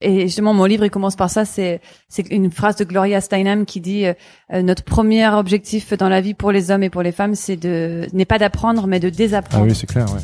Et 0.00 0.20
justement, 0.22 0.54
mon 0.54 0.64
livre, 0.64 0.84
il 0.84 0.90
commence 0.90 1.16
par 1.16 1.28
ça. 1.28 1.44
C'est 1.44 1.80
une 2.30 2.50
phrase 2.50 2.76
de 2.76 2.84
Gloria 2.84 3.20
Steinem 3.20 3.66
qui 3.66 3.80
dit 3.80 4.06
euh, 4.06 4.14
euh, 4.52 4.62
notre 4.62 4.84
premier 4.84 5.28
objectif 5.28 5.92
dans 5.92 6.08
la 6.08 6.20
vie 6.20 6.34
pour 6.34 6.52
les 6.52 6.70
hommes 6.70 6.84
et 6.84 6.90
pour 6.90 7.02
les 7.02 7.12
femmes, 7.12 7.34
c'est 7.34 7.56
de 7.56 8.06
n'est 8.12 8.24
pas 8.24 8.38
d'apprendre, 8.38 8.86
mais 8.86 9.00
de 9.00 9.08
Ah 9.08 9.10
désapprendre. 9.10 9.64
oui, 9.66 9.74
c'est 9.74 9.86
clair, 9.88 10.06
ouais. 10.12 10.20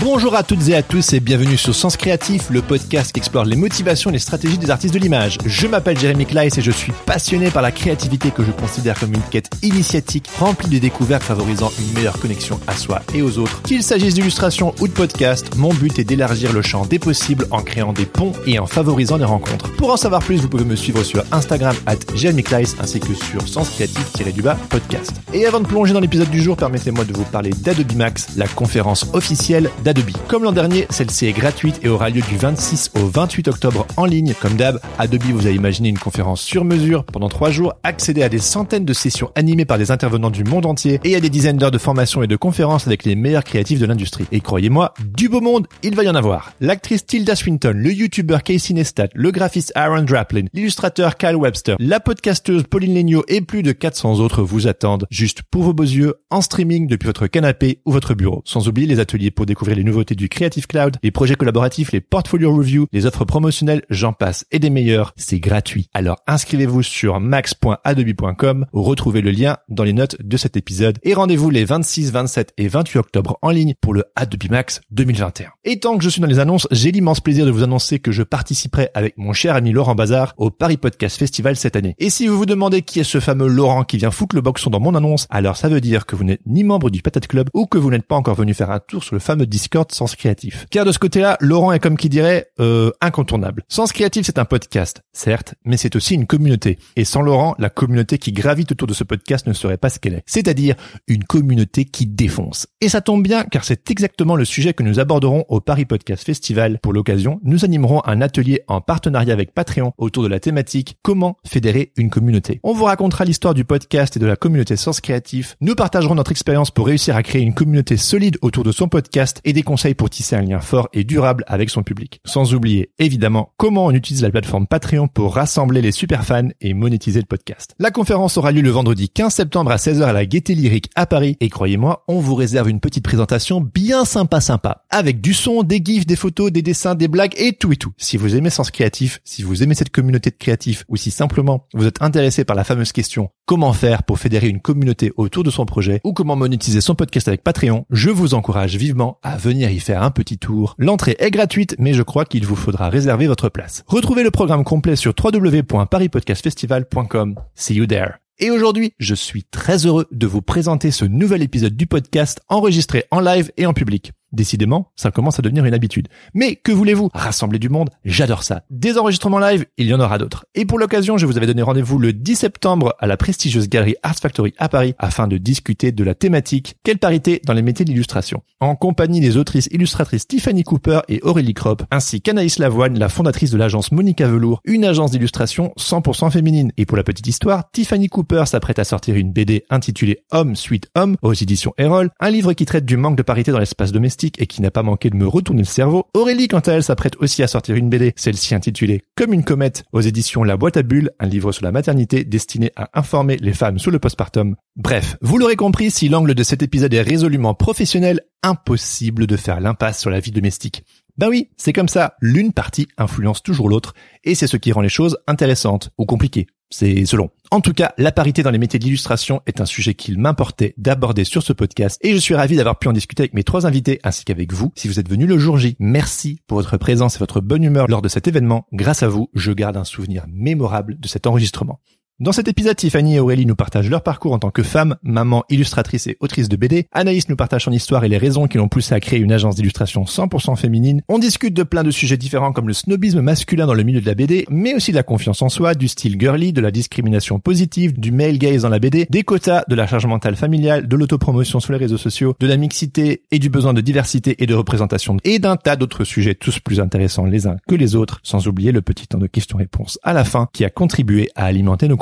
Bonjour 0.00 0.36
à 0.36 0.44
toutes 0.44 0.68
et 0.68 0.76
à 0.76 0.82
tous 0.82 1.12
et 1.12 1.18
bienvenue 1.18 1.56
sur 1.56 1.74
Sens 1.74 1.96
Créatif, 1.96 2.50
le 2.50 2.62
podcast 2.62 3.10
qui 3.10 3.18
explore 3.18 3.44
les 3.44 3.56
motivations 3.56 4.10
et 4.10 4.12
les 4.12 4.20
stratégies 4.20 4.56
des 4.56 4.70
artistes 4.70 4.94
de 4.94 4.98
l'image. 5.00 5.38
Je 5.44 5.66
m'appelle 5.66 5.98
Jérémy 5.98 6.24
Kleiss 6.24 6.56
et 6.56 6.62
je 6.62 6.70
suis 6.70 6.92
passionné 7.04 7.50
par 7.50 7.62
la 7.62 7.72
créativité 7.72 8.30
que 8.30 8.44
je 8.44 8.52
considère 8.52 8.98
comme 9.00 9.12
une 9.12 9.22
quête 9.22 9.50
initiatique 9.62 10.28
remplie 10.38 10.68
de 10.68 10.78
découvertes 10.78 11.24
favorisant 11.24 11.72
une 11.80 11.92
meilleure 11.94 12.18
connexion 12.20 12.60
à 12.68 12.76
soi 12.76 13.02
et 13.12 13.22
aux 13.22 13.38
autres. 13.38 13.60
Qu'il 13.62 13.82
s'agisse 13.82 14.14
d'illustration 14.14 14.72
ou 14.80 14.86
de 14.86 14.92
podcast, 14.92 15.56
mon 15.56 15.74
but 15.74 15.98
est 15.98 16.04
d'élargir 16.04 16.52
le 16.52 16.62
champ 16.62 16.86
des 16.86 17.00
possibles 17.00 17.48
en 17.50 17.62
créant 17.62 17.92
des 17.92 18.06
ponts 18.06 18.32
et 18.46 18.60
en 18.60 18.66
favorisant 18.66 19.18
des 19.18 19.24
rencontres. 19.24 19.72
Pour 19.72 19.92
en 19.92 19.96
savoir 19.96 20.22
plus, 20.22 20.36
vous 20.36 20.48
pouvez 20.48 20.64
me 20.64 20.76
suivre 20.76 21.02
sur 21.02 21.24
Instagram 21.32 21.74
at 21.86 21.96
Jérémy 22.14 22.44
Kleiss 22.44 22.76
ainsi 22.80 23.00
que 23.00 23.14
sur 23.14 23.48
Sens 23.48 23.70
Créatif-du-bas 23.70 24.56
podcast. 24.68 25.12
Et 25.32 25.44
avant 25.44 25.58
de 25.58 25.66
plonger 25.66 25.92
dans 25.92 26.00
l'épisode 26.00 26.30
du 26.30 26.40
jour, 26.40 26.56
permettez-moi 26.56 27.04
de 27.04 27.12
vous 27.12 27.24
parler 27.24 27.50
d'Adobe 27.50 27.96
Max, 27.96 28.28
la 28.36 28.46
conférence 28.46 29.04
officielle 29.12 29.70
d'Adobe. 29.88 30.10
Comme 30.28 30.44
l'an 30.44 30.52
dernier, 30.52 30.86
celle-ci 30.90 31.24
est 31.24 31.32
gratuite 31.32 31.80
et 31.82 31.88
aura 31.88 32.10
lieu 32.10 32.20
du 32.20 32.36
26 32.36 32.90
au 32.96 33.06
28 33.06 33.48
octobre 33.48 33.86
en 33.96 34.04
ligne. 34.04 34.34
Comme 34.38 34.54
d'hab, 34.54 34.80
Adobe 34.98 35.22
vous 35.22 35.46
a 35.46 35.50
imaginé 35.50 35.88
une 35.88 35.98
conférence 35.98 36.42
sur 36.42 36.66
mesure 36.66 37.04
pendant 37.04 37.30
trois 37.30 37.50
jours, 37.50 37.72
accéder 37.84 38.22
à 38.22 38.28
des 38.28 38.38
centaines 38.38 38.84
de 38.84 38.92
sessions 38.92 39.30
animées 39.34 39.64
par 39.64 39.78
des 39.78 39.90
intervenants 39.90 40.28
du 40.28 40.44
monde 40.44 40.66
entier 40.66 41.00
et 41.04 41.16
à 41.16 41.20
des 41.20 41.30
dizaines 41.30 41.56
d'heures 41.56 41.70
de 41.70 41.78
formation 41.78 42.22
et 42.22 42.26
de 42.26 42.36
conférences 42.36 42.86
avec 42.86 43.04
les 43.04 43.14
meilleurs 43.14 43.44
créatifs 43.44 43.80
de 43.80 43.86
l'industrie. 43.86 44.26
Et 44.30 44.40
croyez-moi, 44.40 44.92
du 45.16 45.30
beau 45.30 45.40
monde, 45.40 45.66
il 45.82 45.94
va 45.94 46.02
y 46.02 46.08
en 46.10 46.14
avoir. 46.14 46.52
L'actrice 46.60 47.06
Tilda 47.06 47.34
Swinton, 47.34 47.72
le 47.74 47.90
youtubeur 47.90 48.42
Casey 48.42 48.74
Neistat, 48.74 49.08
le 49.14 49.30
graphiste 49.30 49.72
Aaron 49.74 50.02
Draplin, 50.02 50.48
l'illustrateur 50.52 51.16
Kyle 51.16 51.36
Webster, 51.36 51.76
la 51.78 51.98
podcasteuse 51.98 52.64
Pauline 52.64 52.94
Legnaud 52.94 53.24
et 53.26 53.40
plus 53.40 53.62
de 53.62 53.72
400 53.72 54.20
autres 54.20 54.42
vous 54.42 54.66
attendent 54.66 55.06
juste 55.10 55.40
pour 55.50 55.62
vos 55.62 55.72
beaux 55.72 55.82
yeux 55.84 56.12
en 56.28 56.42
streaming 56.42 56.88
depuis 56.88 57.06
votre 57.06 57.26
canapé 57.26 57.80
ou 57.86 57.92
votre 57.92 58.12
bureau. 58.12 58.42
Sans 58.44 58.68
oublier 58.68 58.86
les 58.86 59.00
ateliers 59.00 59.30
pour 59.30 59.46
découvrir 59.46 59.77
les 59.78 59.84
nouveautés 59.84 60.16
du 60.16 60.28
Creative 60.28 60.66
Cloud, 60.66 60.96
les 61.04 61.12
projets 61.12 61.36
collaboratifs, 61.36 61.92
les 61.92 62.00
portfolio 62.00 62.52
reviews, 62.52 62.88
les 62.92 63.06
offres 63.06 63.24
promotionnelles, 63.24 63.82
j'en 63.90 64.12
passe 64.12 64.44
et 64.50 64.58
des 64.58 64.70
meilleurs. 64.70 65.14
C'est 65.16 65.38
gratuit. 65.38 65.88
Alors 65.94 66.18
inscrivez-vous 66.26 66.82
sur 66.82 67.20
max.adobe.com 67.20 68.66
ou 68.72 68.82
retrouvez 68.82 69.20
le 69.20 69.30
lien 69.30 69.58
dans 69.68 69.84
les 69.84 69.92
notes 69.92 70.16
de 70.20 70.36
cet 70.36 70.56
épisode 70.56 70.98
et 71.04 71.14
rendez-vous 71.14 71.50
les 71.50 71.64
26, 71.64 72.10
27 72.10 72.54
et 72.58 72.66
28 72.66 72.98
octobre 72.98 73.38
en 73.40 73.50
ligne 73.50 73.74
pour 73.80 73.94
le 73.94 74.04
Adobe 74.16 74.50
Max 74.50 74.80
2021. 74.90 75.50
Et 75.64 75.78
tant 75.78 75.96
que 75.96 76.02
je 76.02 76.08
suis 76.08 76.20
dans 76.20 76.26
les 76.26 76.40
annonces, 76.40 76.66
j'ai 76.72 76.90
l'immense 76.90 77.20
plaisir 77.20 77.46
de 77.46 77.52
vous 77.52 77.62
annoncer 77.62 78.00
que 78.00 78.10
je 78.10 78.24
participerai 78.24 78.88
avec 78.94 79.16
mon 79.16 79.32
cher 79.32 79.54
ami 79.54 79.70
Laurent 79.70 79.94
Bazar 79.94 80.34
au 80.38 80.50
Paris 80.50 80.76
Podcast 80.76 81.16
Festival 81.18 81.54
cette 81.54 81.76
année. 81.76 81.94
Et 81.98 82.10
si 82.10 82.26
vous 82.26 82.36
vous 82.36 82.46
demandez 82.46 82.82
qui 82.82 82.98
est 82.98 83.04
ce 83.04 83.20
fameux 83.20 83.46
Laurent 83.46 83.84
qui 83.84 83.96
vient 83.96 84.10
foutre 84.10 84.34
le 84.34 84.42
boxon 84.42 84.70
dans 84.70 84.80
mon 84.80 84.96
annonce, 84.96 85.28
alors 85.30 85.56
ça 85.56 85.68
veut 85.68 85.80
dire 85.80 86.04
que 86.04 86.16
vous 86.16 86.24
n'êtes 86.24 86.40
ni 86.46 86.64
membre 86.64 86.90
du 86.90 87.00
Patate 87.00 87.28
Club 87.28 87.48
ou 87.54 87.66
que 87.66 87.78
vous 87.78 87.90
n'êtes 87.90 88.06
pas 88.06 88.16
encore 88.16 88.34
venu 88.34 88.54
faire 88.54 88.72
un 88.72 88.80
tour 88.80 89.04
sur 89.04 89.14
le 89.14 89.20
fameux 89.20 89.46
Discord 89.46 89.67
Sens 89.92 90.16
Créatif. 90.16 90.66
Car 90.70 90.84
de 90.84 90.92
ce 90.92 90.98
côté-là, 90.98 91.36
Laurent 91.40 91.72
est 91.72 91.78
comme 91.78 91.96
qui 91.96 92.08
dirait 92.08 92.48
euh, 92.60 92.90
incontournable. 93.00 93.64
Sens 93.68 93.92
Créatif, 93.92 94.26
c'est 94.26 94.38
un 94.38 94.44
podcast, 94.44 95.02
certes, 95.12 95.54
mais 95.64 95.76
c'est 95.76 95.96
aussi 95.96 96.14
une 96.14 96.26
communauté. 96.26 96.78
Et 96.96 97.04
sans 97.04 97.22
Laurent, 97.22 97.54
la 97.58 97.70
communauté 97.70 98.18
qui 98.18 98.32
gravite 98.32 98.72
autour 98.72 98.88
de 98.88 98.94
ce 98.94 99.04
podcast 99.04 99.46
ne 99.46 99.52
serait 99.52 99.76
pas 99.76 99.90
ce 99.90 99.98
qu'elle 99.98 100.14
est. 100.14 100.22
C'est-à-dire 100.26 100.74
une 101.06 101.24
communauté 101.24 101.84
qui 101.84 102.06
défonce. 102.06 102.66
Et 102.80 102.88
ça 102.88 103.00
tombe 103.00 103.22
bien 103.22 103.44
car 103.44 103.64
c'est 103.64 103.90
exactement 103.90 104.36
le 104.36 104.44
sujet 104.44 104.74
que 104.74 104.82
nous 104.82 105.00
aborderons 105.00 105.44
au 105.48 105.60
Paris 105.60 105.84
Podcast 105.84 106.24
Festival. 106.24 106.78
Pour 106.82 106.92
l'occasion, 106.92 107.40
nous 107.42 107.64
animerons 107.64 108.02
un 108.04 108.20
atelier 108.20 108.62
en 108.68 108.80
partenariat 108.80 109.32
avec 109.32 109.54
Patreon 109.54 109.92
autour 109.98 110.22
de 110.22 110.28
la 110.28 110.40
thématique 110.40 110.98
Comment 111.02 111.36
fédérer 111.46 111.92
une 111.96 112.10
communauté. 112.10 112.60
On 112.62 112.72
vous 112.72 112.84
racontera 112.84 113.24
l'histoire 113.24 113.54
du 113.54 113.64
podcast 113.64 114.16
et 114.16 114.20
de 114.20 114.26
la 114.26 114.36
communauté 114.36 114.76
Sens 114.76 115.00
Créatif. 115.00 115.56
Nous 115.60 115.74
partagerons 115.74 116.14
notre 116.14 116.30
expérience 116.30 116.70
pour 116.70 116.86
réussir 116.86 117.16
à 117.16 117.22
créer 117.22 117.42
une 117.42 117.54
communauté 117.54 117.96
solide 117.96 118.38
autour 118.42 118.64
de 118.64 118.72
son 118.72 118.88
podcast 118.88 119.40
et 119.44 119.52
des 119.58 119.64
conseils 119.64 119.94
pour 119.94 120.08
tisser 120.08 120.36
un 120.36 120.42
lien 120.42 120.60
fort 120.60 120.88
et 120.92 121.02
durable 121.02 121.42
avec 121.48 121.68
son 121.68 121.82
public. 121.82 122.20
Sans 122.24 122.54
oublier, 122.54 122.92
évidemment, 123.00 123.54
comment 123.56 123.86
on 123.86 123.90
utilise 123.90 124.22
la 124.22 124.30
plateforme 124.30 124.68
Patreon 124.68 125.08
pour 125.08 125.34
rassembler 125.34 125.82
les 125.82 125.90
super 125.90 126.24
fans 126.24 126.50
et 126.60 126.74
monétiser 126.74 127.18
le 127.18 127.26
podcast. 127.26 127.74
La 127.80 127.90
conférence 127.90 128.36
aura 128.36 128.52
lieu 128.52 128.60
le 128.60 128.70
vendredi 128.70 129.08
15 129.08 129.34
septembre 129.34 129.72
à 129.72 129.76
16h 129.76 130.04
à 130.04 130.12
la 130.12 130.26
Gaieté 130.26 130.54
Lyrique 130.54 130.90
à 130.94 131.06
Paris 131.06 131.36
et 131.40 131.48
croyez-moi, 131.48 132.04
on 132.06 132.20
vous 132.20 132.36
réserve 132.36 132.68
une 132.68 132.78
petite 132.78 133.02
présentation 133.02 133.60
bien 133.60 134.04
sympa 134.04 134.40
sympa 134.40 134.84
avec 134.90 135.20
du 135.20 135.34
son, 135.34 135.64
des 135.64 135.82
gifs, 135.84 136.06
des 136.06 136.14
photos, 136.14 136.52
des 136.52 136.62
dessins, 136.62 136.94
des 136.94 137.08
blagues 137.08 137.34
et 137.36 137.54
tout 137.54 137.72
et 137.72 137.76
tout. 137.76 137.90
Si 137.96 138.16
vous 138.16 138.36
aimez 138.36 138.50
Sens 138.50 138.70
Créatif, 138.70 139.18
si 139.24 139.42
vous 139.42 139.64
aimez 139.64 139.74
cette 139.74 139.90
communauté 139.90 140.30
de 140.30 140.36
créatifs 140.36 140.84
ou 140.86 140.96
si 140.96 141.10
simplement 141.10 141.66
vous 141.74 141.86
êtes 141.86 142.00
intéressé 142.00 142.44
par 142.44 142.54
la 142.54 142.62
fameuse 142.62 142.92
question 142.92 143.30
comment 143.44 143.72
faire 143.72 144.02
pour 144.02 144.18
fédérer 144.18 144.46
une 144.46 144.60
communauté 144.60 145.10
autour 145.16 145.42
de 145.42 145.50
son 145.50 145.64
projet 145.64 146.00
ou 146.04 146.12
comment 146.12 146.36
monétiser 146.36 146.82
son 146.82 146.94
podcast 146.94 147.26
avec 147.28 147.42
Patreon, 147.42 147.86
je 147.90 148.10
vous 148.10 148.34
encourage 148.34 148.76
vivement 148.76 149.18
à 149.22 149.38
venir 149.38 149.47
y 149.50 149.80
faire 149.80 150.02
un 150.02 150.10
petit 150.10 150.38
tour. 150.38 150.74
L'entrée 150.78 151.16
est 151.18 151.30
gratuite, 151.30 151.76
mais 151.78 151.92
je 151.94 152.02
crois 152.02 152.24
qu'il 152.24 152.46
vous 152.46 152.56
faudra 152.56 152.88
réserver 152.88 153.26
votre 153.26 153.48
place. 153.48 153.84
Retrouvez 153.86 154.22
le 154.22 154.30
programme 154.30 154.64
complet 154.64 154.96
sur 154.96 155.14
www.parispodcastfestival.com. 155.22 157.34
See 157.54 157.74
you 157.74 157.86
there. 157.86 158.14
Et 158.40 158.50
aujourd'hui, 158.50 158.94
je 158.98 159.14
suis 159.14 159.44
très 159.44 159.86
heureux 159.86 160.06
de 160.12 160.26
vous 160.26 160.42
présenter 160.42 160.92
ce 160.92 161.04
nouvel 161.04 161.42
épisode 161.42 161.76
du 161.76 161.86
podcast 161.86 162.40
enregistré 162.48 163.04
en 163.10 163.20
live 163.20 163.52
et 163.56 163.66
en 163.66 163.72
public. 163.72 164.12
Décidément, 164.32 164.90
ça 164.94 165.10
commence 165.10 165.38
à 165.38 165.42
devenir 165.42 165.64
une 165.64 165.74
habitude. 165.74 166.08
Mais 166.34 166.56
que 166.56 166.72
voulez-vous? 166.72 167.08
Rassembler 167.14 167.58
du 167.58 167.68
monde, 167.68 167.90
j'adore 168.04 168.42
ça. 168.42 168.62
Des 168.70 168.98
enregistrements 168.98 169.38
live, 169.38 169.64
il 169.78 169.86
y 169.86 169.94
en 169.94 170.00
aura 170.00 170.18
d'autres. 170.18 170.44
Et 170.54 170.66
pour 170.66 170.78
l'occasion, 170.78 171.16
je 171.16 171.24
vous 171.24 171.36
avais 171.36 171.46
donné 171.46 171.62
rendez-vous 171.62 171.98
le 171.98 172.12
10 172.12 172.36
septembre 172.36 172.94
à 172.98 173.06
la 173.06 173.16
prestigieuse 173.16 173.68
galerie 173.68 173.96
Art 174.02 174.16
Factory 174.16 174.52
à 174.58 174.68
Paris 174.68 174.94
afin 174.98 175.28
de 175.28 175.38
discuter 175.38 175.92
de 175.92 176.04
la 176.04 176.14
thématique 176.14 176.76
Quelle 176.84 176.98
parité 176.98 177.40
dans 177.46 177.54
les 177.54 177.62
métiers 177.62 177.84
d'illustration? 177.84 178.42
En 178.60 178.76
compagnie 178.76 179.20
des 179.20 179.36
autrices 179.36 179.68
illustratrices 179.72 180.26
Tiffany 180.26 180.62
Cooper 180.62 181.00
et 181.08 181.20
Aurélie 181.22 181.54
Kropp, 181.54 181.84
ainsi 181.90 182.20
qu'Anaïs 182.20 182.58
Lavoine, 182.58 182.98
la 182.98 183.08
fondatrice 183.08 183.50
de 183.50 183.56
l'agence 183.56 183.92
Monica 183.92 184.28
Velour, 184.28 184.60
une 184.64 184.84
agence 184.84 185.10
d'illustration 185.10 185.72
100% 185.78 186.30
féminine. 186.30 186.72
Et 186.76 186.84
pour 186.84 186.96
la 186.96 187.04
petite 187.04 187.26
histoire, 187.26 187.70
Tiffany 187.72 188.08
Cooper 188.08 188.44
s'apprête 188.46 188.78
à 188.78 188.84
sortir 188.84 189.16
une 189.16 189.32
BD 189.32 189.64
intitulée 189.70 190.20
Homme 190.32 190.54
suite 190.54 190.90
Homme 190.94 191.16
aux 191.22 191.32
éditions 191.32 191.72
Erol, 191.78 192.10
un 192.20 192.30
livre 192.30 192.52
qui 192.52 192.66
traite 192.66 192.84
du 192.84 192.96
manque 192.96 193.16
de 193.16 193.22
parité 193.22 193.52
dans 193.52 193.58
l'espace 193.58 193.92
domestique 193.92 194.17
et 194.38 194.46
qui 194.46 194.62
n'a 194.62 194.70
pas 194.70 194.82
manqué 194.82 195.10
de 195.10 195.16
me 195.16 195.26
retourner 195.26 195.62
le 195.62 195.66
cerveau. 195.66 196.04
Aurélie, 196.14 196.48
quant 196.48 196.58
à 196.60 196.72
elle, 196.72 196.82
s'apprête 196.82 197.16
aussi 197.16 197.42
à 197.42 197.46
sortir 197.46 197.76
une 197.76 197.88
BD, 197.88 198.12
celle-ci 198.16 198.54
intitulée 198.54 199.02
Comme 199.16 199.32
une 199.32 199.44
comète 199.44 199.84
aux 199.92 200.00
éditions 200.00 200.44
La 200.44 200.56
Boîte 200.56 200.76
à 200.76 200.82
Bulles, 200.82 201.10
un 201.18 201.26
livre 201.26 201.52
sur 201.52 201.64
la 201.64 201.72
maternité 201.72 202.24
destiné 202.24 202.72
à 202.76 202.90
informer 202.94 203.36
les 203.36 203.52
femmes 203.52 203.78
sous 203.78 203.90
le 203.90 203.98
postpartum. 203.98 204.56
Bref, 204.76 205.16
vous 205.22 205.38
l'aurez 205.38 205.56
compris, 205.56 205.90
si 205.90 206.08
l'angle 206.08 206.34
de 206.34 206.42
cet 206.42 206.62
épisode 206.62 206.94
est 206.94 207.02
résolument 207.02 207.54
professionnel, 207.54 208.20
impossible 208.42 209.26
de 209.26 209.36
faire 209.36 209.60
l'impasse 209.60 210.00
sur 210.00 210.10
la 210.10 210.20
vie 210.20 210.30
domestique. 210.30 210.84
Ben 211.16 211.28
oui, 211.28 211.50
c'est 211.56 211.72
comme 211.72 211.88
ça, 211.88 212.14
l'une 212.20 212.52
partie 212.52 212.86
influence 212.96 213.42
toujours 213.42 213.68
l'autre, 213.68 213.94
et 214.22 214.34
c'est 214.34 214.46
ce 214.46 214.56
qui 214.56 214.70
rend 214.72 214.82
les 214.82 214.88
choses 214.88 215.18
intéressantes 215.26 215.90
ou 215.98 216.06
compliquées. 216.06 216.46
C'est 216.70 217.06
selon. 217.06 217.30
En 217.50 217.60
tout 217.62 217.72
cas, 217.72 217.94
la 217.96 218.12
parité 218.12 218.42
dans 218.42 218.50
les 218.50 218.58
métiers 218.58 218.78
d'illustration 218.78 219.40
est 219.46 219.62
un 219.62 219.66
sujet 219.66 219.94
qu'il 219.94 220.18
m'importait 220.18 220.74
d'aborder 220.76 221.24
sur 221.24 221.42
ce 221.42 221.54
podcast 221.54 221.98
et 222.02 222.12
je 222.12 222.18
suis 222.18 222.34
ravi 222.34 222.56
d'avoir 222.56 222.78
pu 222.78 222.88
en 222.88 222.92
discuter 222.92 223.22
avec 223.22 223.32
mes 223.32 223.44
trois 223.44 223.66
invités 223.66 224.00
ainsi 224.04 224.24
qu'avec 224.24 224.52
vous 224.52 224.70
si 224.74 224.86
vous 224.86 225.00
êtes 225.00 225.08
venus 225.08 225.28
le 225.28 225.38
jour 225.38 225.56
J. 225.56 225.76
Merci 225.78 226.42
pour 226.46 226.58
votre 226.58 226.76
présence 226.76 227.16
et 227.16 227.18
votre 227.20 227.40
bonne 227.40 227.64
humeur 227.64 227.86
lors 227.88 228.02
de 228.02 228.08
cet 228.08 228.28
événement. 228.28 228.66
Grâce 228.72 229.02
à 229.02 229.08
vous, 229.08 229.30
je 229.32 229.52
garde 229.52 229.78
un 229.78 229.84
souvenir 229.84 230.26
mémorable 230.28 231.00
de 231.00 231.08
cet 231.08 231.26
enregistrement. 231.26 231.80
Dans 232.20 232.32
cet 232.32 232.48
épisode, 232.48 232.74
Tiffany 232.74 233.14
et 233.14 233.20
Aurélie 233.20 233.46
nous 233.46 233.54
partagent 233.54 233.88
leur 233.88 234.02
parcours 234.02 234.32
en 234.32 234.40
tant 234.40 234.50
que 234.50 234.64
femme, 234.64 234.96
maman, 235.04 235.44
illustratrice 235.50 236.08
et 236.08 236.16
autrice 236.18 236.48
de 236.48 236.56
BD. 236.56 236.88
Anaïs 236.90 237.28
nous 237.28 237.36
partage 237.36 237.66
son 237.66 237.70
histoire 237.70 238.02
et 238.02 238.08
les 238.08 238.18
raisons 238.18 238.48
qui 238.48 238.58
l'ont 238.58 238.66
poussé 238.66 238.92
à 238.92 238.98
créer 238.98 239.20
une 239.20 239.30
agence 239.30 239.54
d'illustration 239.54 240.02
100% 240.02 240.56
féminine. 240.56 241.02
On 241.08 241.20
discute 241.20 241.54
de 241.54 241.62
plein 241.62 241.84
de 241.84 241.92
sujets 241.92 242.16
différents 242.16 242.50
comme 242.50 242.66
le 242.66 242.74
snobisme 242.74 243.20
masculin 243.20 243.66
dans 243.66 243.74
le 243.74 243.84
milieu 243.84 244.00
de 244.00 244.06
la 244.06 244.16
BD, 244.16 244.46
mais 244.50 244.74
aussi 244.74 244.90
de 244.90 244.96
la 244.96 245.04
confiance 245.04 245.42
en 245.42 245.48
soi, 245.48 245.74
du 245.76 245.86
style 245.86 246.18
girly, 246.18 246.52
de 246.52 246.60
la 246.60 246.72
discrimination 246.72 247.38
positive, 247.38 247.96
du 247.96 248.10
male 248.10 248.38
gaze 248.38 248.62
dans 248.62 248.68
la 248.68 248.80
BD, 248.80 249.06
des 249.08 249.22
quotas, 249.22 249.62
de 249.68 249.76
la 249.76 249.86
charge 249.86 250.06
mentale 250.06 250.34
familiale, 250.34 250.88
de 250.88 250.96
l'autopromotion 250.96 251.60
sur 251.60 251.72
les 251.72 251.78
réseaux 251.78 251.98
sociaux, 251.98 252.34
de 252.40 252.48
la 252.48 252.56
mixité 252.56 253.22
et 253.30 253.38
du 253.38 253.48
besoin 253.48 253.74
de 253.74 253.80
diversité 253.80 254.42
et 254.42 254.46
de 254.46 254.56
représentation 254.56 255.18
et 255.22 255.38
d'un 255.38 255.54
tas 255.54 255.76
d'autres 255.76 256.02
sujets 256.02 256.34
tous 256.34 256.58
plus 256.58 256.80
intéressants 256.80 257.26
les 257.26 257.46
uns 257.46 257.58
que 257.68 257.76
les 257.76 257.94
autres, 257.94 258.18
sans 258.24 258.48
oublier 258.48 258.72
le 258.72 258.82
petit 258.82 259.06
temps 259.06 259.18
de 259.18 259.28
questions-réponses 259.28 260.00
à 260.02 260.12
la 260.12 260.24
fin 260.24 260.48
qui 260.52 260.64
a 260.64 260.70
contribué 260.70 261.30
à 261.36 261.44
alimenter 261.44 261.86
nos 261.86 261.96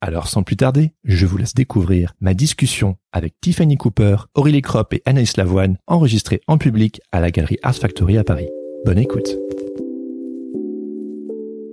alors 0.00 0.28
sans 0.28 0.42
plus 0.42 0.56
tarder, 0.56 0.92
je 1.04 1.24
vous 1.24 1.38
laisse 1.38 1.54
découvrir 1.54 2.12
ma 2.20 2.34
discussion 2.34 2.96
avec 3.12 3.34
Tiffany 3.40 3.76
Cooper, 3.76 4.16
Aurélie 4.34 4.60
Kropp 4.60 4.92
et 4.92 5.02
Anaïs 5.06 5.36
Lavoine, 5.36 5.78
enregistrée 5.86 6.42
en 6.46 6.58
public 6.58 7.00
à 7.10 7.20
la 7.20 7.30
galerie 7.30 7.58
Art 7.62 7.74
Factory 7.74 8.18
à 8.18 8.24
Paris. 8.24 8.48
Bonne 8.84 8.98
écoute. 8.98 9.28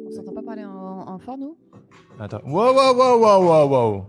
On 0.08 0.12
s'entend 0.16 0.32
pas 0.32 0.42
parler 0.44 0.64
en, 0.64 1.20
fort, 1.20 1.38
nous? 1.38 1.58
Attends. 2.20 2.40
Wow, 2.46 2.74
wow, 2.74 2.96
wow, 2.96 3.20
wow, 3.20 3.44
wow, 3.44 3.68
wow. 3.68 4.06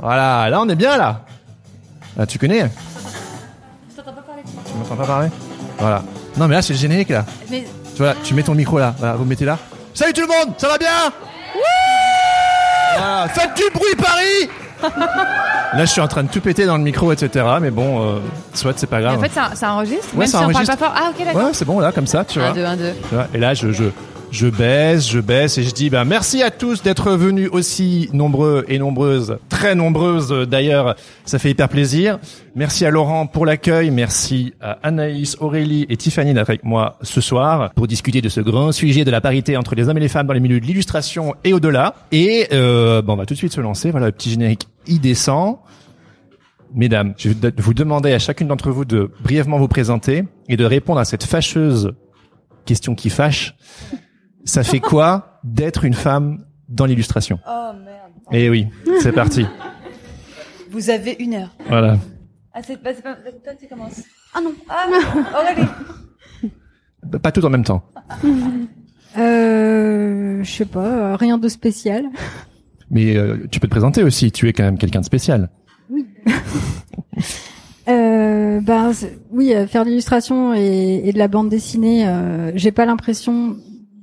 Voilà, 0.00 0.48
là 0.48 0.60
on 0.62 0.68
est 0.68 0.76
bien 0.76 0.96
là. 0.96 1.26
Là, 2.16 2.26
tu 2.26 2.38
connais? 2.38 2.70
Je 3.90 3.96
t'entends 3.96 4.12
pas 4.14 4.22
parler. 4.22 4.42
Tu 4.44 4.74
m'entends 4.78 4.96
pas 4.96 5.06
parler? 5.06 5.28
Voilà. 5.78 6.02
Non 6.38 6.48
mais 6.48 6.54
là 6.54 6.62
c'est 6.62 6.72
le 6.72 6.78
générique 6.78 7.10
là. 7.10 7.26
Mais... 7.50 7.64
Tu 7.94 8.02
vois, 8.02 8.14
tu 8.22 8.34
mets 8.34 8.42
ton 8.42 8.54
micro 8.54 8.78
là. 8.78 8.94
Voilà, 8.98 9.16
vous 9.16 9.24
mettez 9.24 9.44
là. 9.44 9.58
Salut 9.92 10.12
tout 10.14 10.22
le 10.22 10.26
monde, 10.26 10.54
ça 10.58 10.68
va 10.68 10.78
bien? 10.78 11.12
Faites 13.34 13.56
du 13.56 13.62
bruit 13.74 13.94
Paris 13.96 14.50
Là, 15.72 15.84
je 15.84 15.90
suis 15.90 16.00
en 16.00 16.08
train 16.08 16.22
de 16.22 16.28
tout 16.28 16.40
péter 16.40 16.64
dans 16.66 16.76
le 16.76 16.82
micro, 16.82 17.12
etc. 17.12 17.44
Mais 17.60 17.70
bon, 17.70 18.02
euh, 18.02 18.18
soit 18.54 18.74
c'est 18.78 18.86
pas 18.86 19.00
grave. 19.00 19.18
en 19.18 19.22
fait, 19.22 19.32
ça, 19.32 19.50
ça 19.54 19.72
enregistre. 19.72 20.06
Ouais, 20.12 20.20
même 20.20 20.28
ça 20.28 20.38
si 20.38 20.44
enregistre. 20.44 20.74
on 20.74 20.76
parle 20.76 20.94
pas 20.94 21.00
fort. 21.00 21.08
Ah, 21.08 21.10
ok, 21.18 21.24
d'accord. 21.26 21.44
Ouais, 21.44 21.50
c'est 21.52 21.64
bon 21.64 21.80
là, 21.80 21.92
comme 21.92 22.06
ça, 22.06 22.24
tu 22.24 22.38
vois. 22.38 22.48
1, 22.48 22.54
2, 22.54 22.64
1, 22.64 22.76
2. 22.76 22.92
Tu 23.08 23.14
vois, 23.14 23.26
Et 23.34 23.38
là, 23.38 23.54
je, 23.54 23.72
je, 23.72 23.84
je 24.36 24.48
baisse, 24.48 25.08
je 25.08 25.18
baisse 25.18 25.56
et 25.56 25.62
je 25.62 25.72
dis, 25.72 25.88
bah, 25.88 26.04
merci 26.04 26.42
à 26.42 26.50
tous 26.50 26.82
d'être 26.82 27.12
venus 27.12 27.48
aussi 27.50 28.10
nombreux 28.12 28.66
et 28.68 28.78
nombreuses, 28.78 29.38
très 29.48 29.74
nombreuses 29.74 30.30
euh, 30.30 30.44
d'ailleurs. 30.44 30.94
Ça 31.24 31.38
fait 31.38 31.50
hyper 31.50 31.70
plaisir. 31.70 32.18
Merci 32.54 32.84
à 32.84 32.90
Laurent 32.90 33.26
pour 33.26 33.46
l'accueil. 33.46 33.90
Merci 33.90 34.52
à 34.60 34.72
Anaïs, 34.82 35.38
Aurélie 35.40 35.86
et 35.88 35.96
Tiffany 35.96 36.34
d'être 36.34 36.50
avec 36.50 36.64
moi 36.64 36.98
ce 37.00 37.22
soir 37.22 37.70
pour 37.74 37.86
discuter 37.86 38.20
de 38.20 38.28
ce 38.28 38.42
grand 38.42 38.72
sujet 38.72 39.06
de 39.06 39.10
la 39.10 39.22
parité 39.22 39.56
entre 39.56 39.74
les 39.74 39.88
hommes 39.88 39.96
et 39.96 40.00
les 40.00 40.08
femmes 40.08 40.26
dans 40.26 40.34
les 40.34 40.40
milieux 40.40 40.60
de 40.60 40.66
l'illustration 40.66 41.34
et 41.42 41.54
au-delà. 41.54 41.94
Et 42.12 42.48
euh, 42.52 43.00
bon, 43.00 43.14
on 43.14 43.16
va 43.16 43.24
tout 43.24 43.32
de 43.32 43.38
suite 43.38 43.54
se 43.54 43.62
lancer. 43.62 43.90
Voilà 43.90 44.06
le 44.06 44.12
petit 44.12 44.28
générique 44.28 44.68
y 44.86 44.98
descend. 44.98 45.56
Mesdames, 46.74 47.14
je 47.16 47.30
vais 47.30 47.52
vous 47.56 47.72
demander 47.72 48.12
à 48.12 48.18
chacune 48.18 48.48
d'entre 48.48 48.70
vous 48.70 48.84
de 48.84 49.10
brièvement 49.22 49.56
vous 49.56 49.68
présenter 49.68 50.24
et 50.50 50.58
de 50.58 50.64
répondre 50.66 51.00
à 51.00 51.06
cette 51.06 51.24
fâcheuse 51.24 51.94
question 52.66 52.94
qui 52.94 53.08
fâche. 53.08 53.54
Ça 54.46 54.62
fait 54.62 54.80
quoi 54.80 55.40
d'être 55.44 55.84
une 55.84 55.92
femme 55.94 56.44
dans 56.68 56.86
l'illustration 56.86 57.38
Oh 57.46 57.70
merde. 57.84 58.12
Eh 58.32 58.48
oui, 58.48 58.68
c'est 59.00 59.12
parti. 59.12 59.44
Vous 60.70 60.88
avez 60.90 61.16
une 61.20 61.34
heure. 61.34 61.54
Voilà. 61.68 61.98
Ah, 62.54 62.60
c'est 62.62 62.80
pas, 62.82 62.94
c'est 62.94 63.02
pas, 63.02 63.14
toi, 63.16 63.52
tu 63.60 63.66
commences. 63.68 64.02
Ah 64.34 64.40
non. 64.40 64.52
Ah 64.68 64.86
non. 64.90 65.24
Aurélie. 65.38 65.68
Pas 67.22 67.30
tout 67.32 67.44
en 67.44 67.50
même 67.50 67.64
temps. 67.64 67.82
Euh, 69.18 70.42
je 70.42 70.50
sais 70.50 70.64
pas, 70.64 70.86
euh, 71.12 71.16
rien 71.16 71.38
de 71.38 71.48
spécial. 71.48 72.04
Mais 72.90 73.16
euh, 73.16 73.46
tu 73.50 73.60
peux 73.60 73.66
te 73.66 73.72
présenter 73.72 74.02
aussi, 74.02 74.30
tu 74.32 74.48
es 74.48 74.52
quand 74.52 74.62
même 74.64 74.78
quelqu'un 74.78 75.00
de 75.00 75.04
spécial. 75.06 75.50
Euh, 77.88 78.60
c'est- 78.92 79.16
oui, 79.30 79.54
euh, 79.54 79.68
faire 79.68 79.84
de 79.84 79.90
l'illustration 79.90 80.52
et, 80.54 81.02
et 81.04 81.12
de 81.12 81.18
la 81.18 81.28
bande 81.28 81.48
dessinée, 81.48 82.04
euh, 82.08 82.50
j'ai 82.56 82.72
pas 82.72 82.84
l'impression 82.84 83.56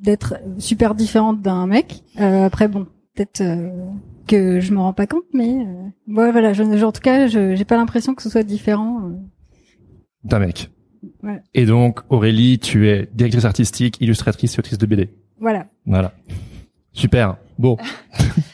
d'être 0.03 0.35
super 0.59 0.93
différente 0.95 1.41
d'un 1.41 1.65
mec. 1.65 2.03
Euh, 2.19 2.45
après 2.45 2.67
bon, 2.67 2.85
peut-être 3.15 3.41
euh, 3.41 3.69
que 4.27 4.59
je 4.59 4.71
me 4.73 4.79
rends 4.79 4.93
pas 4.93 5.07
compte, 5.07 5.23
mais 5.33 5.49
euh, 5.65 6.13
ouais, 6.13 6.31
voilà, 6.31 6.53
je, 6.53 6.63
je- 6.77 6.85
en 6.85 6.91
tout 6.91 7.01
cas, 7.01 7.27
je 7.27 7.55
j'ai 7.55 7.65
pas 7.65 7.77
l'impression 7.77 8.13
que 8.13 8.21
ce 8.21 8.29
soit 8.29 8.43
différent. 8.43 9.01
euh. 9.07 9.13
D'un 10.23 10.39
mec. 10.39 10.69
Ouais. 11.21 11.41
Et 11.53 11.65
donc, 11.65 11.99
Aurélie, 12.09 12.59
tu 12.59 12.87
es 12.89 13.09
directrice 13.13 13.43
artistique, 13.45 13.97
illustratrice 13.99 14.55
et 14.55 14.59
autrice 14.59 14.77
de 14.77 14.85
BD. 14.85 15.09
Voilà. 15.39 15.65
Voilà. 15.85 16.13
Super. 16.93 17.37
Bon. 17.57 17.77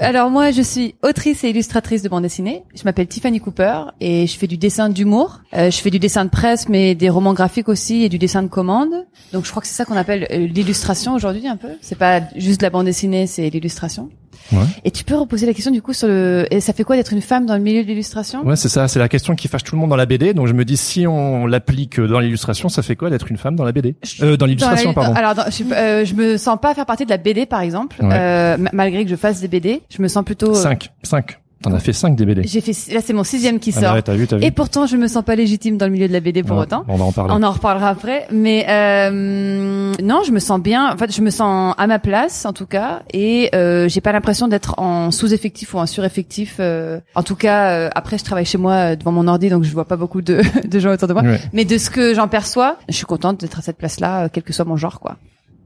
Alors 0.00 0.30
moi, 0.30 0.52
je 0.52 0.62
suis 0.62 0.94
autrice 1.02 1.42
et 1.42 1.50
illustratrice 1.50 2.02
de 2.02 2.08
bande 2.08 2.22
dessinée. 2.22 2.62
Je 2.74 2.84
m'appelle 2.84 3.08
Tiffany 3.08 3.40
Cooper 3.40 3.82
et 4.00 4.28
je 4.28 4.38
fais 4.38 4.46
du 4.46 4.56
dessin 4.56 4.88
d'humour. 4.88 5.40
Euh, 5.54 5.70
je 5.70 5.78
fais 5.78 5.90
du 5.90 5.98
dessin 5.98 6.24
de 6.24 6.30
presse, 6.30 6.68
mais 6.68 6.94
des 6.94 7.08
romans 7.08 7.34
graphiques 7.34 7.68
aussi 7.68 8.04
et 8.04 8.08
du 8.08 8.18
dessin 8.18 8.42
de 8.42 8.48
commande. 8.48 9.06
Donc 9.32 9.44
je 9.44 9.50
crois 9.50 9.60
que 9.60 9.66
c'est 9.66 9.74
ça 9.74 9.84
qu'on 9.84 9.96
appelle 9.96 10.28
euh, 10.30 10.46
l'illustration 10.46 11.14
aujourd'hui 11.14 11.48
un 11.48 11.56
peu. 11.56 11.70
C'est 11.80 11.98
pas 11.98 12.20
juste 12.36 12.62
la 12.62 12.70
bande 12.70 12.86
dessinée, 12.86 13.26
c'est 13.26 13.50
l'illustration. 13.50 14.08
Ouais. 14.52 14.58
Et 14.84 14.90
tu 14.90 15.04
peux 15.04 15.14
reposer 15.16 15.46
la 15.46 15.52
question 15.54 15.70
du 15.70 15.82
coup 15.82 15.92
sur 15.92 16.08
le. 16.08 16.46
Et 16.50 16.60
ça 16.60 16.72
fait 16.72 16.84
quoi 16.84 16.96
d'être 16.96 17.12
une 17.12 17.20
femme 17.20 17.46
dans 17.46 17.56
le 17.56 17.62
milieu 17.62 17.82
de 17.82 17.88
l'illustration? 17.88 18.44
Ouais, 18.46 18.56
c'est 18.56 18.68
ça. 18.68 18.88
C'est 18.88 18.98
la 18.98 19.08
question 19.08 19.34
qui 19.34 19.48
fâche 19.48 19.64
tout 19.64 19.74
le 19.74 19.80
monde 19.80 19.90
dans 19.90 19.96
la 19.96 20.06
BD. 20.06 20.34
Donc, 20.34 20.46
je 20.46 20.52
me 20.54 20.64
dis, 20.64 20.76
si 20.76 21.06
on 21.06 21.46
l'applique 21.46 22.00
dans 22.00 22.20
l'illustration, 22.20 22.68
ça 22.68 22.82
fait 22.82 22.96
quoi 22.96 23.10
d'être 23.10 23.30
une 23.30 23.36
femme 23.36 23.56
dans 23.56 23.64
la 23.64 23.72
BD 23.72 23.96
euh, 24.22 24.36
Dans 24.36 24.46
l'illustration, 24.46 24.94
pardon. 24.94 25.14
Alors, 25.14 25.34
dans- 25.34 25.50
je, 25.50 25.62
euh, 25.74 26.04
je 26.04 26.14
me 26.14 26.36
sens 26.36 26.58
pas 26.60 26.74
faire 26.74 26.86
partie 26.86 27.04
de 27.04 27.10
la 27.10 27.16
BD, 27.18 27.46
par 27.46 27.60
exemple, 27.60 27.96
Ouais. 28.02 28.08
euh, 28.12 28.56
ma- 28.56 28.70
malgré 28.72 29.04
que 29.04 29.10
je 29.10 29.16
fasse 29.16 29.40
des 29.40 29.48
BD. 29.48 29.82
Je 29.94 30.00
me 30.02 30.08
sens 30.08 30.24
plutôt. 30.24 30.50
euh, 30.50 30.54
Cinq. 30.54 30.90
Cinq. 31.02 31.38
T'en 31.60 31.72
as 31.72 31.80
fait 31.80 31.92
cinq 31.92 32.14
des 32.14 32.24
BD. 32.24 32.42
J'ai 32.44 32.60
fait. 32.60 32.72
Là, 32.94 33.00
c'est 33.04 33.12
mon 33.12 33.24
sixième 33.24 33.58
qui 33.58 33.72
Ah, 33.76 33.80
sort. 33.80 33.94
ouais, 33.94 34.02
t'as 34.02 34.14
vu, 34.14 34.28
t'as 34.28 34.36
vu. 34.36 34.44
Et 34.44 34.52
pourtant, 34.52 34.86
je 34.86 34.96
me 34.96 35.08
sens 35.08 35.24
pas 35.24 35.34
légitime 35.34 35.76
dans 35.76 35.86
le 35.86 35.92
milieu 35.92 36.06
de 36.06 36.12
la 36.12 36.20
BD 36.20 36.44
pour 36.44 36.56
Ouais, 36.56 36.62
autant. 36.62 36.84
On 36.86 36.96
va 36.96 37.04
en 37.04 37.10
parler. 37.10 37.34
On 37.36 37.42
en 37.42 37.50
reparlera 37.50 37.88
après, 37.88 38.28
mais 38.30 38.64
euh, 38.68 39.92
non, 40.02 40.22
je 40.24 40.30
me 40.32 40.38
sens 40.38 40.60
bien. 40.60 40.92
En 40.92 40.96
fait, 40.96 41.12
je 41.14 41.20
me 41.20 41.30
sens 41.30 41.74
à 41.76 41.86
ma 41.86 41.98
place, 41.98 42.44
en 42.46 42.52
tout 42.52 42.66
cas, 42.66 43.02
et 43.12 43.50
euh, 43.54 43.88
j'ai 43.88 44.00
pas 44.00 44.12
l'impression 44.12 44.46
d'être 44.48 44.78
en 44.78 45.10
sous-effectif 45.10 45.74
ou 45.74 45.78
en 45.78 45.86
sur-effectif. 45.86 46.56
euh. 46.60 47.00
en 47.14 47.22
tout 47.24 47.34
cas, 47.36 47.72
euh, 47.72 47.90
après, 47.94 48.18
je 48.18 48.24
travaille 48.24 48.44
chez 48.46 48.58
moi 48.58 48.72
euh, 48.92 48.96
devant 48.96 49.12
mon 49.12 49.26
ordi, 49.26 49.48
donc 49.48 49.64
je 49.64 49.72
vois 49.72 49.84
pas 49.86 49.96
beaucoup 49.96 50.22
de, 50.22 50.40
de 50.68 50.78
gens 50.78 50.92
autour 50.92 51.08
de 51.08 51.12
moi. 51.14 51.22
Ouais. 51.22 51.40
Mais 51.52 51.64
de 51.64 51.76
ce 51.76 51.90
que 51.90 52.14
j'en 52.14 52.28
perçois, 52.28 52.76
je 52.88 52.94
suis 52.94 53.06
contente 53.06 53.40
d'être 53.40 53.58
à 53.58 53.62
cette 53.62 53.78
place-là, 53.78 54.24
euh, 54.24 54.28
quel 54.32 54.44
que 54.44 54.52
soit 54.52 54.64
mon 54.64 54.76
genre, 54.76 55.00
quoi. 55.00 55.16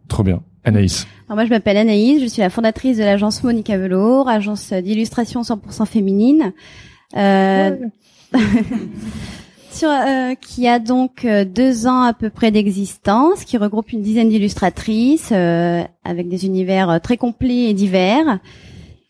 Trop 0.09 0.23
bien. 0.23 0.41
Anaïs. 0.65 1.07
Alors 1.27 1.37
moi, 1.37 1.45
je 1.45 1.51
m'appelle 1.51 1.77
Anaïs, 1.77 2.23
je 2.23 2.27
suis 2.27 2.41
la 2.41 2.51
fondatrice 2.51 2.97
de 2.99 3.03
l'agence 3.03 3.43
Monica 3.43 3.77
Velour, 3.77 4.29
agence 4.29 4.73
d'illustration 4.73 5.43
100% 5.43 5.87
féminine, 5.87 6.53
euh, 7.17 7.77
sur, 9.73 9.89
euh, 9.89 10.35
qui 10.41 10.69
a 10.69 10.79
donc 10.79 11.25
euh, 11.25 11.45
deux 11.45 11.87
ans 11.87 12.03
à 12.03 12.13
peu 12.13 12.31
près 12.31 12.51
d'existence, 12.51 13.45
qui 13.45 13.57
regroupe 13.57 13.93
une 13.93 14.03
dizaine 14.03 14.29
d'illustratrices 14.29 15.31
euh, 15.33 15.83
avec 16.05 16.29
des 16.29 16.47
univers 16.47 16.91
euh, 16.91 16.99
très 16.99 17.17
complets 17.17 17.71
et 17.71 17.75
divers. 17.75 18.39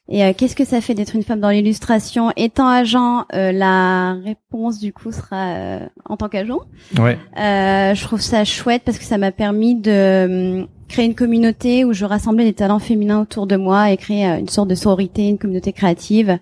Et 0.08 0.24
euh, 0.24 0.32
qu'est-ce 0.36 0.56
que 0.56 0.64
ça 0.64 0.80
fait 0.80 0.94
d'être 0.94 1.14
une 1.14 1.22
femme 1.22 1.40
dans 1.40 1.48
l'illustration? 1.50 2.32
Étant 2.36 2.66
agent, 2.66 3.24
euh, 3.34 3.52
la 3.52 4.14
réponse 4.14 4.78
du 4.78 4.92
coup 4.92 5.12
sera 5.12 5.54
euh, 5.54 5.88
en 6.04 6.16
tant 6.16 6.28
qu'agent. 6.28 6.60
Ouais. 6.98 7.18
Euh, 7.38 7.94
je 7.94 8.02
trouve 8.02 8.20
ça 8.20 8.44
chouette 8.44 8.82
parce 8.84 8.98
que 8.98 9.04
ça 9.04 9.16
m'a 9.16 9.30
permis 9.30 9.74
de 9.76 10.60
hum, 10.60 10.68
créer 10.88 11.06
une 11.06 11.14
communauté 11.14 11.84
où 11.84 11.92
je 11.92 12.04
rassemblais 12.04 12.44
des 12.44 12.52
talents 12.52 12.80
féminins 12.80 13.22
autour 13.22 13.46
de 13.46 13.56
moi 13.56 13.90
et 13.92 13.96
créer 13.96 14.26
euh, 14.28 14.38
une 14.38 14.48
sorte 14.48 14.68
de 14.68 14.74
sororité, 14.74 15.28
une 15.28 15.38
communauté 15.38 15.72
créative. 15.72 16.38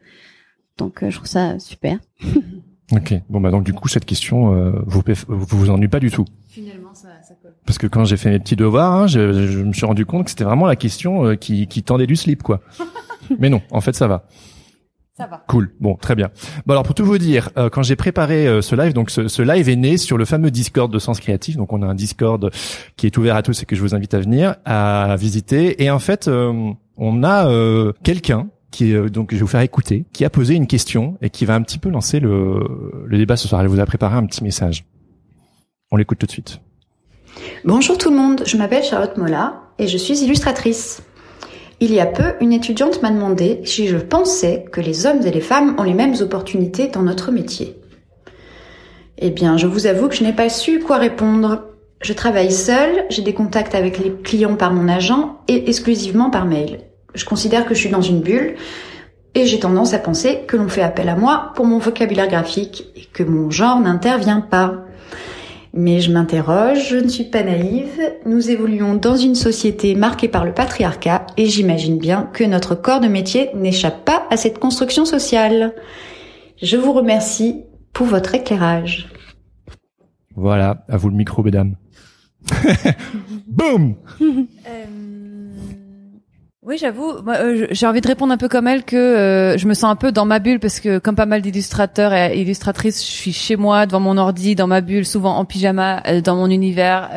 Donc 0.78 1.02
euh, 1.02 1.10
je 1.10 1.16
trouve 1.16 1.28
ça 1.28 1.58
super. 1.58 1.98
Ok. 2.92 3.14
Bon 3.28 3.40
bah 3.40 3.52
donc 3.52 3.62
du 3.62 3.72
coup 3.72 3.86
cette 3.86 4.04
question 4.04 4.52
euh, 4.52 4.72
vous 4.84 5.00
vous 5.28 5.46
vous 5.46 5.70
ennuie 5.70 5.86
pas 5.86 6.00
du 6.00 6.10
tout? 6.10 6.24
Finalement, 6.48 6.92
ça, 6.92 7.06
ça 7.22 7.34
colle. 7.40 7.54
Parce 7.64 7.78
que 7.78 7.86
quand 7.86 8.04
j'ai 8.04 8.16
fait 8.16 8.30
mes 8.30 8.40
petits 8.40 8.56
devoirs, 8.56 8.92
hein, 8.92 9.06
je, 9.06 9.46
je 9.46 9.60
me 9.60 9.72
suis 9.72 9.86
rendu 9.86 10.04
compte 10.04 10.24
que 10.24 10.30
c'était 10.30 10.42
vraiment 10.42 10.66
la 10.66 10.74
question 10.74 11.24
euh, 11.24 11.36
qui, 11.36 11.68
qui 11.68 11.84
tendait 11.84 12.08
du 12.08 12.16
slip, 12.16 12.42
quoi. 12.42 12.60
Mais 13.38 13.48
non, 13.48 13.62
en 13.70 13.80
fait, 13.80 13.94
ça 13.94 14.06
va. 14.06 14.26
Ça 15.16 15.26
va. 15.26 15.44
Cool. 15.48 15.72
Bon, 15.80 15.96
très 15.96 16.14
bien. 16.14 16.30
Bon 16.64 16.72
alors 16.72 16.82
pour 16.82 16.94
tout 16.94 17.04
vous 17.04 17.18
dire, 17.18 17.50
euh, 17.58 17.68
quand 17.68 17.82
j'ai 17.82 17.96
préparé 17.96 18.48
euh, 18.48 18.62
ce 18.62 18.74
live, 18.74 18.94
donc 18.94 19.10
ce, 19.10 19.28
ce 19.28 19.42
live 19.42 19.68
est 19.68 19.76
né 19.76 19.98
sur 19.98 20.16
le 20.16 20.24
fameux 20.24 20.50
Discord 20.50 20.90
de 20.90 20.98
Sens 20.98 21.20
Créatif. 21.20 21.56
Donc 21.58 21.74
on 21.74 21.82
a 21.82 21.86
un 21.86 21.94
Discord 21.94 22.50
qui 22.96 23.06
est 23.06 23.18
ouvert 23.18 23.36
à 23.36 23.42
tous 23.42 23.62
et 23.62 23.66
que 23.66 23.76
je 23.76 23.82
vous 23.82 23.94
invite 23.94 24.14
à 24.14 24.20
venir 24.20 24.56
à 24.64 25.16
visiter. 25.18 25.82
Et 25.82 25.90
en 25.90 25.98
fait, 25.98 26.26
euh, 26.26 26.72
on 26.96 27.22
a 27.22 27.48
euh, 27.48 27.92
quelqu'un 28.02 28.48
qui 28.70 28.92
est, 28.92 28.94
euh, 28.94 29.10
donc 29.10 29.32
je 29.32 29.36
vais 29.36 29.42
vous 29.42 29.46
faire 29.46 29.60
écouter, 29.60 30.06
qui 30.12 30.24
a 30.24 30.30
posé 30.30 30.54
une 30.54 30.66
question 30.66 31.18
et 31.20 31.28
qui 31.28 31.44
va 31.44 31.54
un 31.54 31.62
petit 31.62 31.78
peu 31.78 31.90
lancer 31.90 32.18
le, 32.18 33.04
le 33.04 33.18
débat 33.18 33.36
ce 33.36 33.46
soir. 33.46 33.60
Elle 33.60 33.68
vous 33.68 33.80
a 33.80 33.86
préparé 33.86 34.16
un 34.16 34.24
petit 34.24 34.42
message. 34.42 34.86
On 35.90 35.96
l'écoute 35.96 36.18
tout 36.18 36.26
de 36.26 36.32
suite. 36.32 36.60
Bonjour 37.64 37.98
tout 37.98 38.10
le 38.10 38.16
monde, 38.16 38.42
je 38.46 38.56
m'appelle 38.56 38.82
Charlotte 38.82 39.16
Molla 39.16 39.60
et 39.78 39.86
je 39.86 39.98
suis 39.98 40.22
illustratrice. 40.22 41.02
Il 41.82 41.94
y 41.94 42.00
a 42.00 42.06
peu, 42.06 42.34
une 42.42 42.52
étudiante 42.52 43.00
m'a 43.00 43.10
demandé 43.10 43.62
si 43.64 43.88
je 43.88 43.96
pensais 43.96 44.66
que 44.70 44.82
les 44.82 45.06
hommes 45.06 45.22
et 45.26 45.30
les 45.30 45.40
femmes 45.40 45.74
ont 45.78 45.82
les 45.82 45.94
mêmes 45.94 46.14
opportunités 46.20 46.88
dans 46.88 47.00
notre 47.00 47.32
métier. 47.32 47.80
Eh 49.16 49.30
bien, 49.30 49.56
je 49.56 49.66
vous 49.66 49.86
avoue 49.86 50.08
que 50.08 50.14
je 50.14 50.22
n'ai 50.22 50.34
pas 50.34 50.50
su 50.50 50.80
quoi 50.80 50.98
répondre. 50.98 51.64
Je 52.02 52.12
travaille 52.12 52.52
seule, 52.52 53.06
j'ai 53.08 53.22
des 53.22 53.32
contacts 53.32 53.74
avec 53.74 53.98
les 53.98 54.12
clients 54.12 54.56
par 54.56 54.74
mon 54.74 54.88
agent 54.88 55.40
et 55.48 55.70
exclusivement 55.70 56.28
par 56.28 56.44
mail. 56.44 56.80
Je 57.14 57.24
considère 57.24 57.64
que 57.64 57.74
je 57.74 57.80
suis 57.80 57.90
dans 57.90 58.02
une 58.02 58.20
bulle 58.20 58.56
et 59.34 59.46
j'ai 59.46 59.58
tendance 59.58 59.94
à 59.94 59.98
penser 59.98 60.40
que 60.46 60.58
l'on 60.58 60.68
fait 60.68 60.82
appel 60.82 61.08
à 61.08 61.16
moi 61.16 61.52
pour 61.54 61.64
mon 61.64 61.78
vocabulaire 61.78 62.28
graphique 62.28 62.88
et 62.94 63.06
que 63.12 63.22
mon 63.22 63.50
genre 63.50 63.80
n'intervient 63.80 64.42
pas. 64.42 64.84
Mais 65.72 66.00
je 66.00 66.10
m'interroge, 66.10 66.88
je 66.88 66.96
ne 66.96 67.08
suis 67.08 67.24
pas 67.24 67.44
naïve, 67.44 68.00
nous 68.26 68.50
évoluons 68.50 68.94
dans 68.94 69.16
une 69.16 69.36
société 69.36 69.94
marquée 69.94 70.26
par 70.26 70.44
le 70.44 70.52
patriarcat 70.52 71.26
et 71.36 71.46
j'imagine 71.46 71.96
bien 71.98 72.28
que 72.32 72.42
notre 72.42 72.74
corps 72.74 73.00
de 73.00 73.06
métier 73.06 73.50
n'échappe 73.54 74.04
pas 74.04 74.26
à 74.30 74.36
cette 74.36 74.58
construction 74.58 75.04
sociale. 75.04 75.74
Je 76.60 76.76
vous 76.76 76.92
remercie 76.92 77.62
pour 77.92 78.06
votre 78.06 78.34
éclairage. 78.34 79.08
Voilà, 80.34 80.84
à 80.88 80.96
vous 80.96 81.08
le 81.08 81.16
micro, 81.16 81.42
mesdames. 81.42 81.76
Boum 83.46 83.94
Oui, 86.70 86.78
j'avoue, 86.78 87.20
moi, 87.24 87.34
euh, 87.40 87.66
j'ai 87.72 87.86
envie 87.88 88.00
de 88.00 88.06
répondre 88.06 88.32
un 88.32 88.36
peu 88.36 88.46
comme 88.46 88.68
elle 88.68 88.84
que 88.84 88.94
euh, 88.94 89.58
je 89.58 89.66
me 89.66 89.74
sens 89.74 89.90
un 89.90 89.96
peu 89.96 90.12
dans 90.12 90.24
ma 90.24 90.38
bulle 90.38 90.60
parce 90.60 90.78
que 90.78 90.98
comme 90.98 91.16
pas 91.16 91.26
mal 91.26 91.42
d'illustrateurs 91.42 92.12
et 92.14 92.40
illustratrices, 92.40 93.04
je 93.04 93.10
suis 93.10 93.32
chez 93.32 93.56
moi 93.56 93.86
devant 93.86 93.98
mon 93.98 94.16
ordi, 94.16 94.54
dans 94.54 94.68
ma 94.68 94.80
bulle, 94.80 95.04
souvent 95.04 95.36
en 95.36 95.44
pyjama, 95.44 96.00
euh, 96.06 96.20
dans 96.20 96.36
mon 96.36 96.48
univers, 96.48 97.10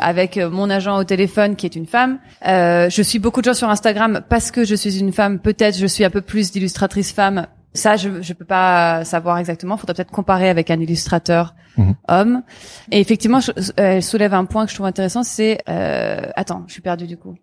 avec 0.00 0.38
mon 0.38 0.70
agent 0.70 0.96
au 0.96 1.04
téléphone 1.04 1.54
qui 1.54 1.66
est 1.66 1.76
une 1.76 1.84
femme. 1.84 2.18
je 2.42 3.02
suis 3.04 3.18
beaucoup 3.18 3.40
de 3.42 3.44
gens 3.44 3.52
sur 3.52 3.68
Instagram 3.68 4.22
parce 4.30 4.50
que 4.50 4.64
je 4.64 4.74
suis 4.74 4.98
une 4.98 5.12
femme. 5.12 5.38
Peut-être 5.38 5.76
je 5.76 5.86
suis 5.86 6.04
un 6.06 6.10
peu 6.10 6.22
plus 6.22 6.50
d'illustratrice 6.50 7.12
femme. 7.12 7.46
Ça, 7.74 7.96
je 7.96 8.22
je 8.22 8.32
peux 8.32 8.46
pas 8.46 9.04
savoir 9.04 9.36
exactement. 9.36 9.76
Faudrait 9.76 9.92
peut-être 9.96 10.12
comparer 10.12 10.48
avec 10.48 10.70
un 10.70 10.80
illustrateur 10.80 11.54
Mhm. 11.76 11.94
homme. 12.08 12.42
Et 12.90 13.00
effectivement, 13.00 13.40
je- 13.40 13.50
elle 13.76 14.02
soulève 14.02 14.32
un 14.32 14.46
point 14.46 14.64
que 14.64 14.70
je 14.70 14.76
trouve 14.76 14.86
intéressant. 14.86 15.24
C'est 15.24 15.58
attends, 15.66 16.64
je 16.68 16.72
suis 16.72 16.80
perdue 16.82 17.06
du 17.06 17.18
coup. 17.18 17.34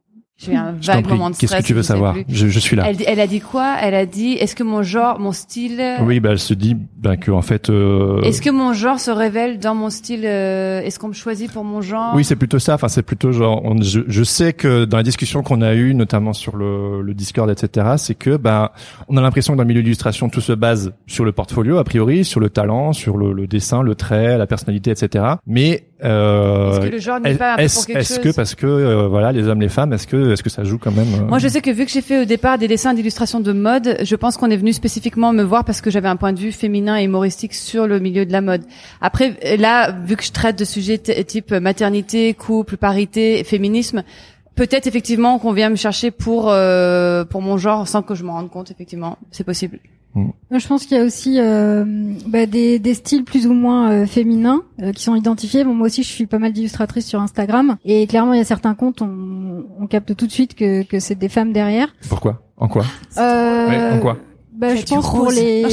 J'ai 0.44 0.56
un 0.56 0.74
vague 0.82 1.08
moment 1.08 1.30
de 1.30 1.36
qu'est-ce 1.36 1.42
que 1.42 1.48
stress, 1.48 1.66
tu 1.66 1.74
veux 1.74 1.84
savoir 1.84 2.16
je, 2.28 2.48
je 2.48 2.60
suis 2.60 2.76
là. 2.76 2.86
Elle, 2.90 2.98
elle 3.06 3.20
a 3.20 3.28
dit 3.28 3.40
quoi? 3.42 3.76
Elle 3.82 3.94
a 3.96 4.06
dit 4.06 4.34
est-ce 4.34 4.56
que 4.56 4.64
mon 4.64 4.82
genre, 4.84 5.20
mon 5.20 5.32
style, 5.32 5.82
Oui, 6.02 6.20
bah 6.20 6.30
elle 6.32 6.40
se 6.40 6.54
dit 6.54 6.76
bah, 6.98 7.18
que 7.18 7.32
en 7.32 7.42
fait. 7.42 7.70
euh, 7.70 8.22
est-ce 8.22 8.42
que 8.42 8.50
mon 8.50 8.74
genre 8.74 9.00
se 9.00 9.12
révèle 9.12 9.60
dans 9.60 9.76
mon 9.76 9.90
style 9.90 10.22
euh, 10.26 10.82
Est-ce 10.82 10.98
qu'on 11.00 11.10
me 11.10 11.14
choisit 11.14 11.52
pour 11.52 11.64
mon 11.64 11.82
genre? 11.82 12.14
Oui, 12.16 12.24
c'est 12.24 12.36
plutôt 12.36 12.60
ça. 12.60 12.74
Enfin, 12.76 12.88
c'est 12.88 13.04
plutôt 13.04 13.32
genre. 13.32 13.62
on- 13.64 13.82
je, 13.82 14.02
je 14.08 14.24
sais 14.24 14.54
que 14.54 14.86
dans 14.86 14.98
la 14.98 15.04
discussion 15.04 15.44
qu'on 15.44 15.62
a 15.62 15.74
eue, 15.76 15.94
notamment 15.94 16.34
sur 16.34 16.56
le, 16.58 17.02
le 17.02 17.14
Discord, 17.14 17.50
etc., 17.50 17.94
c'est 17.98 18.16
que 18.16 18.38
ben 18.38 18.70
on 19.08 19.18
a 19.18 19.22
l'impression 19.22 19.54
que 19.54 19.58
dans 19.58 19.64
le 19.64 19.68
milieu 19.68 19.84
d'illustration, 19.84 20.30
tout 20.30 20.42
se 20.42 20.54
base 20.54 20.94
sur 21.08 21.24
le 21.26 21.32
portfolio 21.32 21.78
a 21.78 21.84
priori, 21.84 22.26
sur 22.26 22.40
le 22.40 22.50
talent, 22.50 22.94
sur 22.94 23.18
le, 23.18 23.34
le 23.34 23.48
dessin, 23.48 23.84
le 23.84 23.96
trait, 23.96 24.38
la 24.38 24.48
personnalité, 24.48 24.92
etc. 24.92 25.26
Mais 25.46 25.84
euh, 26.04 26.72
Est-ce 26.72 26.80
que 26.80 26.92
le 26.92 27.00
genre 27.00 27.20
n'est 27.20 27.36
pas 27.36 27.56
est-ce 27.58 27.76
pour 27.76 27.86
quelque 27.86 28.00
est-ce 28.00 28.14
chose 28.16 28.24
que 28.24 28.36
parce 28.36 28.56
que 28.56 28.66
euh, 28.66 29.08
voilà 29.08 29.32
les 29.32 29.48
hommes, 29.48 29.62
les 29.62 29.70
femmes, 29.70 29.94
est-ce 29.94 30.08
que 30.08 30.32
est-ce 30.32 30.42
que 30.44 30.50
ça 30.50 30.64
joue 30.64 30.78
quand 30.78 30.92
même 30.92 31.08
euh, 31.14 31.26
Moi, 31.28 31.38
je 31.40 31.48
sais 31.48 31.62
que 31.62 31.70
vu 31.72 31.86
que 31.86 31.92
j'ai 31.92 32.02
fait 32.02 32.22
au 32.22 32.26
départ 32.26 32.58
des 32.58 32.68
dessins 32.68 32.94
d'illustration 32.94 33.40
de 33.40 33.52
mode, 33.54 33.98
je 34.02 34.16
pense 34.16 34.38
qu'on 34.38 34.50
est 34.50 34.58
venu 34.58 34.74
spécifiquement 34.74 35.32
me 35.34 35.44
voir 35.44 35.64
parce 35.66 35.82
que 35.82 35.90
j'avais 35.92 36.08
un 36.10 36.16
point 36.16 36.34
de 36.34 36.40
vue 36.40 36.52
féminin 36.52 36.98
et 37.00 37.04
humoristique 37.04 37.54
sur 37.54 37.88
le 37.88 38.00
milieu 38.00 38.26
de 38.26 38.32
la 38.32 38.42
mode. 38.42 38.64
Après, 39.02 39.38
là, 39.58 39.92
vu 39.92 40.16
que 40.16 40.24
je 40.24 40.32
traite 40.32 40.58
de 40.58 40.66
sujets 40.66 40.98
t- 40.98 41.24
type 41.26 41.52
maternité, 41.52 42.34
couple, 42.34 42.78
parité, 42.78 43.44
féminisme, 43.44 44.04
peut-être 44.56 44.88
effectivement 44.88 45.40
qu'on 45.40 45.54
vient 45.54 45.70
me 45.70 45.76
chercher 45.76 46.12
pour 46.12 46.50
euh, 46.50 47.24
pour 47.26 47.42
mon 47.42 47.58
genre 47.58 47.88
sans 47.88 48.02
que 48.02 48.16
je 48.16 48.24
m'en 48.24 48.34
rende 48.34 48.50
compte. 48.50 48.72
Effectivement, 48.72 49.18
c'est 49.32 49.44
possible. 49.44 49.80
Je 50.16 50.68
pense 50.68 50.86
qu'il 50.86 50.98
y 50.98 51.00
a 51.00 51.04
aussi 51.04 51.40
euh, 51.40 51.86
bah, 52.28 52.46
des, 52.46 52.80
des 52.80 52.94
styles 52.94 53.24
plus 53.24 53.48
ou 53.48 53.54
moins 53.54 53.92
euh, 53.92 54.06
féminins 54.06 54.64
euh, 54.82 54.92
qui 54.92 55.04
sont 55.04 55.16
identifiés. 55.16 55.64
Bon, 55.64 55.74
moi 55.74 55.88
aussi, 55.88 56.04
je 56.04 56.10
suis 56.10 56.26
pas 56.26 56.40
mal 56.40 56.52
d'illustratrices 56.52 57.06
sur 57.08 57.22
Instagram 57.22 57.78
et 57.86 58.06
clairement, 58.08 58.34
il 58.34 58.38
y 58.38 58.42
a 58.42 58.46
certains 58.46 58.74
comptes, 58.76 59.02
on, 59.02 59.64
on 59.80 59.88
capte 59.88 60.16
tout 60.16 60.28
de 60.28 60.32
suite 60.32 60.54
que, 60.56 60.84
que 60.84 61.00
c'est 61.00 61.16
des 61.16 61.30
femmes 61.30 61.54
derrière. 61.54 61.88
Pourquoi? 62.10 62.42
En 62.58 62.68
quoi? 62.68 62.84
Euh, 63.18 63.68
Ouais, 63.70 63.92
En 63.92 64.00
quoi? 64.00 64.18
Bah, 64.62 64.76
je 64.76 64.84
pense 64.84 65.10
pour 65.10 65.26
rose. 65.26 65.36
les. 65.36 65.64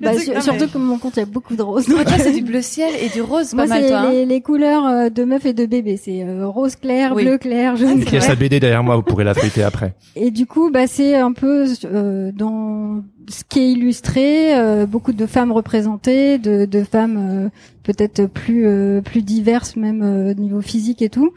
Bah, 0.00 0.12
Le 0.12 0.14
truc, 0.14 0.22
sur- 0.24 0.34
non, 0.34 0.40
surtout 0.40 0.64
mais- 0.64 0.70
que 0.70 0.78
mon 0.78 0.98
compte 0.98 1.16
il 1.16 1.20
y 1.20 1.22
a 1.22 1.26
beaucoup 1.26 1.56
de 1.56 1.62
roses. 1.62 1.86
Toi, 1.86 1.98
c'est 2.18 2.32
du 2.38 2.42
bleu 2.42 2.62
ciel 2.62 2.92
et 3.00 3.08
du 3.08 3.20
rose, 3.22 3.52
Moi, 3.54 3.64
pas 3.64 3.68
mal, 3.68 3.82
c'est 3.82 3.88
toi. 3.88 3.98
hein. 3.98 4.10
les, 4.12 4.26
les 4.26 4.40
couleurs 4.40 4.86
euh, 4.86 5.08
de 5.10 5.24
meuf 5.24 5.44
et 5.46 5.52
de 5.52 5.66
bébé. 5.66 5.96
C'est 6.02 6.22
euh, 6.22 6.46
rose 6.46 6.76
clair, 6.76 7.12
Oui. 7.14 7.24
bleu 7.24 7.38
clair, 7.38 7.76
jaune 7.76 7.94
Il 7.96 7.98
y 7.98 8.02
a 8.02 8.06
clair. 8.06 8.22
sa 8.22 8.34
BD 8.34 8.60
derrière 8.60 8.82
moi, 8.82 8.96
vous 8.96 9.02
pourrez 9.02 9.24
la 9.24 9.34
feuilleter 9.34 9.62
après. 9.62 9.94
Et 10.16 10.30
du 10.30 10.46
coup, 10.46 10.70
bah, 10.70 10.86
c'est 10.86 11.14
un 11.16 11.32
peu 11.32 11.66
euh, 11.84 12.32
dans 12.32 13.02
ce 13.28 13.42
qui 13.48 13.60
est 13.60 13.72
illustré, 13.72 14.56
euh, 14.58 14.86
beaucoup 14.86 15.12
de 15.12 15.26
femmes 15.26 15.52
représentées, 15.52 16.38
de, 16.38 16.64
de 16.64 16.84
femmes 16.84 17.18
euh, 17.18 17.48
peut-être 17.82 18.26
plus 18.26 18.66
euh, 18.66 19.00
plus 19.00 19.22
diverses, 19.22 19.76
même 19.76 20.02
euh, 20.02 20.30
au 20.30 20.34
niveau 20.34 20.60
physique 20.60 21.02
et 21.02 21.08
tout, 21.08 21.30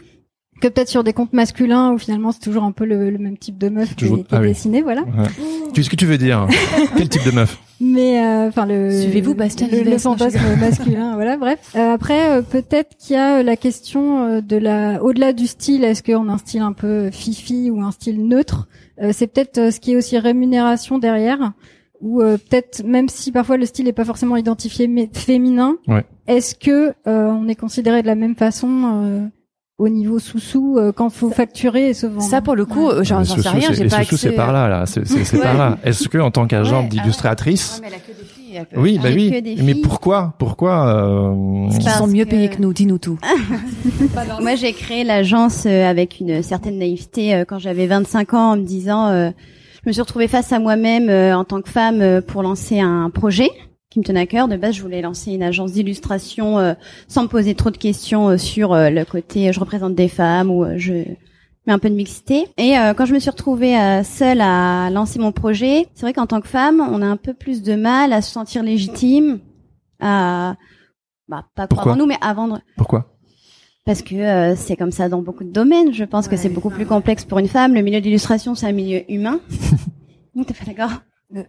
que 0.60 0.68
peut-être 0.68 0.90
sur 0.90 1.04
des 1.04 1.14
comptes 1.14 1.34
masculins 1.34 1.92
où 1.94 1.98
finalement 1.98 2.32
c'est 2.32 2.40
toujours 2.42 2.64
un 2.64 2.72
peu 2.72 2.86
le, 2.86 3.10
le 3.10 3.18
même 3.18 3.38
type 3.38 3.58
de 3.58 3.70
meuf 3.70 3.96
qui, 3.96 4.06
est- 4.06 4.08
Toujours- 4.08 4.26
qui 4.28 4.34
est 4.34 4.38
ah 4.38 4.42
oui. 4.42 4.48
dessiné, 4.50 4.82
voilà. 4.82 5.02
Ouais. 5.04 5.28
Qu'est-ce 5.74 5.90
que 5.90 5.96
tu 5.96 6.06
veux 6.06 6.18
dire 6.18 6.48
Quel 6.98 7.10
type 7.10 7.24
de 7.26 7.32
meuf? 7.32 7.58
Mais 7.82 8.22
euh, 8.24 8.50
enfin 8.50 8.66
le 8.66 8.92
Suivez-vous 8.92 9.36
Bastien 9.36 9.68
le, 9.72 9.84
le 9.90 9.98
fantasme 9.98 10.40
masculin, 10.60 11.14
voilà. 11.16 11.38
Bref. 11.38 11.60
Euh, 11.76 11.94
après, 11.94 12.30
euh, 12.32 12.42
peut-être 12.42 12.98
qu'il 12.98 13.16
y 13.16 13.20
a 13.20 13.42
la 13.42 13.56
question 13.56 14.42
de 14.42 14.58
la, 14.58 15.02
au-delà 15.04 15.32
du 15.34 15.48
style, 15.48 15.84
est-ce 15.84 16.04
qu'on 16.04 16.28
a 16.30 16.34
un 16.34 16.38
style 16.38 16.62
un 16.62 16.74
peu 16.74 17.10
fifi 17.12 17.70
ou 17.72 17.82
un 17.82 17.92
style 17.92 18.28
neutre? 18.28 18.68
Euh, 19.02 19.12
C'est 19.14 19.28
peut-être 19.28 19.72
ce 19.72 19.80
qui 19.80 19.94
est 19.94 19.96
aussi 19.96 20.18
rémunération 20.18 20.98
derrière, 21.00 21.54
ou 22.02 22.22
euh, 22.22 22.38
peut-être 22.38 22.84
même 22.86 23.08
si 23.08 23.32
parfois 23.32 23.56
le 23.58 23.66
style 23.66 23.88
est 23.88 23.94
pas 23.94 24.06
forcément 24.06 24.36
identifié 24.36 24.88
mais 24.88 25.10
féminin. 25.14 25.78
Ouais. 25.88 26.06
Est-ce 26.28 26.56
que 26.56 26.90
euh, 27.08 27.28
on 27.32 27.48
est 27.48 27.56
considéré 27.56 28.02
de 28.02 28.08
la 28.08 28.16
même 28.16 28.36
façon 28.36 28.70
euh, 29.06 29.26
au 29.80 29.90
niveau 29.90 30.20
sous-sous 30.20 30.76
euh, 30.78 30.92
quand 30.92 31.10
faut 31.10 31.30
facturer 31.32 31.90
et 31.90 31.94
se 31.94 32.06
vendre 32.06 32.22
Ça, 32.22 32.42
pour 32.42 32.56
le 32.56 32.66
coup, 32.66 32.88
Ouais. 32.90 32.94
euh, 32.96 33.04
j'en 33.04 33.24
sais 33.24 33.50
rien. 33.50 33.70
c'est- 33.74 33.76
J'ai 33.84 33.88
pas 33.90 33.98
accès. 33.98 34.18
c'est 34.18 34.32
par 34.34 34.52
là, 34.52 34.68
là. 34.68 34.86
C'est 34.86 35.10
Ouais. 35.12 35.42
par 35.42 35.58
là. 35.58 35.78
Est-ce 35.84 36.08
que 36.10 36.18
en 36.20 36.30
tant 36.32 36.46
qu'agent 36.48 36.82
Ouais, 36.82 36.86
ah 36.88 36.90
d'illustratrice, 36.90 37.82
oui, 38.76 38.98
bah 39.02 39.10
Avec 39.10 39.16
oui. 39.18 39.56
Mais 39.64 39.76
pourquoi, 39.76 40.34
pourquoi 40.38 40.88
euh, 40.88 41.64
Parce 41.66 41.76
qu'ils 41.78 41.86
Parce 41.86 41.98
sont 42.00 42.08
mieux 42.08 42.26
que- 42.26 42.30
payés 42.32 42.50
que 42.50 42.62
nous. 42.62 42.74
Dis-nous 42.74 42.98
tout. 42.98 43.18
Moi, 44.42 44.56
j'ai 44.56 44.74
créé 44.74 45.04
l'agence 45.04 45.64
euh, 45.66 45.90
avec 45.90 46.20
une 46.20 46.42
certaine 46.44 46.78
naïveté 46.80 47.34
euh, 47.36 47.46
quand 47.48 47.60
j'avais 47.60 47.88
25 47.88 48.34
ans 48.34 48.52
en 48.52 48.58
me 48.58 48.64
disant, 48.64 49.08
euh, 49.08 49.30
je 49.84 49.90
me 49.90 49.94
suis 49.94 50.02
retrouvée 50.02 50.28
face 50.28 50.52
à 50.52 50.60
moi-même 50.60 51.10
euh, 51.10 51.36
en 51.38 51.44
tant 51.46 51.62
que 51.62 51.70
femme 51.70 52.02
euh, 52.02 52.22
pour 52.22 52.44
lancer 52.44 52.80
un 52.80 53.10
projet 53.10 53.50
qui 53.90 54.00
me 54.00 54.04
tenait 54.04 54.22
à 54.22 54.26
cœur. 54.28 54.48
De 54.48 54.56
base, 54.56 54.76
je 54.76 54.82
voulais 54.82 55.02
lancer 55.02 55.32
une 55.32 55.44
agence 55.44 55.74
d'illustration 55.74 56.60
euh, 56.60 56.74
sans 57.08 57.24
me 57.24 57.28
poser 57.28 57.56
trop 57.56 57.72
de 57.72 57.78
questions 57.78 58.30
euh, 58.30 58.38
sur 58.38 58.74
euh, 58.74 58.90
le 58.90 59.04
côté 59.06 59.50
euh, 59.50 59.52
je 59.52 59.60
représente 59.60 59.96
des 59.96 60.08
femmes 60.08 60.52
ou 60.52 60.64
euh, 60.64 60.76
je 60.78 60.94
mets 60.94 61.74
un 61.74 61.80
peu 61.80 61.90
de 61.90 61.96
mixité. 61.96 62.48
Et 62.58 62.78
euh, 62.78 62.94
quand 62.94 63.06
je 63.06 63.14
me 63.14 63.20
suis 63.20 63.30
retrouvée 63.30 63.78
euh, 63.78 64.04
seule 64.04 64.42
à 64.42 64.90
lancer 64.92 65.20
mon 65.20 65.32
projet, 65.32 65.88
c'est 65.96 66.02
vrai 66.02 66.14
qu'en 66.14 66.28
tant 66.28 66.42
que 66.42 66.48
femme, 66.48 66.82
on 66.82 67.02
a 67.02 67.06
un 67.06 67.18
peu 67.18 67.34
plus 67.34 67.64
de 67.64 67.76
mal 67.76 68.14
à 68.14 68.22
se 68.22 68.32
sentir 68.32 68.64
légitime, 68.64 69.40
à 70.00 70.56
bah, 71.28 71.46
pas 71.56 71.68
Pourquoi 71.68 71.84
croire 71.84 71.96
en 71.96 72.00
nous, 72.00 72.08
mais 72.08 72.18
à 72.22 72.34
vendre 72.34 72.62
Pourquoi? 72.78 73.16
Parce 73.86 74.02
que 74.04 74.16
euh, 74.16 74.56
c'est 74.56 74.76
comme 74.76 74.92
ça 74.92 75.10
dans 75.10 75.22
beaucoup 75.22 75.44
de 75.44 75.52
domaines. 75.52 75.94
Je 75.94 76.04
pense 76.04 76.28
que 76.28 76.38
c'est 76.38 76.50
beaucoup 76.50 76.70
plus 76.70 76.86
complexe 76.86 77.26
pour 77.26 77.40
une 77.40 77.48
femme. 77.48 77.74
Le 77.74 77.82
milieu 77.82 78.02
d'illustration, 78.02 78.54
c'est 78.54 78.68
un 78.68 78.72
milieu 78.72 79.02
humain. 79.12 79.40
T'es 80.48 80.54
pas 80.54 80.66
d'accord? 80.66 81.02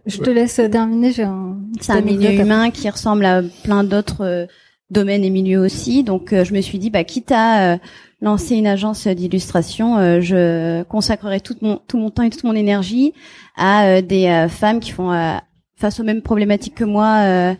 Je 0.05 0.17
te 0.19 0.29
laisse 0.29 0.59
euh, 0.59 0.69
terminer. 0.69 1.11
J'ai 1.11 1.23
un. 1.23 1.57
C'est 1.79 1.93
un 1.93 2.01
milieu 2.01 2.31
humain 2.31 2.69
qui 2.71 2.89
ressemble 2.89 3.25
à 3.25 3.41
plein 3.63 3.83
d'autres 3.83 4.23
euh, 4.25 4.45
domaines 4.91 5.23
et 5.23 5.29
milieux 5.29 5.59
aussi. 5.59 6.03
Donc, 6.03 6.33
euh, 6.33 6.43
je 6.43 6.53
me 6.53 6.61
suis 6.61 6.77
dit, 6.77 6.89
bah, 6.89 7.03
quitte 7.03 7.31
à 7.31 7.73
euh, 7.73 7.77
lancer 8.21 8.55
une 8.55 8.67
agence 8.67 9.07
d'illustration, 9.07 9.97
euh, 9.97 10.21
je 10.21 10.83
consacrerai 10.83 11.41
tout 11.41 11.55
mon 11.61 11.77
tout 11.87 11.97
mon 11.97 12.11
temps 12.11 12.23
et 12.23 12.29
toute 12.29 12.43
mon 12.43 12.53
énergie 12.53 13.13
à 13.57 13.85
euh, 13.85 14.01
des 14.01 14.27
euh, 14.27 14.47
femmes 14.47 14.79
qui 14.79 14.91
font 14.91 15.11
euh, 15.11 15.35
face 15.75 15.99
aux 15.99 16.03
mêmes 16.03 16.21
problématiques 16.21 16.75
que 16.75 16.83
moi 16.83 17.23
euh, 17.23 17.55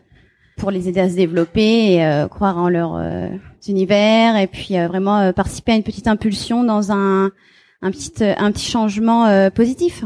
pour 0.58 0.70
les 0.70 0.88
aider 0.88 1.00
à 1.00 1.10
se 1.10 1.16
développer 1.16 1.94
et 1.94 2.06
euh, 2.06 2.28
croire 2.28 2.58
en 2.58 2.70
leur 2.70 2.96
euh, 2.96 3.30
univers 3.68 4.38
et 4.38 4.46
puis 4.46 4.78
euh, 4.78 4.88
vraiment 4.88 5.18
euh, 5.18 5.32
participer 5.32 5.72
à 5.72 5.76
une 5.76 5.84
petite 5.84 6.08
impulsion 6.08 6.64
dans 6.64 6.92
un 6.92 7.32
un 7.82 7.92
petit 7.92 8.12
euh, 8.22 8.34
un 8.38 8.52
petit 8.52 8.70
changement 8.70 9.26
euh, 9.26 9.50
positif. 9.50 10.04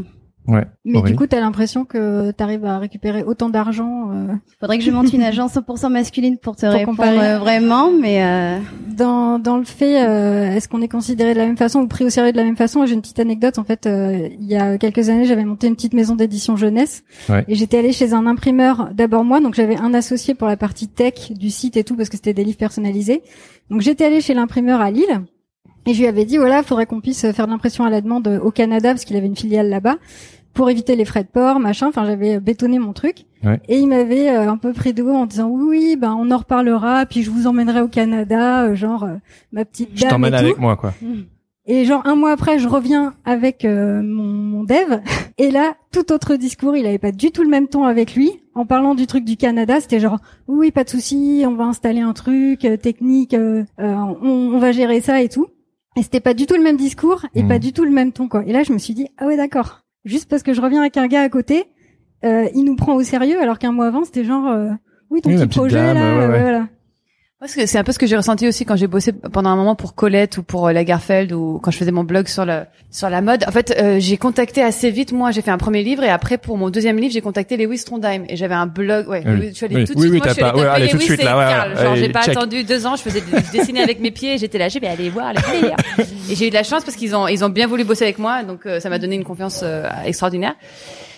Ouais. 0.48 0.64
Mais 0.86 1.02
du 1.02 1.16
coup, 1.16 1.26
t'as 1.26 1.40
l'impression 1.40 1.86
que 1.86 2.30
t'arrives 2.32 2.66
à 2.66 2.78
récupérer 2.78 3.24
autant 3.24 3.50
d'argent 3.50 4.12
euh, 4.12 4.28
Faudrait 4.60 4.78
que 4.78 4.84
je 4.84 4.92
monte 4.92 5.12
une 5.12 5.24
agence 5.24 5.56
100% 5.56 5.90
masculine 5.92 6.38
pour 6.38 6.56
te 6.56 6.62
Pour 6.68 6.76
répondre 6.76 6.98
comparer. 6.98 7.18
euh, 7.34 7.40
vraiment, 7.40 7.90
mais 7.92 8.24
euh, 8.24 8.60
dans 8.96 9.40
dans 9.40 9.58
le 9.58 9.64
fait. 9.64 10.06
euh, 10.08 10.52
Est-ce 10.56 10.68
qu'on 10.70 10.82
est 10.84 10.88
considéré 10.88 11.34
de 11.34 11.40
la 11.40 11.46
même 11.48 11.58
façon 11.58 11.80
ou 11.80 11.88
pris 11.88 12.06
au 12.06 12.10
sérieux 12.10 12.32
de 12.32 12.38
la 12.38 12.44
même 12.44 12.58
façon? 12.58 12.86
J'ai 12.86 12.94
une 12.94 13.02
petite 13.02 13.20
anecdote. 13.20 13.58
En 13.58 13.64
fait, 13.64 13.88
euh, 13.88 14.30
il 14.40 14.46
y 14.48 14.56
a 14.56 14.78
quelques 14.78 15.10
années, 15.10 15.26
j'avais 15.26 15.46
monté 15.46 15.66
une 15.68 15.76
petite 15.76 15.94
maison 15.94 16.16
d'édition 16.16 16.56
jeunesse 16.56 17.04
Ouais. 17.28 17.44
et 17.48 17.56
j'étais 17.56 17.80
allée 17.80 17.92
chez 17.92 18.14
un 18.14 18.28
imprimeur. 18.28 18.90
D'abord 18.94 19.24
moi, 19.24 19.40
donc 19.42 19.56
j'avais 19.56 19.78
un 19.78 19.94
associé 19.96 20.36
pour 20.36 20.48
la 20.48 20.58
partie 20.58 20.88
tech 20.88 21.32
du 21.32 21.50
site 21.50 21.76
et 21.78 21.84
tout 21.84 21.96
parce 21.96 22.10
que 22.10 22.18
c'était 22.18 22.34
des 22.34 22.44
livres 22.44 22.58
personnalisés. 22.58 23.24
Donc 23.72 23.82
j'étais 23.82 24.06
allée 24.06 24.22
chez 24.22 24.34
l'imprimeur 24.36 24.80
à 24.80 24.92
Lille. 24.92 25.22
Et 25.86 25.94
je 25.94 26.00
lui 26.00 26.08
avais 26.08 26.26
dit, 26.26 26.38
voilà, 26.38 26.64
faudrait 26.64 26.86
qu'on 26.86 27.02
puisse 27.02 27.32
faire 27.32 27.46
de 27.46 27.52
l'impression 27.52 27.84
à 27.84 27.90
la 27.90 28.02
demande 28.02 28.40
au 28.44 28.52
Canada, 28.52 28.90
parce 28.90 29.06
qu'il 29.06 29.16
avait 29.18 29.28
une 29.28 29.36
filiale 29.36 29.70
là-bas, 29.70 29.98
pour 30.54 30.70
éviter 30.70 30.96
les 30.96 31.06
frais 31.06 31.24
de 31.24 31.30
port, 31.30 31.60
machin. 31.60 31.88
Enfin, 31.88 32.06
j'avais 32.06 32.40
bétonné 32.40 32.80
mon 32.80 32.94
truc. 32.94 33.26
Ouais. 33.44 33.60
Et 33.68 33.78
il 33.78 33.88
m'avait 33.88 34.30
euh, 34.30 34.50
un 34.50 34.58
peu 34.58 34.74
pris 34.74 34.94
de 34.94 35.04
haut 35.04 35.14
en 35.14 35.26
disant, 35.26 35.48
oui, 35.50 35.66
oui, 35.70 35.96
ben, 35.96 36.16
on 36.18 36.32
en 36.32 36.38
reparlera, 36.38 37.06
puis 37.06 37.24
je 37.24 37.30
vous 37.30 37.46
emmènerai 37.46 37.82
au 37.82 37.88
Canada, 37.88 38.64
euh, 38.64 38.76
genre, 38.76 39.04
euh, 39.04 39.16
ma 39.52 39.66
petite 39.66 39.90
Je 39.94 40.02
dame 40.02 40.12
t'emmène 40.12 40.34
et 40.34 40.38
avec 40.38 40.58
moi, 40.58 40.76
quoi. 40.76 40.94
Et 41.68 41.86
genre 41.86 42.02
un 42.06 42.16
mois 42.16 42.32
après, 42.32 42.60
je 42.60 42.68
reviens 42.68 43.16
avec 43.26 43.66
euh, 43.66 44.02
mon, 44.04 44.24
mon 44.24 44.64
dev. 44.64 45.00
Et 45.38 45.50
là, 45.50 45.76
tout 45.92 46.14
autre 46.14 46.36
discours. 46.36 46.78
Il 46.78 46.86
avait 46.86 47.00
pas 47.00 47.12
du 47.12 47.32
tout 47.32 47.44
le 47.44 47.50
même 47.50 47.68
ton 47.68 47.84
avec 47.86 48.16
lui. 48.16 48.32
En 48.54 48.66
parlant 48.66 48.96
du 48.96 49.08
truc 49.08 49.26
du 49.26 49.36
Canada, 49.36 49.82
c'était 49.82 50.00
genre 50.00 50.20
oui, 50.48 50.72
pas 50.72 50.84
de 50.84 50.90
souci, 50.90 51.44
on 51.46 51.56
va 51.56 51.66
installer 51.66 52.02
un 52.02 52.14
truc 52.14 52.64
euh, 52.64 52.78
technique, 52.78 53.34
euh, 53.34 53.64
euh, 53.80 53.96
on, 54.22 54.54
on 54.54 54.60
va 54.60 54.72
gérer 54.72 55.02
ça 55.02 55.22
et 55.22 55.28
tout. 55.28 55.48
Et 55.98 56.04
c'était 56.04 56.20
pas 56.20 56.34
du 56.34 56.46
tout 56.46 56.56
le 56.56 56.64
même 56.64 56.78
discours 56.78 57.26
et 57.36 57.44
pas 57.44 57.58
du 57.60 57.72
tout 57.72 57.86
le 57.86 57.92
même 57.92 58.12
ton 58.12 58.28
quoi. 58.28 58.44
Et 58.46 58.52
là, 58.52 58.64
je 58.64 58.74
me 58.74 58.78
suis 58.78 58.94
dit 58.94 59.08
ah 59.18 59.26
ouais 59.28 59.38
d'accord. 59.38 59.82
Juste 60.04 60.30
parce 60.30 60.44
que 60.44 60.54
je 60.54 60.62
reviens 60.62 60.82
avec 60.82 60.98
un 60.98 61.08
gars 61.08 61.22
à 61.22 61.30
côté, 61.30 61.66
euh, 62.24 62.48
il 62.54 62.64
nous 62.66 62.76
prend 62.76 62.96
au 62.96 63.02
sérieux 63.04 63.42
alors 63.42 63.60
qu'un 63.60 63.72
mois 63.72 63.88
avant, 63.88 64.04
c'était 64.04 64.24
genre 64.26 64.48
euh, 64.48 64.70
oui 65.10 65.22
ton 65.22 65.30
Oui, 65.30 65.38
petit 65.38 65.48
projet 65.60 65.76
dame, 65.78 65.96
là, 65.96 66.18
ouais, 66.18 66.28
ouais. 66.34 66.42
voilà. 66.42 66.68
C'est 67.48 67.78
un 67.78 67.84
peu 67.84 67.92
ce 67.92 68.00
que 68.00 68.08
j'ai 68.08 68.18
ressenti 68.18 68.48
aussi 68.48 68.66
quand 68.66 68.76
j'ai 68.76 68.88
bossé 68.88 69.12
pendant 69.14 69.50
un 69.50 69.56
moment 69.56 69.76
pour 69.76 69.96
Colette 69.96 70.38
ou 70.38 70.44
pour 70.44 70.68
euh, 70.68 70.74
Lagerfeld 70.74 71.32
ou 71.32 71.60
quand 71.62 71.72
je 71.72 71.78
faisais 71.78 71.92
mon 71.92 72.04
blog 72.04 72.28
sur 72.28 72.46
le 72.46 72.62
sur 72.92 73.10
la 73.10 73.22
mode. 73.22 73.44
En 73.48 73.52
fait, 73.52 73.76
euh, 73.80 73.98
j'ai 74.00 74.18
contacté 74.18 74.62
assez 74.64 74.90
vite. 74.92 75.12
Moi, 75.12 75.32
j'ai 75.32 75.42
fait 75.42 75.52
un 75.52 75.58
premier 75.58 75.84
livre 75.84 76.04
et 76.04 76.10
après 76.10 76.38
pour 76.38 76.58
mon 76.58 76.70
deuxième 76.70 76.98
livre, 76.98 77.14
j'ai 77.14 77.22
contacté 77.22 77.58
Lewis 77.58 77.84
Trondheim 77.86 78.24
et 78.30 78.36
j'avais 78.36 78.54
un 78.56 78.68
blog. 78.68 79.08
Ouais, 79.08 79.24
oui. 79.26 79.54
suis 79.54 79.66
allée 79.66 79.76
Oui. 79.78 79.86
tout 79.86 79.94
de 79.94 80.00
suite. 80.00 80.12
oui, 80.12 80.18
moi, 80.18 80.28
je 80.34 80.40
pas- 80.42 80.56
ouais, 80.56 80.66
allez, 80.68 80.88
tout 80.90 80.98
de 80.98 81.02
suite, 81.02 81.24
là, 81.24 81.38
ouais. 81.38 81.76
Genre, 81.84 81.92
Allez, 81.92 82.02
j'ai 82.02 82.10
pas 82.10 82.22
check. 82.24 82.38
attendu 82.38 82.64
deux 82.64 82.86
ans. 82.86 82.96
Je 82.96 83.02
faisais 83.02 83.22
je 83.22 83.58
dessinais 83.58 83.82
avec 83.82 84.00
mes 84.00 84.12
pieds. 84.12 84.36
et 84.36 84.38
J'étais 84.38 84.58
là, 84.58 84.70
j'ai 84.70 84.80
vais 84.80 84.88
aller 84.88 85.10
voir 85.10 85.34
les 85.34 85.42
players. 85.42 85.74
et 86.30 86.36
j'ai 86.36 86.48
eu 86.48 86.50
de 86.50 86.56
la 86.56 86.64
chance 86.64 86.84
parce 86.84 86.96
qu'ils 86.98 87.16
ont 87.16 87.28
ils 87.28 87.44
ont 87.44 87.50
bien 87.50 87.68
voulu 87.68 87.84
bosser 87.84 88.04
avec 88.04 88.20
moi, 88.20 88.44
donc 88.44 88.66
euh, 88.66 88.80
ça 88.80 88.90
m'a 88.90 89.00
donné 89.00 89.16
une 89.16 89.24
confiance 89.24 89.62
euh, 89.64 89.88
extraordinaire. 90.06 90.56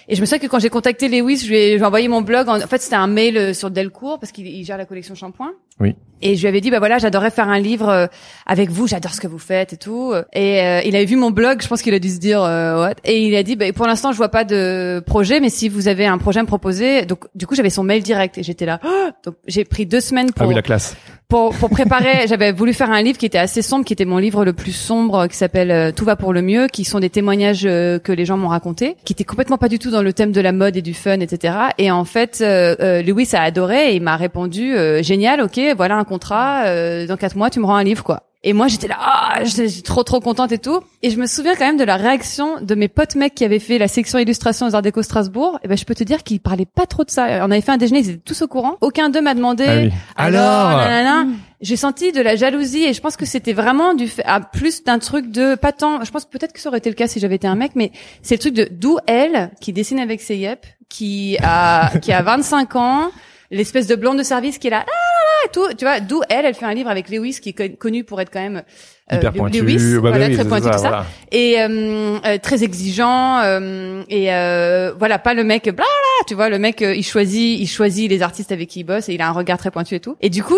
Et 0.08 0.16
je 0.16 0.22
me 0.22 0.26
souviens 0.26 0.40
que 0.40 0.48
quand 0.48 0.60
j'ai 0.60 0.70
contacté 0.70 1.10
Lewis, 1.10 1.38
je 1.38 1.50
lui 1.50 1.58
ai, 1.58 1.72
je 1.72 1.76
lui 1.76 1.82
ai 1.82 1.86
envoyé 1.86 2.08
mon 2.08 2.22
blog. 2.22 2.48
En, 2.48 2.58
en 2.62 2.68
fait, 2.68 2.82
c'était 2.82 2.96
un 2.96 3.08
mail 3.08 3.38
euh, 3.38 3.54
sur 3.54 3.70
Delcourt 3.72 4.20
parce 4.20 4.32
qu'il 4.32 4.48
il 4.48 4.64
gère 4.64 4.78
la 4.78 4.86
collection 4.86 5.16
Shampoing. 5.16 5.52
Oui. 5.80 5.96
Et 6.22 6.36
je 6.36 6.42
lui 6.42 6.48
avais 6.48 6.62
dit, 6.62 6.72
bah 6.72 6.80
voilà, 6.80 6.98
j'adorerais 6.98 7.30
faire 7.30 7.50
un 7.50 7.60
livre 7.60 7.90
euh, 7.90 8.08
avec 8.48 8.72
vous, 8.72 8.88
j'adore 8.88 9.14
ce 9.14 9.22
que 9.22 9.28
vous 9.28 9.38
faites 9.38 9.74
et 9.74 9.78
tout. 9.78 10.14
Et 10.34 10.62
euh, 10.62 10.82
il 10.84 10.96
avait 10.96 11.06
vu 11.06 11.16
mon 11.16 11.30
blog, 11.30 11.62
je 11.62 11.68
pense 11.68 11.82
qu'il 11.82 11.94
a 11.94 12.00
dû 12.00 12.10
se 12.10 12.18
dire, 12.20 12.42
euh, 12.42 12.80
what? 12.80 12.96
Et 13.04 13.22
il 13.28 13.36
a 13.36 13.44
dit, 13.44 13.56
bah, 13.56 13.72
pour 13.74 13.86
l'instant, 13.86 14.12
je 14.12 14.18
vois 14.18 14.30
pas 14.30 14.44
de 14.44 15.04
projet, 15.06 15.40
mais 15.40 15.50
si 15.50 15.70
vous 15.70 15.88
avez 15.88 16.08
un 16.08 16.18
projet 16.18 16.40
à 16.40 16.44
me 16.44 16.48
proposer, 16.48 17.06
donc 17.06 17.26
du 17.36 17.46
coup, 17.46 17.54
j'avais 17.54 17.70
son 17.70 17.84
mail 17.84 18.02
direct 18.02 18.38
et 18.38 18.44
j'étais 18.44 18.66
là. 18.66 18.80
Oh 18.84 19.10
donc 19.26 19.36
j'ai 19.46 19.64
pris 19.66 19.86
deux 19.86 20.02
semaines 20.02 20.30
Ah 20.32 20.40
pour 20.40 20.48
oui, 20.48 20.56
la 20.56 20.64
classe. 20.64 20.96
Pour, 21.28 21.54
pour 21.56 21.70
préparer, 21.70 22.26
j'avais 22.28 22.52
voulu 22.52 22.74
faire 22.74 22.92
un 22.92 23.02
livre 23.02 23.18
qui 23.18 23.26
était 23.26 23.38
assez 23.38 23.62
sombre, 23.62 23.86
qui 23.86 23.94
était 23.94 24.06
mon 24.06 24.18
livre 24.18 24.46
le 24.46 24.54
plus 24.54 24.72
sombre, 24.72 25.28
qui 25.28 25.36
s'appelle 25.36 25.72
euh, 25.72 25.92
Tout 25.92 26.06
va 26.06 26.16
pour 26.16 26.34
le 26.34 26.42
mieux, 26.42 26.68
qui 26.68 26.86
sont 26.86 27.00
des 27.00 27.10
témoignages 27.10 27.66
euh, 27.66 28.00
que 28.00 28.12
les 28.12 28.26
gens 28.26 28.38
m'ont 28.38 28.48
racontés, 28.48 28.96
qui 29.04 29.14
étaient 29.14 29.24
complètement 29.24 29.58
pas 29.58 29.70
du 29.70 29.80
tout 29.80 29.92
dans 29.92 30.02
le 30.02 30.14
thème 30.14 30.32
de 30.32 30.42
la 30.42 30.52
mode 30.52 30.78
et 30.78 30.82
du 30.82 30.94
fun, 30.94 31.20
etc. 31.20 31.56
Et 31.78 31.92
en 31.92 32.06
fait, 32.06 32.40
euh, 32.42 32.76
euh, 32.80 33.02
Lewis 33.02 33.30
a 33.34 33.42
adoré 33.42 33.92
et 33.92 33.96
il 33.96 34.02
m'a 34.02 34.16
répondu 34.16 34.76
euh, 34.76 35.04
génial, 35.04 35.42
ok, 35.42 35.60
voilà 35.76 35.98
un 35.98 36.04
contrat, 36.04 36.66
euh, 36.66 37.06
dans 37.08 37.18
quatre 37.18 37.36
mois 37.36 37.50
tu 37.50 37.60
me 37.60 37.66
rends 37.66 37.76
un 37.76 37.84
livre 37.84 38.04
quoi. 38.04 38.27
Et 38.44 38.54
moi 38.54 38.68
j'étais 38.68 38.88
là, 38.88 38.98
ah, 39.00 39.44
j'étais 39.44 39.82
trop 39.82 40.04
trop 40.04 40.20
contente 40.20 40.52
et 40.52 40.60
tout. 40.60 40.80
Et 41.02 41.10
je 41.10 41.18
me 41.18 41.26
souviens 41.26 41.56
quand 41.56 41.66
même 41.66 41.78
de 41.78 41.84
la 41.84 41.98
réaction 41.98 42.62
de 42.62 42.76
mes 42.76 42.88
potes 42.88 43.16
mecs 43.16 43.36
qui 43.36 43.44
avaient 43.44 43.60
fait 43.60 43.78
la 43.78 43.88
section 43.88 44.20
illustration 44.20 44.68
aux 44.68 44.76
Arts 44.76 44.84
Déco 44.84 45.02
Strasbourg. 45.02 45.60
Et 45.64 45.68
ben 45.68 45.78
je 45.78 45.86
peux 45.86 45.96
te 45.96 46.04
dire 46.04 46.24
qu'ils 46.24 46.40
parlaient 46.40 46.66
pas 46.66 46.86
trop 46.86 47.04
de 47.04 47.10
ça. 47.10 47.46
On 47.46 47.52
avait 47.52 47.62
fait 47.62 47.72
un 47.72 47.78
déjeuner, 47.78 48.00
ils 48.00 48.10
étaient 48.12 48.22
tous 48.24 48.42
au 48.44 48.48
courant. 48.48 48.78
Aucun 48.82 49.10
d'eux 49.10 49.22
m'a 49.22 49.34
demandé. 49.34 49.66
Ah 49.68 49.76
oui. 49.78 49.92
Alors, 50.16 50.42
Alors 50.44 51.26
j'ai 51.62 51.76
senti 51.76 52.12
de 52.12 52.22
la 52.22 52.36
jalousie 52.36 52.84
et 52.84 52.94
je 52.94 53.02
pense 53.02 53.18
que 53.18 53.26
c'était 53.26 53.54
vraiment 53.54 53.96
du 53.96 54.08
fait, 54.08 54.24
à 54.26 54.40
plus 54.42 54.84
d'un 54.84 55.00
truc 55.00 55.32
de 55.32 55.56
pas 55.56 55.72
tant. 55.72 56.04
Je 56.04 56.12
pense 56.12 56.26
peut-être 56.26 56.54
que 56.54 56.60
ça 56.60 56.70
aurait 56.70 56.78
été 56.78 56.90
le 56.90 56.96
cas 56.96 57.08
si 57.08 57.20
j'avais 57.20 57.36
été 57.36 57.48
un 57.48 57.56
mec, 57.56 57.72
mais 57.76 57.92
c'est 58.22 58.36
le 58.36 58.40
truc 58.40 58.54
de 58.54 58.68
d'où 58.70 58.98
elle 59.08 59.52
qui 59.60 59.74
dessine 59.74 60.00
avec 60.00 60.22
ses 60.22 60.38
yep, 60.38 60.66
qui 60.90 61.38
a 61.42 61.98
qui 62.00 62.14
a 62.14 62.22
25 62.22 62.76
ans, 62.76 63.10
l'espèce 63.50 63.88
de 63.88 63.96
blonde 63.96 64.20
de 64.20 64.24
service 64.24 64.60
qui 64.60 64.68
est 64.68 64.72
là. 64.72 64.86
Ah, 64.88 65.07
et 65.46 65.50
tout, 65.52 65.74
tu 65.78 65.86
vois, 65.86 66.00
d'où 66.00 66.22
elle, 66.30 66.46
elle 66.46 66.56
fait 66.56 66.66
un 66.66 66.74
livre 66.74 66.90
avec 66.90 67.10
Lewis 67.10 67.40
qui 67.42 67.50
est 67.50 67.54
con- 67.54 67.76
connu 67.78 68.04
pour 68.04 68.20
être 68.22 68.32
quand 68.32 68.42
même 68.42 68.64
Hyper 69.10 69.32
pointu. 69.34 69.62
Lewis, 69.62 70.00
bah, 70.02 70.12
bah 70.12 70.18
oui, 70.28 70.34
très 70.36 70.44
pointu 70.46 70.66
ça, 70.66 70.72
tout 70.72 70.78
ça. 70.80 70.90
voilà. 70.90 71.06
et 71.32 71.62
euh, 71.62 72.18
euh, 72.26 72.38
très 72.40 72.64
exigeant 72.66 73.40
euh, 73.40 74.04
et 74.10 74.34
euh, 74.34 74.94
voilà 75.00 75.18
pas 75.18 75.34
le 75.34 75.46
mec 75.46 75.64
bla 75.64 75.72
bla 75.74 75.86
tu 76.28 76.36
vois 76.36 76.50
le 76.50 76.60
mec 76.60 76.82
euh, 76.82 76.94
il 76.94 77.04
choisit 77.06 77.58
il 77.58 77.68
choisit 77.68 78.10
les 78.10 78.22
artistes 78.22 78.52
avec 78.52 78.68
qui 78.68 78.82
il 78.82 78.84
bosse 78.84 79.08
et 79.08 79.14
il 79.14 79.22
a 79.22 79.30
un 79.30 79.32
regard 79.32 79.58
très 79.60 79.72
pointu 79.72 79.96
et 79.96 80.02
tout. 80.02 80.18
Et 80.20 80.30
du 80.30 80.44
coup 80.44 80.58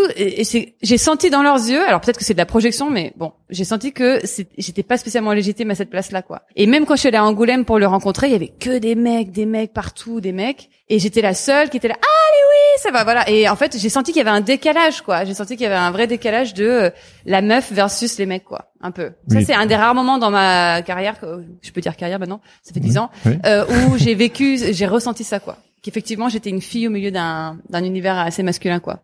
j'ai 0.81 0.97
senti 0.97 1.29
dans 1.29 1.43
leurs 1.43 1.57
yeux 1.69 1.85
alors 1.87 2.01
peut-être 2.01 2.17
que 2.17 2.25
c'est 2.25 2.33
de 2.33 2.39
la 2.39 2.47
projection 2.47 2.89
mais 2.89 3.13
bon 3.17 3.33
j'ai 3.51 3.65
senti 3.65 3.93
que 3.93 4.19
j'étais 4.57 4.83
pas 4.83 4.97
spécialement 4.97 5.33
légitime 5.33 5.69
à 5.69 5.75
cette 5.75 5.91
place 5.91 6.11
là 6.11 6.23
quoi. 6.23 6.41
Et 6.55 6.65
même 6.65 6.85
quand 6.87 6.95
je 6.95 7.01
suis 7.01 7.07
allée 7.09 7.17
à 7.17 7.25
Angoulême 7.25 7.65
pour 7.65 7.77
le 7.77 7.85
rencontrer 7.85 8.27
il 8.27 8.33
y 8.33 8.35
avait 8.35 8.51
que 8.59 8.79
des 8.79 8.95
mecs 8.95 9.31
des 9.31 9.45
mecs 9.45 9.73
partout 9.73 10.21
des 10.21 10.31
mecs. 10.31 10.69
Et 10.91 10.97
j'étais 10.97 11.21
la 11.21 11.35
seule 11.35 11.69
qui 11.69 11.77
était 11.77 11.87
là 11.87 11.97
ah 12.01 12.31
mais 12.31 12.37
oui 12.49 12.81
ça 12.81 12.89
va 12.91 13.03
voilà 13.03 13.29
et 13.29 13.47
en 13.47 13.55
fait 13.55 13.77
j'ai 13.77 13.89
senti 13.89 14.11
qu'il 14.11 14.23
y 14.23 14.27
avait 14.27 14.35
un 14.35 14.41
décalage 14.41 15.01
quoi. 15.01 15.23
J'ai 15.23 15.35
senti 15.35 15.55
qu'il 15.55 15.65
y 15.65 15.67
avait 15.67 15.75
un 15.75 15.91
vrai 15.91 16.07
décalage 16.07 16.55
de 16.55 16.65
euh, 16.65 16.89
la 17.27 17.41
meuf 17.43 17.71
versus 17.71 18.17
les 18.17 18.25
mecs 18.25 18.38
quoi 18.43 18.71
un 18.81 18.91
peu 18.91 19.11
ça 19.27 19.37
Oui. 19.37 19.45
c'est 19.45 19.53
un 19.53 19.65
des 19.65 19.75
rares 19.75 19.95
moments 19.95 20.17
dans 20.17 20.31
ma 20.31 20.81
carrière 20.81 21.19
que 21.19 21.43
je 21.61 21.71
peux 21.71 21.81
dire 21.81 21.95
carrière 21.95 22.19
maintenant 22.19 22.41
ça 22.63 22.73
fait 22.73 22.79
dix 22.79 22.97
ans 22.97 23.09
oui. 23.25 23.33
euh, 23.45 23.65
où 23.65 23.97
j'ai 23.97 24.15
vécu 24.15 24.57
j'ai 24.71 24.85
ressenti 24.87 25.23
ça 25.23 25.39
quoi 25.39 25.57
qu'effectivement 25.81 26.29
j'étais 26.29 26.49
une 26.49 26.61
fille 26.61 26.87
au 26.87 26.91
milieu 26.91 27.11
d'un 27.11 27.57
d'un 27.69 27.83
univers 27.83 28.17
assez 28.17 28.43
masculin 28.43 28.79
quoi 28.79 29.01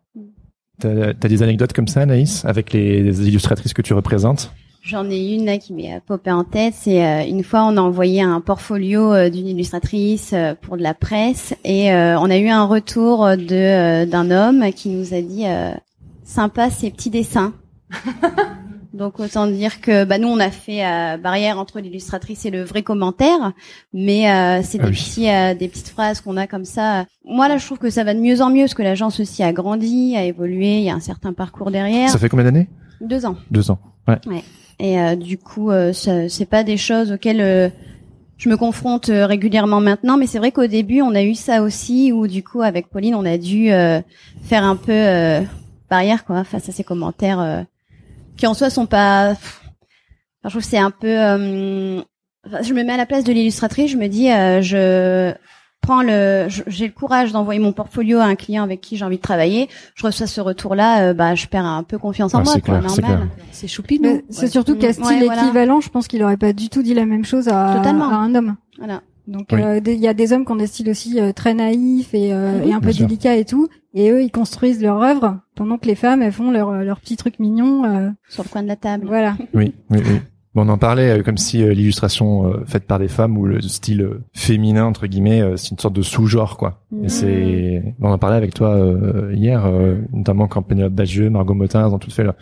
T'as 0.79 1.13
t'as 1.13 1.29
des 1.29 1.41
anecdotes 1.41 1.71
comme 1.71 1.87
ça, 1.87 2.01
Anaïs, 2.01 2.43
avec 2.43 2.73
les, 2.73 3.01
les 3.01 3.27
illustratrices 3.29 3.73
que 3.73 3.81
tu 3.81 3.93
représentes? 3.93 4.51
J'en 4.81 5.09
ai 5.09 5.33
une 5.33 5.45
là 5.45 5.57
qui 5.57 5.71
m'est 5.73 6.01
popée 6.05 6.31
en 6.33 6.43
tête. 6.43 6.73
C'est 6.77 7.01
euh, 7.05 7.25
une 7.25 7.45
fois 7.45 7.63
on 7.63 7.77
a 7.77 7.81
envoyé 7.81 8.21
un 8.21 8.41
portfolio 8.41 9.13
euh, 9.13 9.29
d'une 9.29 9.47
illustratrice 9.47 10.31
euh, 10.33 10.53
pour 10.61 10.75
de 10.75 10.83
la 10.83 10.93
presse 10.93 11.53
et 11.63 11.93
euh, 11.93 12.19
on 12.19 12.29
a 12.29 12.37
eu 12.37 12.49
un 12.49 12.65
retour 12.65 13.25
de 13.37 13.47
euh, 13.53 14.05
d'un 14.05 14.29
homme 14.31 14.65
qui 14.73 14.89
nous 14.89 15.13
a 15.13 15.21
dit 15.21 15.43
euh, 15.45 15.71
sympa 16.25 16.69
ces 16.69 16.91
petits 16.91 17.09
dessins. 17.09 17.53
Donc 18.95 19.19
autant 19.19 19.45
dire 19.47 19.81
que 19.81 20.05
bah 20.05 20.17
nous 20.17 20.29
on 20.29 20.39
a 20.39 20.49
fait 20.49 20.85
euh, 20.85 21.17
barrière 21.17 21.59
entre 21.59 21.81
l'illustratrice 21.81 22.45
et 22.45 22.49
le 22.49 22.63
vrai 22.63 22.81
commentaire, 22.81 23.51
mais 23.93 24.31
euh, 24.31 24.61
c'est 24.63 24.79
Ah 24.79 24.85
des 24.85 24.89
oui. 24.91 24.95
petits 24.95 25.29
euh, 25.29 25.53
des 25.53 25.67
petites 25.67 25.89
phrases 25.89 26.21
qu'on 26.21 26.37
a 26.37 26.47
comme 26.47 26.63
ça. 26.63 27.05
Moi 27.25 27.49
là 27.49 27.57
je 27.57 27.65
trouve 27.65 27.77
que 27.77 27.89
ça 27.89 28.05
va 28.05 28.13
de 28.13 28.19
mieux 28.21 28.41
en 28.41 28.49
mieux 28.49 28.61
parce 28.61 28.73
que 28.73 28.83
l'agence 28.83 29.19
aussi 29.19 29.43
a 29.43 29.51
grandi, 29.51 30.15
a 30.15 30.23
évolué, 30.23 30.77
il 30.77 30.83
y 30.83 30.89
a 30.89 30.93
un 30.95 31.01
certain 31.01 31.33
parcours 31.33 31.71
derrière. 31.71 32.09
Ça 32.09 32.17
fait 32.17 32.29
combien 32.29 32.45
d'années? 32.45 32.69
Deux 33.01 33.25
ans. 33.25 33.35
Deux 33.51 33.69
ans. 33.69 33.79
Ouais. 34.07 34.17
Et 34.79 34.97
euh, 34.99 35.15
du 35.17 35.37
coup, 35.37 35.71
euh, 35.71 35.91
c'est 35.93 36.49
pas 36.49 36.63
des 36.63 36.77
choses 36.77 37.11
auxquelles 37.11 37.41
euh, 37.41 37.69
je 38.37 38.47
me 38.47 38.55
confronte 38.55 39.07
régulièrement 39.11 39.81
maintenant, 39.81 40.15
mais 40.17 40.27
c'est 40.27 40.39
vrai 40.39 40.51
qu'au 40.53 40.67
début, 40.67 41.01
on 41.01 41.15
a 41.15 41.23
eu 41.23 41.35
ça 41.35 41.61
aussi, 41.63 42.11
où 42.13 42.27
du 42.27 42.43
coup, 42.43 42.61
avec 42.61 42.89
Pauline, 42.89 43.15
on 43.15 43.25
a 43.25 43.37
dû 43.37 43.71
euh, 43.71 43.99
faire 44.43 44.63
un 44.63 44.75
peu 44.77 44.91
euh, 44.91 45.41
barrière 45.89 46.23
quoi 46.25 46.43
face 46.45 46.69
à 46.69 46.71
ces 46.71 46.83
commentaires 46.83 47.39
euh, 47.39 47.61
qui 48.37 48.47
en 48.47 48.53
soi 48.53 48.69
sont 48.69 48.85
pas. 48.85 49.31
Enfin, 49.31 49.39
je 50.45 50.49
trouve 50.49 50.63
c'est 50.63 50.77
un 50.77 50.91
peu. 50.91 51.07
euh, 51.07 52.01
enfin, 52.47 52.61
je 52.61 52.73
me 52.73 52.83
mets 52.83 52.93
à 52.93 52.97
la 52.97 53.05
place 53.05 53.23
de 53.23 53.31
l'illustratrice, 53.33 53.91
je 53.91 53.97
me 53.97 54.07
dis, 54.07 54.31
euh, 54.31 54.61
je 54.61 55.33
prends 55.81 56.01
le, 56.01 56.47
j'ai 56.67 56.87
le 56.87 56.93
courage 56.93 57.31
d'envoyer 57.31 57.59
mon 57.59 57.71
portfolio 57.71 58.17
à 58.19 58.23
un 58.23 58.33
client 58.35 58.63
avec 58.63 58.81
qui 58.81 58.97
j'ai 58.97 59.05
envie 59.05 59.17
de 59.17 59.21
travailler. 59.21 59.69
Je 59.93 60.03
reçois 60.05 60.25
ce 60.25 60.41
retour-là, 60.41 61.09
euh, 61.09 61.13
bah, 61.13 61.35
je 61.35 61.45
perds 61.45 61.65
un 61.65 61.83
peu 61.83 61.97
confiance 61.99 62.33
en 62.33 62.39
Ah, 62.39 62.43
moi, 62.43 62.53
c'est 62.53 62.67
normal. 63.11 63.27
c'est 63.51 63.67
choupi 63.67 63.99
Mais 64.01 64.13
nous 64.13 64.21
C'est 64.31 64.47
surtout 64.47 64.75
qu'à 64.77 64.89
Mm. 64.89 64.93
style 64.93 65.05
Ouais, 65.05 65.25
voilà. 65.25 65.43
équivalent, 65.43 65.81
je 65.81 65.89
pense 65.89 66.07
qu'il 66.07 66.23
aurait 66.23 66.37
pas 66.37 66.53
du 66.53 66.69
tout 66.69 66.81
dit 66.81 66.93
la 66.95 67.05
même 67.05 67.23
chose 67.25 67.47
à 67.49 67.67
un 68.15 68.33
homme. 68.35 68.55
Voilà. 68.79 69.01
Donc 69.27 69.47
Oui. 69.51 69.61
euh, 69.61 69.79
il 69.85 69.99
y 69.99 70.07
a 70.07 70.13
des 70.13 70.33
hommes 70.33 70.45
qui 70.45 70.51
ont 70.51 70.55
des 70.55 70.67
styles 70.67 70.89
aussi 70.89 71.19
euh, 71.19 71.31
très 71.33 71.53
naïfs 71.53 72.13
et, 72.13 72.33
euh, 72.33 72.63
et 72.63 72.73
un 72.73 72.79
peu 72.79 72.91
sûr. 72.91 73.07
délicats 73.07 73.35
et 73.35 73.45
tout, 73.45 73.67
et 73.93 74.11
eux 74.11 74.21
ils 74.23 74.31
construisent 74.31 74.81
leur 74.81 75.01
œuvre 75.01 75.39
pendant 75.55 75.77
que 75.77 75.87
les 75.87 75.95
femmes 75.95 76.21
elles 76.21 76.31
font 76.31 76.51
leur 76.51 76.71
leur 76.83 76.99
petits 76.99 77.15
trucs 77.17 77.39
mignons. 77.39 77.85
euh, 77.85 78.09
Sur 78.29 78.43
le 78.43 78.49
coin 78.49 78.61
de 78.63 78.67
la 78.67 78.75
table. 78.75 79.05
voilà. 79.07 79.35
Oui, 79.53 79.73
oui, 79.89 79.99
oui. 80.05 80.19
Bon, 80.53 80.61
on 80.65 80.69
en 80.69 80.77
parlait 80.77 81.19
euh, 81.19 81.21
comme 81.23 81.37
si 81.37 81.61
euh, 81.63 81.73
l'illustration 81.73 82.47
euh, 82.47 82.63
faite 82.65 82.85
par 82.85 82.97
des 82.99 83.09
femmes 83.09 83.37
ou 83.37 83.45
le 83.45 83.59
style 83.61 84.01
euh, 84.03 84.23
féminin 84.33 84.85
entre 84.85 85.05
guillemets, 85.07 85.41
euh, 85.41 85.57
c'est 85.57 85.71
une 85.71 85.79
sorte 85.79 85.95
de 85.95 86.01
sous-genre 86.01 86.55
quoi. 86.55 86.81
Et 87.03 87.09
c'est, 87.09 87.95
on 87.99 88.09
en 88.09 88.17
parlait 88.17 88.37
avec 88.37 88.53
toi 88.53 88.69
euh, 88.69 89.33
hier, 89.35 89.65
euh, 89.65 89.95
notamment 90.13 90.47
quand 90.47 90.61
Pénélope 90.61 90.93
Bagieux, 90.93 91.29
Margot 91.29 91.53
Motin, 91.55 91.85
ont 91.91 91.99
toutes 91.99 92.13
fait 92.13 92.23
leur, 92.23 92.35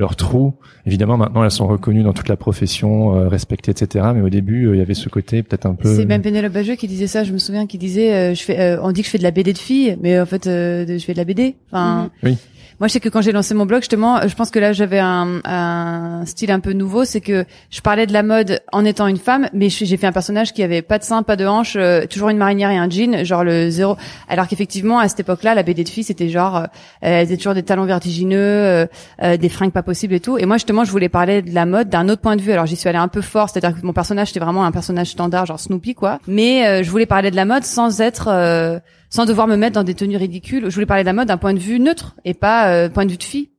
leur 0.00 0.16
trou. 0.16 0.54
Évidemment, 0.86 1.16
maintenant 1.16 1.44
elles 1.44 1.50
sont 1.50 1.68
reconnues 1.68 2.02
dans 2.02 2.12
toute 2.12 2.28
la 2.28 2.36
profession, 2.36 3.14
euh, 3.14 3.28
respectées, 3.28 3.70
etc. 3.70 4.06
Mais 4.14 4.22
au 4.22 4.30
début, 4.30 4.66
euh, 4.66 4.74
il 4.74 4.78
y 4.78 4.82
avait 4.82 4.94
ce 4.94 5.08
côté 5.08 5.42
peut-être 5.42 5.66
un 5.66 5.74
peu. 5.74 5.94
C'est 5.94 6.06
même 6.06 6.22
Pénélope 6.22 6.52
Bagieux 6.52 6.74
qui 6.74 6.88
disait 6.88 7.06
ça. 7.06 7.22
Je 7.22 7.32
me 7.32 7.38
souviens 7.38 7.66
qui 7.66 7.78
disait, 7.78 8.12
euh, 8.12 8.34
je 8.34 8.42
fais, 8.42 8.58
euh, 8.58 8.82
on 8.82 8.90
dit 8.90 9.02
que 9.02 9.06
je 9.06 9.12
fais 9.12 9.18
de 9.18 9.22
la 9.22 9.30
BD 9.30 9.52
de 9.52 9.58
filles, 9.58 9.96
mais 10.00 10.18
en 10.18 10.26
fait, 10.26 10.46
euh, 10.46 10.86
je 10.88 11.04
fais 11.04 11.12
de 11.12 11.18
la 11.18 11.24
BD. 11.24 11.54
Enfin. 11.70 12.10
Oui. 12.22 12.36
Moi, 12.80 12.88
je 12.88 12.94
sais 12.94 13.00
que 13.00 13.08
quand 13.08 13.20
j'ai 13.20 13.32
lancé 13.32 13.54
mon 13.54 13.66
blog, 13.66 13.82
justement, 13.82 14.26
je 14.26 14.34
pense 14.34 14.50
que 14.50 14.58
là, 14.58 14.72
j'avais 14.72 14.98
un, 14.98 15.40
un 15.44 16.24
style 16.24 16.50
un 16.50 16.60
peu 16.60 16.72
nouveau, 16.72 17.04
c'est 17.04 17.20
que 17.20 17.44
je 17.70 17.80
parlais 17.80 18.06
de 18.06 18.12
la 18.12 18.22
mode 18.22 18.60
en 18.72 18.84
étant 18.84 19.06
une 19.06 19.18
femme, 19.18 19.48
mais 19.52 19.68
j'ai 19.68 19.96
fait 19.96 20.06
un 20.06 20.12
personnage 20.12 20.52
qui 20.52 20.62
avait 20.62 20.82
pas 20.82 20.98
de 20.98 21.04
seins, 21.04 21.22
pas 21.22 21.36
de 21.36 21.46
hanches, 21.46 21.76
euh, 21.76 22.06
toujours 22.06 22.30
une 22.30 22.38
marinière 22.38 22.70
et 22.70 22.78
un 22.78 22.88
jean, 22.88 23.24
genre 23.24 23.44
le 23.44 23.70
zéro. 23.70 23.96
Alors 24.28 24.48
qu'effectivement, 24.48 24.98
à 24.98 25.08
cette 25.08 25.20
époque-là, 25.20 25.54
la 25.54 25.62
BD 25.62 25.84
de 25.84 25.88
filles, 25.88 26.04
c'était 26.04 26.28
genre, 26.28 26.56
euh, 26.56 26.66
elles 27.02 27.26
étaient 27.26 27.36
toujours 27.36 27.54
des 27.54 27.62
talons 27.62 27.84
vertigineux, 27.84 28.38
euh, 28.38 28.86
euh, 29.22 29.36
des 29.36 29.48
fringues 29.48 29.72
pas 29.72 29.82
possibles 29.82 30.14
et 30.14 30.20
tout. 30.20 30.38
Et 30.38 30.46
moi, 30.46 30.56
justement, 30.56 30.84
je 30.84 30.90
voulais 30.90 31.08
parler 31.08 31.42
de 31.42 31.54
la 31.54 31.66
mode 31.66 31.88
d'un 31.88 32.08
autre 32.08 32.22
point 32.22 32.36
de 32.36 32.42
vue. 32.42 32.52
Alors, 32.52 32.66
j'y 32.66 32.76
suis 32.76 32.88
allée 32.88 32.98
un 32.98 33.08
peu 33.08 33.20
fort, 33.20 33.50
c'est-à-dire 33.50 33.78
que 33.78 33.84
mon 33.84 33.92
personnage, 33.92 34.28
c'était 34.28 34.40
vraiment 34.40 34.64
un 34.64 34.72
personnage 34.72 35.08
standard, 35.08 35.46
genre 35.46 35.60
Snoopy, 35.60 35.94
quoi. 35.94 36.18
Mais 36.26 36.66
euh, 36.66 36.82
je 36.82 36.90
voulais 36.90 37.06
parler 37.06 37.30
de 37.30 37.36
la 37.36 37.44
mode 37.44 37.64
sans 37.64 38.00
être, 38.00 38.28
euh, 38.28 38.78
sans 39.10 39.26
devoir 39.26 39.46
me 39.46 39.56
mettre 39.56 39.74
dans 39.74 39.84
des 39.84 39.94
tenues 39.94 40.16
ridicules. 40.16 40.70
Je 40.70 40.74
voulais 40.74 40.86
parler 40.86 41.02
de 41.02 41.06
la 41.06 41.12
mode 41.12 41.28
d'un 41.28 41.36
point 41.36 41.52
de 41.52 41.58
vue 41.58 41.78
neutre 41.78 42.16
et 42.24 42.32
pas 42.32 42.72
euh, 42.72 42.88
point 42.88 43.04
de 43.04 43.10
vue 43.10 43.18
de 43.18 43.22
fille. 43.22 43.50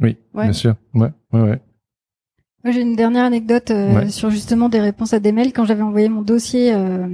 Oui, 0.00 0.16
Ouais. 0.34 0.44
bien 0.44 0.52
sûr. 0.52 0.74
Ouais, 0.94 1.10
ouais, 1.32 1.40
ouais. 1.42 1.60
Moi, 2.64 2.72
j'ai 2.72 2.80
une 2.80 2.96
dernière 2.96 3.24
anecdote 3.24 3.70
euh, 3.70 3.94
Ouais. 3.94 4.08
sur 4.08 4.28
justement 4.30 4.68
des 4.68 4.80
réponses 4.80 5.12
à 5.12 5.20
des 5.20 5.30
mails 5.30 5.52
quand 5.52 5.64
j'avais 5.64 5.82
envoyé 5.82 6.08
mon 6.08 6.22
dossier 6.22 6.74
euh, 6.74 7.06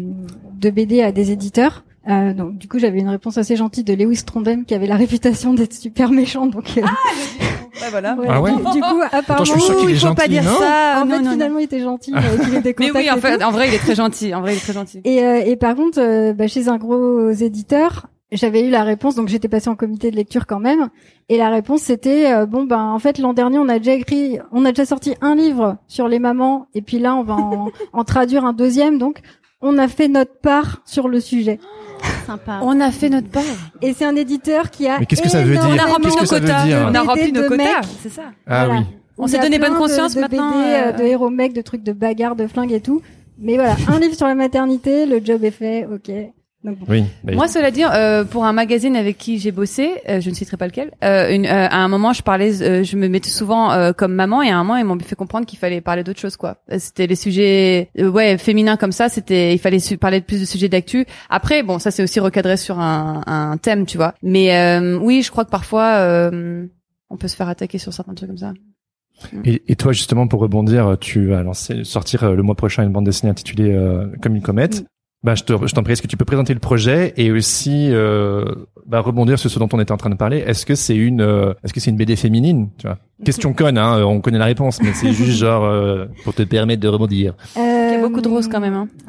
de 0.54 0.70
BD 0.70 1.02
à 1.02 1.12
des 1.12 1.30
éditeurs. 1.30 1.84
Euh, 2.08 2.34
donc 2.34 2.58
du 2.58 2.66
coup 2.66 2.80
j'avais 2.80 2.98
une 2.98 3.08
réponse 3.08 3.38
assez 3.38 3.54
gentille 3.54 3.84
de 3.84 3.94
Lewis 3.94 4.24
Trondheim 4.26 4.64
qui 4.64 4.74
avait 4.74 4.88
la 4.88 4.96
réputation 4.96 5.54
d'être 5.54 5.72
super 5.72 6.10
méchant 6.10 6.46
donc 6.46 6.76
euh, 6.76 6.80
Ouais, 7.80 7.88
voilà. 7.90 8.14
voilà. 8.16 8.34
Ah 8.34 8.42
ouais 8.42 8.50
du, 8.50 8.56
du 8.58 8.80
coup 8.80 9.00
apparemment 9.12 9.54
il 9.88 9.96
faut 9.98 10.14
pas 10.14 10.28
dire 10.28 10.42
non 10.42 10.58
ça. 10.58 11.00
en 11.00 11.04
non, 11.06 11.10
fait 11.12 11.18
non, 11.18 11.24
non. 11.24 11.30
finalement 11.32 11.58
il 11.60 11.64
était 11.64 11.80
gentil 11.80 12.12
euh, 12.14 12.60
Mais 12.80 12.90
oui, 12.92 13.10
en 13.10 13.16
fait, 13.18 13.42
en 13.42 13.50
vrai, 13.50 13.68
il 13.68 13.74
est 13.74 13.78
très 13.78 13.94
gentil. 13.94 14.34
En 14.34 14.40
vrai, 14.40 14.54
il 14.54 14.56
est 14.56 14.60
très 14.60 14.72
gentil. 14.72 15.00
et, 15.04 15.24
euh, 15.24 15.42
et 15.46 15.56
par 15.56 15.74
contre 15.76 15.98
euh, 16.00 16.32
bah, 16.34 16.48
chez 16.48 16.68
un 16.68 16.76
gros 16.76 17.30
éditeur 17.30 18.08
j'avais 18.32 18.66
eu 18.66 18.70
la 18.70 18.82
réponse 18.82 19.14
donc 19.14 19.28
j'étais 19.28 19.48
passée 19.48 19.68
en 19.70 19.76
comité 19.76 20.10
de 20.10 20.16
lecture 20.16 20.46
quand 20.46 20.58
même 20.60 20.88
et 21.28 21.36
la 21.38 21.50
réponse 21.50 21.82
c'était 21.82 22.32
euh, 22.32 22.46
bon 22.46 22.64
ben 22.64 22.80
en 22.82 22.98
fait 22.98 23.18
l'an 23.18 23.32
dernier 23.34 23.58
on 23.58 23.68
a 23.68 23.78
déjà 23.78 23.92
écrit 23.94 24.38
on 24.52 24.64
a 24.64 24.70
déjà 24.72 24.86
sorti 24.86 25.14
un 25.20 25.34
livre 25.34 25.76
sur 25.86 26.08
les 26.08 26.18
mamans 26.18 26.66
et 26.74 26.80
puis 26.82 26.98
là 26.98 27.14
on 27.14 27.24
va 27.24 27.34
en, 27.34 27.68
en 27.92 28.04
traduire 28.04 28.44
un 28.46 28.52
deuxième 28.54 28.98
donc 28.98 29.20
on 29.60 29.76
a 29.78 29.86
fait 29.86 30.08
notre 30.08 30.38
part 30.40 30.80
sur 30.86 31.08
le 31.08 31.20
sujet 31.20 31.60
Sympa. 32.26 32.60
On 32.62 32.80
a 32.80 32.90
fait 32.90 33.08
notre 33.08 33.28
part. 33.28 33.42
et 33.80 33.92
c'est 33.94 34.04
un 34.04 34.14
éditeur 34.16 34.70
qui 34.70 34.88
a 34.88 34.98
Mais 35.00 35.06
qu'est-ce 35.06 35.22
que 35.22 35.28
ça 35.28 35.42
veut 35.42 35.52
dire? 35.52 35.62
On 35.68 35.78
a 35.78 35.84
rempli 35.92 36.08
nos 36.10 36.26
quotas. 36.26 36.64
On 36.66 36.86
a 36.86 36.90
BD 36.90 36.98
rempli 36.98 37.32
nos 37.32 37.42
de 37.42 37.48
quotas. 37.48 37.64
mecs. 37.64 37.84
C'est 38.02 38.08
ça. 38.12 38.22
Ah 38.46 38.66
Voilà. 38.66 38.80
oui. 38.80 38.86
On 39.18 39.26
s'est 39.26 39.38
donné 39.38 39.58
bonne 39.58 39.74
de- 39.74 39.78
conscience 39.78 40.14
de, 40.14 40.20
maintenant, 40.20 40.50
BD, 40.50 40.68
euh, 40.68 40.82
euh, 40.88 40.92
de 40.92 41.02
héros 41.04 41.30
mecs, 41.30 41.52
de 41.52 41.60
trucs 41.62 41.82
de 41.82 41.92
bagarres, 41.92 42.34
de 42.36 42.46
flingues 42.46 42.72
et 42.72 42.80
tout. 42.80 43.02
Mais 43.38 43.54
voilà, 43.56 43.76
un 43.88 43.98
livre 44.00 44.14
sur 44.14 44.26
la 44.26 44.34
maternité, 44.34 45.06
le 45.06 45.20
job 45.24 45.44
est 45.44 45.50
fait, 45.50 45.86
ok. 45.92 46.10
Donc 46.64 46.78
bon. 46.78 46.86
Oui. 46.88 47.04
mais- 47.24 47.34
Moi, 47.34 47.48
cela 47.48 47.70
dit, 47.70 47.82
euh, 47.84 48.24
pour 48.24 48.44
un 48.44 48.52
magazine 48.52 48.94
avec 48.94 49.18
qui 49.18 49.38
j'ai 49.38 49.50
bossé, 49.50 49.90
euh, 50.08 50.20
je 50.20 50.30
ne 50.30 50.34
citerai 50.34 50.56
pas 50.56 50.66
lequel, 50.66 50.92
euh, 51.02 51.34
une, 51.34 51.44
euh, 51.46 51.66
à 51.68 51.78
un 51.78 51.88
moment, 51.88 52.12
je 52.12 52.22
parlais, 52.22 52.62
euh, 52.62 52.84
je 52.84 52.96
me 52.96 53.08
mettais 53.08 53.30
souvent 53.30 53.72
euh, 53.72 53.92
comme 53.92 54.14
maman, 54.14 54.42
et 54.42 54.50
à 54.50 54.56
un 54.56 54.62
moment, 54.62 54.76
ils 54.76 54.84
m'ont 54.84 54.98
fait 55.00 55.16
comprendre 55.16 55.44
qu'il 55.44 55.58
fallait 55.58 55.80
parler 55.80 56.04
d'autre 56.04 56.20
chose, 56.20 56.36
quoi. 56.36 56.58
C'était 56.78 57.06
les 57.08 57.16
sujets, 57.16 57.88
euh, 57.98 58.08
ouais, 58.08 58.38
féminins 58.38 58.76
comme 58.76 58.92
ça. 58.92 59.08
C'était, 59.08 59.54
il 59.54 59.58
fallait 59.58 59.78
parler 60.00 60.20
de 60.20 60.24
plus 60.24 60.40
de 60.40 60.44
sujets 60.44 60.68
d'actu. 60.68 61.04
Après, 61.30 61.62
bon, 61.64 61.78
ça 61.80 61.90
c'est 61.90 62.02
aussi 62.02 62.20
recadré 62.20 62.56
sur 62.56 62.78
un, 62.78 63.22
un 63.26 63.56
thème, 63.56 63.84
tu 63.84 63.96
vois. 63.96 64.14
Mais 64.22 64.56
euh, 64.56 64.98
oui, 64.98 65.22
je 65.22 65.30
crois 65.32 65.44
que 65.44 65.50
parfois, 65.50 65.94
euh, 65.96 66.66
on 67.10 67.16
peut 67.16 67.28
se 67.28 67.34
faire 67.36 67.48
attaquer 67.48 67.78
sur 67.78 67.92
certains 67.92 68.14
trucs 68.14 68.28
comme 68.28 68.38
ça. 68.38 68.52
Et, 69.44 69.62
et 69.68 69.76
toi, 69.76 69.92
justement, 69.92 70.26
pour 70.26 70.40
rebondir, 70.40 70.96
tu 71.00 71.26
vas 71.26 71.42
lancer, 71.42 71.84
sortir 71.84 72.24
euh, 72.24 72.34
le 72.34 72.42
mois 72.42 72.54
prochain 72.54 72.82
une 72.82 72.90
bande 72.92 73.04
dessinée 73.04 73.30
intitulée 73.30 73.72
euh, 73.72 74.06
Comme 74.20 74.34
une 74.36 74.42
comète. 74.42 74.84
Bah, 75.24 75.36
je 75.36 75.44
te, 75.44 75.52
je 75.66 75.72
t'en 75.72 75.84
prie, 75.84 75.92
est-ce 75.92 76.02
que 76.02 76.08
tu 76.08 76.16
peux 76.16 76.24
présenter 76.24 76.52
le 76.52 76.58
projet 76.58 77.14
et 77.16 77.30
aussi 77.30 77.88
euh, 77.92 78.44
bah, 78.86 78.98
rebondir 79.00 79.38
sur 79.38 79.48
ce 79.50 79.58
dont 79.60 79.68
on 79.72 79.78
était 79.78 79.92
en 79.92 79.96
train 79.96 80.10
de 80.10 80.16
parler? 80.16 80.38
Est-ce 80.38 80.66
que 80.66 80.74
c'est 80.74 80.96
une, 80.96 81.20
euh, 81.20 81.52
est-ce 81.62 81.72
que 81.72 81.78
c'est 81.78 81.90
une 81.90 81.96
BD 81.96 82.16
féminine? 82.16 82.70
Tu 82.78 82.88
vois 82.88 82.98
Question 83.24 83.52
conne, 83.52 83.78
hein, 83.78 83.98
euh, 83.98 84.02
on 84.04 84.20
connaît 84.20 84.38
la 84.38 84.46
réponse, 84.46 84.82
mais 84.82 84.92
c'est 84.94 85.12
juste 85.12 85.38
genre 85.38 85.64
euh, 85.64 86.06
pour 86.24 86.34
te 86.34 86.42
permettre 86.42 86.82
de 86.82 86.88
rebondir. 86.88 87.34
Il 87.54 87.60
y 87.60 87.64
a 87.64 87.98
Euh, 87.98 88.08
beaucoup 88.08 88.20
de 88.20 88.28
roses 88.28 88.48
quand 88.48 88.58
même. 88.58 88.74
Hein. 88.74 88.88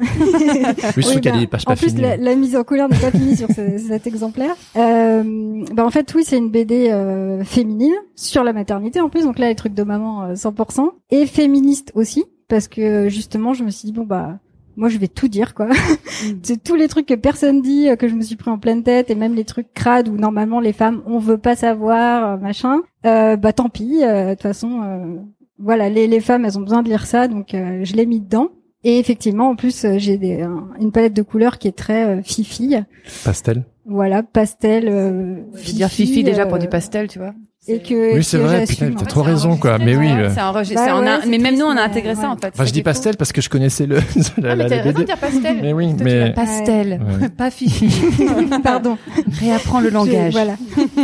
Oui, 0.96 1.02
oui, 1.08 1.14
qu'il 1.16 1.24
y 1.24 1.28
a 1.28 1.32
bah, 1.32 1.38
des 1.40 1.46
pages 1.48 1.62
en 1.66 1.70
pas 1.72 1.76
plus, 1.76 1.96
la, 1.98 2.16
la 2.16 2.34
mise 2.36 2.54
en 2.54 2.62
couleur 2.62 2.88
n'est 2.88 2.98
pas 2.98 3.10
finie 3.10 3.36
sur 3.36 3.48
ce- 3.48 3.78
cet 3.78 4.06
exemplaire. 4.06 4.54
Euh, 4.76 5.64
bah 5.74 5.84
en 5.84 5.90
fait, 5.90 6.12
oui, 6.14 6.22
c'est 6.24 6.36
une 6.38 6.50
BD 6.50 6.90
euh, 6.92 7.42
féminine 7.42 7.94
sur 8.14 8.44
la 8.44 8.52
maternité 8.52 9.00
en 9.00 9.08
plus. 9.08 9.24
Donc 9.24 9.38
là, 9.40 9.48
les 9.48 9.54
trucs 9.56 9.74
de 9.74 9.82
maman 9.82 10.24
euh, 10.26 10.34
100% 10.34 10.90
et 11.10 11.26
féministe 11.26 11.90
aussi 11.96 12.24
parce 12.48 12.68
que 12.68 13.08
justement, 13.08 13.52
je 13.54 13.64
me 13.64 13.70
suis 13.70 13.86
dit 13.86 13.92
bon 13.92 14.04
bah 14.04 14.38
moi 14.76 14.88
je 14.88 14.98
vais 14.98 15.08
tout 15.08 15.28
dire 15.28 15.54
quoi. 15.54 15.68
c'est 16.42 16.62
tous 16.62 16.74
les 16.74 16.88
trucs 16.88 17.06
que 17.06 17.14
personne 17.14 17.62
dit 17.62 17.88
euh, 17.88 17.96
que 17.96 18.08
je 18.08 18.14
me 18.14 18.22
suis 18.22 18.36
pris 18.36 18.50
en 18.50 18.58
pleine 18.58 18.82
tête 18.82 19.10
et 19.10 19.14
même 19.14 19.34
les 19.34 19.44
trucs 19.44 19.72
crades 19.72 20.08
où 20.08 20.16
normalement 20.16 20.60
les 20.60 20.72
femmes 20.72 21.02
on 21.06 21.18
veut 21.18 21.38
pas 21.38 21.56
savoir 21.56 22.32
euh, 22.34 22.36
machin. 22.36 22.82
Euh, 23.06 23.36
bah 23.36 23.52
tant 23.52 23.68
pis. 23.68 24.00
euh, 24.02 24.26
De 24.30 24.30
toute 24.34 24.42
façon, 24.42 24.80
euh, 24.82 25.16
voilà, 25.58 25.88
les, 25.88 26.06
les 26.06 26.20
femmes 26.20 26.44
elles 26.44 26.58
ont 26.58 26.62
besoin 26.62 26.82
de 26.82 26.88
lire 26.88 27.06
ça 27.06 27.28
donc 27.28 27.54
euh, 27.54 27.80
je 27.84 27.94
l'ai 27.94 28.06
mis 28.06 28.20
dedans. 28.20 28.48
Et 28.86 28.98
effectivement, 28.98 29.48
en 29.48 29.56
plus, 29.56 29.86
j'ai 29.96 30.18
des, 30.18 30.42
un- 30.42 30.68
une 30.78 30.92
palette 30.92 31.14
de 31.14 31.22
couleurs 31.22 31.56
qui 31.58 31.68
est 31.68 31.72
très 31.72 32.04
euh, 32.18 32.22
fifi. 32.22 32.76
Pastel. 33.24 33.64
Voilà, 33.86 34.22
pastel. 34.22 34.88
Euh, 34.90 35.36
Je 35.54 35.68
veux 35.68 35.72
dire 35.72 35.88
Fifi 35.88 36.22
déjà 36.22 36.44
pour 36.44 36.58
du 36.58 36.68
pastel, 36.68 37.08
tu 37.08 37.18
vois. 37.18 37.32
Et 37.66 37.80
que, 37.80 38.14
Oui, 38.16 38.22
c'est 38.24 38.36
vrai, 38.36 38.66
putain, 38.66 38.92
t'as 38.92 39.06
trop 39.06 39.22
raison, 39.22 39.56
quoi. 39.56 39.78
Mais 39.78 39.96
oui. 39.96 40.08
C'est 40.34 40.40
un 40.40 41.20
mais 41.26 41.38
même 41.38 41.56
nous, 41.56 41.64
on 41.64 41.76
a 41.76 41.82
intégré 41.82 42.14
ça 42.14 42.30
en 42.30 42.36
fait. 42.36 42.48
Enfin, 42.54 42.64
je 42.66 42.72
dis 42.72 42.82
pastel 42.82 43.16
parce 43.16 43.32
que 43.32 43.40
je 43.40 43.48
connaissais 43.48 43.86
le 43.86 43.96
la, 44.38 44.52
Ah, 44.52 44.56
mais 44.56 44.80
raison 44.80 44.98
de 45.00 45.04
dire 45.04 45.16
pastel. 45.18 45.58
Mais 45.62 45.72
oui, 45.72 45.94
mais- 46.02 46.32
pastel, 46.34 47.00
pas 47.36 47.50
Fifi. 47.50 47.88
Pardon. 48.62 48.98
Réapprends 49.40 49.80
le 49.80 49.90
langage. 49.90 50.32
voilà. 50.32 50.56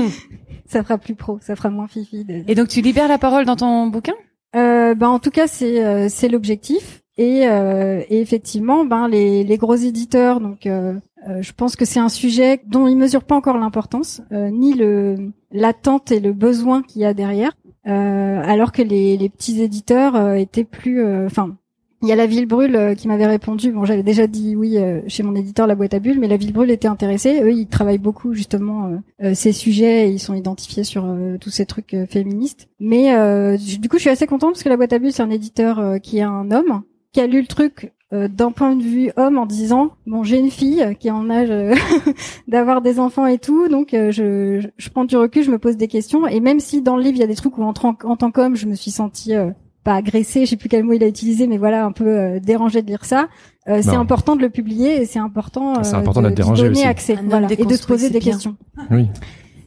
ça 0.67 0.83
fera 0.83 0.99
plus 0.99 1.15
pro, 1.15 1.39
ça 1.41 1.57
fera 1.57 1.71
moins 1.71 1.89
fifi. 1.89 2.25
Et 2.47 2.55
donc 2.55 2.69
tu 2.69 2.81
libères 2.81 3.09
la 3.09 3.19
parole 3.19 3.45
dans 3.45 3.57
ton 3.57 3.87
bouquin? 3.89 4.13
Euh, 4.57 4.95
ben 4.95 5.09
en 5.09 5.19
tout 5.19 5.31
cas 5.31 5.47
c'est 5.47 5.85
euh, 5.85 6.09
c'est 6.09 6.29
l'objectif 6.29 7.03
et, 7.17 7.47
euh, 7.47 8.03
et 8.09 8.21
effectivement 8.21 8.85
ben 8.85 9.07
les 9.09 9.45
les 9.45 9.57
gros 9.59 9.77
éditeurs 9.77 10.41
donc 10.41 10.67
euh, 10.67 10.95
euh, 11.29 11.43
je 11.43 11.53
pense 11.53 11.77
que 11.77 11.85
c'est 11.85 12.01
un 12.01 12.09
sujet 12.09 12.63
dont 12.67 12.87
ils 12.87 12.97
mesurent 12.97 13.25
pas 13.25 13.37
encore 13.37 13.59
l'importance 13.59 14.23
euh, 14.33 14.51
ni 14.51 14.75
le 14.75 15.33
l'attente 15.53 16.13
et 16.13 16.21
le 16.21 16.33
besoin 16.33 16.83
qu'il 16.83 17.03
y 17.03 17.05
a 17.05 17.15
derrière 17.15 17.53
euh, 17.87 18.43
alors 18.45 18.73
que 18.73 18.83
les 18.83 19.17
les 19.17 19.29
petits 19.31 19.63
éditeurs 19.63 20.15
euh, 20.15 20.35
étaient 20.35 20.65
plus 20.65 21.03
euh, 21.03 21.27
enfin 21.27 21.57
il 22.03 22.09
y 22.09 22.13
a 22.13 22.17
la 22.17 22.27
Ville 22.27 22.47
Brûle 22.47 22.95
qui 22.97 23.09
m'avait 23.09 23.27
répondu. 23.27 23.73
Bon, 23.73 23.85
j'avais 23.85 24.03
déjà 24.03 24.27
dit 24.27 24.57
oui 24.57 24.79
chez 25.07 25.23
mon 25.23 25.35
éditeur 25.35 25.67
La 25.67 25.75
Boîte 25.75 25.93
à 25.93 25.99
Bulles, 25.99 26.19
mais 26.19 26.29
la 26.29 26.39
Ville 26.39 26.55
Brûle 26.55 26.71
était 26.71 26.89
intéressée. 26.89 27.43
Eux, 27.43 27.53
ils 27.53 27.67
travaillent 27.67 27.99
beaucoup 27.99 28.33
justement 28.33 28.91
ces 29.35 29.53
sujets. 29.53 30.09
Et 30.09 30.11
ils 30.11 30.19
sont 30.19 30.33
identifiés 30.33 30.83
sur 30.83 31.07
tous 31.43 31.51
ces 31.51 31.67
trucs 31.67 31.95
féministes. 32.09 32.71
Mais 32.81 33.15
du 33.59 33.87
coup, 33.91 33.99
je 33.99 34.01
suis 34.01 34.09
assez 34.09 34.27
contente 34.27 34.53
parce 34.53 34.63
que 34.63 34.71
La 34.71 34.79
Boîte 34.79 34.95
à 34.95 34.99
Bulles, 34.99 35.13
c'est 35.13 35.23
un 35.23 35.29
éditeur 35.29 36.01
qui 36.03 36.17
est 36.17 36.23
un 36.23 36.51
homme 36.51 36.85
qui 37.13 37.21
a 37.21 37.27
lu 37.27 37.43
le 37.43 37.47
truc 37.47 37.93
euh, 38.13 38.27
d'un 38.29 38.51
point 38.51 38.75
de 38.75 38.83
vue 38.83 39.11
homme 39.17 39.39
en 39.39 39.47
disant 39.47 39.91
bon, 40.07 40.23
j'ai 40.25 40.39
une 40.39 40.51
fille 40.51 40.85
qui 40.99 41.09
est 41.09 41.13
en 41.13 41.31
âge 41.31 41.49
euh, 41.51 41.75
d'avoir 42.49 42.81
des 42.83 42.99
enfants 42.99 43.27
et 43.27 43.39
tout, 43.39 43.69
donc 43.69 43.95
euh, 43.95 44.11
je, 44.11 44.67
je, 44.77 44.89
prends 44.91 45.05
du 45.05 45.17
recul, 45.17 45.43
je 45.45 45.51
me 45.51 45.59
pose 45.59 45.77
des 45.77 45.89
questions. 45.89 46.27
Et 46.27 46.41
même 46.41 46.61
si 46.61 46.83
dans 46.83 46.97
le 46.97 47.03
livre 47.03 47.17
il 47.17 47.21
y 47.21 47.25
a 47.25 47.29
des 47.29 47.35
trucs 47.37 47.57
où 47.59 47.63
en, 47.63 47.73
tant- 47.73 47.97
en 48.05 48.17
tant 48.17 48.31
qu'homme, 48.31 48.57
je 48.57 48.67
me 48.67 48.75
suis 48.75 48.91
sentie 48.91 49.35
euh, 49.35 49.51
pas 49.85 49.95
agressée, 49.95 50.45
je 50.45 50.51
sais 50.51 50.57
plus 50.57 50.69
quel 50.69 50.85
mot 50.85 50.93
il 50.93 51.03
a 51.05 51.07
utilisé, 51.09 51.47
mais 51.47 51.57
voilà, 51.57 51.85
un 51.87 51.93
peu 51.93 52.07
euh, 52.07 52.41
dérangée 52.41 52.83
de 52.83 52.87
lire 52.89 53.05
ça. 53.05 53.29
Euh, 53.69 53.81
c'est 53.83 53.91
important 53.95 54.35
de 54.37 54.41
le 54.43 54.51
publier 54.51 55.03
et 55.03 55.07
c'est 55.07 55.19
important, 55.19 55.79
euh, 55.79 55.83
C'est 55.85 55.95
important 55.95 56.23
de, 56.23 56.31
dérangé 56.31 56.65
donner 56.65 56.79
aussi. 56.81 56.87
accès, 56.87 57.17
voilà, 57.25 57.47
et 57.53 57.65
de 57.65 57.75
se 57.77 57.87
poser 57.87 58.11
des 58.11 58.19
bien. 58.19 58.33
questions. 58.33 58.57
Oui. 58.91 59.07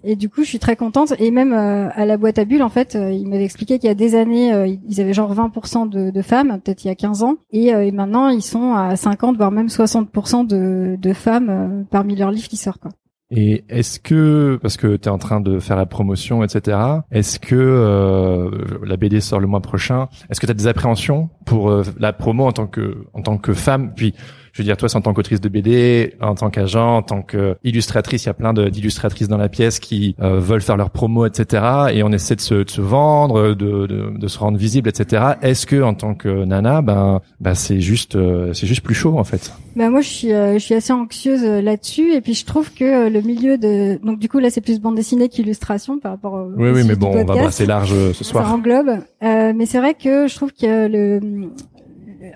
Et 0.03 0.15
du 0.15 0.29
coup, 0.29 0.43
je 0.43 0.49
suis 0.49 0.59
très 0.59 0.75
contente. 0.75 1.13
Et 1.19 1.31
même 1.31 1.53
euh, 1.53 1.89
à 1.93 2.05
la 2.05 2.17
boîte 2.17 2.37
à 2.37 2.45
bulles, 2.45 2.63
en 2.63 2.69
fait, 2.69 2.95
euh, 2.95 3.11
ils 3.11 3.27
m'avaient 3.27 3.45
expliqué 3.45 3.79
qu'il 3.79 3.87
y 3.87 3.91
a 3.91 3.95
des 3.95 4.15
années, 4.15 4.53
euh, 4.53 4.67
ils 4.67 5.01
avaient 5.01 5.13
genre 5.13 5.33
20% 5.33 5.89
de, 5.89 6.11
de 6.11 6.21
femmes, 6.21 6.59
peut-être 6.63 6.83
il 6.83 6.87
y 6.87 6.91
a 6.91 6.95
15 6.95 7.23
ans, 7.23 7.35
et, 7.51 7.73
euh, 7.73 7.85
et 7.85 7.91
maintenant 7.91 8.29
ils 8.29 8.41
sont 8.41 8.73
à 8.73 8.95
50, 8.95 9.37
voire 9.37 9.51
même 9.51 9.67
60% 9.67 10.45
de, 10.45 10.97
de 10.99 11.13
femmes 11.13 11.49
euh, 11.49 11.83
parmi 11.89 12.15
leurs 12.15 12.31
livres 12.31 12.49
qui 12.49 12.57
sortent. 12.57 12.81
Quoi. 12.81 12.91
Et 13.35 13.63
est-ce 13.67 13.99
que, 13.99 14.59
parce 14.61 14.77
que 14.77 14.95
tu 14.95 15.09
es 15.09 15.11
en 15.11 15.17
train 15.17 15.41
de 15.41 15.57
faire 15.57 15.75
la 15.75 15.87
promotion, 15.87 16.43
etc., 16.43 16.77
est-ce 17.11 17.39
que 17.39 17.55
euh, 17.55 18.51
la 18.85 18.95
BD 18.95 19.21
sort 19.21 19.39
le 19.39 19.47
mois 19.47 19.61
prochain 19.61 20.07
Est-ce 20.29 20.39
que 20.39 20.45
tu 20.45 20.51
as 20.51 20.55
des 20.55 20.67
appréhensions 20.67 21.31
pour 21.45 21.71
euh, 21.71 21.83
la 21.97 22.13
promo 22.13 22.45
en 22.45 22.51
tant 22.51 22.67
que 22.67 23.05
en 23.13 23.23
tant 23.23 23.39
que 23.39 23.53
femme? 23.53 23.93
Puis, 23.95 24.13
je 24.53 24.61
veux 24.61 24.63
dire, 24.65 24.77
toi, 24.77 24.87
c'est 24.87 24.97
en 24.97 25.01
tant 25.01 25.13
qu'autrice 25.13 25.41
de 25.41 25.49
BD, 25.49 26.13
en 26.21 26.35
tant 26.35 26.49
qu'agent, 26.51 26.97
en 26.97 27.01
tant 27.01 27.21
qu'illustratrice, 27.23 28.23
il 28.23 28.27
y 28.27 28.29
a 28.29 28.33
plein 28.35 28.53
d'illustratrices 28.53 29.27
dans 29.27 29.37
la 29.37 29.49
pièce 29.49 29.79
qui 29.79 30.15
euh, 30.21 30.39
veulent 30.39 30.61
faire 30.61 30.77
leur 30.77 30.91
promo, 30.91 31.25
etc. 31.25 31.63
Et 31.91 32.03
on 32.03 32.11
essaie 32.11 32.35
de 32.35 32.41
se, 32.41 32.53
de 32.63 32.69
se 32.69 32.79
vendre, 32.79 33.55
de, 33.55 33.87
de, 33.87 34.13
de 34.17 34.27
se 34.27 34.37
rendre 34.37 34.57
visible, 34.57 34.87
etc. 34.89 35.23
Est-ce 35.41 35.65
que, 35.65 35.81
en 35.81 35.95
tant 35.95 36.13
que 36.13 36.45
nana, 36.45 36.81
ben, 36.83 37.19
ben 37.39 37.55
c'est 37.55 37.81
juste, 37.81 38.15
euh, 38.15 38.53
c'est 38.53 38.67
juste 38.67 38.81
plus 38.81 38.93
chaud, 38.95 39.17
en 39.17 39.23
fait? 39.23 39.51
Bah 39.75 39.89
moi, 39.89 40.01
je 40.01 40.07
suis, 40.09 40.31
euh, 40.33 40.53
je 40.53 40.59
suis 40.59 40.75
assez 40.75 40.93
anxieuse 40.93 41.43
euh, 41.43 41.59
là-dessus, 41.61 42.13
et 42.13 42.21
puis 42.21 42.35
je 42.35 42.45
trouve 42.45 42.71
que 42.71 43.07
euh, 43.07 43.09
le 43.09 43.21
milieu 43.21 43.57
de, 43.57 43.99
donc 44.05 44.19
du 44.19 44.29
coup 44.29 44.37
là, 44.37 44.51
c'est 44.51 44.61
plus 44.61 44.79
bande 44.79 44.95
dessinée 44.95 45.29
qu'illustration 45.29 45.97
par 45.97 46.11
rapport 46.11 46.33
au. 46.33 46.51
Oui, 46.55 46.69
oui, 46.69 46.83
mais 46.87 46.95
bon, 46.95 47.07
on 47.07 47.25
va 47.25 47.33
brasser 47.35 47.65
large 47.65 47.89
ce 47.89 48.23
Ça 48.23 48.29
soir. 48.29 48.53
englobe. 48.53 48.99
Euh, 49.23 49.53
mais 49.55 49.65
c'est 49.65 49.79
vrai 49.79 49.95
que 49.95 50.27
je 50.27 50.35
trouve 50.35 50.51
que 50.53 50.87
le, 50.87 51.19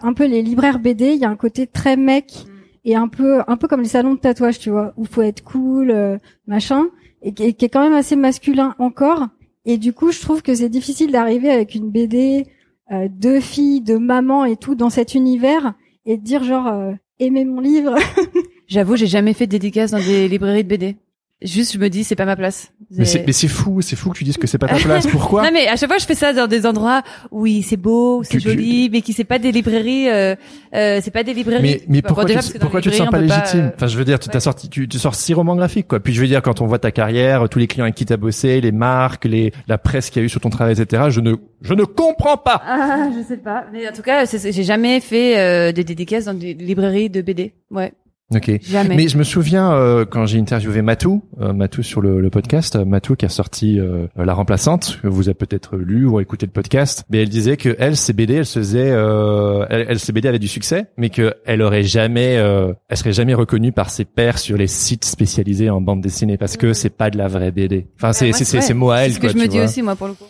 un 0.01 0.13
peu 0.13 0.25
les 0.25 0.41
libraires 0.41 0.79
BD, 0.79 1.13
il 1.13 1.19
y 1.19 1.25
a 1.25 1.29
un 1.29 1.35
côté 1.35 1.67
très 1.67 1.97
mec 1.97 2.45
et 2.85 2.95
un 2.95 3.07
peu, 3.07 3.41
un 3.47 3.57
peu 3.57 3.67
comme 3.67 3.81
les 3.81 3.89
salons 3.89 4.15
de 4.15 4.19
tatouage, 4.19 4.59
tu 4.59 4.69
vois, 4.69 4.93
où 4.95 5.05
faut 5.05 5.21
être 5.21 5.43
cool, 5.43 5.91
euh, 5.91 6.17
machin, 6.47 6.87
et 7.21 7.33
qui, 7.33 7.43
est 7.43 7.69
quand 7.69 7.83
même 7.83 7.93
assez 7.93 8.15
masculin 8.15 8.75
encore. 8.79 9.27
Et 9.65 9.77
du 9.77 9.91
coup, 9.91 10.11
je 10.11 10.21
trouve 10.21 10.41
que 10.41 10.55
c'est 10.55 10.69
difficile 10.69 11.11
d'arriver 11.11 11.49
avec 11.49 11.75
une 11.75 11.89
BD 11.89 12.45
euh, 12.91 13.09
de 13.09 13.41
filles, 13.41 13.81
de 13.81 13.97
maman 13.97 14.45
et 14.45 14.55
tout 14.55 14.75
dans 14.75 14.89
cet 14.89 15.15
univers 15.15 15.73
et 16.05 16.15
de 16.15 16.23
dire 16.23 16.43
genre 16.43 16.67
euh, 16.67 16.93
aimez 17.19 17.43
mon 17.43 17.59
livre. 17.59 17.95
J'avoue, 18.67 18.95
j'ai 18.95 19.07
jamais 19.07 19.33
fait 19.33 19.47
de 19.47 19.51
dédicace 19.51 19.91
dans 19.91 19.99
des 19.99 20.29
librairies 20.29 20.63
de 20.63 20.69
BD. 20.69 20.95
Juste, 21.43 21.73
je 21.73 21.77
me 21.77 21.87
dis, 21.87 22.03
c'est 22.03 22.15
pas 22.15 22.25
ma 22.25 22.35
place. 22.35 22.71
Mais 22.89 23.05
c'est, 23.05 23.23
mais 23.27 23.31
c'est 23.31 23.47
fou, 23.47 23.81
c'est 23.81 23.95
fou 23.95 24.09
que 24.09 24.17
tu 24.17 24.23
dises 24.23 24.37
que 24.37 24.47
c'est 24.47 24.57
pas 24.57 24.67
ta 24.67 24.75
place. 24.83 25.05
Pourquoi 25.05 25.43
Non 25.43 25.49
mais 25.53 25.67
à 25.67 25.75
chaque 25.75 25.87
fois 25.89 25.99
je 25.99 26.05
fais 26.05 26.15
ça 26.15 26.33
dans 26.33 26.47
des 26.47 26.65
endroits 26.65 27.03
où 27.29 27.41
oui 27.41 27.61
c'est 27.61 27.77
beau, 27.77 28.23
c'est 28.23 28.39
tu- 28.39 28.49
joli, 28.49 28.89
mais 28.91 29.01
qui 29.01 29.13
c'est 29.13 29.23
pas 29.23 29.37
des 29.37 29.51
librairies, 29.51 30.09
euh, 30.09 30.35
euh, 30.73 30.99
c'est 31.03 31.11
pas 31.11 31.21
des 31.23 31.35
librairies. 31.35 31.61
Mais, 31.61 31.81
mais 31.87 32.01
Bon, 32.01 32.07
pourquoi, 32.07 32.25
déjà, 32.25 32.41
tu, 32.41 32.57
pourquoi 32.57 32.81
tu 32.81 32.89
te 32.89 32.95
sens 32.95 33.09
pas 33.09 33.19
légitime 33.21 33.65
euh, 33.65 33.69
Enfin, 33.75 33.85
je 33.85 33.97
veux 33.99 34.05
dire, 34.05 34.17
tu 34.17 34.29
t'as 34.29 34.35
ouais. 34.35 34.39
sorti, 34.39 34.67
tu, 34.69 34.87
tu 34.87 34.97
sors 34.97 35.13
six 35.13 35.35
romans 35.35 35.55
graphiques, 35.55 35.87
quoi. 35.87 35.99
Puis 35.99 36.11
je 36.13 36.21
veux 36.21 36.27
dire, 36.27 36.41
quand 36.41 36.59
on 36.61 36.65
voit 36.65 36.79
ta 36.79 36.89
carrière, 36.91 37.47
tous 37.49 37.59
les 37.59 37.67
clients 37.67 37.85
avec 37.85 37.93
qui 37.95 38.05
t'as 38.05 38.17
bossé, 38.17 38.59
les 38.59 38.71
marques, 38.71 39.25
les, 39.25 39.53
la 39.67 39.77
presse 39.77 40.09
qu'il 40.09 40.21
y 40.21 40.23
a 40.23 40.25
eu 40.25 40.29
sur 40.29 40.41
ton 40.41 40.49
travail, 40.49 40.79
etc. 40.79 41.03
Je 41.09 41.19
ne, 41.21 41.35
je 41.61 41.73
ne 41.75 41.83
comprends 41.83 42.37
pas. 42.37 42.61
Ah, 42.65 43.09
je 43.15 43.21
sais 43.27 43.37
pas. 43.37 43.65
Mais 43.71 43.87
en 43.87 43.91
tout 43.93 44.01
cas, 44.01 44.25
j'ai 44.25 44.63
jamais 44.63 44.99
fait 45.01 45.37
euh, 45.37 45.71
des 45.71 45.83
dédicaces 45.83 46.25
dans 46.25 46.33
des 46.33 46.55
librairies 46.55 47.11
de 47.11 47.21
BD. 47.21 47.53
Ouais, 47.69 47.93
Ok. 48.35 48.51
jamais. 48.63 48.95
Mais 48.97 49.07
je 49.07 49.17
me 49.17 49.23
souviens 49.23 49.71
euh, 49.71 50.03
quand 50.03 50.25
j'ai 50.25 50.37
interviewé 50.37 50.81
Matou, 50.81 51.23
euh, 51.39 51.53
Matou 51.53 51.81
sur 51.81 52.01
le, 52.01 52.19
le 52.19 52.29
podcast, 52.29 52.75
euh, 52.75 52.83
Matou 52.83 53.15
qui 53.15 53.25
a 53.25 53.29
sorti 53.29 53.79
euh, 53.79 54.07
La 54.17 54.33
Remplaçante, 54.33 54.99
que 55.01 55.07
vous 55.07 55.29
avez 55.29 55.33
peut-être 55.33 55.77
lu 55.77 56.05
ou 56.05 56.19
écouté 56.19 56.45
le 56.45 56.51
podcast, 56.51 57.05
mais 57.09 57.21
elle 57.21 57.29
disait 57.29 57.55
que 57.55 57.73
elle, 57.79 57.95
ses 57.95 58.11
BD, 58.11 58.33
elle 58.33 58.45
se 58.45 58.59
faisait, 58.59 58.91
euh, 58.91 59.65
elle, 59.69 59.85
elle, 59.87 59.99
ses 59.99 60.11
BD 60.11 60.27
avaient 60.27 60.39
du 60.39 60.49
succès, 60.49 60.87
mais 60.97 61.09
que 61.09 61.35
elle 61.45 61.61
aurait 61.61 61.83
jamais, 61.83 62.35
euh, 62.37 62.73
elle 62.89 62.97
serait 62.97 63.13
jamais 63.13 63.33
reconnue 63.33 63.71
par 63.71 63.89
ses 63.89 64.03
pairs 64.03 64.39
sur 64.39 64.57
les 64.57 64.67
sites 64.67 65.05
spécialisés 65.05 65.69
en 65.69 65.79
bande 65.79 66.01
dessinée 66.01 66.37
parce 66.37 66.57
que 66.57 66.73
c'est 66.73 66.89
pas 66.89 67.09
de 67.09 67.17
la 67.17 67.29
vraie 67.29 67.51
BD. 67.51 67.87
Enfin, 67.95 68.11
c'est 68.11 68.25
moi, 68.27 68.37
c'est 68.37 68.43
c'est 68.45 68.59
c'est 68.61 68.73
mots 68.73 68.91
à 68.91 68.99
elle, 68.99 69.11
C'est 69.11 69.15
ce 69.15 69.19
que 69.21 69.27
quoi, 69.27 69.33
je 69.33 69.37
me 69.37 69.47
dis 69.47 69.55
vois. 69.57 69.65
aussi 69.67 69.81
moi 69.81 69.95
pour 69.95 70.07
le 70.07 70.13
coup. 70.13 70.25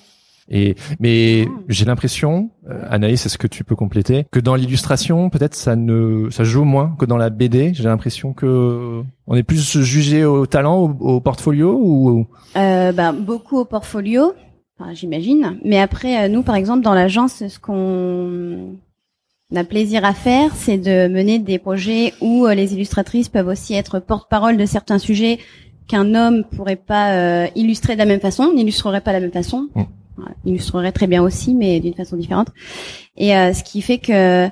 Et 0.49 0.75
mais 0.99 1.47
j'ai 1.67 1.85
l'impression, 1.85 2.51
euh, 2.69 2.81
Anaïs, 2.89 3.25
est-ce 3.25 3.37
que 3.37 3.47
tu 3.47 3.63
peux 3.63 3.75
compléter, 3.75 4.25
que 4.31 4.39
dans 4.39 4.55
l'illustration, 4.55 5.29
peut-être 5.29 5.55
ça 5.55 5.75
ne, 5.75 6.29
ça 6.29 6.43
joue 6.43 6.63
moins 6.63 6.95
que 6.97 7.05
dans 7.05 7.17
la 7.17 7.29
BD. 7.29 7.73
J'ai 7.73 7.83
l'impression 7.83 8.33
que 8.33 9.01
on 9.27 9.35
est 9.35 9.43
plus 9.43 9.79
jugé 9.81 10.23
au 10.25 10.45
talent, 10.45 10.77
au, 10.77 11.15
au 11.15 11.19
portfolio 11.19 11.77
ou 11.81 12.27
Euh, 12.55 12.91
ben, 12.91 13.13
beaucoup 13.13 13.57
au 13.57 13.65
portfolio, 13.65 14.33
enfin, 14.79 14.93
j'imagine. 14.93 15.57
Mais 15.65 15.79
après, 15.79 16.25
euh, 16.25 16.29
nous, 16.29 16.43
par 16.43 16.55
exemple, 16.55 16.81
dans 16.81 16.93
l'agence, 16.93 17.45
ce 17.47 17.59
qu'on 17.59 18.77
a 19.55 19.63
plaisir 19.63 20.03
à 20.03 20.13
faire, 20.13 20.51
c'est 20.55 20.77
de 20.77 21.07
mener 21.07 21.39
des 21.39 21.59
projets 21.59 22.13
où 22.21 22.45
euh, 22.45 22.53
les 22.53 22.73
illustratrices 22.73 23.29
peuvent 23.29 23.47
aussi 23.47 23.73
être 23.73 23.99
porte-parole 23.99 24.57
de 24.57 24.65
certains 24.65 24.99
sujets 24.99 25.39
qu'un 25.87 26.15
homme 26.15 26.43
pourrait 26.43 26.75
pas 26.75 27.13
euh, 27.13 27.47
illustrer 27.55 27.93
de 27.93 27.99
la 27.99 28.05
même 28.05 28.19
façon, 28.19 28.53
n'illustrerait 28.53 29.01
pas 29.01 29.11
de 29.11 29.17
la 29.17 29.21
même 29.21 29.31
façon. 29.31 29.69
Mm. 29.73 29.83
Illustrerait 30.45 30.91
très 30.91 31.07
bien 31.07 31.21
aussi, 31.21 31.53
mais 31.53 31.79
d'une 31.79 31.93
façon 31.93 32.17
différente. 32.17 32.49
Et 33.15 33.35
euh, 33.35 33.53
ce 33.53 33.63
qui 33.63 33.81
fait 33.81 33.97
que 33.97 34.47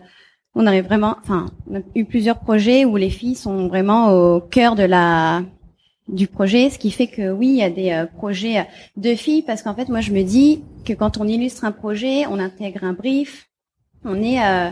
on 0.57 0.65
arrive 0.67 0.85
vraiment, 0.85 1.17
enfin, 1.21 1.47
on 1.69 1.79
a 1.79 1.81
eu 1.95 2.05
plusieurs 2.05 2.39
projets 2.39 2.85
où 2.85 2.95
les 2.95 3.09
filles 3.09 3.35
sont 3.35 3.67
vraiment 3.67 4.13
au 4.13 4.39
cœur 4.39 4.75
de 4.75 4.83
la 4.83 5.43
du 6.07 6.27
projet, 6.27 6.69
ce 6.69 6.77
qui 6.77 6.91
fait 6.91 7.07
que 7.07 7.31
oui, 7.31 7.47
il 7.47 7.55
y 7.55 7.63
a 7.63 7.69
des 7.69 7.91
euh, 7.91 8.05
projets 8.05 8.67
de 8.95 9.15
filles, 9.15 9.41
parce 9.41 9.63
qu'en 9.63 9.73
fait, 9.73 9.89
moi, 9.89 10.01
je 10.01 10.11
me 10.11 10.23
dis 10.23 10.63
que 10.85 10.93
quand 10.93 11.17
on 11.17 11.27
illustre 11.27 11.65
un 11.65 11.71
projet, 11.71 12.27
on 12.27 12.39
intègre 12.39 12.83
un 12.83 12.93
brief, 12.93 13.49
on 14.03 14.21
est, 14.21 14.39
euh, 14.39 14.69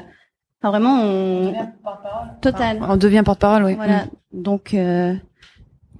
enfin 0.61 0.69
vraiment, 0.69 1.01
on 1.01 1.53
total, 2.41 2.79
On 2.87 2.97
devient 2.97 3.23
porte-parole, 3.25 3.63
oui. 3.63 3.73
voilà. 3.75 4.05
Donc 4.31 4.73
euh, 4.73 5.15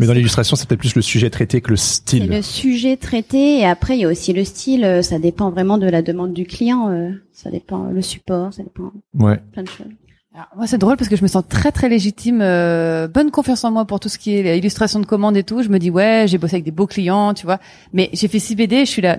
Mais 0.03 0.07
dans 0.07 0.13
l'illustration, 0.15 0.57
c'est 0.57 0.67
peut-être 0.67 0.81
plus 0.81 0.95
le 0.95 1.01
sujet 1.01 1.29
traité 1.29 1.61
que 1.61 1.69
le 1.69 1.77
c'est 1.77 1.93
style. 1.95 2.27
le 2.27 2.41
sujet 2.41 2.97
traité, 2.97 3.59
et 3.59 3.65
après 3.65 3.95
il 3.95 4.01
y 4.01 4.03
a 4.03 4.09
aussi 4.09 4.33
le 4.33 4.43
style. 4.43 4.83
euh, 4.83 5.01
Ça 5.01 5.17
dépend 5.17 5.49
vraiment 5.49 5.77
de 5.77 5.87
la 5.87 6.01
demande 6.01 6.33
du 6.33 6.43
client. 6.45 6.89
euh, 6.89 7.11
ça 7.31 7.49
dépend 7.49 7.85
le 7.85 8.01
support, 8.01 8.53
ça 8.53 8.63
dépend 8.63 8.91
Ouais. 9.17 9.39
plein 9.53 9.63
de 9.63 9.69
choses. 9.69 9.87
Alors, 10.35 10.47
moi, 10.57 10.65
c'est 10.65 10.79
drôle 10.79 10.97
parce 10.97 11.09
que 11.09 11.15
je 11.15 11.21
me 11.21 11.27
sens 11.27 11.43
très 11.47 11.71
très 11.71 11.89
légitime, 11.89 12.39
euh, 12.41 13.07
bonne 13.07 13.29
confiance 13.29 13.63
en 13.65 13.71
moi 13.71 13.85
pour 13.85 13.99
tout 13.99 14.09
ce 14.09 14.17
qui 14.17 14.33
est 14.35 14.57
illustration 14.57 14.99
de 14.99 15.05
commandes 15.05 15.37
et 15.37 15.43
tout. 15.43 15.61
Je 15.61 15.69
me 15.69 15.77
dis 15.77 15.91
ouais, 15.91 16.23
j'ai 16.27 16.39
bossé 16.39 16.55
avec 16.55 16.65
des 16.65 16.71
beaux 16.71 16.87
clients, 16.87 17.35
tu 17.35 17.45
vois. 17.45 17.59
Mais 17.93 18.09
j'ai 18.13 18.27
fait 18.27 18.39
6 18.39 18.55
BD, 18.55 18.79
je 18.85 18.89
suis 18.89 19.01
là, 19.03 19.15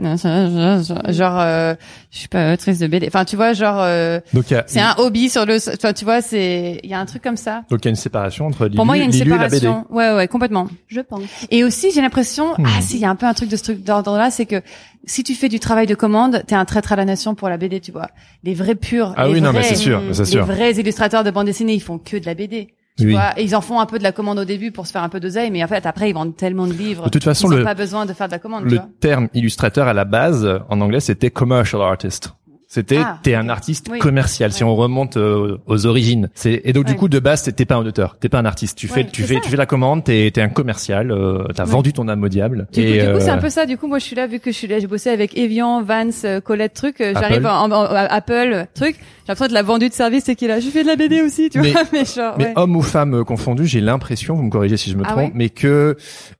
genre, 1.12 1.40
euh, 1.40 1.74
je 2.10 2.18
suis 2.18 2.26
pas 2.26 2.52
autrice 2.54 2.80
de 2.80 2.88
BD. 2.88 3.06
Enfin, 3.06 3.24
tu 3.24 3.36
vois, 3.36 3.52
genre, 3.52 3.78
euh, 3.80 4.18
Donc 4.32 4.50
il 4.50 4.54
y 4.54 4.56
a, 4.56 4.64
c'est 4.66 4.80
un 4.80 4.94
hobby 4.98 5.28
sur 5.30 5.46
le, 5.46 5.56
enfin, 5.56 5.92
tu 5.92 6.04
vois, 6.04 6.20
c'est, 6.20 6.80
il 6.82 6.90
y 6.90 6.94
a 6.94 6.98
un 6.98 7.06
truc 7.06 7.22
comme 7.22 7.36
ça. 7.36 7.62
donc 7.70 7.80
il 7.82 7.84
y 7.84 7.88
a 7.88 7.90
une 7.90 7.94
séparation 7.96 8.46
entre 8.48 8.66
Pour 8.68 8.84
moi, 8.84 8.96
il 8.96 9.00
y 9.00 9.02
a 9.02 9.06
une 9.06 9.12
séparation. 9.12 9.86
Ouais, 9.90 10.12
ouais, 10.14 10.26
complètement. 10.26 10.66
Je 10.88 11.00
pense. 11.00 11.22
Et 11.52 11.62
aussi, 11.62 11.92
j'ai 11.92 12.00
l'impression, 12.00 12.54
Hmm. 12.58 12.64
ah 12.66 12.80
si, 12.80 12.96
il 12.96 13.00
y 13.00 13.04
a 13.04 13.10
un 13.10 13.14
peu 13.16 13.26
un 13.26 13.34
truc 13.34 13.48
de 13.48 13.56
ce 13.56 13.62
truc 13.62 13.84
d'ordre-là, 13.84 14.30
c'est 14.32 14.46
que 14.46 14.62
si 15.06 15.22
tu 15.22 15.34
fais 15.34 15.48
du 15.50 15.60
travail 15.60 15.86
de 15.86 15.94
commande, 15.94 16.42
t'es 16.46 16.54
un 16.54 16.64
traître 16.64 16.92
à 16.92 16.96
la 16.96 17.04
nation 17.04 17.34
pour 17.34 17.48
la 17.50 17.56
BD, 17.58 17.80
tu 17.80 17.92
vois. 17.92 18.08
Les 18.42 18.54
vrais 18.54 18.74
purs, 18.74 19.12
Ah 19.16 19.26
les 19.26 19.34
oui, 19.34 19.40
non, 19.42 19.52
mais 19.52 19.62
c'est 19.62 19.74
sûr, 19.74 20.00
c'est 20.12 20.20
les 20.20 20.30
sûr. 20.30 20.44
vrais 20.46 20.72
illustrateurs 20.72 21.03
de 21.08 21.30
bande 21.30 21.46
dessinée, 21.46 21.74
ils 21.74 21.80
font 21.82 21.98
que 21.98 22.16
de 22.16 22.26
la 22.26 22.34
BD. 22.34 22.68
Tu 22.96 23.06
Oui. 23.06 23.12
vois, 23.12 23.32
et 23.36 23.42
ils 23.42 23.56
en 23.56 23.60
font 23.60 23.80
un 23.80 23.86
peu 23.86 23.98
de 23.98 24.04
la 24.04 24.12
commande 24.12 24.38
au 24.38 24.44
début 24.44 24.70
pour 24.70 24.86
se 24.86 24.92
faire 24.92 25.02
un 25.02 25.08
peu 25.08 25.18
d'oseille, 25.18 25.50
mais 25.50 25.64
en 25.64 25.66
fait 25.66 25.84
après 25.84 26.08
ils 26.10 26.12
vendent 26.12 26.36
tellement 26.36 26.68
de 26.68 26.72
livres. 26.72 27.04
De 27.06 27.08
toute 27.10 27.24
façon, 27.24 27.50
ils 27.50 27.58
le- 27.58 27.64
pas 27.64 27.74
besoin 27.74 28.06
de 28.06 28.12
faire 28.12 28.28
de 28.28 28.32
la 28.32 28.38
commande. 28.38 28.62
tu 28.64 28.70
Le 28.70 28.76
vois. 28.76 28.88
terme 29.00 29.28
illustrateur 29.34 29.88
à 29.88 29.92
la 29.94 30.04
base, 30.04 30.48
en 30.68 30.80
anglais, 30.80 31.00
c'était 31.00 31.30
commercial 31.30 31.82
artist. 31.82 32.32
C'était 32.66 32.98
Ah, 32.98 33.20
t'es 33.22 33.36
un 33.36 33.48
artiste 33.48 33.86
Oui. 33.88 34.00
commercial. 34.00 34.50
Si 34.52 34.64
on 34.64 34.74
remonte 34.74 35.16
euh, 35.16 35.58
aux 35.66 35.86
origines, 35.86 36.28
c'est 36.34 36.60
et 36.64 36.72
donc 36.72 36.86
du 36.86 36.96
coup 36.96 37.08
de 37.08 37.20
base 37.20 37.42
t'es- 37.44 37.64
pas 37.64 37.76
un 37.76 37.86
auteur, 37.86 38.16
t'es 38.18 38.28
pas 38.28 38.38
un 38.40 38.44
artiste. 38.44 38.76
Tu 38.76 38.88
fais 38.88 39.02
Ouais, 39.04 39.10
tu 39.12 39.22
c'est 39.22 39.28
fais 39.28 39.34
ça. 39.34 39.40
tu 39.42 39.50
fais 39.50 39.56
la 39.56 39.66
commande, 39.66 40.02
t'es 40.02 40.28
t'es 40.34 40.40
un 40.40 40.48
commercial. 40.48 41.12
Euh, 41.12 41.44
T'as 41.54 41.64
vendu 41.64 41.92
ton 41.92 42.08
âme 42.08 42.24
au 42.24 42.28
diable. 42.28 42.66
Du, 42.72 42.80
coup, 42.80 42.86
et, 42.88 42.98
coup, 43.12 43.20
c'est 43.20 43.28
euh, 43.30 43.34
un 43.34 43.38
peu 43.38 43.48
ça. 43.50 43.66
Du 43.66 43.76
coup, 43.76 43.86
moi, 43.86 44.00
je 44.00 44.04
suis 44.04 44.16
là, 44.16 44.26
vu 44.26 44.40
que 44.40 44.50
je 44.50 44.56
suis 44.56 44.66
là, 44.66 44.80
j'ai 44.80 44.88
bossé 44.88 45.10
avec 45.10 45.36
Evian, 45.38 45.82
Vance, 45.84 46.22
euh, 46.24 46.40
Colette, 46.40 46.74
truc. 46.74 47.00
euh, 47.00 47.12
J'arrive 47.14 47.46
en, 47.46 47.66
en- 47.66 47.72
en- 47.72 47.86
Apple, 48.10 48.66
truc. 48.74 48.96
J'ai 49.26 49.30
l'impression 49.32 49.48
de 49.48 49.54
la 49.54 49.62
vendue 49.62 49.88
de 49.88 49.94
service, 49.94 50.24
c'est 50.26 50.34
qu'il 50.34 50.50
a. 50.50 50.60
Je 50.60 50.68
fais 50.68 50.82
de 50.82 50.86
la 50.86 50.96
BD 50.96 51.22
aussi, 51.22 51.48
tu 51.48 51.58
Mais- 51.60 51.70
vois. 51.72 51.82
Mais 51.92 52.04
genre, 52.04 52.34
Mais 52.36 52.44
ouais. 52.48 52.52
hommes 52.56 52.76
ou 52.76 52.82
femmes 52.82 53.14
euh, 53.14 53.24
confondus, 53.24 53.66
j'ai 53.66 53.80
l'impression, 53.80 54.34
vous 54.34 54.42
me 54.42 54.50
corrigez 54.50 54.76
si 54.76 54.90
je 54.90 54.96
me 54.96 55.02
Ah 55.04 55.12
trompe, 55.12 55.18
ouais 55.28 55.32
mais 55.34 55.48
que 55.48 55.96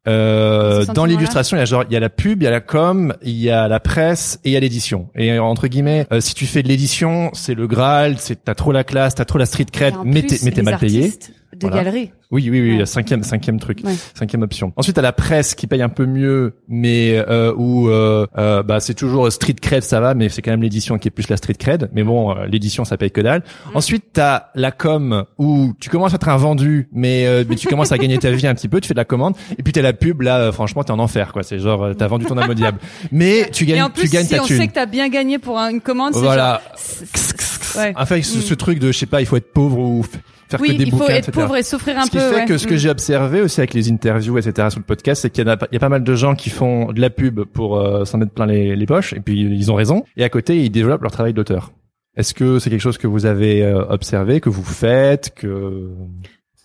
euh, 0.07 0.85
dans 0.87 1.05
l'illustration, 1.07 1.57
il 1.57 1.61
y 1.61 1.63
a 1.63 1.67
genre 1.67 1.85
il 1.89 1.93
y 1.93 1.97
a 1.97 2.01
la 2.01 2.11
pub, 2.11 2.43
il 2.43 2.45
y 2.45 2.49
a 2.49 2.51
la 2.51 2.61
com, 2.61 3.15
il 3.23 3.33
y 3.41 3.51
a 3.51 3.69
la 3.69 3.81
presse 3.81 4.39
et 4.45 4.51
il 4.51 4.53
y 4.53 4.57
a 4.57 4.61
l'édition. 4.61 5.09
Et 5.17 5.33
euh, 5.33 5.43
entre 5.43 5.67
guillemets, 5.69 6.07
euh, 6.13 6.21
si 6.21 6.35
tu 6.35 6.47
fais 6.47 6.63
de 6.63 6.69
l'édition, 6.69 7.31
c'est 7.33 7.55
le 7.55 7.67
Graal, 7.67 8.17
c'est 8.19 8.45
t'as 8.45 8.55
trop 8.55 8.73
la 8.73 8.85
classe, 8.85 9.15
t'as 9.15 9.25
trop 9.25 9.39
la 9.39 9.47
street 9.47 9.67
cred, 9.73 9.95
Et 9.95 10.07
mais 10.09 10.23
t'es 10.23 10.63
mal 10.63 10.79
payé. 10.79 11.05
artistes 11.05 11.33
De 11.55 11.67
Voilà. 11.69 11.85
galerie. 11.85 12.11
Oui, 12.31 12.49
oui, 12.51 12.61
oui, 12.61 12.79
Ouais. 12.79 12.87
cinquième, 12.87 13.23
cinquième 13.23 13.61
truc, 13.61 13.81
Ouais. 13.85 13.95
cinquième 14.15 14.43
option. 14.43 14.73
Ensuite, 14.77 14.99
à 14.99 15.03
la 15.03 15.13
presse 15.13 15.55
qui 15.55 15.67
paye 15.67 15.83
un 15.83 15.89
peu 15.89 16.05
mieux, 16.07 16.55
mais 16.69 17.17
euh, 17.29 17.53
où 17.57 17.89
euh, 17.89 18.27
euh, 18.39 18.63
bah 18.63 18.81
c'est 18.81 18.95
toujours 18.95 19.31
street 19.31 19.55
cred, 19.63 19.83
ça 19.85 20.01
va, 20.01 20.15
mais 20.15 20.29
c'est 20.29 20.43
quand 20.43 20.51
même 20.51 20.63
l'édition 20.63 20.99
qui 20.99 21.09
est 21.09 21.11
plus 21.13 21.29
la 21.29 21.37
street 21.37 21.55
cred. 21.55 21.91
Mais 21.95 22.03
bon, 22.03 22.37
euh, 22.37 22.47
l'édition 22.47 22.85
ça 22.85 22.97
paye 22.97 23.11
que 23.11 23.21
dalle. 23.21 23.43
Mm. 23.73 23.77
Ensuite, 23.77 24.05
t'as 24.13 24.47
la 24.55 24.73
com 24.73 25.25
où 25.39 25.75
tu 25.79 25.91
commences 25.91 26.13
à 26.13 26.17
être 26.17 26.29
un 26.29 26.37
vendu, 26.37 26.89
mais 26.93 27.27
euh, 27.27 27.45
mais 27.49 27.57
tu 27.57 27.69
commences 27.69 27.93
à 27.93 27.99
gagner 27.99 28.19
ta 28.19 28.31
vie 28.33 28.47
un 28.47 28.55
petit 28.55 28.69
peu, 28.69 28.81
tu 28.81 28.89
fais 28.89 28.95
de 28.95 28.99
la 28.99 29.05
commande. 29.05 29.35
Et 29.59 29.63
puis 29.63 29.73
t'as 29.73 29.83
la 29.83 29.93
pub 29.93 30.23
là, 30.23 30.51
franchement, 30.51 30.83
t'es 30.83 30.91
en 30.93 30.99
enfer 30.99 31.33
quoi. 31.33 31.43
C'est 31.45 31.59
genre 31.61 31.91
t'as 31.97 32.07
vendu 32.09 32.25
ton 32.25 32.37
âme 32.39 32.51
au 32.51 32.55
diable, 32.55 32.79
mais 33.13 33.49
tu 33.53 33.65
Et 33.65 33.67
gagnes, 33.69 33.83
en 33.83 33.91
plus, 33.91 34.03
tu 34.03 34.09
gagnes 34.09 34.25
si 34.27 34.35
ta 34.35 34.43
on 34.43 34.47
thune. 34.47 34.57
sait 34.59 34.69
que 34.69 34.73
t'as 34.73 34.87
bien 34.87 35.09
gagné 35.09 35.39
pour 35.39 35.59
un- 35.59 35.71
une 35.71 35.81
commande, 35.81 36.15
c'est 36.15 36.21
Voilà. 36.21 36.63
genre- 36.75 37.83
ouais. 37.85 37.93
Enfin, 37.97 38.21
ce, 38.23 38.39
Mm. 38.39 38.41
ce 38.41 38.55
truc 38.55 38.79
de 38.79 38.91
je 38.93 38.99
sais 38.99 39.07
pas, 39.07 39.21
il 39.21 39.27
faut 39.27 39.37
être 39.37 39.53
pauvre 39.53 39.79
ou 39.79 40.05
faire 40.49 40.61
Oui, 40.61 40.69
que 40.69 40.73
des 40.79 40.85
il 40.85 40.91
faut 40.91 41.05
être 41.09 41.29
etc. 41.29 41.33
pauvre 41.33 41.57
et 41.57 41.63
souffrir 41.63 41.99
un 41.99 42.05
Ce 42.05 42.11
qui 42.11 42.17
peu. 42.17 42.23
fait 42.31 42.35
ouais. 42.37 42.45
que 42.47 42.59
ce 42.59 42.67
que 42.67 42.75
Mm. 42.75 42.79
j'ai 42.79 42.91
observé 42.91 43.41
aussi 43.41 43.61
avec 43.61 43.75
les 43.75 43.91
interviews, 43.91 44.39
etc. 44.39 44.69
sur 44.71 44.81
le 44.81 44.85
podcast, 44.85 45.23
c'est 45.23 45.31
qu'il 45.31 45.45
y 45.45 45.49
en 45.49 45.53
a, 45.53 45.57
pas- 45.57 45.69
il 45.71 45.75
y 45.75 45.77
a 45.77 45.81
pas 45.81 45.89
mal 45.89 46.05
de 46.05 46.15
gens 46.15 46.35
qui 46.35 46.51
font 46.51 46.93
de 46.93 47.01
la 47.01 47.11
pub 47.11 47.41
pour 47.45 47.79
euh, 47.81 48.05
s'en 48.05 48.19
mettre 48.19 48.33
plein 48.33 48.47
les, 48.47 48.77
les 48.77 48.87
poches, 48.87 49.13
et 49.13 49.21
puis 49.21 49.41
ils 49.41 49.71
ont 49.73 49.75
raison. 49.75 50.05
Et 50.17 50.25
à 50.25 50.29
côté, 50.29 50.59
ils 50.63 50.71
développent 50.71 51.03
leur 51.03 51.13
travail 51.13 51.33
d'auteur. 51.35 51.73
Est-ce 52.17 52.33
que 52.35 52.59
c'est 52.61 52.71
quelque 52.71 52.81
chose 52.81 52.99
que 52.99 53.09
vous 53.09 53.27
avez 53.27 53.65
euh, 53.65 53.85
observé, 53.89 54.41
que 54.41 54.49
vous 54.49 54.63
faites, 54.63 55.33
que 55.35 55.89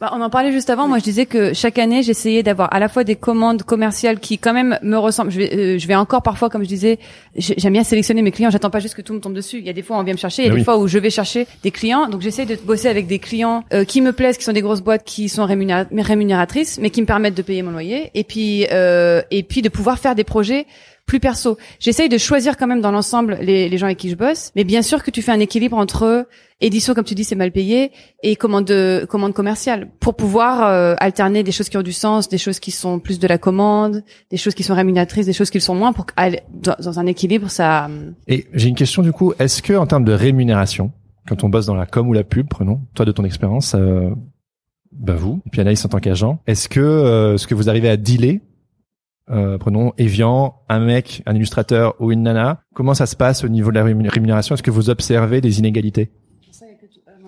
Bah, 0.01 0.11
on 0.15 0.21
en 0.21 0.29
parlait 0.29 0.53
juste 0.53 0.69
avant. 0.69 0.87
Moi, 0.87 0.99
je 0.99 1.03
disais 1.03 1.25
que 1.25 1.53
chaque 1.53 1.77
année, 1.77 2.03
j'essayais 2.03 2.41
d'avoir 2.41 2.73
à 2.73 2.79
la 2.79 2.87
fois 2.87 3.03
des 3.03 3.17
commandes 3.17 3.63
commerciales 3.63 4.21
qui, 4.21 4.37
quand 4.37 4.53
même, 4.53 4.79
me 4.81 4.95
ressemblent. 4.95 5.29
Je 5.29 5.39
vais, 5.39 5.53
euh, 5.53 5.77
je 5.77 5.87
vais 5.87 5.95
encore 5.95 6.21
parfois, 6.21 6.49
comme 6.49 6.63
je 6.63 6.69
disais, 6.69 6.99
j'ai- 7.35 7.55
j'aime 7.57 7.73
bien 7.73 7.83
sélectionner 7.83 8.21
mes 8.21 8.31
clients. 8.31 8.49
J'attends 8.49 8.69
pas 8.69 8.79
juste 8.79 8.95
que 8.95 9.01
tout 9.01 9.13
me 9.13 9.19
tombe 9.19 9.33
dessus. 9.33 9.57
Il 9.57 9.65
y 9.65 9.69
a 9.69 9.73
des 9.73 9.81
fois, 9.83 9.97
on 9.97 10.03
vient 10.03 10.13
me 10.13 10.17
chercher. 10.17 10.43
Il 10.43 10.45
y 10.45 10.49
a 10.49 10.53
Ah 10.53 10.55
des 10.55 10.63
fois 10.63 10.77
où 10.77 10.87
je 10.87 10.97
vais 10.99 11.09
chercher 11.09 11.47
des 11.63 11.71
clients. 11.71 12.07
Donc, 12.07 12.21
j'essaie 12.21 12.45
de 12.45 12.55
bosser 12.55 12.87
avec 12.87 13.07
des 13.07 13.19
clients 13.19 13.65
euh, 13.73 13.83
qui 13.83 13.99
me 13.99 14.13
plaisent, 14.13 14.37
qui 14.37 14.45
sont 14.45 14.53
des 14.53 14.61
grosses 14.61 14.79
boîtes, 14.81 15.03
qui 15.03 15.27
sont 15.27 15.45
rémunéra- 15.45 15.85
rémunératrices, 15.91 16.79
mais 16.81 16.91
qui 16.91 17.01
me 17.01 17.05
permettent 17.05 17.35
de 17.35 17.41
payer 17.41 17.61
mon 17.61 17.71
loyer. 17.71 18.09
Et 18.15 18.23
puis, 18.23 18.67
euh, 18.71 19.21
et 19.31 19.43
puis 19.43 19.61
de 19.61 19.67
pouvoir 19.67 19.99
faire 19.99 20.15
des 20.15 20.23
projets 20.23 20.65
plus 21.09 21.19
perso. 21.19 21.57
J'essaye 21.79 22.07
de 22.07 22.19
choisir 22.19 22.55
quand 22.55 22.67
même 22.67 22.81
dans 22.81 22.91
l'ensemble 22.91 23.39
les, 23.41 23.75
gens 23.79 23.87
avec 23.87 23.97
qui 23.97 24.11
je 24.11 24.15
bosse, 24.15 24.51
mais 24.55 24.63
bien 24.63 24.83
sûr 24.83 25.03
que 25.03 25.09
tu 25.09 25.23
fais 25.23 25.31
un 25.31 25.39
équilibre 25.39 25.75
entre 25.75 26.27
édition, 26.61 26.93
comme 26.93 27.03
tu 27.03 27.15
dis, 27.15 27.23
c'est 27.23 27.35
mal 27.35 27.51
payé, 27.51 27.91
et 28.21 28.35
commande 28.35 28.71
commande 29.07 29.33
commerciale 29.33 29.89
pour 29.99 30.15
pouvoir 30.15 30.67
euh, 30.67 30.93
alterner 30.99 31.41
des 31.41 31.51
choses 31.51 31.67
qui 31.67 31.77
ont 31.77 31.81
du 31.81 31.93
sens, 31.93 32.29
des 32.29 32.37
choses 32.37 32.59
qui 32.59 32.69
sont 32.69 32.99
plus 32.99 33.17
de 33.17 33.27
la 33.27 33.39
commande, 33.39 34.03
des 34.29 34.37
choses 34.37 34.53
qui 34.53 34.61
sont 34.61 34.75
rémunératrices, 34.75 35.25
des 35.25 35.33
choses 35.33 35.49
qui 35.49 35.57
le 35.57 35.63
sont 35.63 35.73
moins, 35.73 35.93
pour 35.93 36.05
qu'aller 36.05 36.41
dans, 36.53 36.99
un 36.99 37.07
équilibre, 37.07 37.49
ça. 37.49 37.89
Et 38.27 38.45
j'ai 38.53 38.69
une 38.69 38.75
question 38.75 39.01
du 39.01 39.11
coup. 39.11 39.33
Est-ce 39.39 39.63
que 39.63 39.73
en 39.73 39.87
termes 39.87 40.05
de 40.05 40.13
rémunération, 40.13 40.91
quand 41.27 41.43
on 41.43 41.49
bosse 41.49 41.65
dans 41.65 41.75
la 41.75 41.87
com 41.87 42.07
ou 42.07 42.13
la 42.13 42.23
pub, 42.23 42.47
prenons 42.47 42.81
toi 42.93 43.05
de 43.05 43.11
ton 43.11 43.23
expérience, 43.23 43.73
euh, 43.73 44.11
bah 44.91 45.15
vous, 45.15 45.41
puis 45.51 45.59
Anaïs 45.61 45.83
en 45.85 45.89
tant 45.89 45.99
qu'agent, 45.99 46.39
est-ce 46.45 46.69
que 46.69 46.79
euh, 46.79 47.37
ce 47.37 47.47
que 47.47 47.55
vous 47.55 47.67
arrivez 47.67 47.89
à 47.89 47.97
dealer, 47.97 48.41
euh, 49.29 49.57
prenons 49.57 49.93
Evian, 49.97 50.55
un 50.69 50.79
mec, 50.79 51.21
un 51.25 51.35
illustrateur 51.35 51.95
ou 51.99 52.11
une 52.11 52.23
nana, 52.23 52.61
comment 52.73 52.93
ça 52.93 53.05
se 53.05 53.15
passe 53.15 53.43
au 53.43 53.47
niveau 53.47 53.69
de 53.71 53.75
la 53.75 53.85
rémun- 53.85 54.09
rémunération? 54.09 54.55
Est-ce 54.55 54.63
que 54.63 54.71
vous 54.71 54.89
observez 54.89 55.41
des 55.41 55.59
inégalités? 55.59 56.09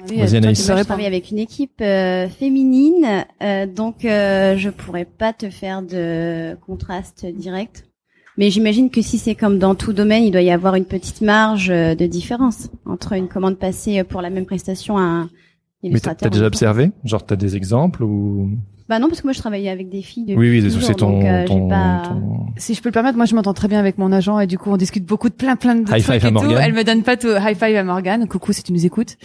Oui, 0.10 0.18
toi, 0.18 0.26
tu 0.28 0.42
peux 0.42 0.50
je 0.50 0.64
travaille 0.64 0.78
répondre. 0.82 1.06
avec 1.06 1.32
une 1.32 1.38
équipe 1.38 1.80
euh, 1.82 2.28
féminine, 2.28 3.24
euh, 3.44 3.68
donc 3.68 4.04
euh, 4.04 4.58
je 4.58 4.70
pourrais 4.70 5.06
pas 5.06 5.32
te 5.32 5.50
faire 5.50 5.84
de 5.84 6.56
contraste 6.66 7.26
direct. 7.26 7.86
Mais 8.38 8.50
j'imagine 8.50 8.90
que 8.90 9.02
si 9.02 9.20
c'est 9.20 9.36
comme 9.36 9.60
dans 9.60 9.76
tout 9.76 9.94
domaine, 9.94 10.24
il 10.24 10.32
doit 10.32 10.42
y 10.42 10.50
avoir 10.52 10.74
une 10.76 10.86
petite 10.86 11.22
marge 11.22 11.70
euh, 11.70 11.94
de 11.96 12.08
différence 12.08 12.70
entre 12.86 13.14
une 13.14 13.28
commande 13.28 13.58
passée 13.58 14.04
pour 14.04 14.22
la 14.22 14.30
même 14.32 14.46
prestation 14.46 14.98
à 14.98 15.02
un 15.02 15.22
Mais 15.24 15.28
t'as 15.82 15.88
illustrateur. 15.90 16.30
déjà 16.32 16.46
observé? 16.48 16.92
Genre, 17.04 17.24
t'as 17.26 17.36
des 17.36 17.56
exemples 17.56 18.04
ou 18.04 18.50
Bah 18.92 19.00
non, 19.00 19.08
parce 19.08 19.22
que 19.22 19.28
moi 19.28 19.32
je 19.32 19.40
travaillais 19.40 19.70
avec 19.70 19.88
des 19.90 20.02
filles. 20.02 20.26
Depuis 20.26 20.38
Oui, 20.38 20.50
oui, 20.52 20.62
toujours, 20.62 20.82
c'est 20.84 20.96
ton, 20.96 21.12
donc, 21.14 21.24
euh, 21.26 21.40
j'ai 21.42 21.46
ton, 21.46 21.68
pas... 21.70 22.02
ton- 22.06 22.48
Si 22.58 22.74
je 22.74 22.82
peux 22.82 22.90
le 22.90 22.94
permettre, 22.94 23.16
moi 23.16 23.26
je 23.26 23.34
m'entends 23.36 23.54
très 23.54 23.70
bien 23.70 23.80
avec 23.80 23.98
mon 23.98 24.12
agent 24.12 24.38
et 24.42 24.48
du 24.48 24.58
coup 24.58 24.70
on 24.70 24.76
discute 24.76 25.06
beaucoup 25.06 25.30
de 25.30 25.34
plein 25.34 25.56
plein 25.56 25.76
de 25.76 25.82
High 25.82 25.88
trucs 25.88 26.04
five 26.04 26.12
à 26.12 26.16
et 26.16 26.20
tout. 26.22 26.32
Morgane. 26.34 26.62
Elle 26.62 26.74
me 26.74 26.84
donne 26.84 27.02
pas 27.04 27.16
tout. 27.16 27.30
High 27.30 27.56
five 27.58 27.76
à 27.78 27.84
Morgane. 27.86 28.28
Coucou 28.28 28.52
si 28.52 28.64
tu 28.64 28.74
nous 28.74 28.86
écoutes. 28.86 29.16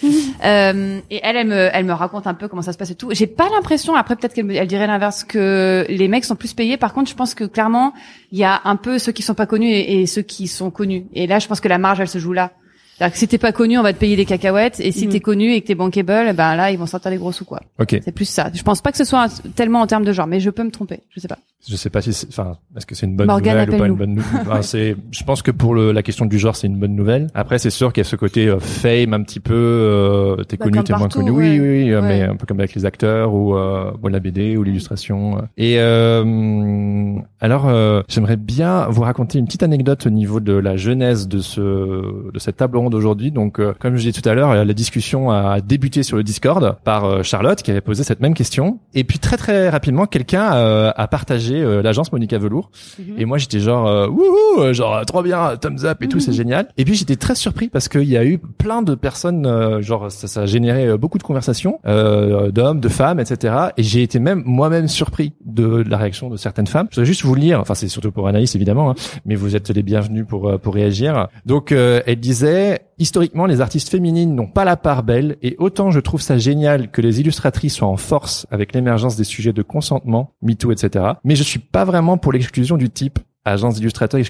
euh, 0.45 1.01
et 1.11 1.21
elle, 1.23 1.37
elle 1.37 1.49
me, 1.49 1.69
elle 1.73 1.85
me 1.85 1.93
raconte 1.93 2.27
un 2.29 2.35
peu 2.35 2.47
comment 2.49 2.63
ça 2.63 2.73
se 2.73 2.79
passe 2.79 2.91
et 2.91 2.95
tout. 2.95 3.09
J'ai 3.13 3.27
pas 3.27 3.49
l'impression, 3.55 3.97
après 3.97 4.15
peut-être 4.17 4.35
qu'elle 4.35 4.45
me- 4.47 4.55
elle 4.55 4.69
dirait 4.69 4.87
l'inverse, 4.87 5.25
que 5.25 5.85
les 5.89 6.09
mecs 6.09 6.25
sont 6.25 6.37
plus 6.37 6.55
payés. 6.55 6.77
Par 6.77 6.93
contre, 6.95 7.11
je 7.11 7.17
pense 7.17 7.35
que 7.35 7.45
clairement 7.45 7.93
il 8.33 8.39
y 8.39 8.45
a 8.45 8.61
un 8.65 8.77
peu 8.77 8.99
ceux 9.01 9.13
qui 9.13 9.23
sont 9.23 9.35
pas 9.35 9.47
connus 9.47 9.69
et, 9.71 10.01
et 10.03 10.07
ceux 10.07 10.23
qui 10.23 10.47
sont 10.47 10.71
connus. 10.71 11.07
Et 11.13 11.27
là, 11.27 11.39
je 11.41 11.49
pense 11.49 11.61
que 11.61 11.69
la 11.69 11.79
marge 11.79 12.01
elle 12.01 12.09
se 12.09 12.19
joue 12.19 12.33
là. 12.33 12.53
C'est-à-dire 12.97 13.13
que 13.13 13.19
si 13.19 13.29
t'es 13.29 13.39
pas 13.39 13.53
connu, 13.53 13.79
on 13.79 13.83
va 13.83 13.93
te 13.93 13.99
payer 13.99 14.17
des 14.17 14.25
cacahuètes, 14.25 14.81
et 14.81 14.91
si 14.91 15.07
Mhm. 15.07 15.13
t'es 15.13 15.21
connu 15.21 15.53
et 15.53 15.61
que 15.61 15.67
t'es 15.67 15.75
bankable, 15.75 16.33
ben 16.33 16.57
là 16.57 16.71
ils 16.71 16.79
vont 16.79 16.87
sortir 16.87 17.11
les 17.11 17.19
gros 17.19 17.31
sous 17.33 17.45
quoi. 17.45 17.61
Ok. 17.79 18.01
C'est 18.03 18.13
plus 18.13 18.25
ça. 18.25 18.51
Je 18.55 18.63
pense 18.63 18.81
pas 18.81 18.91
que 18.91 18.97
ce 18.99 19.05
soit 19.05 19.25
un- 19.25 19.51
tellement 19.55 19.81
en 19.83 19.87
termes 19.87 20.05
de 20.05 20.13
genre, 20.13 20.27
mais 20.27 20.41
je 20.41 20.49
peux 20.51 20.65
me 20.65 20.71
tromper. 20.71 21.01
Je 21.11 21.21
sais 21.21 21.29
pas. 21.29 21.39
Je 21.69 21.75
sais 21.77 21.91
pas 21.91 22.01
si, 22.01 22.13
c'est- 22.13 22.29
enfin, 22.29 22.57
est-ce 22.77 22.87
que 22.87 22.95
c'est 22.95 23.07
une 23.07 23.17
bonne 23.17 23.27
nouvelle 23.29 23.69
ou 23.71 23.77
pas 23.79 23.87
une 23.87 23.95
bonne 23.97 24.15
nouvelle. 24.15 24.41
Enfin, 24.43 24.63
c'est, 24.63 24.97
je 25.11 25.25
pense 25.25 25.43
que 25.43 25.51
pour 25.51 25.75
le, 25.75 25.93
la 25.93 26.03
question 26.03 26.25
du 26.27 26.39
genre, 26.39 26.55
c'est 26.57 26.67
une 26.69 26.79
bonne 26.79 26.95
nouvelle. 26.95 27.27
Après, 27.35 27.59
c'est 27.59 27.71
sûr 27.71 27.93
qu'il 27.93 28.03
y 28.05 28.07
a 28.07 28.09
ce 28.09 28.17
côté 28.17 28.47
euh, 28.49 28.59
fame 28.61 29.15
un 29.15 29.23
petit 29.23 29.41
peu, 29.41 29.55
euh, 29.55 30.37
t'es 30.45 30.57
Bah, 30.57 30.67
connu, 30.67 30.85
t'es 30.85 30.95
moins 30.97 31.09
connu. 31.09 31.31
ouais. 31.31 31.59
Oui, 31.59 31.61
oui, 31.61 31.69
oui, 31.85 31.93
euh, 31.93 32.03
mais 32.03 32.23
un 32.23 32.37
peu 32.37 32.47
comme 32.47 32.61
avec 32.61 32.75
les 32.75 32.85
acteurs 32.85 33.35
ou, 33.35 33.57
euh, 33.57 33.91
ou 34.03 34.09
la 34.09 34.21
BD 34.21 34.57
ou 34.57 34.63
l'illustration. 34.63 35.43
Et 35.57 35.77
euh, 35.81 37.17
alors, 37.41 37.69
euh, 37.69 38.03
j'aimerais 38.09 38.37
bien 38.37 38.87
vous 38.89 39.03
raconter 39.03 39.39
une 39.39 39.47
petite 39.47 39.63
anecdote 39.63 40.07
au 40.07 40.11
niveau 40.11 40.41
de 40.41 40.53
la 40.53 40.77
genèse 40.77 41.29
de 41.29 41.39
ce, 41.39 41.61
de 41.61 42.39
cette 42.39 42.57
table 42.57 42.77
ronde 42.77 42.95
aujourd'hui. 42.95 43.31
Donc, 43.31 43.59
euh, 43.61 43.73
comme 43.79 43.97
je 43.97 44.03
disais 44.09 44.21
tout 44.21 44.29
à 44.29 44.35
l'heure, 44.35 44.55
la 44.65 44.75
discussion 44.75 45.31
a 45.31 45.61
débuté 45.61 46.03
sur 46.03 46.17
le 46.17 46.23
Discord 46.23 46.77
par 46.85 47.05
euh, 47.05 47.23
Charlotte 47.23 47.63
qui 47.63 47.71
avait 47.71 47.81
posé 47.81 48.05
cette 48.05 48.21
même 48.21 48.35
question. 48.35 48.79
Et 48.95 49.05
puis 49.05 49.19
très 49.19 49.37
très 49.37 49.69
rapidement, 49.69 50.07
quelqu'un 50.07 50.55
euh, 50.55 50.93
a 50.97 51.09
partagé 51.09 51.56
euh, 51.61 51.83
l'agence 51.83 52.13
Monica 52.13 52.39
Velour. 52.39 52.71
Et 53.19 53.25
moi 53.25 53.39
j'étais 53.39 53.61
genre 53.61 53.87
euh, 53.87 54.09
wouhou, 54.09 54.61
euh, 54.61 54.73
genre 54.73 55.05
trop 55.07 55.23
bien, 55.23 55.57
thumbs 55.57 55.85
up 55.85 56.03
et 56.03 56.09
tout, 56.09 56.21
c'est 56.21 56.33
génial. 56.33 56.69
Et 56.77 56.85
puis 56.85 56.95
j'étais 56.95 57.17
très 57.17 57.35
surpris 57.35 57.69
parce 57.69 57.89
qu'il 57.89 58.05
y 58.05 58.17
a 58.17 58.25
eu 58.25 58.39
plein 58.39 58.83
de 58.83 58.95
personnes, 58.95 59.47
euh, 59.47 59.83
genre 59.83 60.11
ça, 60.11 60.27
ça 60.27 60.43
a 60.43 60.47
généré 60.47 60.87
euh, 60.87 60.97
beaucoup 60.97 61.19
de 61.19 61.23
conversations, 61.23 61.79
euh, 61.87 62.51
d'hommes, 62.51 62.81
de 62.81 62.89
femmes, 62.89 63.21
etc. 63.21 63.55
Et 63.77 63.83
j'ai 63.83 64.03
été 64.03 64.19
même 64.19 64.43
moi-même 64.47 64.89
surpris 64.89 65.33
de, 65.45 65.83
de 65.83 65.91
la 65.91 65.97
réaction 65.97 66.31
de 66.31 66.37
certaines 66.37 66.67
femmes. 66.67 66.87
Je 66.91 66.97
voudrais 66.97 67.07
juste 67.07 67.23
vous 67.23 67.35
lire, 67.35 67.61
enfin 67.61 67.75
c'est 67.75 67.89
surtout 67.89 68.13
pour 68.13 68.29
Anaïs 68.29 68.55
évidemment, 68.55 68.91
hein, 68.91 68.95
mais 69.25 69.35
vous 69.35 69.57
êtes 69.57 69.71
les 69.71 69.83
bienvenus 69.83 70.27
pour 70.27 70.59
pour 70.61 70.75
réagir. 70.75 71.29
Donc 71.45 71.73
euh, 71.73 72.03
elle 72.07 72.21
disait 72.21 72.81
historiquement 72.99 73.47
les 73.47 73.61
artistes 73.61 73.89
féminines 73.89 74.35
n'ont 74.35 74.47
pas 74.47 74.65
la 74.65 74.77
part 74.77 75.03
belle 75.03 75.37
et 75.43 75.57
autant 75.59 75.91
je 75.91 76.01
trouve 76.01 76.21
ça 76.21 76.39
génial 76.39 76.91
que 76.91 77.01
les 77.01 77.21
illustratrices 77.21 77.75
soient 77.75 77.89
en 77.89 77.97
force 77.97 78.47
avec 78.51 78.75
l'émergence 78.75 79.17
des 79.17 79.25
sujets 79.25 79.53
de 79.53 79.63
consentement, 79.63 80.33
MeToo, 80.43 80.73
etc. 80.73 81.05
Mais 81.25 81.37
je 81.37 81.43
suis 81.43 81.59
pas 81.59 81.85
vraiment 81.85 82.19
pour 82.19 82.33
l'exclusion 82.33 82.77
du 82.77 82.91
type 82.91 83.19
agence 83.45 83.77
d'illustrateurs 83.77 84.21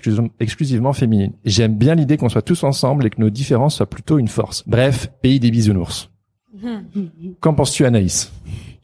exclusivement, 0.40 0.92
féminine. 0.92 1.32
J'aime 1.44 1.74
bien 1.74 1.94
l'idée 1.94 2.16
qu'on 2.16 2.28
soit 2.28 2.42
tous 2.42 2.64
ensemble 2.64 3.06
et 3.06 3.10
que 3.10 3.20
nos 3.20 3.30
différences 3.30 3.76
soient 3.76 3.88
plutôt 3.88 4.18
une 4.18 4.28
force. 4.28 4.62
Bref, 4.66 5.10
pays 5.22 5.40
des 5.40 5.50
bisounours. 5.50 6.10
Qu'en 7.40 7.54
penses-tu 7.54 7.84
Anaïs? 7.84 8.32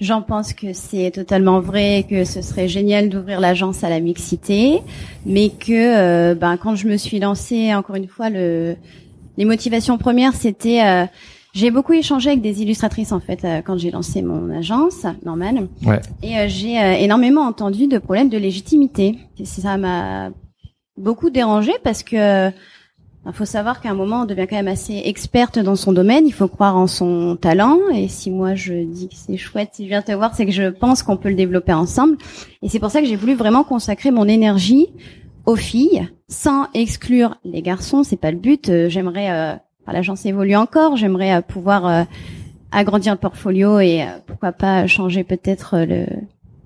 J'en 0.01 0.21
pense 0.21 0.53
que 0.53 0.73
c'est 0.73 1.12
totalement 1.12 1.61
vrai, 1.61 2.05
que 2.09 2.25
ce 2.25 2.42
serait 2.42 2.66
génial 2.66 3.09
d'ouvrir 3.09 3.40
l'agence 3.40 3.85
à 3.85 3.88
la 3.88 4.01
mixité, 4.01 4.81
mais 5.25 5.51
que 5.51 5.73
euh, 5.73 6.35
ben, 6.35 6.57
quand 6.57 6.75
je 6.75 6.88
me 6.88 6.97
suis 6.97 7.21
lancée, 7.21 7.73
encore 7.73 7.95
une 7.95 8.09
fois, 8.09 8.29
le, 8.29 8.77
les 9.37 9.45
motivations 9.45 9.99
premières, 9.99 10.35
c'était... 10.35 10.85
euh, 10.85 11.07
j'ai 11.55 11.71
beaucoup 11.71 11.92
échangé 11.92 12.31
avec 12.31 12.40
des 12.40 12.62
illustratrices 12.62 13.12
en 13.12 13.21
fait 13.21 13.45
euh, 13.45 13.61
quand 13.61 13.77
j'ai 13.77 13.90
lancé 13.90 14.23
mon 14.23 14.51
agence, 14.57 15.05
normal. 15.25 15.68
Ouais. 15.85 16.01
Et 16.23 16.38
euh, 16.38 16.47
j'ai 16.49 16.81
euh, 16.81 16.92
énormément 16.92 17.42
entendu 17.42 17.88
de 17.88 17.99
problèmes 17.99 18.31
de 18.31 18.38
légitimité. 18.38 19.18
Et 19.38 19.45
ça 19.45 19.77
m'a 19.77 20.31
beaucoup 20.97 21.29
dérangé 21.29 21.73
parce 21.85 22.03
que 22.03 22.49
il 23.25 23.33
faut 23.35 23.45
savoir 23.45 23.81
qu'à 23.81 23.90
un 23.90 23.95
moment, 23.95 24.23
on 24.23 24.25
devient 24.25 24.47
quand 24.51 24.57
même 24.57 24.66
assez 24.66 25.01
experte 25.05 25.59
dans 25.59 25.77
son 25.77 25.92
domaine. 25.92 26.27
Il 26.27 26.33
faut 26.33 26.49
croire 26.49 26.77
en 26.77 26.88
son 26.88 27.37
talent. 27.37 27.79
Et 27.95 28.09
si 28.09 28.33
moi 28.33 28.55
je 28.55 28.73
dis 28.85 29.09
que 29.09 29.14
c'est 29.14 29.37
chouette, 29.37 29.71
si 29.75 29.85
je 29.85 29.88
viens 29.88 30.03
te 30.03 30.11
voir, 30.11 30.35
c'est 30.35 30.47
que 30.47 30.51
je 30.53 30.71
pense 30.71 31.05
qu'on 31.05 31.16
peut 31.16 31.29
le 31.29 31.37
développer 31.37 31.73
ensemble. 31.73 32.16
Et 32.62 32.68
c'est 32.68 32.81
pour 32.81 32.90
ça 32.90 33.01
que 33.01 33.07
j'ai 33.07 33.14
voulu 33.14 33.35
vraiment 33.35 33.62
consacrer 33.62 34.11
mon 34.11 34.27
énergie 34.27 34.88
aux 35.46 35.57
filles, 35.57 36.09
sans 36.28 36.66
exclure 36.74 37.37
les 37.44 37.62
garçons. 37.62 38.02
C'est 38.05 38.16
pas 38.16 38.31
le 38.31 38.38
but. 38.38 38.68
Euh, 38.68 38.88
J'aimerais, 38.88 39.31
euh, 39.31 39.55
l'agence 39.92 40.24
évolue 40.26 40.57
encore. 40.57 40.96
J'aimerais 40.96 41.35
euh, 41.35 41.40
pouvoir 41.40 41.87
euh, 41.87 42.02
agrandir 42.70 43.12
le 43.12 43.18
portfolio 43.18 43.81
et 43.81 44.02
euh, 44.02 44.07
pourquoi 44.26 44.52
pas 44.52 44.87
changer 44.87 45.24
peut-être 45.24 45.78
le, 45.78 46.07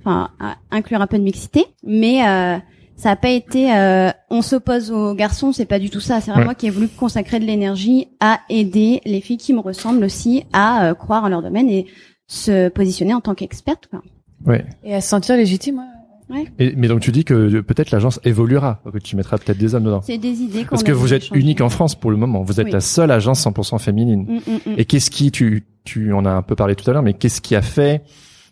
enfin 0.00 0.30
inclure 0.70 1.00
un 1.00 1.06
peu 1.06 1.18
de 1.18 1.22
mixité. 1.24 1.64
Mais 1.82 2.26
euh, 2.26 2.58
ça 2.96 3.10
n'a 3.10 3.16
pas 3.16 3.30
été 3.30 3.74
euh, 3.74 4.10
on 4.30 4.40
s'oppose 4.42 4.90
aux 4.92 5.14
garçons, 5.14 5.52
c'est 5.52 5.64
pas 5.66 5.78
du 5.78 5.90
tout 5.90 6.00
ça. 6.00 6.20
C'est 6.20 6.30
vraiment 6.30 6.40
Ouais. 6.40 6.44
moi 6.44 6.54
qui 6.54 6.66
ai 6.66 6.70
voulu 6.70 6.88
consacrer 6.88 7.40
de 7.40 7.44
l'énergie 7.44 8.08
à 8.20 8.40
aider 8.48 9.00
les 9.04 9.20
filles 9.20 9.36
qui 9.38 9.52
me 9.52 9.60
ressemblent 9.60 10.04
aussi 10.04 10.44
à 10.52 10.86
euh, 10.90 10.94
croire 10.94 11.24
en 11.24 11.28
leur 11.28 11.42
domaine 11.42 11.68
et 11.68 11.86
se 12.28 12.68
positionner 12.68 13.14
en 13.14 13.20
tant 13.20 13.34
qu'experte. 13.34 13.86
quoi. 13.88 14.02
Ouais. 14.44 14.64
Et 14.84 14.94
à 14.94 15.00
se 15.00 15.08
sentir 15.08 15.36
légitime. 15.36 15.82
Ouais. 16.30 16.44
Et, 16.58 16.74
mais 16.76 16.88
donc 16.88 17.00
tu 17.00 17.12
dis 17.12 17.24
que 17.24 17.34
euh, 17.34 17.62
peut-être 17.62 17.90
l'agence 17.90 18.20
évoluera, 18.24 18.80
que 18.92 18.98
tu 18.98 19.16
mettras 19.16 19.38
peut-être 19.38 19.58
des 19.58 19.74
hommes 19.74 19.84
dedans. 19.84 20.00
C'est 20.02 20.18
des 20.18 20.40
idées 20.40 20.62
qu'on 20.64 20.70
Parce 20.70 20.82
que 20.82 20.92
vous 20.92 21.14
êtes 21.14 21.30
unique 21.30 21.60
en 21.60 21.68
France 21.68 21.94
pour 21.94 22.10
le 22.10 22.16
moment. 22.16 22.42
Vous 22.42 22.60
êtes 22.60 22.66
Oui. 22.66 22.72
la 22.72 22.80
seule 22.80 23.10
agence 23.10 23.44
100% 23.46 23.78
féminine. 23.78 24.26
Mm, 24.28 24.34
mm, 24.50 24.54
mm. 24.72 24.74
Et 24.78 24.84
qu'est-ce 24.84 25.10
qui, 25.10 25.30
tu, 25.30 25.64
tu 25.84 26.12
en 26.12 26.24
as 26.24 26.30
un 26.32 26.42
peu 26.42 26.54
parlé 26.56 26.74
tout 26.74 26.88
à 26.90 26.92
l'heure, 26.92 27.02
mais 27.02 27.14
qu'est-ce 27.14 27.40
qui 27.40 27.54
a 27.56 27.62
fait 27.62 28.02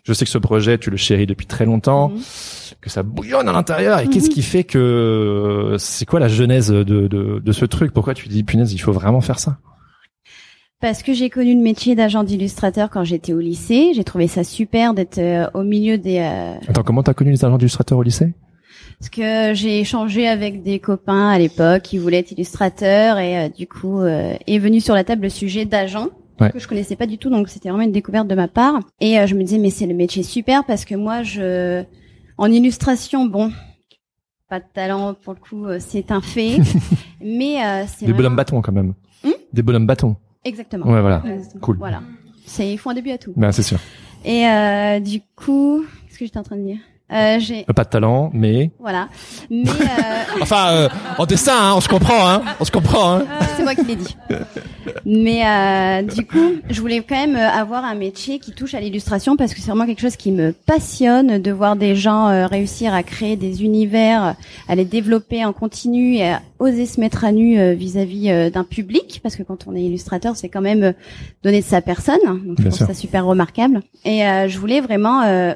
Je 0.03 0.13
sais 0.13 0.25
que 0.25 0.31
ce 0.31 0.37
projet, 0.37 0.77
tu 0.77 0.89
le 0.91 0.97
chéris 0.97 1.25
depuis 1.25 1.47
très 1.47 1.65
longtemps, 1.65 2.11
que 2.81 2.89
ça 2.89 3.03
bouillonne 3.03 3.47
à 3.49 3.51
l'intérieur. 3.51 3.99
Et 3.99 4.07
qu'est-ce 4.07 4.29
qui 4.29 4.41
fait 4.43 4.63
que 4.63 5.75
c'est 5.79 6.05
quoi 6.05 6.19
la 6.19 6.27
genèse 6.27 6.69
de, 6.69 6.83
de, 6.83 7.07
de 7.43 7.51
ce 7.51 7.65
truc? 7.65 7.91
Pourquoi 7.93 8.13
tu 8.13 8.27
dis 8.29 8.43
punaise, 8.43 8.73
il 8.73 8.77
faut 8.79 8.91
vraiment 8.93 9.21
faire 9.21 9.39
ça? 9.39 9.57
Parce 10.81 11.03
que 11.03 11.13
j'ai 11.13 11.29
connu 11.29 11.55
le 11.55 11.61
métier 11.61 11.95
d'agent 11.95 12.23
d'illustrateur 12.23 12.89
quand 12.89 13.03
j'étais 13.03 13.33
au 13.33 13.39
lycée. 13.39 13.91
J'ai 13.95 14.03
trouvé 14.03 14.27
ça 14.27 14.43
super 14.43 14.93
d'être 14.93 15.17
euh, 15.17 15.47
au 15.53 15.63
milieu 15.63 15.97
des. 15.97 16.19
euh, 16.19 16.55
Attends, 16.67 16.83
comment 16.83 17.01
t'as 17.01 17.13
connu 17.13 17.31
les 17.31 17.43
agents 17.45 17.57
d'illustrateurs 17.57 17.97
au 17.97 18.03
lycée? 18.03 18.33
Parce 18.99 19.09
que 19.09 19.53
j'ai 19.53 19.79
échangé 19.79 20.27
avec 20.27 20.63
des 20.63 20.79
copains 20.79 21.29
à 21.29 21.39
l'époque 21.39 21.81
qui 21.83 21.97
voulaient 21.97 22.19
être 22.19 22.31
illustrateurs 22.31 23.17
et 23.19 23.37
euh, 23.37 23.49
du 23.49 23.67
coup 23.67 23.99
euh, 24.01 24.33
est 24.47 24.59
venu 24.59 24.79
sur 24.81 24.93
la 24.95 25.03
table 25.03 25.23
le 25.23 25.29
sujet 25.29 25.65
d'agent 25.65 26.07
Ouais. 26.41 26.51
que 26.51 26.59
je 26.59 26.67
connaissais 26.67 26.97
pas 26.97 27.05
du 27.07 27.17
tout 27.17 27.29
donc 27.29 27.47
c'était 27.47 27.69
vraiment 27.69 27.85
une 27.85 27.93
découverte 27.93 28.27
de 28.27 28.35
ma 28.35 28.49
part 28.49 28.81
et 28.99 29.17
euh, 29.17 29.25
je 29.25 29.35
me 29.35 29.43
disais 29.43 29.57
mais 29.57 29.69
c'est 29.69 29.85
le 29.85 29.93
métier 29.93 30.21
super 30.21 30.65
parce 30.65 30.83
que 30.83 30.93
moi 30.93 31.23
je 31.23 31.81
en 32.37 32.51
illustration 32.51 33.25
bon 33.25 33.53
pas 34.49 34.59
de 34.59 34.65
talent 34.73 35.13
pour 35.13 35.33
le 35.33 35.39
coup 35.39 35.65
c'est 35.79 36.11
un 36.11 36.19
fait 36.19 36.57
mais 37.21 37.63
euh, 37.65 37.85
c'est 37.87 38.05
Des 38.05 38.11
vraiment- 38.11 38.17
bonhommes 38.17 38.35
bâtons 38.35 38.61
quand 38.61 38.73
même. 38.73 38.93
Hmm? 39.23 39.29
Des 39.53 39.61
bonhommes 39.61 39.87
bâtons. 39.87 40.17
Exactement 40.45 40.85
Ouais, 40.85 41.01
voilà. 41.01 41.21
Exactement. 41.25 41.61
Cool. 41.61 41.77
voilà 41.77 42.01
c'est 42.45 42.71
ils 42.71 42.77
font 42.77 42.91
un 42.91 42.93
début 42.93 43.11
à 43.11 43.17
tout 43.17 43.33
Ben 43.35 43.51
c'est 43.51 43.63
sûr. 43.63 43.79
et 44.23 44.47
euh, 44.47 44.99
du 44.99 45.19
coup 45.35 45.83
qu'est-ce 46.07 46.19
que 46.19 46.25
j'étais 46.25 46.37
en 46.39 46.43
train 46.43 46.55
de 46.57 46.61
dire? 46.63 46.77
Euh, 47.11 47.37
j'ai 47.39 47.65
Euh, 47.69 47.73
Pas 47.73 47.83
de 47.83 47.89
talent, 47.89 48.29
mais 48.33 48.71
voilà 48.79 49.09
mais 49.49 49.63
euh, 49.69 50.39
enfin 50.41 50.69
euh, 50.71 50.89
en 51.17 51.25
dessin, 51.25 51.53
hein, 51.55 51.73
on 51.75 51.81
se 51.81 51.87
comprend, 51.89 52.27
hein, 52.29 52.41
on 52.59 52.65
se 52.65 52.71
comprend. 52.71 53.13
Hein. 53.15 53.25
C'est 53.55 53.63
moi 53.63 53.75
qui 53.75 53.85
l'ai 53.85 53.95
dit. 53.95 54.15
Mais 55.05 55.45
euh, 55.45 56.01
du 56.01 56.25
coup, 56.25 56.53
je 56.69 56.81
voulais 56.81 57.01
quand 57.07 57.15
même 57.15 57.35
euh, 57.35 57.49
avoir 57.49 57.83
un 57.85 57.95
métier 57.95 58.39
qui 58.39 58.51
touche 58.51 58.73
à 58.73 58.79
l'illustration 58.79 59.35
parce 59.37 59.53
que 59.53 59.59
c'est 59.61 59.67
vraiment 59.71 59.85
quelque 59.85 60.01
chose 60.01 60.15
qui 60.15 60.31
me 60.31 60.51
passionne 60.51 61.39
de 61.39 61.51
voir 61.51 61.75
des 61.75 61.95
gens 61.95 62.27
euh, 62.27 62.47
réussir 62.47 62.93
à 62.93 63.03
créer 63.03 63.35
des 63.35 63.63
univers, 63.63 64.35
à 64.67 64.75
les 64.75 64.85
développer 64.85 65.45
en 65.45 65.53
continu 65.53 66.15
et 66.15 66.29
à 66.29 66.41
oser 66.59 66.85
se 66.85 66.99
mettre 66.99 67.23
à 67.25 67.31
nu 67.31 67.59
euh, 67.59 67.73
vis-à-vis 67.73 68.29
euh, 68.31 68.49
d'un 68.49 68.63
public 68.63 69.19
parce 69.21 69.35
que 69.35 69.43
quand 69.43 69.67
on 69.67 69.75
est 69.75 69.81
illustrateur, 69.81 70.35
c'est 70.35 70.49
quand 70.49 70.61
même 70.61 70.83
euh, 70.83 70.93
donner 71.43 71.59
de 71.61 71.65
sa 71.65 71.81
personne. 71.81 72.19
Donc 72.25 72.57
je 72.57 72.63
Bien 72.63 72.71
trouve 72.71 72.87
ça 72.87 72.93
super 72.93 73.25
remarquable. 73.25 73.81
Et 74.05 74.25
euh, 74.25 74.47
je 74.47 74.57
voulais 74.59 74.81
vraiment 74.81 75.21
euh, 75.23 75.53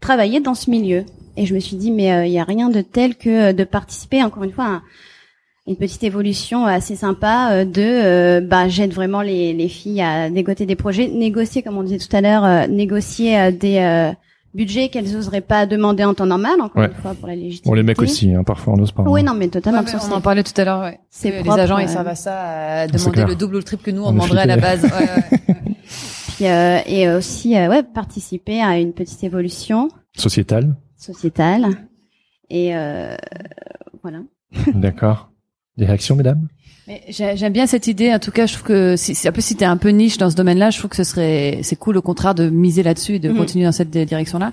travailler 0.00 0.40
dans 0.40 0.54
ce 0.54 0.70
milieu. 0.70 1.04
Et 1.36 1.44
je 1.46 1.54
me 1.54 1.60
suis 1.60 1.76
dit 1.76 1.90
mais 1.90 2.26
il 2.28 2.32
y 2.32 2.38
a 2.38 2.44
rien 2.44 2.70
de 2.70 2.80
tel 2.80 3.14
que 3.16 3.50
euh, 3.50 3.52
de 3.52 3.64
participer 3.64 4.22
encore 4.22 4.44
une 4.44 4.52
fois 4.52 4.64
à 4.64 4.68
un- 4.68 4.82
une 5.68 5.76
petite 5.76 6.04
évolution 6.04 6.64
assez 6.64 6.94
sympa 6.96 7.50
euh, 7.50 7.64
de 7.64 7.82
euh, 7.82 8.40
bah 8.40 8.68
j'aide 8.68 8.92
vraiment 8.94 9.20
les, 9.20 9.52
les 9.52 9.68
filles 9.68 10.00
à 10.00 10.30
négocier 10.30 10.64
des 10.64 10.76
projets, 10.76 11.08
négocier 11.08 11.62
comme 11.62 11.76
on 11.76 11.82
disait 11.82 11.98
tout 11.98 12.14
à 12.16 12.20
l'heure, 12.20 12.44
euh, 12.44 12.66
négocier 12.68 13.36
euh, 13.38 13.50
des 13.50 13.78
euh, 13.78 14.12
budgets 14.54 14.88
qu'elles 14.88 15.14
oseraient 15.16 15.40
pas 15.42 15.66
demander 15.66 16.04
en 16.04 16.14
temps 16.14 16.24
normal 16.24 16.60
encore 16.62 16.80
Ouais. 16.82 16.88
une 16.88 17.02
fois 17.02 17.14
pour 17.14 17.26
la 17.28 17.34
légitimité. 17.34 17.68
Bon, 17.68 17.74
les 17.74 17.82
mecs 17.82 18.00
aussi, 18.00 18.32
hein, 18.32 18.44
parfois 18.44 18.74
on 18.74 18.76
n'ose 18.76 18.92
pas. 18.92 19.02
hein. 19.02 19.06
Oui 19.08 19.22
non 19.24 19.34
mais 19.34 19.48
totalement. 19.48 19.80
Ouais, 19.82 19.92
on 20.08 20.12
en 20.14 20.20
parlait 20.22 20.44
tout 20.44 20.58
à 20.58 20.64
l'heure. 20.64 20.80
Ouais. 20.82 21.00
C'est 21.10 21.32
propre, 21.32 21.56
les 21.56 21.62
agents 21.62 21.78
ils 21.78 21.88
servent 21.88 22.08
à 22.08 22.14
ça, 22.14 22.82
à 22.82 22.86
C'est 22.88 22.96
demander 22.98 23.24
le 23.24 23.34
double 23.34 23.56
ou 23.56 23.58
le 23.58 23.64
triple 23.64 23.82
que 23.82 23.90
nous 23.90 24.02
On 24.04 24.06
on 24.06 24.12
demanderait 24.12 24.42
à 24.42 24.46
la 24.46 24.56
base. 24.56 24.84
Ouais, 24.84 24.90
ouais. 24.90 25.54
puis 26.36 26.46
euh, 26.46 26.78
et 26.86 27.08
aussi 27.08 27.56
euh, 27.56 27.68
ouais 27.68 27.82
participer 27.82 28.60
à 28.62 28.78
une 28.78 28.92
petite 28.92 29.24
évolution 29.24 29.88
Sociétal. 30.16 30.76
sociétale 30.96 31.88
et 32.50 32.76
euh, 32.76 33.16
voilà. 34.02 34.20
D'accord. 34.74 35.30
Des 35.76 35.84
réactions, 35.84 36.16
mesdames? 36.16 36.48
J'aime 37.08 37.52
bien 37.52 37.66
cette 37.66 37.88
idée. 37.88 38.12
En 38.14 38.20
tout 38.20 38.30
cas, 38.30 38.46
je 38.46 38.52
trouve 38.54 38.66
que 38.66 38.94
si, 38.96 39.14
si- 39.16 39.26
un 39.26 39.32
peu 39.32 39.40
si 39.40 39.56
t'es 39.56 39.64
un 39.64 39.76
peu 39.76 39.88
niche 39.88 40.18
dans 40.18 40.30
ce 40.30 40.36
domaine-là, 40.36 40.70
je 40.70 40.78
trouve 40.78 40.90
que 40.90 40.96
ce 40.96 41.02
serait 41.04 41.58
c'est 41.62 41.74
cool 41.76 41.96
au 41.96 42.02
contraire 42.02 42.34
de 42.34 42.48
miser 42.48 42.84
là-dessus 42.84 43.14
et 43.14 43.18
de 43.18 43.28
Mhm. 43.30 43.36
continuer 43.36 43.64
dans 43.64 43.72
cette 43.72 43.90
di- 43.90 44.06
direction-là. 44.06 44.52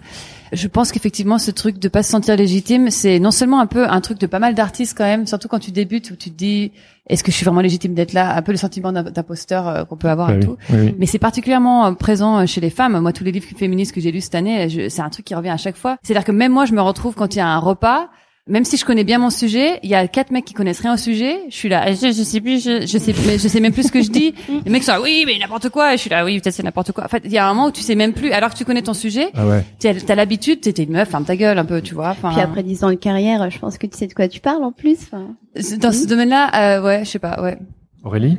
Je 0.52 0.68
pense 0.68 0.92
qu'effectivement, 0.92 1.38
ce 1.38 1.52
truc 1.52 1.78
de 1.80 1.88
pas 1.88 2.02
se 2.02 2.10
sentir 2.10 2.36
légitime, 2.36 2.90
c'est 2.90 3.20
non 3.20 3.30
seulement 3.32 3.60
un 3.60 3.68
peu 3.68 3.88
un 3.88 4.02
truc 4.02 4.20
de 4.20 4.26
pas 4.26 4.40
mal 4.40 4.56
d'artistes 4.56 4.96
quand 4.98 5.04
même, 5.04 5.28
surtout 5.28 5.48
quand 5.48 5.60
tu 5.60 5.72
débutes 5.72 6.10
où 6.12 6.16
tu 6.16 6.32
te 6.32 6.36
dis 6.38 6.72
est-ce 7.08 7.24
que 7.24 7.32
je 7.32 7.36
suis 7.38 7.44
vraiment 7.46 7.62
légitime 7.62 7.94
d'être 7.94 8.14
là, 8.14 8.36
un 8.36 8.42
peu 8.42 8.52
le 8.52 8.58
sentiment 8.58 8.92
d'im- 8.92 9.04
d'imposteur 9.04 9.68
euh, 9.68 9.84
qu'on 9.84 9.98
peut 9.98 10.10
avoir 10.10 10.30
Bah 10.30 10.34
et 10.36 10.38
oui, 10.38 10.46
tout. 10.46 10.58
oui. 10.72 10.96
Mais 10.98 11.06
c'est 11.06 11.20
particulièrement 11.20 11.86
euh, 11.88 11.92
présent 11.92 12.40
euh, 12.40 12.46
chez 12.48 12.62
les 12.62 12.70
femmes. 12.72 13.00
Moi, 13.00 13.14
tous 13.14 13.24
les 13.24 13.32
livres 13.32 13.46
féministes 13.58 13.92
que 13.94 14.02
j'ai 14.02 14.12
lus 14.12 14.22
cette 14.22 14.36
année, 14.36 14.90
c'est 14.90 15.02
un 15.02 15.10
truc 15.10 15.26
qui 15.26 15.36
revient 15.36 15.50
à 15.50 15.58
chaque 15.58 15.76
fois. 15.78 15.98
C'est-à-dire 16.02 16.24
que 16.26 16.32
même 16.32 16.52
moi, 16.52 16.66
je 16.66 16.74
me 16.74 16.82
retrouve 16.82 17.14
quand 17.14 17.36
il 17.36 17.40
y 17.40 17.42
a 17.42 17.48
un 17.48 17.60
repas, 17.60 18.10
même 18.46 18.66
si 18.66 18.76
je 18.76 18.84
connais 18.84 19.06
bien 19.06 19.20
mon 19.20 19.30
sujet, 19.30 19.80
il 19.84 19.90
y 19.90 19.96
a 19.96 20.06
quatre 20.10 20.32
mecs 20.32 20.44
qui 20.44 20.54
connaissent 20.54 20.82
rien 20.82 20.96
au 20.96 20.98
sujet. 20.98 21.40
Je 21.50 21.56
suis 21.56 21.70
là, 21.70 21.94
je, 21.94 22.08
je 22.08 22.24
sais 22.24 22.42
plus, 22.42 22.62
je, 22.62 22.86
je 22.86 22.98
sais, 22.98 23.14
mais 23.26 23.38
je 23.38 23.48
sais 23.48 23.62
même 23.62 23.72
plus 23.72 23.84
ce 23.88 23.92
que 23.92 24.02
je 24.02 24.10
dis. 24.10 24.34
Les 24.66 24.70
mecs 24.72 24.84
sont 24.84 24.92
là, 24.92 25.02
oui, 25.02 25.24
mais 25.26 25.38
n'importe 25.40 25.70
quoi. 25.70 25.94
Et 25.94 25.98
je 25.98 26.02
suis 26.02 26.10
là, 26.10 26.26
oui, 26.26 26.40
peut-être 26.42 26.54
c'est 26.54 26.64
n'importe 26.64 26.92
quoi. 26.92 27.06
En 27.06 27.08
fait, 27.08 27.22
il 27.24 27.32
y 27.32 27.38
a 27.38 27.48
un 27.48 27.54
moment 27.54 27.68
où 27.68 27.72
tu 27.72 27.82
sais 27.82 27.96
même 27.96 28.12
plus, 28.12 28.32
alors 28.32 28.50
que 28.52 28.58
tu 28.58 28.66
connais 28.66 28.82
ton 28.82 28.94
sujet, 28.94 29.30
Ah 29.34 29.48
ouais. 29.48 29.64
t'as 29.80 29.92
as, 30.10 30.16
l'habitude, 30.16 30.60
t'es 30.60 30.72
une 30.84 30.92
meuf, 30.92 31.10
ferme 31.10 31.24
ta 31.24 31.38
gueule 31.38 31.58
un 31.58 31.64
peu, 31.66 31.82
tu 31.82 31.94
vois. 31.96 32.16
Puis 32.16 32.42
après 32.42 32.64
10 32.64 32.84
ans 32.84 32.90
de 32.90 32.96
carrière, 32.96 33.50
je 33.50 33.60
pense 33.60 33.78
que 33.78 33.88
tu 33.88 33.98
sais 33.98 34.08
de 34.08 34.14
quoi 34.14 34.28
tu 34.28 34.42
parles 34.42 34.64
en 34.64 34.74
plus. 34.74 35.10
Dans 35.78 35.92
ce 35.94 36.06
domaine-là, 36.06 36.78
euh, 36.80 36.84
ouais, 36.84 37.06
je 37.06 37.10
sais 37.12 37.20
pas, 37.20 37.42
ouais. 37.42 37.58
Aurélie? 38.04 38.38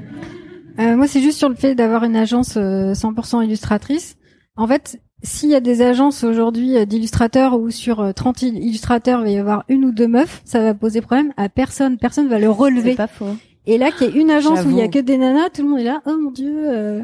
Euh, 0.81 0.97
moi, 0.97 1.07
c'est 1.07 1.23
juste 1.23 1.39
sur 1.39 1.49
le 1.49 1.55
fait 1.55 1.75
d'avoir 1.75 2.05
une 2.05 2.17
agence 2.17 2.57
euh, 2.59 2.93
100% 2.93 3.43
illustratrice. 3.45 4.17
En 4.57 4.67
fait, 4.67 5.01
s'il 5.25 5.49
y 5.51 5.55
a 5.55 5.61
des 5.61 5.83
agences 5.83 6.23
aujourd'hui 6.23 6.77
euh, 6.77 6.85
d'illustrateurs 6.85 7.59
où 7.59 7.71
sur 7.71 8.01
euh, 8.01 8.13
30 8.13 8.43
il- 8.43 8.59
illustrateurs, 8.63 9.21
il 9.21 9.25
va 9.25 9.31
y 9.31 9.39
avoir 9.39 9.65
une 9.69 9.85
ou 9.87 9.91
deux 9.93 10.07
meufs, 10.07 10.43
ça 10.45 10.61
va 10.61 10.75
poser 10.75 11.01
problème 11.01 11.33
à 11.37 11.49
personne. 11.49 11.99
Personne 11.99 12.29
va 12.29 12.39
le 12.39 12.45
c'est 12.47 12.49
relever. 12.53 12.95
pas 12.95 13.07
faux. 13.07 13.35
Et 13.67 13.79
là, 13.79 13.91
qu'il 13.91 14.09
y 14.15 14.19
ait 14.19 14.21
une 14.21 14.31
agence 14.31 14.65
où 14.67 14.71
il 14.71 14.77
y 14.77 14.83
a 14.83 14.89
que 14.89 14.99
des 14.99 15.17
nanas, 15.17 15.49
tout 15.51 15.63
le 15.63 15.69
monde 15.69 15.81
est 15.81 15.85
là, 15.85 16.03
oh 16.07 16.17
mon 16.23 16.31
dieu. 16.31 16.55
euh, 16.71 17.03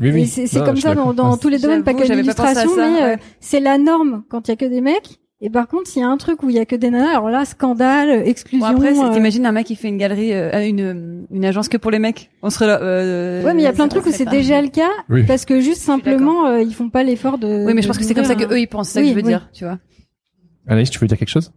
Oui, 0.00 0.10
oui. 0.12 0.26
C'est 0.26 0.48
comme 0.64 0.76
ça 0.76 0.94
dans, 0.94 1.36
tous 1.36 1.48
les 1.48 1.58
domaines, 1.58 1.84
pas 1.84 1.94
que 1.94 2.02
l'illustration, 2.02 2.70
mais 2.76 3.02
euh, 3.02 3.16
c'est 3.40 3.60
la 3.60 3.76
norme 3.78 4.24
quand 4.30 4.48
il 4.48 4.52
y 4.52 4.54
a 4.54 4.56
que 4.56 4.64
des 4.64 4.80
mecs. 4.80 5.20
Et 5.46 5.50
par 5.50 5.68
contre, 5.68 5.88
s'il 5.90 6.00
y 6.00 6.04
a 6.04 6.08
un 6.08 6.16
truc 6.16 6.42
où 6.42 6.48
il 6.48 6.56
y 6.56 6.58
a 6.58 6.64
que 6.64 6.74
des 6.74 6.88
nanas, 6.88 7.10
alors 7.10 7.28
là, 7.28 7.44
scandale, 7.44 8.26
exclusion. 8.26 8.66
Bon 8.66 8.72
après, 8.76 8.98
euh, 8.98 9.12
t'imagines 9.12 9.44
un 9.44 9.52
mec 9.52 9.66
qui 9.66 9.76
fait 9.76 9.88
une 9.88 9.98
galerie, 9.98 10.32
euh, 10.32 10.66
une 10.66 11.26
une 11.30 11.44
agence 11.44 11.68
que 11.68 11.76
pour 11.76 11.90
les 11.90 11.98
mecs? 11.98 12.30
On 12.42 12.48
serait 12.48 12.66
là. 12.66 12.80
Euh, 12.80 13.42
Ouais, 13.44 13.52
mais 13.52 13.60
il 13.60 13.64
y 13.64 13.68
a 13.68 13.74
plein 13.74 13.84
de 13.84 13.90
trucs 13.90 14.06
où 14.06 14.10
c'est 14.10 14.24
déjà 14.28 14.62
le 14.62 14.68
cas, 14.68 14.88
Oui. 15.10 15.24
parce 15.24 15.44
que 15.44 15.60
juste 15.60 15.82
simplement, 15.82 16.46
euh, 16.46 16.62
ils 16.62 16.72
font 16.72 16.88
pas 16.88 17.02
l'effort 17.02 17.36
de. 17.36 17.66
Oui, 17.66 17.74
mais 17.74 17.82
je 17.82 17.86
pense 17.88 17.98
que 17.98 18.04
c'est 18.04 18.14
comme 18.14 18.24
ça 18.24 18.36
que 18.36 18.50
eux 18.50 18.58
ils 18.58 18.66
pensent. 18.66 18.88
C'est 18.88 18.94
ça 18.94 19.00
que 19.00 19.04
Oui, 19.04 19.10
je 19.10 19.16
veux 19.16 19.22
oui. 19.22 19.28
dire, 19.28 19.50
tu 19.52 19.64
vois. 19.64 19.78
Anaïs, 20.66 20.88
tu 20.88 20.98
veux 20.98 21.06
dire 21.06 21.18
quelque 21.18 21.28
chose? 21.28 21.52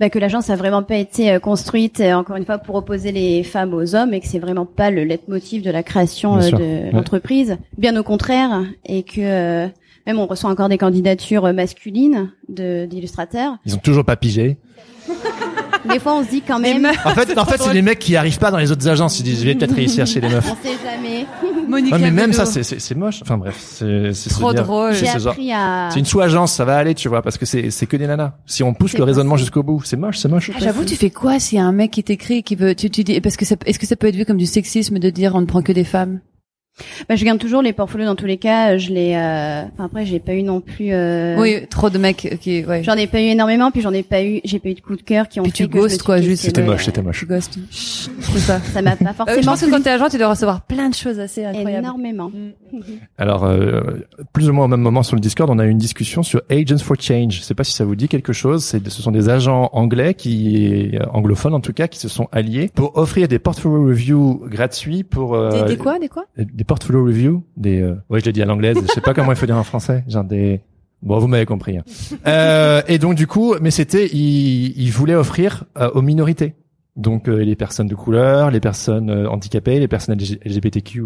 Bah, 0.00 0.10
que 0.10 0.18
l'agence 0.18 0.50
a 0.50 0.56
vraiment 0.56 0.82
pas 0.82 0.96
été 0.96 1.30
euh, 1.32 1.38
construite 1.38 2.00
euh, 2.00 2.12
encore 2.12 2.36
une 2.36 2.44
fois 2.44 2.58
pour 2.58 2.74
opposer 2.74 3.10
les 3.12 3.42
femmes 3.42 3.72
aux 3.72 3.94
hommes 3.94 4.12
et 4.14 4.20
que 4.20 4.26
c'est 4.26 4.38
vraiment 4.38 4.66
pas 4.66 4.90
le 4.90 5.04
leitmotiv 5.04 5.62
de 5.62 5.70
la 5.70 5.82
création 5.82 6.36
euh, 6.38 6.50
de 6.50 6.56
Ouais. 6.56 6.90
l'entreprise. 6.92 7.56
Bien 7.78 7.96
au 7.96 8.02
contraire, 8.02 8.64
et 8.84 9.02
que 9.04 9.20
euh, 9.20 9.68
même 10.06 10.18
on 10.18 10.26
reçoit 10.26 10.50
encore 10.50 10.68
des 10.68 10.78
candidatures 10.78 11.46
euh, 11.46 11.52
masculines 11.52 12.30
de 12.48 12.86
d'illustrateurs. 12.86 13.56
Ils 13.64 13.74
ont 13.74 13.78
toujours 13.78 14.04
pas 14.04 14.16
pigé. 14.16 14.58
Des 15.88 16.00
fois, 16.00 16.16
on 16.16 16.24
se 16.24 16.30
dit 16.30 16.42
quand 16.42 16.58
même, 16.58 16.82
meufs. 16.82 17.06
En 17.06 17.10
fait, 17.10 17.38
en 17.38 17.44
fait, 17.44 17.60
c'est 17.60 17.72
les 17.72 17.82
mecs 17.82 17.98
qui 17.98 18.16
arrivent 18.16 18.38
pas 18.38 18.50
dans 18.50 18.58
les 18.58 18.72
autres 18.72 18.88
agences. 18.88 19.20
Ils 19.20 19.22
disent, 19.22 19.40
je 19.40 19.46
vais 19.46 19.54
peut-être 19.54 19.74
réussir 19.74 20.06
chez 20.06 20.20
les 20.20 20.28
meufs. 20.28 20.44
on 20.50 20.66
sait 20.66 20.74
jamais. 20.82 21.26
Monica 21.68 21.96
Ouais, 21.96 22.02
mais 22.02 22.10
même 22.10 22.32
ça, 22.32 22.46
c'est, 22.46 22.62
c'est, 22.62 22.80
c'est 22.80 22.94
moche. 22.94 23.20
Enfin 23.22 23.38
bref, 23.38 23.56
c'est, 23.58 24.12
Trop 24.30 24.52
drôle. 24.52 24.94
c'est 24.94 25.06
ce 25.06 25.28
à. 25.52 25.90
C'est 25.90 25.98
une 25.98 26.04
sous-agence, 26.04 26.52
ça 26.52 26.64
va 26.64 26.76
aller, 26.76 26.94
tu 26.94 27.08
vois, 27.08 27.22
parce 27.22 27.38
que 27.38 27.46
c'est, 27.46 27.70
c'est 27.70 27.86
que 27.86 27.96
des 27.96 28.06
nanas. 28.06 28.32
Si 28.46 28.62
on 28.62 28.74
pousse 28.74 28.96
le 28.98 29.04
raisonnement 29.04 29.36
jusqu'au 29.36 29.62
bout, 29.62 29.82
c'est 29.84 29.96
moche, 29.96 30.18
c'est 30.18 30.28
moche. 30.28 30.50
Ah, 30.54 30.58
J'avoue, 30.60 30.84
tu 30.84 30.96
fais 30.96 31.10
quoi 31.10 31.38
s'il 31.38 31.58
y 31.58 31.60
a 31.60 31.64
un 31.64 31.72
mec 31.72 31.90
qui 31.90 32.02
t'écrit 32.02 32.42
qui 32.42 32.56
veut, 32.56 32.74
tu, 32.74 32.90
tu 32.90 33.04
dis, 33.04 33.20
parce 33.20 33.36
que 33.36 33.44
ça, 33.44 33.56
est-ce 33.64 33.78
que 33.78 33.86
ça 33.86 33.96
peut 33.96 34.08
être 34.08 34.16
vu 34.16 34.24
comme 34.24 34.38
du 34.38 34.46
sexisme 34.46 34.98
de 34.98 35.10
dire 35.10 35.34
on 35.34 35.40
ne 35.40 35.46
prend 35.46 35.62
que 35.62 35.72
des 35.72 35.84
femmes? 35.84 36.20
Bah, 37.08 37.16
je 37.16 37.24
garde 37.24 37.38
toujours 37.38 37.62
les 37.62 37.72
portfolios 37.72 38.04
dans 38.06 38.16
tous 38.16 38.26
les 38.26 38.36
cas. 38.36 38.76
Je 38.76 38.90
les. 38.90 39.14
euh, 39.14 39.62
Enfin 39.72 39.84
après, 39.86 40.04
j'ai 40.06 40.18
pas 40.20 40.34
eu 40.34 40.42
non 40.42 40.60
plus. 40.60 40.92
euh, 40.92 41.36
Oui, 41.38 41.66
trop 41.70 41.88
de 41.90 41.98
mecs 41.98 42.36
qui, 42.40 42.64
ouais. 42.64 42.82
J'en 42.82 42.94
ai 42.94 43.06
pas 43.06 43.20
eu 43.20 43.24
énormément, 43.26 43.70
puis 43.70 43.80
j'en 43.80 43.92
ai 43.92 44.02
pas 44.02 44.22
eu. 44.22 44.40
J'ai 44.44 44.58
pas 44.58 44.68
eu 44.68 44.74
de 44.74 44.80
coup 44.80 44.94
de 44.96 45.02
cœur 45.02 45.28
qui 45.28 45.40
ont 45.40 45.44
Puis 45.44 45.52
fait 45.52 45.64
tu 45.64 45.68
que 45.68 45.88
suis 45.88 45.98
quoi, 45.98 46.20
juste. 46.20 46.42
C'était 46.44 46.62
moche, 46.62 46.84
c'était 46.84 47.02
moche. 47.02 47.18
Tu 47.20 47.26
ghostes. 47.26 47.58
Chut, 47.70 48.10
C'est 48.20 48.38
ça. 48.40 48.60
Ça 48.60 48.82
m'a 48.82 48.96
pas 48.96 49.06
Euh, 49.10 49.12
forcément. 49.14 49.40
je 49.42 49.46
pense 49.46 49.60
que 49.62 49.70
quand 49.70 49.80
t'es 49.82 49.90
agent, 49.90 50.08
tu 50.10 50.18
dois 50.18 50.28
recevoir 50.28 50.60
plein 50.62 50.88
de 50.90 50.94
choses 50.94 51.18
assez 51.18 51.44
incroyables. 51.44 51.84
énormément. 51.84 52.30
Alors, 53.18 53.44
euh, 53.44 53.80
plus 54.32 54.48
ou 54.50 54.52
moins 54.52 54.66
au 54.66 54.68
même 54.68 54.80
moment 54.80 55.02
sur 55.02 55.16
le 55.16 55.20
Discord, 55.20 55.48
on 55.50 55.58
a 55.58 55.64
eu 55.64 55.70
une 55.70 55.78
discussion 55.78 56.22
sur 56.22 56.42
Agents 56.50 56.78
for 56.78 56.96
Change. 57.00 57.36
Je 57.36 57.40
sais 57.42 57.54
pas 57.54 57.64
si 57.64 57.72
ça 57.72 57.84
vous 57.84 57.96
dit 57.96 58.08
quelque 58.08 58.32
chose. 58.32 58.64
C'est, 58.64 58.86
ce 58.88 59.02
sont 59.02 59.10
des 59.12 59.28
agents 59.28 59.70
anglais 59.72 60.14
qui, 60.14 60.90
euh, 60.94 61.04
anglophones 61.12 61.54
en 61.54 61.60
tout 61.60 61.72
cas, 61.72 61.88
qui 61.88 61.98
se 61.98 62.08
sont 62.08 62.28
alliés 62.32 62.70
pour 62.74 62.96
offrir 62.98 63.28
des 63.28 63.38
portfolio 63.38 63.86
reviews 63.86 64.44
gratuits 64.48 65.02
pour 65.04 65.34
euh, 65.34 65.62
Des, 65.64 65.74
des 65.74 65.76
quoi, 65.78 65.98
des 65.98 66.08
quoi? 66.08 66.24
des 66.36 66.64
portfolio 66.66 67.04
reviews, 67.04 67.42
des, 67.56 67.80
euh, 67.80 67.94
ouais, 68.10 68.20
je 68.20 68.24
l'ai 68.26 68.32
dit 68.32 68.42
à 68.42 68.44
l'anglaise. 68.44 68.76
je 68.80 68.92
sais 68.92 69.00
pas 69.00 69.14
comment 69.14 69.32
il 69.32 69.36
faut 69.36 69.46
dire 69.46 69.56
en 69.56 69.64
français. 69.64 70.04
Genre 70.08 70.24
des, 70.24 70.60
bon, 71.02 71.18
vous 71.18 71.28
m'avez 71.28 71.46
compris. 71.46 71.78
hein. 71.78 71.84
Euh, 72.26 72.82
et 72.88 72.98
donc 72.98 73.14
du 73.14 73.26
coup, 73.26 73.54
mais 73.60 73.70
c'était, 73.70 74.06
ils, 74.08 74.72
ils 74.80 74.90
voulaient 74.90 75.14
offrir 75.14 75.64
euh, 75.78 75.90
aux 75.94 76.02
minorités. 76.02 76.54
Donc 76.96 77.28
euh, 77.28 77.36
les 77.44 77.56
personnes 77.56 77.86
de 77.88 77.94
couleur, 77.94 78.50
les 78.50 78.60
personnes 78.60 79.10
euh, 79.10 79.28
handicapées, 79.28 79.78
les 79.78 79.86
personnes 79.88 80.16
LG- 80.18 80.38
LGBTQ+. 80.44 81.04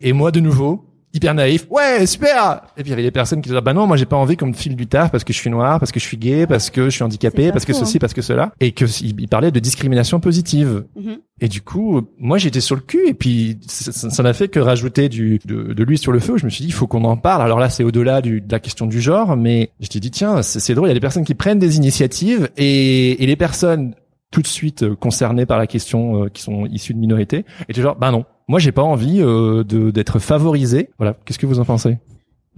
Et 0.00 0.12
moi 0.12 0.30
de 0.30 0.40
nouveau, 0.40 0.84
hyper 1.14 1.34
naïf. 1.34 1.66
Ouais, 1.70 2.06
super. 2.06 2.62
Et 2.76 2.82
puis 2.82 2.88
il 2.88 2.90
y 2.90 2.92
avait 2.92 3.02
des 3.02 3.10
personnes 3.10 3.40
qui 3.40 3.48
disaient 3.48 3.60
bah 3.60 3.72
non, 3.72 3.86
moi 3.86 3.96
j'ai 3.96 4.06
pas 4.06 4.16
envie 4.16 4.36
qu'on 4.36 4.46
me 4.48 4.52
file 4.52 4.76
du 4.76 4.86
taf 4.86 5.10
parce 5.10 5.24
que 5.24 5.32
je 5.32 5.38
suis 5.38 5.50
noir, 5.50 5.78
parce 5.80 5.90
que 5.92 5.98
je 6.00 6.04
suis 6.04 6.16
gay, 6.16 6.46
parce 6.46 6.70
que 6.70 6.84
je 6.84 6.90
suis 6.90 7.02
handicapé, 7.02 7.50
parce 7.52 7.64
que 7.64 7.72
ceci, 7.72 7.98
parce 7.98 8.14
que 8.14 8.22
cela, 8.22 8.52
et 8.60 8.72
que 8.72 8.84
il, 9.02 9.28
parlait 9.28 9.50
de 9.50 9.58
discrimination 9.60 10.20
positive. 10.20 10.84
Mhm. 10.96 11.18
Et 11.40 11.48
du 11.48 11.62
coup, 11.62 12.02
moi 12.18 12.36
j'étais 12.38 12.60
sur 12.60 12.74
le 12.74 12.80
cul 12.82 13.06
et 13.06 13.14
puis 13.14 13.58
ça 13.66 13.92
ça- 13.92 14.10
ça 14.10 14.22
n'a 14.22 14.32
fait 14.32 14.48
que 14.48 14.58
rajouter 14.60 15.08
du 15.08 15.38
de, 15.44 15.72
de 15.72 15.84
l'huile 15.84 15.98
sur 15.98 16.12
le 16.12 16.18
feu. 16.18 16.36
Je 16.36 16.44
me 16.44 16.50
suis 16.50 16.62
dit 16.62 16.68
il 16.68 16.74
faut 16.74 16.86
qu'on 16.86 17.04
en 17.04 17.16
parle. 17.16 17.42
Alors 17.42 17.58
là 17.60 17.70
c'est 17.70 17.84
au-delà 17.84 18.20
du- 18.22 18.40
de 18.40 18.50
la 18.52 18.58
question 18.60 18.86
du 18.86 19.00
genre, 19.00 19.36
mais 19.36 19.70
je 19.80 19.88
t'ai 19.88 20.00
dit 20.00 20.10
tiens 20.10 20.42
c'est 20.42 20.60
c'est 20.60 20.74
drôle. 20.74 20.88
Il 20.88 20.90
y 20.90 20.92
a 20.92 20.94
des 20.94 21.00
personnes 21.00 21.24
qui 21.24 21.34
prennent 21.34 21.58
des 21.60 21.76
initiatives 21.76 22.50
et, 22.56 23.22
et 23.22 23.26
les 23.26 23.36
personnes 23.36 23.94
tout 24.30 24.42
de 24.42 24.46
suite 24.46 24.82
euh, 24.82 24.94
concernées 24.94 25.46
par 25.46 25.56
la 25.58 25.66
question 25.66 26.24
euh, 26.24 26.28
qui 26.28 26.42
sont 26.42 26.66
issues 26.66 26.92
de 26.92 26.98
minorités 26.98 27.46
étaient 27.68 27.80
genre 27.80 27.96
bah 27.96 28.10
non 28.10 28.24
moi 28.48 28.58
j'ai 28.58 28.72
pas 28.72 28.82
envie 28.82 29.20
euh, 29.20 29.62
d'être 29.62 30.18
favorisé. 30.18 30.90
Voilà 30.98 31.16
qu'est-ce 31.24 31.38
que 31.38 31.46
vous 31.46 31.60
en 31.60 31.64
pensez? 31.64 31.98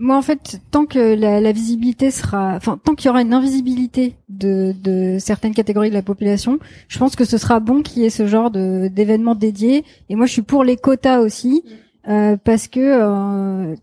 Moi, 0.02 0.16
en 0.16 0.22
fait, 0.22 0.62
tant 0.70 0.86
que 0.86 1.14
la, 1.14 1.42
la 1.42 1.52
visibilité 1.52 2.10
sera, 2.10 2.54
enfin, 2.56 2.80
tant 2.82 2.94
qu'il 2.94 3.08
y 3.08 3.10
aura 3.10 3.20
une 3.20 3.34
invisibilité 3.34 4.14
de, 4.30 4.74
de 4.82 5.18
certaines 5.18 5.52
catégories 5.52 5.90
de 5.90 5.94
la 5.94 6.00
population, 6.00 6.58
je 6.88 6.98
pense 6.98 7.16
que 7.16 7.26
ce 7.26 7.36
sera 7.36 7.60
bon 7.60 7.82
qu'il 7.82 8.00
y 8.00 8.06
ait 8.06 8.10
ce 8.10 8.26
genre 8.26 8.50
d'événements 8.50 9.34
dédiés. 9.34 9.84
Et 10.08 10.16
moi, 10.16 10.24
je 10.24 10.32
suis 10.32 10.40
pour 10.40 10.64
les 10.64 10.78
quotas 10.78 11.20
aussi, 11.20 11.64
euh, 12.08 12.38
parce 12.42 12.66
que, 12.66 12.80
euh, 12.80 13.74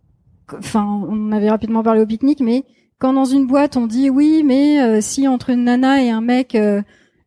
enfin, 0.58 1.06
on 1.08 1.32
avait 1.32 1.52
rapidement 1.52 1.84
parlé 1.84 2.02
au 2.02 2.08
pique-nique, 2.08 2.42
mais 2.42 2.64
quand 2.98 3.14
dans 3.14 3.26
une 3.26 3.46
boîte 3.46 3.78
on 3.78 3.86
dit 3.86 4.10
oui, 4.10 4.42
mais 4.44 4.82
euh, 4.82 5.02
si 5.02 5.28
entre 5.28 5.52
une 5.52 5.66
nana 5.66 6.02
et 6.02 6.10
un 6.10 6.22
mec, 6.22 6.58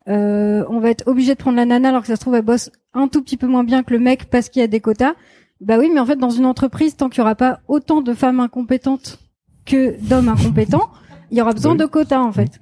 euh, 0.08 0.64
on 0.68 0.80
va 0.80 0.90
être 0.90 1.06
obligé 1.06 1.34
de 1.34 1.38
prendre 1.38 1.56
la 1.56 1.66
nana 1.66 1.90
alors 1.90 2.00
que 2.02 2.08
ça 2.08 2.16
se 2.16 2.20
trouve 2.20 2.34
elle 2.34 2.42
bosse 2.42 2.70
un 2.94 3.08
tout 3.08 3.22
petit 3.22 3.36
peu 3.36 3.46
moins 3.46 3.64
bien 3.64 3.82
que 3.82 3.92
le 3.92 3.98
mec 4.00 4.30
parce 4.30 4.48
qu'il 4.48 4.60
y 4.60 4.64
a 4.64 4.68
des 4.68 4.80
quotas. 4.80 5.14
Bah 5.60 5.76
oui, 5.78 5.90
mais 5.92 6.00
en 6.00 6.06
fait, 6.06 6.16
dans 6.16 6.30
une 6.30 6.46
entreprise, 6.46 6.96
tant 6.96 7.10
qu'il 7.10 7.18
y 7.18 7.20
aura 7.20 7.34
pas 7.34 7.60
autant 7.68 8.00
de 8.00 8.14
femmes 8.14 8.40
incompétentes 8.40 9.18
que 9.66 9.94
d'hommes 10.08 10.30
incompétents, 10.30 10.88
il 11.30 11.36
y 11.38 11.42
aura 11.42 11.52
besoin 11.52 11.72
Oui. 11.72 11.78
de 11.78 11.84
quotas 11.84 12.20
en 12.20 12.32
fait. 12.32 12.60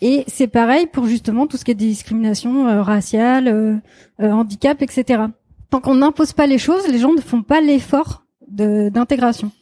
Et 0.00 0.24
c'est 0.26 0.48
pareil 0.48 0.86
pour 0.86 1.06
justement 1.06 1.46
tout 1.46 1.56
ce 1.56 1.64
qui 1.64 1.70
est 1.70 1.74
discrimination 1.74 2.66
euh, 2.66 2.82
raciale, 2.82 3.46
euh, 3.46 3.76
euh, 4.20 4.32
handicap, 4.32 4.82
etc. 4.82 5.22
Tant 5.70 5.80
qu'on 5.80 5.94
n'impose 5.94 6.32
pas 6.32 6.48
les 6.48 6.58
choses, 6.58 6.88
les 6.88 6.98
gens 6.98 7.12
ne 7.14 7.20
font 7.20 7.42
pas 7.42 7.60
l'effort 7.60 8.24
de 8.48 8.88
d'intégration. 8.88 9.52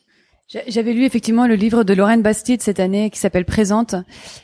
J'a- 0.53 0.62
J'avais 0.66 0.92
lu 0.92 1.05
effectivement 1.05 1.46
le 1.46 1.55
livre 1.55 1.84
de 1.84 1.94
Lorraine 1.94 2.22
Bastide 2.22 2.61
cette 2.61 2.80
année 2.80 3.09
qui 3.11 3.20
s'appelle 3.20 3.44
Présente 3.44 3.94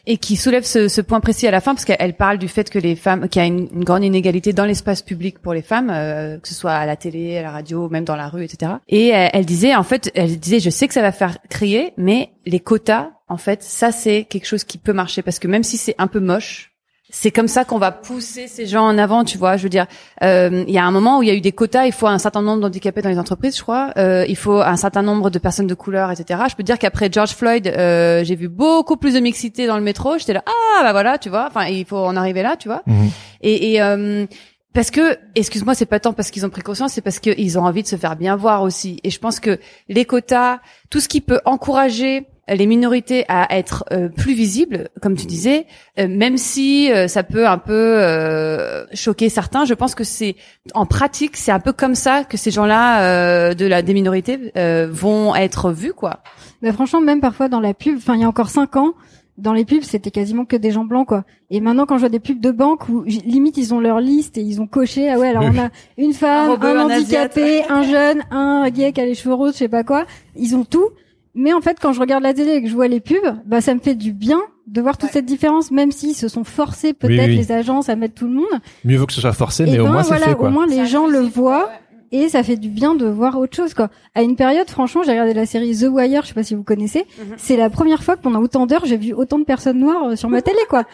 et 0.06 0.18
qui 0.18 0.36
soulève 0.36 0.62
ce, 0.64 0.86
ce 0.86 1.00
point 1.00 1.18
précis 1.18 1.48
à 1.48 1.50
la 1.50 1.60
fin 1.60 1.74
parce 1.74 1.84
qu'elle 1.84 1.96
elle 1.98 2.14
parle 2.14 2.38
du 2.38 2.46
fait 2.46 2.70
que 2.70 2.78
les 2.78 2.94
femmes, 2.94 3.28
qu'il 3.28 3.42
y 3.42 3.44
a 3.44 3.48
une, 3.48 3.66
grande 3.84 4.04
inégalité 4.04 4.52
dans 4.52 4.64
l'espace 4.66 5.02
public 5.02 5.40
pour 5.40 5.52
les 5.52 5.62
femmes, 5.62 5.90
euh, 5.90 6.38
que 6.38 6.46
ce 6.46 6.54
soit 6.54 6.74
à 6.74 6.86
la 6.86 6.94
télé, 6.94 7.38
à 7.38 7.42
la 7.42 7.50
radio, 7.50 7.88
même 7.88 8.04
dans 8.04 8.14
la 8.14 8.28
rue, 8.28 8.44
etc. 8.44 8.74
Et 8.88 9.08
elle, 9.08 9.30
elle 9.32 9.46
disait 9.46 9.74
en 9.74 9.82
fait, 9.82 10.12
elle 10.14 10.38
disait 10.38 10.60
je 10.60 10.70
sais 10.70 10.86
que 10.86 10.94
ça 10.94 11.02
va 11.02 11.10
faire 11.10 11.38
crier, 11.50 11.92
mais 11.96 12.30
les 12.44 12.60
quotas, 12.60 13.10
en 13.28 13.36
fait, 13.36 13.64
ça 13.64 13.90
c'est 13.90 14.24
quelque 14.24 14.46
chose 14.46 14.62
qui 14.62 14.78
peut 14.78 14.92
marcher 14.92 15.22
parce 15.22 15.40
que 15.40 15.48
même 15.48 15.64
si 15.64 15.76
c'est 15.76 15.96
un 15.98 16.06
peu 16.06 16.20
moche. 16.20 16.72
C'est 17.10 17.30
comme 17.30 17.46
ça 17.46 17.64
qu'on 17.64 17.78
va 17.78 17.92
pousser 17.92 18.48
ces 18.48 18.66
gens 18.66 18.84
en 18.84 18.98
avant, 18.98 19.24
tu 19.24 19.38
vois. 19.38 19.56
Je 19.56 19.62
veux 19.62 19.68
dire, 19.68 19.86
euh, 20.22 20.64
il 20.66 20.74
y 20.74 20.78
a 20.78 20.84
un 20.84 20.90
moment 20.90 21.18
où 21.18 21.22
il 21.22 21.28
y 21.28 21.30
a 21.30 21.34
eu 21.34 21.40
des 21.40 21.52
quotas. 21.52 21.86
Il 21.86 21.92
faut 21.92 22.08
un 22.08 22.18
certain 22.18 22.42
nombre 22.42 22.60
d'handicapés 22.60 23.00
dans 23.00 23.08
les 23.08 23.18
entreprises, 23.18 23.56
je 23.56 23.62
crois. 23.62 23.92
Euh, 23.96 24.24
il 24.28 24.36
faut 24.36 24.60
un 24.60 24.76
certain 24.76 25.02
nombre 25.02 25.30
de 25.30 25.38
personnes 25.38 25.68
de 25.68 25.74
couleur, 25.74 26.10
etc. 26.10 26.40
Je 26.50 26.56
peux 26.56 26.64
te 26.64 26.66
dire 26.66 26.80
qu'après 26.80 27.08
George 27.10 27.30
Floyd, 27.30 27.68
euh, 27.68 28.24
j'ai 28.24 28.34
vu 28.34 28.48
beaucoup 28.48 28.96
plus 28.96 29.14
de 29.14 29.20
mixité 29.20 29.68
dans 29.68 29.76
le 29.76 29.84
métro. 29.84 30.18
J'étais 30.18 30.32
là, 30.32 30.42
ah 30.46 30.82
bah 30.82 30.90
voilà, 30.90 31.16
tu 31.18 31.28
vois. 31.28 31.46
Enfin, 31.46 31.66
il 31.66 31.84
faut 31.84 31.96
en 31.96 32.16
arriver 32.16 32.42
là, 32.42 32.56
tu 32.56 32.66
vois. 32.66 32.82
Mhm. 32.86 33.10
Et, 33.42 33.74
et, 33.74 33.82
euh, 33.82 34.26
parce 34.74 34.90
que, 34.90 35.16
excuse-moi, 35.36 35.74
c'est 35.74 35.86
pas 35.86 36.00
tant 36.00 36.12
parce 36.12 36.30
qu'ils 36.30 36.44
ont 36.44 36.50
pris 36.50 36.60
conscience, 36.60 36.92
c'est 36.92 37.00
parce 37.00 37.18
qu'ils 37.18 37.58
ont 37.58 37.64
envie 37.64 37.82
de 37.82 37.88
se 37.88 37.96
faire 37.96 38.16
bien 38.16 38.34
voir 38.36 38.62
aussi. 38.62 39.00
Et 39.04 39.10
je 39.10 39.18
pense 39.18 39.40
que 39.40 39.58
les 39.88 40.04
quotas, 40.04 40.58
tout 40.90 41.00
ce 41.00 41.08
qui 41.08 41.22
peut 41.22 41.40
encourager 41.44 42.26
les 42.54 42.66
minorités 42.66 43.24
à 43.28 43.56
être 43.56 43.84
euh, 43.92 44.08
plus 44.08 44.34
visibles, 44.34 44.88
comme 45.02 45.16
tu 45.16 45.26
disais, 45.26 45.66
euh, 45.98 46.06
même 46.08 46.36
si 46.36 46.92
euh, 46.92 47.08
ça 47.08 47.22
peut 47.22 47.46
un 47.46 47.58
peu 47.58 48.86
choquer 48.92 49.28
certains, 49.28 49.64
je 49.64 49.74
pense 49.74 49.94
que 49.94 50.04
c'est 50.04 50.36
en 50.74 50.86
pratique, 50.86 51.36
c'est 51.36 51.52
un 51.52 51.60
peu 51.60 51.72
comme 51.72 51.94
ça 51.94 52.24
que 52.24 52.36
ces 52.36 52.50
gens-là 52.50 53.54
de 53.54 53.66
la 53.66 53.82
des 53.82 53.94
minorités 53.94 54.52
vont 54.90 55.34
être 55.34 55.70
vus, 55.70 55.92
quoi. 55.92 56.20
Mais 56.62 56.72
franchement, 56.72 57.00
même 57.00 57.20
parfois 57.20 57.48
dans 57.48 57.60
la 57.60 57.74
pub, 57.74 57.96
enfin 57.96 58.14
il 58.14 58.20
y 58.20 58.24
a 58.24 58.28
encore 58.28 58.50
cinq 58.50 58.76
ans, 58.76 58.94
dans 59.38 59.52
les 59.52 59.64
pubs, 59.64 59.82
c'était 59.82 60.10
quasiment 60.10 60.44
que 60.44 60.56
des 60.56 60.70
gens 60.70 60.84
blancs, 60.84 61.08
quoi. 61.08 61.24
Et 61.50 61.60
maintenant, 61.60 61.84
quand 61.86 61.96
je 61.96 62.00
vois 62.00 62.08
des 62.08 62.20
pubs 62.20 62.40
de 62.40 62.50
banque 62.50 62.88
où 62.88 63.02
limite 63.04 63.56
ils 63.56 63.74
ont 63.74 63.80
leur 63.80 64.00
liste 64.00 64.38
et 64.38 64.40
ils 64.40 64.60
ont 64.60 64.66
coché, 64.66 65.10
ah 65.10 65.18
ouais, 65.18 65.28
alors 65.28 65.44
on 65.44 65.58
a 65.58 65.68
une 65.98 66.12
femme, 66.12 66.56
un, 66.60 66.78
handicapé, 66.80 67.64
un 67.68 67.82
jeune, 67.82 68.22
un 68.30 68.68
gay 68.70 68.92
qui 68.92 69.00
a 69.00 69.04
les 69.04 69.14
cheveux 69.14 69.34
roses, 69.34 69.52
je 69.54 69.58
sais 69.58 69.68
pas 69.68 69.84
quoi, 69.84 70.06
ils 70.36 70.54
ont 70.56 70.64
tout. 70.64 70.90
Mais 71.36 71.52
en 71.52 71.60
fait, 71.60 71.78
quand 71.80 71.92
je 71.92 72.00
regarde 72.00 72.22
la 72.22 72.32
télé 72.32 72.52
et 72.52 72.62
que 72.62 72.68
je 72.68 72.74
vois 72.74 72.88
les 72.88 73.00
pubs, 73.00 73.36
bah 73.44 73.60
ça 73.60 73.74
me 73.74 73.78
fait 73.78 73.94
du 73.94 74.12
bien 74.12 74.40
de 74.66 74.80
voir 74.80 74.96
toute 74.96 75.10
cette 75.10 75.26
différence, 75.26 75.70
même 75.70 75.92
s'ils 75.92 76.16
se 76.16 76.28
sont 76.28 76.44
forcés 76.44 76.94
peut-être 76.94 77.28
les 77.28 77.52
agences 77.52 77.88
à 77.88 77.94
mettre 77.94 78.14
tout 78.14 78.26
le 78.26 78.32
monde. 78.32 78.60
Mieux 78.84 78.96
vaut 78.96 79.06
que 79.06 79.12
ce 79.12 79.20
soit 79.20 79.34
forcé, 79.34 79.64
mais 79.64 79.78
au 79.78 79.84
ben, 79.84 79.92
moins 79.92 80.02
voilà, 80.02 80.24
c'est 80.24 80.30
fait 80.30 80.36
quoi. 80.36 80.48
Au 80.48 80.50
moins 80.50 80.66
les 80.66 80.86
gens 80.86 81.06
le 81.06 81.20
voient 81.20 81.70
et 82.10 82.30
ça 82.30 82.42
fait 82.42 82.56
du 82.56 82.68
bien 82.68 82.94
de 82.94 83.06
voir 83.06 83.38
autre 83.38 83.54
chose 83.54 83.74
quoi. 83.74 83.90
À 84.14 84.22
une 84.22 84.34
période, 84.34 84.68
franchement, 84.70 85.02
j'ai 85.04 85.10
regardé 85.10 85.34
la 85.34 85.44
série 85.44 85.76
The 85.76 85.88
Wire, 85.90 86.22
je 86.22 86.28
sais 86.28 86.34
pas 86.34 86.42
si 86.42 86.54
vous 86.54 86.62
connaissez. 86.62 87.04
Mhm. 87.18 87.34
C'est 87.36 87.56
la 87.56 87.68
première 87.68 88.02
fois 88.02 88.16
que 88.16 88.22
pendant 88.22 88.40
autant 88.40 88.66
d'heures, 88.66 88.86
j'ai 88.86 88.96
vu 88.96 89.12
autant 89.12 89.38
de 89.38 89.44
personnes 89.44 89.78
noires 89.78 90.04
euh, 90.04 90.16
sur 90.16 90.30
ma 90.30 90.40
télé 90.40 90.58
quoi. 90.70 90.84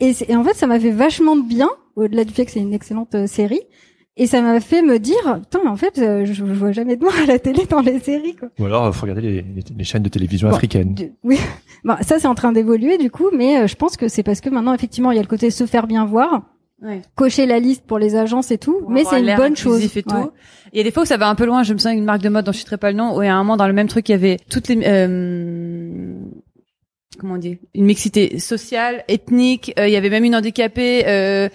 Et, 0.00 0.12
et 0.28 0.34
en 0.34 0.42
fait, 0.42 0.54
ça 0.54 0.66
m'a 0.66 0.80
fait 0.80 0.90
vachement 0.90 1.36
de 1.36 1.42
bien, 1.42 1.68
au-delà 1.94 2.24
du 2.24 2.32
fait 2.32 2.46
que 2.46 2.52
c'est 2.52 2.60
une 2.60 2.72
excellente 2.72 3.14
euh, 3.14 3.26
série. 3.26 3.60
Et 4.20 4.26
ça 4.26 4.42
m'a 4.42 4.60
fait 4.60 4.82
me 4.82 4.98
dire, 4.98 5.40
putain, 5.40 5.60
mais 5.64 5.70
en 5.70 5.76
fait, 5.76 5.98
euh, 5.98 6.26
je, 6.26 6.34
je, 6.34 6.44
vois 6.44 6.72
jamais 6.72 6.96
de 6.96 7.02
moi 7.02 7.12
à 7.22 7.24
la 7.24 7.38
télé 7.38 7.64
dans 7.64 7.80
les 7.80 7.98
séries, 8.00 8.36
quoi. 8.36 8.50
Ou 8.58 8.66
alors, 8.66 8.94
faut 8.94 9.06
regarder 9.06 9.22
les, 9.22 9.44
les, 9.74 9.84
chaînes 9.84 10.02
de 10.02 10.10
télévision 10.10 10.50
africaines. 10.50 10.94
oui, 11.24 11.38
bon, 11.84 11.94
ça 12.02 12.18
c'est 12.18 12.26
en 12.26 12.34
train 12.34 12.52
d'évoluer 12.52 12.98
du 12.98 13.10
coup, 13.10 13.30
mais 13.34 13.62
euh, 13.62 13.66
je 13.66 13.76
pense 13.76 13.96
que 13.96 14.08
c'est 14.08 14.22
parce 14.22 14.42
que 14.42 14.50
maintenant, 14.50 14.74
effectivement, 14.74 15.10
il 15.10 15.16
y 15.16 15.18
a 15.18 15.22
le 15.22 15.26
côté 15.26 15.50
se 15.50 15.64
faire 15.64 15.86
bien 15.86 16.04
voir, 16.04 16.42
ouais. 16.82 17.00
cocher 17.14 17.46
la 17.46 17.58
liste 17.60 17.86
pour 17.86 17.98
les 17.98 18.14
agences 18.14 18.50
et 18.50 18.58
tout, 18.58 18.82
mais 18.90 19.04
c'est 19.04 19.20
une 19.20 19.36
bonne 19.36 19.56
chose. 19.56 19.82
Et 19.96 20.02
tout. 20.02 20.30
Il 20.74 20.76
y 20.76 20.80
a 20.82 20.84
des 20.84 20.90
fois 20.90 21.04
où 21.04 21.06
ça 21.06 21.16
va 21.16 21.30
un 21.30 21.34
peu 21.34 21.46
loin. 21.46 21.62
Je 21.62 21.72
me 21.72 21.78
souviens 21.78 21.94
d'une 21.94 22.04
marque 22.04 22.20
de 22.20 22.28
mode 22.28 22.44
dont 22.44 22.52
je 22.52 22.58
citerai 22.58 22.76
pas 22.76 22.90
le 22.90 22.98
nom, 22.98 23.16
où 23.16 23.22
il 23.22 23.26
y 23.26 23.28
a 23.28 23.34
un 23.34 23.38
moment 23.38 23.56
dans 23.56 23.68
le 23.68 23.72
même 23.72 23.88
truc, 23.88 24.06
il 24.10 24.12
y 24.12 24.16
avait 24.16 24.36
toutes 24.50 24.68
les 24.68 24.82
euh, 24.84 26.12
comment 27.20 27.36
dit 27.36 27.58
une 27.74 27.84
mixité 27.84 28.38
sociale, 28.38 29.04
ethnique. 29.06 29.74
Euh, 29.78 29.86
il 29.86 29.92
y 29.92 29.96
avait 29.96 30.08
même 30.08 30.24
une 30.24 30.34
handicapée. 30.34 31.04
Euh, 31.06 31.48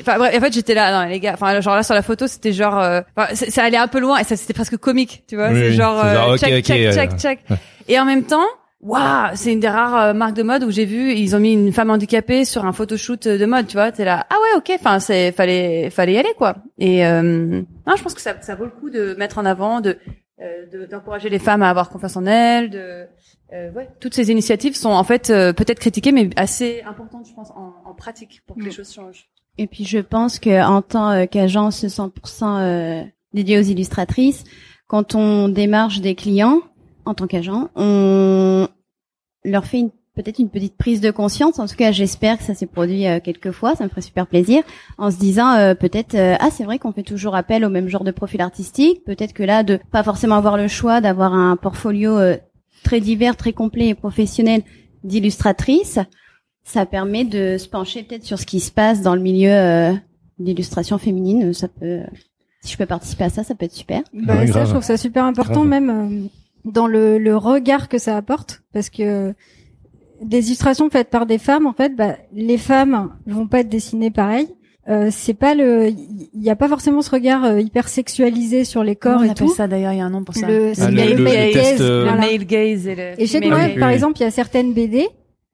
enfin 0.00 0.16
bref, 0.16 0.34
en 0.34 0.40
fait 0.40 0.52
j'étais 0.52 0.74
là, 0.74 1.04
non 1.04 1.08
les 1.08 1.20
gars. 1.20 1.32
Enfin 1.34 1.60
genre 1.60 1.76
là 1.76 1.82
sur 1.82 1.94
la 1.94 2.02
photo 2.02 2.26
c'était 2.26 2.52
genre, 2.52 2.78
euh, 2.78 3.02
ça 3.34 3.62
allait 3.62 3.76
un 3.76 3.88
peu 3.88 4.00
loin 4.00 4.18
et 4.18 4.24
ça 4.24 4.36
c'était 4.36 4.54
presque 4.54 4.78
comique, 4.78 5.24
tu 5.28 5.36
vois. 5.36 5.50
c'est 5.50 5.72
genre, 5.72 6.02
genre 6.02 6.38
check, 6.38 6.64
check, 6.64 6.92
check, 6.92 7.18
check, 7.18 7.40
Et 7.88 8.00
en 8.00 8.06
même 8.06 8.24
temps, 8.24 8.46
waouh, 8.80 9.30
c'est 9.34 9.52
une 9.52 9.60
des 9.60 9.68
rares 9.68 10.14
marques 10.14 10.34
de 10.34 10.42
mode 10.42 10.64
où 10.64 10.70
j'ai 10.70 10.86
vu 10.86 11.12
ils 11.12 11.36
ont 11.36 11.40
mis 11.40 11.52
une 11.52 11.72
femme 11.72 11.90
handicapée 11.90 12.46
sur 12.46 12.64
un 12.64 12.72
photoshoot 12.72 13.28
de 13.28 13.46
mode, 13.46 13.66
tu 13.66 13.76
vois. 13.76 13.92
T'es 13.92 14.06
là, 14.06 14.26
ah 14.30 14.34
ouais, 14.34 14.58
ok. 14.58 14.72
Enfin 14.80 14.98
c'est 14.98 15.32
fallait 15.32 15.90
fallait 15.90 16.14
y 16.14 16.18
aller 16.18 16.32
quoi. 16.38 16.56
Et 16.78 17.04
non, 17.04 17.96
je 17.96 18.02
pense 18.02 18.14
que 18.14 18.22
ça 18.22 18.34
ça 18.40 18.54
vaut 18.54 18.64
le 18.64 18.70
coup 18.70 18.88
de 18.88 19.14
mettre 19.18 19.36
en 19.36 19.44
avant 19.44 19.82
de 19.82 19.98
d'encourager 20.90 21.28
les 21.28 21.38
femmes 21.38 21.62
à 21.62 21.70
avoir 21.70 21.90
confiance 21.90 22.16
en 22.16 22.26
elles, 22.26 22.70
de 22.70 23.06
euh, 23.52 23.70
ouais, 23.72 23.88
toutes 24.00 24.14
ces 24.14 24.30
initiatives 24.30 24.76
sont 24.76 24.90
en 24.90 25.04
fait 25.04 25.30
euh, 25.30 25.52
peut-être 25.52 25.78
critiquées, 25.78 26.12
mais 26.12 26.30
assez 26.36 26.82
importantes, 26.82 27.26
je 27.28 27.34
pense, 27.34 27.50
en, 27.50 27.74
en 27.84 27.94
pratique 27.94 28.42
pour 28.46 28.56
que 28.56 28.62
les 28.62 28.68
mm. 28.68 28.72
choses 28.72 28.92
changent. 28.92 29.28
Et 29.58 29.66
puis 29.66 29.84
je 29.84 29.98
pense 29.98 30.38
que 30.38 30.64
en 30.64 30.82
tant 30.82 31.10
euh, 31.10 31.26
qu'agence 31.26 31.84
100% 31.84 32.10
euh, 32.44 33.04
dédiée 33.34 33.58
aux 33.58 33.62
illustratrices, 33.62 34.44
quand 34.86 35.14
on 35.14 35.48
démarche 35.48 36.00
des 36.00 36.14
clients 36.14 36.60
en 37.04 37.14
tant 37.14 37.26
qu'agent, 37.26 37.68
on 37.74 38.68
leur 39.44 39.64
fait 39.64 39.84
peut-être 40.14 40.38
une 40.38 40.50
petite 40.50 40.76
prise 40.76 41.00
de 41.00 41.10
conscience. 41.10 41.58
En 41.58 41.66
tout 41.66 41.74
cas, 41.74 41.90
j'espère 41.90 42.38
que 42.38 42.44
ça 42.44 42.54
s'est 42.54 42.66
produit 42.66 43.06
euh, 43.06 43.18
quelques 43.20 43.50
fois. 43.50 43.74
Ça 43.74 43.84
me 43.84 43.88
ferait 43.88 44.02
super 44.02 44.26
plaisir. 44.26 44.62
En 44.98 45.10
se 45.10 45.18
disant 45.18 45.74
peut-être 45.78 46.16
ah 46.16 46.50
c'est 46.50 46.64
vrai 46.64 46.78
qu'on 46.78 46.92
fait 46.92 47.02
toujours 47.02 47.34
appel 47.34 47.64
au 47.64 47.70
même 47.70 47.88
genre 47.88 48.04
de 48.04 48.10
profil 48.10 48.40
artistique. 48.40 49.04
Peut-être 49.04 49.34
que 49.34 49.42
là 49.42 49.62
de 49.62 49.78
pas 49.90 50.02
forcément 50.02 50.36
avoir 50.36 50.56
le 50.56 50.68
choix 50.68 51.00
d'avoir 51.00 51.34
un 51.34 51.56
portfolio 51.56 52.18
très 52.82 53.00
divers, 53.00 53.36
très 53.36 53.52
complet 53.52 53.88
et 53.88 53.94
professionnel 53.94 54.62
d'illustratrice, 55.04 55.98
ça 56.64 56.86
permet 56.86 57.24
de 57.24 57.56
se 57.58 57.68
pencher 57.68 58.02
peut-être 58.02 58.24
sur 58.24 58.38
ce 58.38 58.46
qui 58.46 58.60
se 58.60 58.70
passe 58.70 59.02
dans 59.02 59.14
le 59.14 59.20
milieu 59.20 59.52
euh, 59.52 59.92
d'illustration 60.38 60.98
féminine. 60.98 61.52
Ça 61.52 61.68
peut, 61.68 62.00
si 62.60 62.72
je 62.72 62.78
peux 62.78 62.86
participer 62.86 63.24
à 63.24 63.30
ça, 63.30 63.42
ça 63.42 63.54
peut 63.54 63.64
être 63.64 63.72
super. 63.72 64.02
Bah, 64.12 64.46
ça, 64.46 64.64
je 64.64 64.70
trouve 64.70 64.82
ça 64.82 64.96
super 64.96 65.24
important, 65.24 65.64
même 65.64 65.90
euh, 65.90 66.28
dans 66.64 66.86
le, 66.86 67.18
le, 67.18 67.36
regard 67.36 67.88
que 67.88 67.98
ça 67.98 68.16
apporte, 68.16 68.62
parce 68.72 68.90
que 68.90 69.34
des 70.22 70.46
illustrations 70.46 70.88
faites 70.88 71.10
par 71.10 71.26
des 71.26 71.38
femmes, 71.38 71.66
en 71.66 71.72
fait, 71.72 71.96
bah, 71.96 72.16
les 72.32 72.58
femmes 72.58 73.12
vont 73.26 73.48
pas 73.48 73.60
être 73.60 73.68
dessinées 73.68 74.10
pareil. 74.10 74.48
Euh, 74.88 75.10
c'est 75.12 75.34
pas 75.34 75.54
le 75.54 75.90
il 75.90 76.42
y 76.42 76.50
a 76.50 76.56
pas 76.56 76.66
forcément 76.66 77.02
ce 77.02 77.10
regard 77.10 77.44
euh, 77.44 77.60
hyper 77.60 77.86
sexualisé 77.86 78.64
sur 78.64 78.82
les 78.82 78.96
corps 78.96 79.20
on 79.20 79.30
et 79.30 79.34
tout. 79.34 79.46
ça 79.46 79.68
d'ailleurs 79.68 79.92
il 79.92 79.98
y 79.98 80.00
a 80.00 80.04
un 80.04 80.10
nom 80.10 80.24
pour 80.24 80.34
ça. 80.34 80.48
Le, 80.48 80.72
ah, 80.76 80.90
le, 80.90 81.14
le, 81.14 81.22
male 81.22 81.52
gaze, 81.52 81.80
euh, 81.80 82.04
le 82.04 82.16
male 82.16 82.44
gaze 82.44 82.88
et 82.88 82.96
le 82.96 83.12
et 83.16 83.26
chez 83.28 83.40
moi 83.48 83.60
par 83.78 83.90
exemple 83.90 84.18
il 84.18 84.24
y 84.24 84.26
a 84.26 84.32
certaines 84.32 84.72
BD 84.72 85.06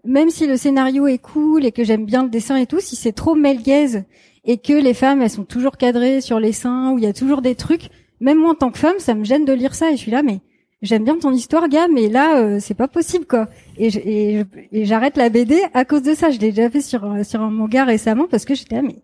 même 0.03 0.31
si 0.31 0.47
le 0.47 0.57
scénario 0.57 1.07
est 1.09 1.19
cool 1.19 1.67
et 1.67 1.73
que 1.73 1.85
j'aime 1.85 2.07
bien 2.07 2.23
le 2.23 2.31
dessin 2.31 2.57
et 2.57 2.65
tout 2.65 2.81
si 2.81 2.97
c'est 2.97 3.13
trop 3.13 3.35
male 3.35 3.63
gaze 3.63 4.05
et 4.47 4.57
que 4.57 4.73
les 4.73 4.95
femmes 4.95 5.21
elles 5.21 5.29
sont 5.29 5.45
toujours 5.45 5.77
cadrées 5.77 6.23
sur 6.23 6.41
les 6.41 6.53
seins 6.53 6.93
où 6.93 6.97
il 6.97 7.05
y 7.05 7.09
a 7.09 7.13
toujours 7.13 7.43
des 7.43 7.55
trucs 7.55 7.91
même 8.21 8.39
moi 8.39 8.53
en 8.53 8.55
tant 8.55 8.71
que 8.71 8.79
femme 8.79 8.99
ça 8.99 9.15
me 9.15 9.25
gêne 9.25 9.45
de 9.45 9.53
lire 9.53 9.75
ça 9.75 9.91
et 9.91 9.97
je 9.97 10.01
suis 10.01 10.11
là 10.11 10.23
mais 10.23 10.41
j'aime 10.83 11.05
bien 11.05 11.19
ton 11.19 11.33
histoire, 11.33 11.69
gars, 11.69 11.89
mais 11.93 12.09
là, 12.09 12.39
euh, 12.39 12.59
c'est 12.61 12.75
pas 12.75 12.89
possible, 12.89 13.27
quoi. 13.27 13.49
Et, 13.79 14.45
et, 14.73 14.85
j'arrête 14.85 15.17
la 15.17 15.29
BD 15.29 15.61
à 15.75 15.85
cause 15.85 16.03
de 16.03 16.15
ça. 16.15 16.31
Je 16.31 16.39
l'ai 16.39 16.51
déjà 16.51 16.69
fait 16.69 16.81
sur 16.81 17.07
sur 17.25 17.41
un 17.41 17.51
manga 17.51 17.85
récemment 17.85 18.27
parce 18.29 18.45
que 18.45 18.55
j'étais 18.55 18.77
là, 18.77 18.83
mais 18.83 18.97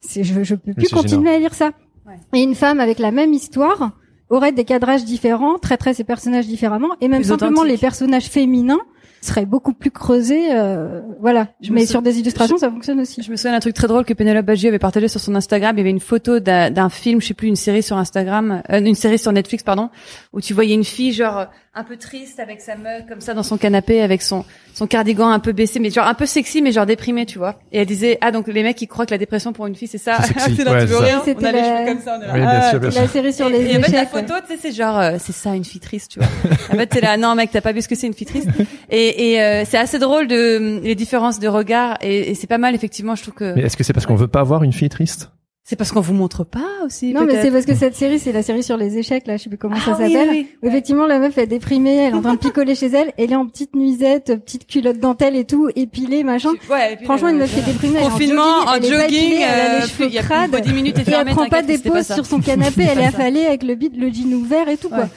c'est 0.00 0.24
je, 0.24 0.42
je 0.42 0.54
peux 0.54 0.74
plus 0.74 0.88
continuer 0.88 1.30
à 1.30 1.38
lire 1.38 1.54
ça. 1.54 1.70
Ouais. 2.06 2.14
Et 2.34 2.42
une 2.42 2.54
femme 2.54 2.80
avec 2.80 2.98
la 2.98 3.10
même 3.10 3.32
histoire 3.32 3.92
aurait 4.28 4.52
des 4.52 4.64
cadrages 4.64 5.04
différents, 5.04 5.58
traiterait 5.58 5.94
ses 5.94 6.04
personnages 6.04 6.46
différemment, 6.46 6.96
et 7.00 7.08
même 7.08 7.22
simplement 7.22 7.62
les 7.62 7.78
personnages 7.78 8.26
féminins 8.26 8.80
serait 9.26 9.46
beaucoup 9.46 9.72
plus 9.72 9.90
creusé. 9.90 10.54
Euh, 10.54 11.00
voilà. 11.20 11.48
Je 11.60 11.72
Mais 11.72 11.86
sur 11.86 12.02
des 12.02 12.18
illustrations, 12.18 12.58
ça 12.58 12.70
fonctionne 12.70 13.00
aussi. 13.00 13.22
Je 13.22 13.30
me 13.30 13.36
souviens 13.36 13.52
d'un 13.52 13.60
truc 13.60 13.74
très 13.74 13.88
drôle 13.88 14.04
que 14.04 14.14
Penelope 14.14 14.46
Baggio 14.46 14.68
avait 14.68 14.78
partagé 14.78 15.08
sur 15.08 15.20
son 15.20 15.34
Instagram. 15.34 15.76
Il 15.76 15.78
y 15.78 15.82
avait 15.82 15.90
une 15.90 16.00
photo 16.00 16.40
d'un 16.40 16.88
film, 16.88 17.20
je 17.20 17.28
sais 17.28 17.34
plus, 17.34 17.48
une 17.48 17.56
série 17.56 17.82
sur 17.82 17.96
Instagram, 17.96 18.62
euh, 18.70 18.80
une 18.80 18.94
série 18.94 19.18
sur 19.18 19.32
Netflix, 19.32 19.62
pardon, 19.62 19.90
où 20.32 20.40
tu 20.40 20.54
voyais 20.54 20.74
une 20.74 20.84
fille 20.84 21.12
genre 21.12 21.46
un 21.74 21.84
peu 21.84 21.96
triste 21.96 22.40
avec 22.40 22.60
sa 22.60 22.76
meuf 22.76 23.06
comme 23.06 23.20
ça 23.20 23.34
dans 23.34 23.42
son 23.42 23.58
canapé 23.58 24.00
avec 24.00 24.22
son 24.22 24.44
son 24.76 24.86
cardigan 24.86 25.30
un 25.30 25.38
peu 25.38 25.52
baissé 25.52 25.80
mais 25.80 25.88
genre 25.88 26.06
un 26.06 26.12
peu 26.12 26.26
sexy 26.26 26.60
mais 26.60 26.70
genre 26.70 26.84
déprimé 26.84 27.24
tu 27.24 27.38
vois. 27.38 27.58
Et 27.72 27.78
elle 27.78 27.86
disait 27.86 28.18
ah 28.20 28.30
donc 28.30 28.46
les 28.46 28.62
mecs 28.62 28.80
ils 28.82 28.86
croient 28.86 29.06
que 29.06 29.10
la 29.10 29.16
dépression 29.16 29.54
pour 29.54 29.66
une 29.66 29.74
fille 29.74 29.88
c'est 29.88 29.96
ça. 29.96 30.18
C'est 30.20 30.64
là 30.64 30.80
tu 30.84 30.86
veux 30.86 30.98
rien 30.98 31.22
on 31.24 31.44
a 31.44 31.52
les 31.52 31.62
cheveux 31.62 31.86
comme 31.86 32.02
ça 32.04 32.18
on 32.18 32.22
est 32.22 32.40
là, 32.40 32.72
la 32.78 33.08
série 33.08 33.32
sur 33.32 33.48
les 33.48 33.58
et, 33.60 33.72
et 33.72 33.78
en 33.78 33.80
fait 33.80 33.92
la 33.92 34.04
photo 34.06 34.34
tu 34.46 34.54
sais 34.54 34.58
c'est 34.60 34.72
genre 34.72 34.98
euh, 34.98 35.16
c'est 35.18 35.32
ça 35.32 35.54
une 35.54 35.64
fille 35.64 35.80
triste 35.80 36.10
tu 36.10 36.18
vois. 36.18 36.28
En 36.70 36.76
fait 36.76 36.88
t'es 36.88 37.00
là 37.00 37.16
non 37.16 37.34
mec 37.34 37.50
t'as 37.50 37.62
pas 37.62 37.72
vu 37.72 37.80
ce 37.80 37.88
que 37.88 37.94
c'est 37.94 38.06
une 38.06 38.12
fille 38.12 38.26
triste. 38.26 38.48
Et, 38.90 39.32
et 39.32 39.42
euh, 39.42 39.64
c'est 39.64 39.78
assez 39.78 39.98
drôle 39.98 40.26
de 40.28 40.80
les 40.82 40.94
différences 40.94 41.40
de 41.40 41.48
regard 41.48 41.96
et, 42.02 42.30
et 42.30 42.34
c'est 42.34 42.46
pas 42.46 42.58
mal 42.58 42.74
effectivement 42.74 43.14
je 43.14 43.22
trouve 43.22 43.34
que 43.34 43.54
mais 43.54 43.62
est-ce 43.62 43.78
que 43.78 43.82
c'est 43.82 43.94
parce 43.94 44.04
qu'on 44.04 44.14
veut 44.14 44.28
pas 44.28 44.42
voir 44.42 44.62
une 44.62 44.74
fille 44.74 44.90
triste? 44.90 45.30
C'est 45.68 45.74
parce 45.74 45.90
qu'on 45.90 46.00
vous 46.00 46.14
montre 46.14 46.44
pas 46.44 46.60
aussi. 46.84 47.12
Non, 47.12 47.26
mais 47.26 47.42
c'est 47.42 47.50
parce 47.50 47.66
que 47.66 47.74
cette 47.74 47.96
série, 47.96 48.20
c'est 48.20 48.30
la 48.30 48.44
série 48.44 48.62
sur 48.62 48.76
les 48.76 48.98
échecs, 48.98 49.26
là, 49.26 49.36
je 49.36 49.42
sais 49.42 49.48
plus 49.48 49.58
comment 49.58 49.74
ça 49.74 49.94
ah 49.94 49.98
s'appelle. 49.98 50.28
Oui, 50.30 50.46
Effectivement, 50.62 51.06
la 51.06 51.18
meuf 51.18 51.36
est 51.38 51.48
déprimée, 51.48 51.96
elle 51.96 52.12
est 52.12 52.16
en 52.16 52.22
train 52.22 52.34
de 52.34 52.38
picoler 52.38 52.76
chez 52.76 52.86
elle, 52.86 53.12
elle 53.18 53.32
est 53.32 53.36
en 53.36 53.46
petite 53.46 53.74
nuisette, 53.74 54.40
petite 54.44 54.68
culotte 54.68 55.00
dentelle 55.00 55.34
et 55.34 55.44
tout, 55.44 55.68
épilée, 55.74 56.22
machin. 56.22 56.52
Ouais, 56.70 56.96
Franchement, 57.02 57.30
une 57.30 57.38
meuf 57.38 57.52
qui 57.52 57.58
est 57.58 57.72
déprimée, 57.72 57.98
Confinement, 57.98 58.42
en 58.42 58.74
jogging, 58.74 58.94
en 58.94 59.00
jogging, 59.00 59.32
elle 59.40 59.60
a 59.60 59.78
les 59.78 59.84
euh, 59.84 59.88
cheveux 59.88 60.08
crades, 60.08 60.72
minutes 60.72 60.98
et, 61.00 61.12
elle 61.12 61.26
prend 61.26 61.48
pas 61.48 61.62
des 61.62 61.78
poses 61.78 62.14
sur 62.14 62.26
son 62.26 62.38
canapé, 62.40 62.84
elle 62.88 63.00
est 63.00 63.06
affalée 63.06 63.44
avec 63.44 63.64
le 63.64 63.74
bide, 63.74 63.96
le 63.96 64.08
jean 64.12 64.34
ouvert 64.34 64.68
et 64.68 64.76
tout, 64.76 64.88
quoi. 64.88 65.08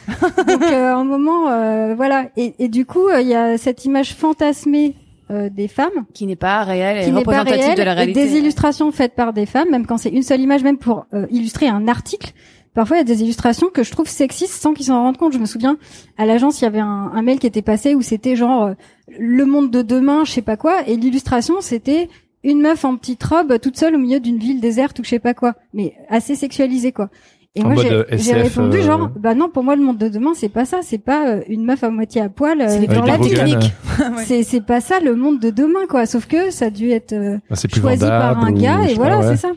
Donc, 0.47 0.63
euh, 0.63 0.95
un 0.95 1.03
moment, 1.03 1.51
euh, 1.51 1.93
voilà. 1.95 2.25
Et, 2.37 2.55
et 2.57 2.69
du 2.69 2.87
coup, 2.87 3.07
il 3.21 3.27
y 3.27 3.35
a 3.35 3.59
cette 3.59 3.85
image 3.85 4.15
fantasmée 4.15 4.95
euh, 5.32 5.49
des 5.49 5.67
femmes 5.67 6.05
qui 6.13 6.25
n'est 6.25 6.36
pas 6.36 6.63
réelle 6.63 7.07
et 7.07 7.11
représentative 7.11 7.75
de 7.75 7.84
la 7.84 7.93
réalité. 7.93 8.25
Des 8.25 8.38
illustrations 8.38 8.91
faites 8.91 9.13
par 9.13 9.34
des 9.34 9.45
femmes, 9.45 9.69
même 9.69 9.86
quand 9.86 9.97
c'est 9.97 10.09
une 10.09 10.23
seule 10.23 10.41
image, 10.41 10.63
même 10.63 10.77
pour 10.77 11.05
euh, 11.13 11.27
illustrer 11.30 11.67
un 11.67 11.88
article. 11.88 12.34
Parfois, 12.73 12.97
il 12.97 12.99
y 12.99 13.01
a 13.01 13.05
des 13.05 13.21
illustrations 13.21 13.69
que 13.69 13.84
je 13.84 13.91
trouve 13.91 14.07
sexistes 14.07 14.61
sans 14.61 14.73
qu'ils 14.73 14.88
s'en 14.88 15.01
rendent 15.01 15.17
compte. 15.17 15.34
Je 15.34 15.39
me 15.39 15.45
souviens, 15.45 15.77
à 16.17 16.25
l'agence, 16.25 16.61
il 16.61 16.63
y 16.63 16.67
avait 16.67 16.80
un, 16.80 17.11
un, 17.13 17.21
mail 17.21 17.39
qui 17.39 17.47
était 17.47 17.61
passé 17.61 17.95
où 17.95 18.01
c'était 18.01 18.36
genre 18.36 18.65
euh, 18.65 18.73
le 19.19 19.45
monde 19.45 19.71
de 19.71 19.82
demain, 19.82 20.23
je 20.25 20.32
sais 20.32 20.41
pas 20.41 20.57
quoi, 20.57 20.88
et 20.88 20.95
l'illustration 20.95 21.61
c'était 21.61 22.09
une 22.43 22.61
meuf 22.61 22.86
en 22.86 22.95
petite 22.95 23.23
robe 23.23 23.59
toute 23.59 23.77
seule 23.77 23.95
au 23.95 23.99
milieu 23.99 24.19
d'une 24.19 24.38
ville 24.38 24.61
déserte 24.61 24.97
ou 24.99 25.03
je 25.03 25.09
sais 25.09 25.19
pas 25.19 25.34
quoi, 25.34 25.55
mais 25.73 25.93
assez 26.09 26.36
sexualisée 26.36 26.91
quoi. 26.91 27.09
Et 27.55 27.63
moi, 27.63 27.75
j'ai 28.11 28.33
répondu 28.33 28.77
euh, 28.77 28.83
genre, 28.83 29.09
bah 29.09 29.33
non, 29.33 29.49
pour 29.49 29.63
moi, 29.63 29.75
le 29.75 29.81
monde 29.81 29.97
de 29.97 30.07
demain, 30.07 30.33
c'est 30.35 30.49
pas 30.49 30.65
ça. 30.65 30.79
C'est 30.83 30.99
pas 30.99 31.27
euh, 31.27 31.41
une 31.47 31.65
meuf 31.65 31.83
à 31.83 31.89
moitié 31.89 32.21
à 32.21 32.29
poil 32.29 32.61
euh, 32.61 32.85
dans 32.85 33.03
la 33.03 33.17
technique. 33.17 33.73
c'est 34.25 34.43
c'est 34.43 34.61
pas 34.61 34.81
ça 34.81 34.99
le 34.99 35.15
monde 35.15 35.39
de 35.39 35.49
demain, 35.49 35.87
quoi. 35.89 36.05
Sauf 36.05 36.27
que 36.27 36.51
ça 36.51 36.65
a 36.65 36.69
dû 36.69 36.91
être 36.91 37.15
bah, 37.49 37.55
choisi 37.55 38.05
par 38.05 38.43
un 38.43 38.51
gars, 38.51 38.83
et 38.87 38.93
voilà, 38.93 39.23
c'est 39.23 39.37
ça. 39.37 39.51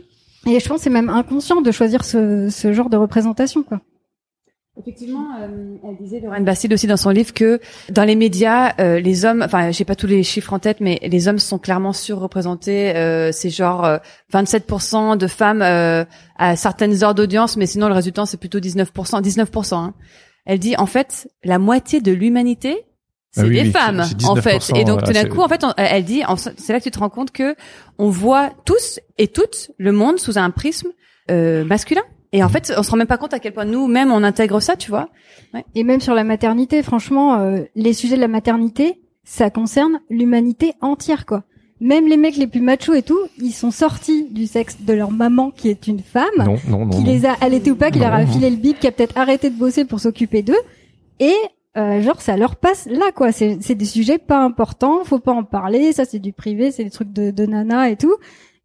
Et 0.46 0.58
je 0.58 0.68
pense 0.68 0.78
que 0.78 0.84
c'est 0.84 0.90
même 0.90 1.10
inconscient 1.10 1.60
de 1.60 1.70
choisir 1.70 2.04
ce, 2.04 2.48
ce 2.50 2.72
genre 2.72 2.88
de 2.88 2.96
représentation, 2.96 3.62
quoi. 3.62 3.80
Effectivement, 4.80 5.26
euh, 5.38 5.74
elle 5.86 5.96
disait 6.02 6.20
Lorraine 6.20 6.44
Bastide 6.46 6.72
aussi 6.72 6.86
dans 6.86 6.96
son 6.96 7.10
livre 7.10 7.34
que 7.34 7.60
dans 7.90 8.04
les 8.04 8.16
médias, 8.16 8.72
euh, 8.80 9.00
les 9.00 9.26
hommes, 9.26 9.42
enfin, 9.44 9.70
j'ai 9.70 9.84
pas 9.84 9.94
tous 9.96 10.06
les 10.06 10.22
chiffres 10.22 10.52
en 10.54 10.58
tête, 10.58 10.78
mais 10.80 10.98
les 11.02 11.28
hommes 11.28 11.38
sont 11.38 11.58
clairement 11.58 11.92
surreprésentés. 11.92 12.96
Euh, 12.96 13.32
c'est 13.32 13.50
genre 13.50 13.84
euh, 13.84 13.98
27% 14.32 15.18
de 15.18 15.26
femmes 15.26 15.60
euh, 15.60 16.04
à 16.38 16.56
certaines 16.56 17.04
heures 17.04 17.14
d'audience, 17.14 17.58
mais 17.58 17.66
sinon 17.66 17.88
le 17.88 17.94
résultat 17.94 18.24
c'est 18.24 18.38
plutôt 18.38 18.60
19%. 18.60 19.20
19%. 19.22 19.74
Hein. 19.74 19.94
Elle 20.46 20.58
dit 20.58 20.74
en 20.78 20.86
fait 20.86 21.28
la 21.44 21.58
moitié 21.58 22.00
de 22.00 22.10
l'humanité 22.12 22.86
c'est 23.30 23.42
Ah 23.42 23.44
oui, 23.44 23.54
des 23.54 23.62
oui, 23.62 23.70
femmes 23.72 24.04
c'est 24.18 24.26
en 24.26 24.36
fait. 24.36 24.58
19%, 24.58 24.76
Et 24.76 24.84
donc 24.84 25.00
voilà, 25.00 25.06
tout 25.06 25.12
d'un 25.12 25.20
c'est- 25.22 25.28
coup, 25.28 25.40
en 25.40 25.48
fait, 25.48 25.64
on- 25.64 25.72
elle 25.78 26.04
dit, 26.04 26.22
en- 26.26 26.36
c'est 26.36 26.70
là 26.72 26.78
que 26.80 26.84
tu 26.84 26.90
te 26.90 26.98
rends 26.98 27.08
compte 27.08 27.30
que 27.30 27.56
on 27.98 28.10
voit 28.10 28.50
tous 28.66 29.00
et 29.16 29.28
toutes 29.28 29.70
le 29.78 29.92
monde 29.92 30.18
sous 30.18 30.36
un 30.38 30.50
prisme 30.50 30.88
euh, 31.30 31.64
masculin. 31.64 32.02
Et 32.32 32.42
en 32.42 32.48
fait, 32.48 32.72
on 32.76 32.82
se 32.82 32.90
rend 32.90 32.96
même 32.96 33.06
pas 33.06 33.18
compte 33.18 33.34
à 33.34 33.38
quel 33.40 33.52
point 33.52 33.64
nous, 33.66 33.86
même, 33.86 34.10
on 34.10 34.22
intègre 34.22 34.60
ça, 34.60 34.76
tu 34.76 34.90
vois. 34.90 35.10
Et 35.74 35.84
même 35.84 36.00
sur 36.00 36.14
la 36.14 36.24
maternité, 36.24 36.82
franchement, 36.82 37.34
euh, 37.38 37.60
les 37.74 37.92
sujets 37.92 38.16
de 38.16 38.20
la 38.22 38.28
maternité, 38.28 39.00
ça 39.24 39.50
concerne 39.50 40.00
l'humanité 40.08 40.72
entière, 40.80 41.26
quoi. 41.26 41.44
Même 41.80 42.06
les 42.06 42.16
mecs 42.16 42.36
les 42.36 42.46
plus 42.46 42.60
machos 42.60 42.94
et 42.94 43.02
tout, 43.02 43.18
ils 43.38 43.52
sont 43.52 43.72
sortis 43.72 44.28
du 44.30 44.46
sexe 44.46 44.76
de 44.80 44.92
leur 44.92 45.10
maman 45.10 45.50
qui 45.50 45.68
est 45.68 45.88
une 45.88 45.98
femme, 45.98 46.30
Non, 46.38 46.56
non, 46.68 46.86
non. 46.86 46.90
qui 46.90 47.00
non. 47.04 47.12
les 47.12 47.26
a 47.26 47.32
allaités 47.40 47.72
ou 47.72 47.76
pas, 47.76 47.90
qui 47.90 47.98
leur 47.98 48.12
a 48.14 48.24
Non. 48.24 48.30
filé 48.32 48.48
le 48.50 48.56
bip, 48.56 48.78
qui 48.78 48.86
a 48.86 48.92
peut-être 48.92 49.18
arrêté 49.18 49.50
de 49.50 49.56
bosser 49.56 49.84
pour 49.84 49.98
s'occuper 50.00 50.42
d'eux. 50.42 50.54
Et 51.18 51.34
euh, 51.76 52.00
genre 52.00 52.20
ça 52.20 52.36
leur 52.36 52.54
passe 52.56 52.86
là 52.86 53.10
quoi. 53.14 53.32
C'est 53.32 53.58
c'est 53.62 53.74
des 53.74 53.84
sujets 53.84 54.18
pas 54.18 54.38
importants, 54.44 55.02
faut 55.04 55.18
pas 55.18 55.32
en 55.32 55.42
parler. 55.42 55.92
Ça 55.92 56.04
c'est 56.04 56.18
du 56.20 56.32
privé, 56.32 56.70
c'est 56.70 56.84
des 56.84 56.90
trucs 56.90 57.12
de, 57.12 57.30
de 57.32 57.46
nana 57.46 57.90
et 57.90 57.96
tout. 57.96 58.14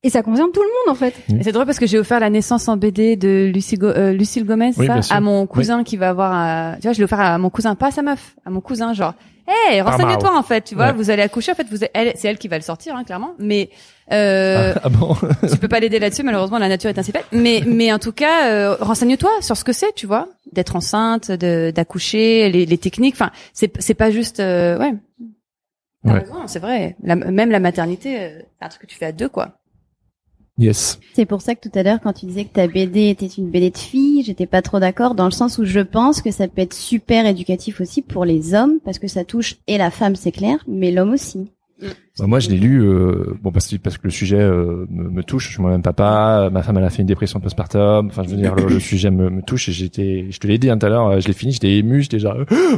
Et 0.04 0.10
ça 0.12 0.22
concerne 0.22 0.52
tout 0.52 0.62
le 0.62 0.68
monde 0.68 0.96
en 0.96 1.00
fait. 1.00 1.14
C'est 1.42 1.52
drôle 1.52 1.66
parce 1.66 1.80
que 1.80 1.88
j'ai 1.88 1.98
offert 1.98 2.20
la 2.20 2.30
naissance 2.30 2.68
en 2.68 2.78
BD 2.78 3.16
de 3.16 3.50
Lucie 3.54 3.78
Go- 3.78 3.88
euh, 3.88 4.14
Lucille 4.14 4.46
Gomez, 4.46 4.72
Oui, 4.78 4.86
ça, 4.86 5.00
à 5.16 5.20
mon 5.20 5.48
cousin 5.48 5.84
qui 5.84 5.98
va 5.98 6.10
avoir, 6.10 6.34
un- 6.34 6.76
tu 6.76 6.84
vois, 6.84 6.94
je 6.94 7.00
l'ai 7.00 7.04
offert 7.06 7.20
à 7.20 7.38
mon 7.40 7.50
cousin, 7.50 7.74
pas 7.76 7.88
à 7.88 7.92
sa 7.92 8.04
meuf, 8.04 8.36
à 8.46 8.52
mon 8.52 8.62
cousin, 8.62 8.94
genre, 8.94 9.16
hey, 9.48 9.82
renseigne-toi 9.82 10.38
en 10.38 10.44
fait, 10.44 10.62
tu 10.66 10.76
vois, 10.76 10.88
Ouais. 10.88 10.94
vous 10.94 11.10
allez 11.10 11.24
accoucher, 11.24 11.52
en 11.52 11.56
fait, 11.56 11.66
vous, 11.72 11.78
elle, 11.96 12.14
c'est 12.16 12.28
elle 12.28 12.38
qui 12.38 12.48
va 12.48 12.58
le 12.58 12.62
sortir, 12.64 12.96
hein, 12.96 13.04
clairement, 13.04 13.34
mais 13.40 13.72
euh, 14.14 14.74
Ah, 14.76 14.82
ah 14.84 14.90
bon 14.90 15.16
tu 15.52 15.58
peux 15.58 15.68
pas 15.68 15.80
l'aider 15.80 15.98
là-dessus, 15.98 16.22
malheureusement, 16.24 16.60
la 16.60 16.70
nature 16.70 16.92
est 16.92 17.00
ainsi 17.00 17.12
faite. 17.12 17.26
Mais, 17.32 17.64
mais 17.66 17.92
en 17.92 17.98
tout 18.00 18.12
cas, 18.14 18.50
euh, 18.52 18.76
renseigne-toi 18.80 19.32
sur 19.42 19.58
ce 19.58 19.64
que 19.64 19.74
c'est, 19.74 19.94
tu 19.96 20.06
vois, 20.06 20.28
d'être 20.54 20.76
enceinte, 20.76 21.32
de, 21.32 21.72
d'accoucher, 21.72 22.50
les, 22.52 22.68
les 22.68 22.78
techniques. 22.78 23.16
Enfin, 23.16 23.32
c'est, 23.52 23.74
c'est 23.82 23.96
pas 23.96 24.12
juste, 24.12 24.40
euh, 24.40 24.78
ouais. 24.78 24.94
Ouais. 26.04 26.24
c'est 26.46 26.60
vrai. 26.60 26.96
La- 27.04 27.16
même 27.16 27.50
la 27.50 27.60
maternité, 27.60 28.18
euh, 28.22 28.30
c'est 28.60 28.66
un 28.66 28.70
truc 28.70 28.84
que 28.84 28.88
tu 28.88 28.96
fais 28.96 29.08
à 29.08 29.12
deux, 29.12 29.28
quoi. 29.28 29.50
Yes. 30.60 31.00
C'est 31.14 31.26
pour 31.28 31.42
ça 31.42 31.54
que 31.54 31.68
tout 31.70 31.78
à 31.78 31.84
l'heure, 31.84 32.00
quand 32.02 32.14
tu 32.14 32.26
disais 32.26 32.46
que 32.46 32.54
ta 32.54 32.68
BD 32.68 33.10
était 33.10 33.28
une 33.28 33.50
BD 33.50 33.70
de 33.70 33.78
filles, 33.78 34.24
j'étais 34.26 34.48
pas 34.48 34.62
trop 34.64 34.80
d'accord 34.80 35.14
dans 35.14 35.26
le 35.26 35.32
sens 35.32 35.60
où 35.60 35.66
je 35.66 35.82
pense 35.82 36.22
que 36.22 36.32
ça 36.32 36.48
peut 36.48 36.62
être 36.62 36.74
super 36.74 37.28
éducatif 37.28 37.80
aussi 37.80 38.02
pour 38.02 38.26
les 38.26 38.56
hommes 38.56 38.80
parce 38.84 38.98
que 38.98 39.08
ça 39.08 39.24
touche 39.24 39.58
et 39.68 39.78
la 39.78 39.92
femme, 39.92 40.16
c'est 40.16 40.32
clair, 40.32 40.58
mais 40.68 40.92
l'homme 40.92 41.14
aussi. 41.14 41.52
Bah, 42.18 42.26
moi, 42.26 42.40
je 42.40 42.50
l'ai 42.50 42.58
lu, 42.58 42.82
euh, 42.82 43.36
bon, 43.44 43.52
parce, 43.52 43.68
que- 43.68 43.76
parce 43.76 44.00
que 44.00 44.06
le 44.06 44.10
sujet 44.10 44.40
euh, 44.40 44.88
me, 44.90 45.08
me 45.12 45.22
touche. 45.24 45.46
Je 45.46 45.52
suis 45.52 45.62
moi-même 45.62 45.84
papa. 45.84 46.50
Ma 46.52 46.64
femme, 46.64 46.76
elle 46.80 46.84
a 46.86 46.90
fait 46.90 47.04
une 47.04 47.08
dépression 47.08 47.40
postpartum. 47.40 48.08
Enfin, 48.08 48.24
je 48.24 48.30
veux 48.30 48.38
dire, 48.38 48.56
le, 48.56 48.66
le 48.66 48.80
sujet 48.80 49.12
me, 49.12 49.30
me 49.30 49.44
touche. 49.44 49.70
Et 49.70 49.74
j'étais, 49.74 50.26
je 50.32 50.40
te 50.40 50.48
l'ai 50.48 50.58
dit 50.58 50.72
hein, 50.72 50.80
tout 50.80 50.88
à 50.88 50.90
l'heure, 50.90 51.08
euh, 51.08 51.20
je 51.20 51.28
l'ai 51.28 51.34
fini, 51.34 51.52
j'étais 51.52 51.76
ému, 51.76 52.02
j'étais 52.02 52.18
genre. 52.18 52.38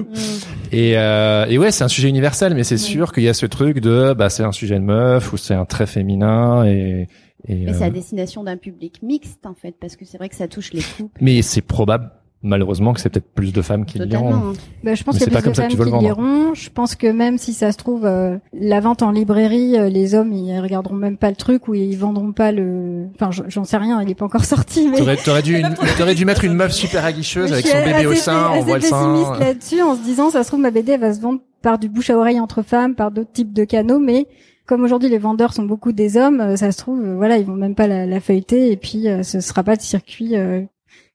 et, 0.73 0.97
euh, 0.97 1.45
et 1.47 1.57
ouais, 1.57 1.71
c'est 1.71 1.85
un 1.85 1.87
sujet 1.87 2.09
universel, 2.09 2.53
mais 2.55 2.65
c'est 2.65 2.77
sûr 2.77 3.13
qu'il 3.13 3.23
y 3.23 3.29
a 3.29 3.33
ce 3.33 3.45
truc 3.45 3.79
de, 3.79 4.13
bah, 4.13 4.29
c'est 4.29 4.43
un 4.43 4.51
sujet 4.51 4.75
de 4.75 4.83
meuf 4.83 5.31
ou 5.31 5.37
c'est 5.37 5.53
un 5.53 5.63
trait 5.65 5.87
féminin 5.87 6.65
et. 6.65 7.07
Et, 7.47 7.63
Et 7.63 7.73
c'est 7.73 7.83
euh, 7.83 7.87
à 7.87 7.89
destination 7.89 8.43
d'un 8.43 8.57
public 8.57 9.01
mixte 9.01 9.45
en 9.45 9.53
fait 9.53 9.75
parce 9.79 9.95
que 9.95 10.05
c'est 10.05 10.17
vrai 10.17 10.29
que 10.29 10.35
ça 10.35 10.47
touche 10.47 10.73
les 10.73 10.81
couples. 10.97 11.17
mais 11.21 11.41
c'est 11.41 11.61
probable, 11.61 12.11
malheureusement, 12.43 12.93
que 12.93 13.01
c'est 13.01 13.09
peut-être 13.09 13.33
plus 13.33 13.51
de 13.53 13.61
femmes 13.61 13.85
qui 13.85 13.97
le 13.99 14.05
diront. 14.05 14.29
Totalement. 14.29 14.53
Bah, 14.83 14.95
je 14.95 15.03
pense 15.03 15.15
Mais 15.15 15.19
qu'il 15.19 15.27
y 15.27 15.31
c'est 15.31 15.31
pas 15.31 15.37
a 15.39 15.41
plus 15.41 15.43
comme 15.43 15.51
de 15.51 15.55
ça 15.55 15.61
que 15.63 15.67
femmes 15.67 15.71
tu 15.71 15.77
veux 15.77 15.83
qui 15.85 15.89
le 15.89 15.91
vendre. 15.91 16.03
liront. 16.23 16.53
Je 16.53 16.69
pense 16.69 16.95
que 16.95 17.07
même 17.07 17.37
si 17.37 17.53
ça 17.53 17.71
se 17.71 17.77
trouve, 17.77 18.05
euh, 18.05 18.37
la 18.53 18.79
vente 18.79 19.01
en 19.03 19.11
librairie, 19.11 19.77
euh, 19.77 19.87
les 19.89 20.15
hommes 20.15 20.33
ils 20.33 20.59
regarderont 20.59 20.95
même 20.95 21.17
pas 21.17 21.29
le 21.29 21.35
truc 21.35 21.67
ou 21.67 21.75
ils 21.75 21.95
vendront 21.97 22.31
pas 22.33 22.51
le. 22.51 23.05
Enfin, 23.15 23.29
j'en- 23.47 23.63
sais 23.65 23.77
rien, 23.77 24.01
il 24.01 24.09
est 24.09 24.15
pas 24.15 24.25
encore 24.25 24.45
sorti. 24.45 24.87
Mais 24.89 24.97
T'aurais, 24.97 25.17
t'aurais 25.17 25.41
dû, 25.41 25.57
une- 25.59 25.75
t'aurais 25.97 26.15
dû 26.15 26.25
mettre 26.25 26.43
une 26.43 26.53
meuf 26.53 26.71
super 26.71 27.05
aguicheuse 27.05 27.49
Mais 27.51 27.57
avec 27.57 27.67
son 27.67 27.83
bébé 27.83 28.05
au 28.07 28.13
sein, 28.15 28.51
on 28.55 28.61
voit 28.61 28.77
le 28.77 28.83
sein. 28.83 29.13
pessimiste 29.13 29.39
là-dessus 29.39 29.81
en 29.81 29.95
se 29.95 30.01
disant 30.03 30.29
ça 30.29 30.43
se 30.43 30.47
trouve 30.49 30.61
ma 30.61 30.71
BD 30.71 30.93
elle 30.93 31.01
va 31.01 31.13
se 31.13 31.21
vendre 31.21 31.39
par 31.61 31.77
du 31.77 31.89
bouche 31.89 32.09
à 32.09 32.17
oreille 32.17 32.39
entre 32.39 32.61
femmes, 32.61 32.95
par 32.95 33.11
d'autres 33.11 33.33
types 33.33 33.51
de 33.53 33.65
canaux, 33.65 33.99
mais 33.99 34.27
comme 34.69 34.83
aujourd'hui 34.83 35.09
les 35.09 35.17
vendeurs 35.17 35.51
sont 35.53 35.63
beaucoup 35.63 35.91
des 35.91 36.15
hommes, 36.15 36.39
euh, 36.41 36.55
ça 36.55 36.71
se 36.71 36.77
trouve 36.77 37.01
euh, 37.03 37.15
voilà 37.15 37.37
ils 37.37 37.45
vont 37.45 37.55
même 37.55 37.75
pas 37.75 37.87
la, 37.87 38.05
la 38.05 38.19
feuilleter 38.19 38.71
et 38.71 38.77
puis 38.77 39.07
euh, 39.09 39.23
ce 39.23 39.39
sera 39.41 39.63
pas 39.63 39.75
de 39.75 39.81
circuit 39.81 40.35
euh, 40.37 40.61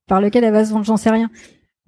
par 0.08 0.20
lequel 0.20 0.42
elle 0.44 0.52
va 0.52 0.64
se 0.64 0.72
vendre, 0.72 0.84
j'en 0.84 0.96
sais 0.98 1.10
rien. 1.10 1.30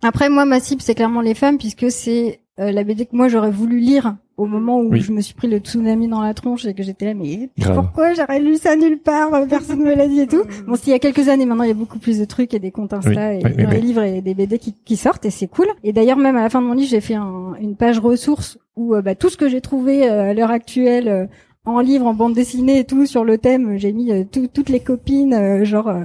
Après 0.03 0.29
moi 0.29 0.45
ma 0.45 0.61
cible 0.61 0.81
c'est 0.83 0.95
clairement 0.95 1.21
les 1.23 1.35
femmes 1.35 1.59
puisque 1.59 1.91
c'est 1.91 2.41
euh, 2.61 2.71
la 2.71 2.85
BD 2.85 3.07
que 3.07 3.17
moi 3.17 3.29
j'aurais 3.29 3.51
voulu 3.51 3.79
lire 3.81 4.17
au 4.37 4.45
moment 4.45 4.79
où 4.81 4.91
Oui. 4.91 5.01
je 5.01 5.13
me 5.13 5.23
suis 5.23 5.35
pris 5.35 5.49
le 5.49 5.57
tsunami 5.59 6.09
dans 6.09 6.21
la 6.21 6.35
tronche 6.35 6.67
et 6.67 6.75
que 6.75 6.83
j'étais 6.83 7.07
là 7.07 7.15
mais 7.15 7.49
Grave. 7.59 7.75
pourquoi 7.77 8.13
j'aurais 8.13 8.39
lu 8.39 8.57
ça 8.59 8.77
nulle 8.77 8.99
part 8.99 9.31
personne 9.49 9.81
me 9.81 9.95
l'a 9.95 10.07
dit 10.07 10.21
et 10.21 10.27
tout 10.27 10.43
bon 10.67 10.77
s'il 10.77 10.91
y 10.93 10.95
a 10.95 10.99
quelques 10.99 11.29
années 11.31 11.47
maintenant 11.47 11.65
il 11.65 11.69
y 11.69 11.71
a 11.71 11.75
beaucoup 11.75 11.99
plus 11.99 12.19
de 12.19 12.25
trucs 12.27 12.53
et 12.53 12.59
des 12.59 12.71
comptes 12.71 12.93
Insta 12.93 13.11
Oui, 13.11 13.37
et 13.37 13.43
oui, 13.45 13.51
oui, 13.57 13.67
des 13.67 13.67
oui. 13.77 13.81
livres 13.81 14.03
et 14.03 14.21
des 14.21 14.35
BD 14.35 14.59
qui, 14.59 14.75
qui 14.85 14.97
sortent 14.97 15.25
et 15.25 15.31
c'est 15.31 15.49
cool 15.49 15.67
et 15.83 15.93
d'ailleurs 15.95 16.19
même 16.19 16.37
à 16.37 16.43
la 16.43 16.51
fin 16.51 16.61
de 16.61 16.67
mon 16.67 16.75
livre 16.75 16.91
j'ai 16.91 17.01
fait 17.01 17.15
un- 17.15 17.55
une 17.61 17.77
page 17.77 17.99
ressources 17.99 18.59
où 18.77 18.95
euh, 18.95 19.01
bah, 19.01 19.15
tout 19.15 19.31
ce 19.31 19.39
que 19.39 19.49
j'ai 19.49 19.63
trouvé 19.63 20.07
euh, 20.09 20.31
à 20.31 20.35
l'heure 20.35 20.51
actuelle 20.51 21.09
euh, 21.09 21.27
en 21.67 21.81
livre 21.81 22.07
en 22.07 22.15
bande 22.15 22.33
dessinée 22.35 22.79
et 22.81 22.85
tout 22.85 23.05
sur 23.07 23.25
le 23.25 23.37
thème 23.39 23.77
j'ai 23.77 23.93
mis 23.93 24.13
euh, 24.13 24.25
tout- 24.25 24.47
toutes 24.49 24.69
les 24.71 24.81
copines 24.81 25.35
euh, 25.35 25.65
genre 25.65 25.89
euh, 25.89 26.05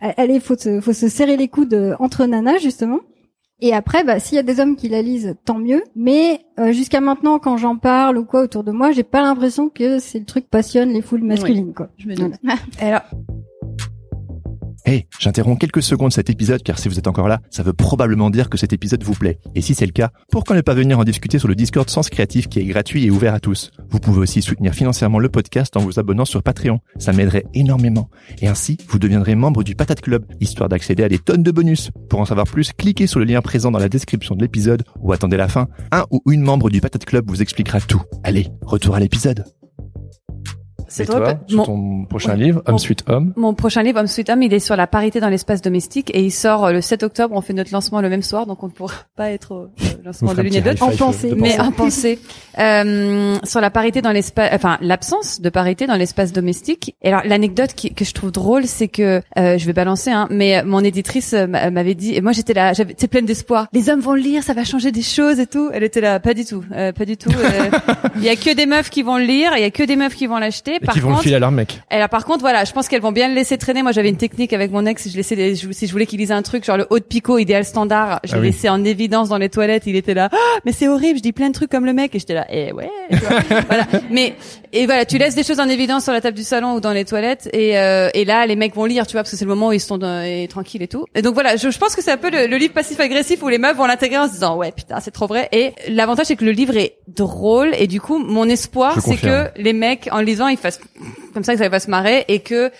allez 0.00 0.40
faut 0.40 0.56
se 0.56 0.80
faut 0.80 0.92
se 0.92 1.08
serrer 1.08 1.36
les 1.36 1.48
coudes 1.48 1.74
euh, 1.74 1.94
entre 1.98 2.26
nanas 2.26 2.58
justement 2.58 3.00
et 3.58 3.72
après, 3.72 4.04
bah, 4.04 4.20
s'il 4.20 4.36
y 4.36 4.38
a 4.38 4.42
des 4.42 4.60
hommes 4.60 4.76
qui 4.76 4.90
la 4.90 5.00
lisent, 5.00 5.34
tant 5.46 5.56
mieux. 5.58 5.82
Mais 5.96 6.40
euh, 6.60 6.72
jusqu'à 6.72 7.00
maintenant, 7.00 7.38
quand 7.38 7.56
j'en 7.56 7.78
parle 7.78 8.18
ou 8.18 8.26
quoi 8.26 8.42
autour 8.42 8.64
de 8.64 8.70
moi, 8.70 8.92
j'ai 8.92 9.02
pas 9.02 9.22
l'impression 9.22 9.70
que 9.70 9.98
c'est 9.98 10.18
le 10.18 10.26
truc 10.26 10.44
passionne 10.50 10.90
les 10.90 11.00
foules 11.00 11.22
masculines, 11.22 11.72
quoi. 11.72 11.88
Je 11.96 12.06
me 12.06 12.14
doute. 12.14 12.34
Alors, 12.82 13.00
Hey, 14.88 15.08
j'interromps 15.18 15.58
quelques 15.58 15.82
secondes 15.82 16.12
cet 16.12 16.30
épisode 16.30 16.62
car 16.62 16.78
si 16.78 16.88
vous 16.88 16.96
êtes 16.96 17.08
encore 17.08 17.26
là, 17.26 17.40
ça 17.50 17.64
veut 17.64 17.72
probablement 17.72 18.30
dire 18.30 18.48
que 18.48 18.56
cet 18.56 18.72
épisode 18.72 19.02
vous 19.02 19.14
plaît. 19.14 19.40
Et 19.56 19.60
si 19.60 19.74
c'est 19.74 19.84
le 19.84 19.90
cas, 19.90 20.10
pourquoi 20.30 20.54
ne 20.54 20.60
pas 20.60 20.74
venir 20.74 21.00
en 21.00 21.02
discuter 21.02 21.40
sur 21.40 21.48
le 21.48 21.56
Discord 21.56 21.90
Sens 21.90 22.08
Créatif 22.08 22.48
qui 22.48 22.60
est 22.60 22.64
gratuit 22.66 23.04
et 23.04 23.10
ouvert 23.10 23.34
à 23.34 23.40
tous? 23.40 23.72
Vous 23.90 23.98
pouvez 23.98 24.20
aussi 24.20 24.42
soutenir 24.42 24.74
financièrement 24.74 25.18
le 25.18 25.28
podcast 25.28 25.76
en 25.76 25.80
vous 25.80 25.98
abonnant 25.98 26.24
sur 26.24 26.44
Patreon. 26.44 26.78
Ça 26.98 27.12
m'aiderait 27.12 27.46
énormément. 27.52 28.10
Et 28.40 28.46
ainsi, 28.46 28.78
vous 28.88 29.00
deviendrez 29.00 29.34
membre 29.34 29.64
du 29.64 29.74
Patate 29.74 30.02
Club, 30.02 30.24
histoire 30.38 30.68
d'accéder 30.68 31.02
à 31.02 31.08
des 31.08 31.18
tonnes 31.18 31.42
de 31.42 31.50
bonus. 31.50 31.90
Pour 32.08 32.20
en 32.20 32.24
savoir 32.24 32.46
plus, 32.46 32.72
cliquez 32.72 33.08
sur 33.08 33.18
le 33.18 33.24
lien 33.24 33.42
présent 33.42 33.72
dans 33.72 33.80
la 33.80 33.88
description 33.88 34.36
de 34.36 34.42
l'épisode 34.42 34.84
ou 35.00 35.12
attendez 35.12 35.36
la 35.36 35.48
fin. 35.48 35.66
Un 35.90 36.04
ou 36.12 36.22
une 36.30 36.42
membre 36.42 36.70
du 36.70 36.80
Patate 36.80 37.06
Club 37.06 37.28
vous 37.28 37.42
expliquera 37.42 37.80
tout. 37.80 38.02
Allez, 38.22 38.50
retour 38.62 38.94
à 38.94 39.00
l'épisode. 39.00 39.44
C'est 40.96 41.02
Et 41.02 41.06
toi, 41.06 41.34
sur 41.46 41.56
mon- 41.58 41.64
ton 41.64 42.04
prochain 42.06 42.32
Ouais. 42.32 42.44
livre, 42.44 42.62
Mon- 42.66 42.72
Homme 42.72 42.78
Suite 42.78 43.04
Homme? 43.06 43.32
Mon 43.36 43.54
prochain 43.54 43.82
livre, 43.82 44.00
Homme 44.00 44.06
Sweet 44.06 44.30
Homme, 44.30 44.42
il 44.42 44.54
est 44.54 44.58
sur 44.60 44.76
la 44.76 44.86
parité 44.86 45.20
dans 45.20 45.28
l'espace 45.28 45.60
domestique 45.62 46.10
et 46.14 46.22
il 46.22 46.30
sort 46.30 46.66
euh, 46.66 46.72
le 46.72 46.80
7 46.80 47.02
octobre. 47.02 47.34
On 47.36 47.40
fait 47.42 47.52
notre 47.52 47.72
lancement 47.72 48.00
le 48.00 48.08
même 48.08 48.22
soir, 48.22 48.46
donc 48.46 48.62
on 48.62 48.66
ne 48.66 48.72
pourra 48.72 48.94
pas 49.16 49.30
être 49.30 49.52
au 49.52 49.60
euh, 49.64 49.68
lancement 50.04 50.32
de 50.34 50.42
l'une 50.42 50.54
et 50.54 50.60
d'autre. 50.60 50.76
five 50.90 51.02
En 51.02 51.06
pensée. 51.06 51.34
Mais 51.36 51.60
en 51.60 51.70
pensée, 51.72 52.18
euh, 52.58 53.36
sur 53.44 53.60
la 53.60 53.70
parité 53.70 54.02
dans 54.02 54.12
l'espace, 54.12 54.50
enfin 54.52 54.78
l'absence 54.80 55.40
de 55.40 55.48
parité 55.50 55.86
dans 55.86 55.96
l'espace 55.96 56.32
domestique. 56.32 56.94
Et 57.02 57.08
alors 57.08 57.22
l'anecdote 57.24 57.74
qui- 57.74 57.92
que 57.92 58.04
je 58.04 58.12
trouve 58.12 58.32
drôle, 58.32 58.66
c'est 58.66 58.88
que 58.88 59.20
euh, 59.38 59.58
je 59.58 59.66
vais 59.66 59.72
balancer, 59.72 60.10
hein, 60.10 60.26
mais 60.30 60.62
mon 60.64 60.80
éditrice 60.80 61.32
euh, 61.34 61.46
m'a- 61.46 61.70
m'avait 61.70 61.94
dit, 61.94 62.14
et 62.14 62.20
moi 62.20 62.32
j'étais 62.32 62.54
là, 62.54 62.72
j'avais, 62.72 62.94
c'est 62.96 63.08
pleine 63.08 63.26
d'espoir. 63.26 63.66
Les 63.72 63.90
hommes 63.90 64.00
vont 64.00 64.14
le 64.14 64.20
lire, 64.22 64.42
ça 64.42 64.54
va 64.54 64.64
changer 64.64 64.92
des 64.92 65.02
choses 65.02 65.38
et 65.40 65.46
tout. 65.46 65.70
Elle 65.72 65.82
était 65.84 66.00
là, 66.00 66.20
pas 66.20 66.34
du 66.34 66.44
tout, 66.44 66.64
euh, 66.72 66.92
pas 66.92 67.04
du 67.04 67.16
tout. 67.16 67.30
euh, 67.30 67.70
Il 68.16 68.22
y 68.22 68.28
a 68.28 68.36
que 68.36 68.54
des 68.54 68.66
meufs 68.66 68.90
qui 68.90 69.02
vont 69.02 69.18
le 69.18 69.24
lire, 69.24 69.52
il 69.56 69.60
y 69.60 69.64
a 69.64 69.70
que 69.70 69.82
des 69.82 69.96
meufs 69.96 70.14
qui 70.14 70.26
vont 70.26 70.38
l'acheter. 70.38 70.78
Et 70.86 70.88
Par 70.88 70.94
qui 70.94 71.00
vont 71.00 71.08
le 71.08 71.14
contre, 71.14 71.24
filer 71.24 71.36
à 71.36 71.38
leur 71.40 71.50
mec. 71.50 71.80
et 71.90 71.94
alors 71.96 72.08
par 72.08 72.24
contre 72.24 72.40
voilà, 72.40 72.64
je 72.64 72.72
pense 72.72 72.86
qu'elles 72.88 73.00
vont 73.02 73.12
bien 73.12 73.28
le 73.28 73.34
laisser 73.34 73.58
traîner. 73.58 73.82
Moi 73.82 73.92
j'avais 73.92 74.08
une 74.08 74.16
technique 74.16 74.52
avec 74.52 74.70
mon 74.70 74.86
ex, 74.86 75.08
je 75.10 75.16
laissais 75.16 75.54
si 75.56 75.86
je 75.86 75.92
voulais 75.92 76.06
qu'il 76.06 76.18
lise 76.20 76.32
un 76.32 76.42
truc 76.42 76.64
genre 76.64 76.76
le 76.76 76.86
haut 76.90 76.98
de 76.98 77.04
picot 77.04 77.38
idéal 77.38 77.64
standard, 77.64 78.20
je 78.24 78.32
Ah 78.32 78.36
le 78.36 78.42
oui. 78.42 78.48
laissais 78.48 78.68
en 78.68 78.84
évidence 78.84 79.28
dans 79.28 79.38
les 79.38 79.48
toilettes, 79.48 79.82
il 79.86 79.96
était 79.96 80.14
là 80.14 80.28
Ah, 80.32 80.36
mais 80.64 80.72
c'est 80.72 80.88
horrible, 80.88 81.18
je 81.18 81.22
dis 81.22 81.32
plein 81.32 81.48
de 81.48 81.52
trucs 81.54 81.70
comme 81.70 81.84
le 81.86 81.92
mec 81.92 82.14
et 82.14 82.18
j'étais 82.18 82.34
là 82.34 82.46
eh 82.50 82.72
ouais. 82.72 82.88
voilà. 83.68 83.86
Mais 84.10 84.34
et 84.72 84.86
voilà, 84.86 85.04
tu 85.04 85.18
laisses 85.18 85.34
des 85.34 85.42
choses 85.44 85.60
en 85.60 85.68
évidence 85.68 86.04
sur 86.04 86.12
la 86.12 86.20
table 86.20 86.36
du 86.36 86.42
salon 86.44 86.74
ou 86.74 86.80
dans 86.80 86.92
les 86.92 87.04
toilettes 87.04 87.48
et 87.52 87.78
euh, 87.78 88.08
et 88.14 88.24
là 88.24 88.46
les 88.46 88.56
mecs 88.56 88.74
vont 88.74 88.84
lire, 88.84 89.06
tu 89.06 89.12
vois 89.12 89.22
parce 89.22 89.30
que 89.32 89.36
c'est 89.36 89.44
le 89.44 89.50
moment 89.50 89.68
où 89.68 89.72
ils 89.72 89.80
sont 89.80 89.98
dans- 89.98 90.22
et 90.22 90.46
tranquilles 90.48 90.82
et 90.82 90.88
tout. 90.88 91.06
Et 91.14 91.22
donc 91.22 91.34
voilà, 91.34 91.56
je, 91.56 91.70
je 91.70 91.78
pense 91.78 91.94
que 91.96 92.02
c'est 92.02 92.12
un 92.12 92.16
peu 92.16 92.30
le, 92.30 92.46
le 92.46 92.56
livre 92.56 92.72
passif 92.74 93.00
agressif 93.00 93.42
où 93.42 93.48
les 93.48 93.58
meufs 93.58 93.76
vont 93.76 93.86
l'intégrer 93.86 94.18
en 94.18 94.26
se 94.26 94.32
disant 94.32 94.56
ouais 94.56 94.72
putain, 94.72 95.00
c'est 95.00 95.10
trop 95.10 95.26
vrai 95.26 95.48
et 95.52 95.72
l'avantage 95.88 96.26
c'est 96.26 96.36
que 96.36 96.44
le 96.44 96.50
livre 96.52 96.76
est 96.76 96.96
drôle 97.08 97.70
et 97.78 97.86
du 97.86 98.00
coup 98.00 98.18
mon 98.18 98.48
espoir 98.48 99.00
c'est 99.00 99.16
que 99.16 99.46
les 99.56 99.72
mecs 99.72 100.08
en 100.12 100.20
lisant 100.20 100.48
ils 100.48 100.56
fassent 100.56 100.75
comme 101.34 101.44
ça 101.44 101.52
que 101.54 101.58
ça 101.58 101.68
va 101.68 101.80
se 101.80 101.90
marrer 101.90 102.24
et 102.28 102.40
que 102.40 102.70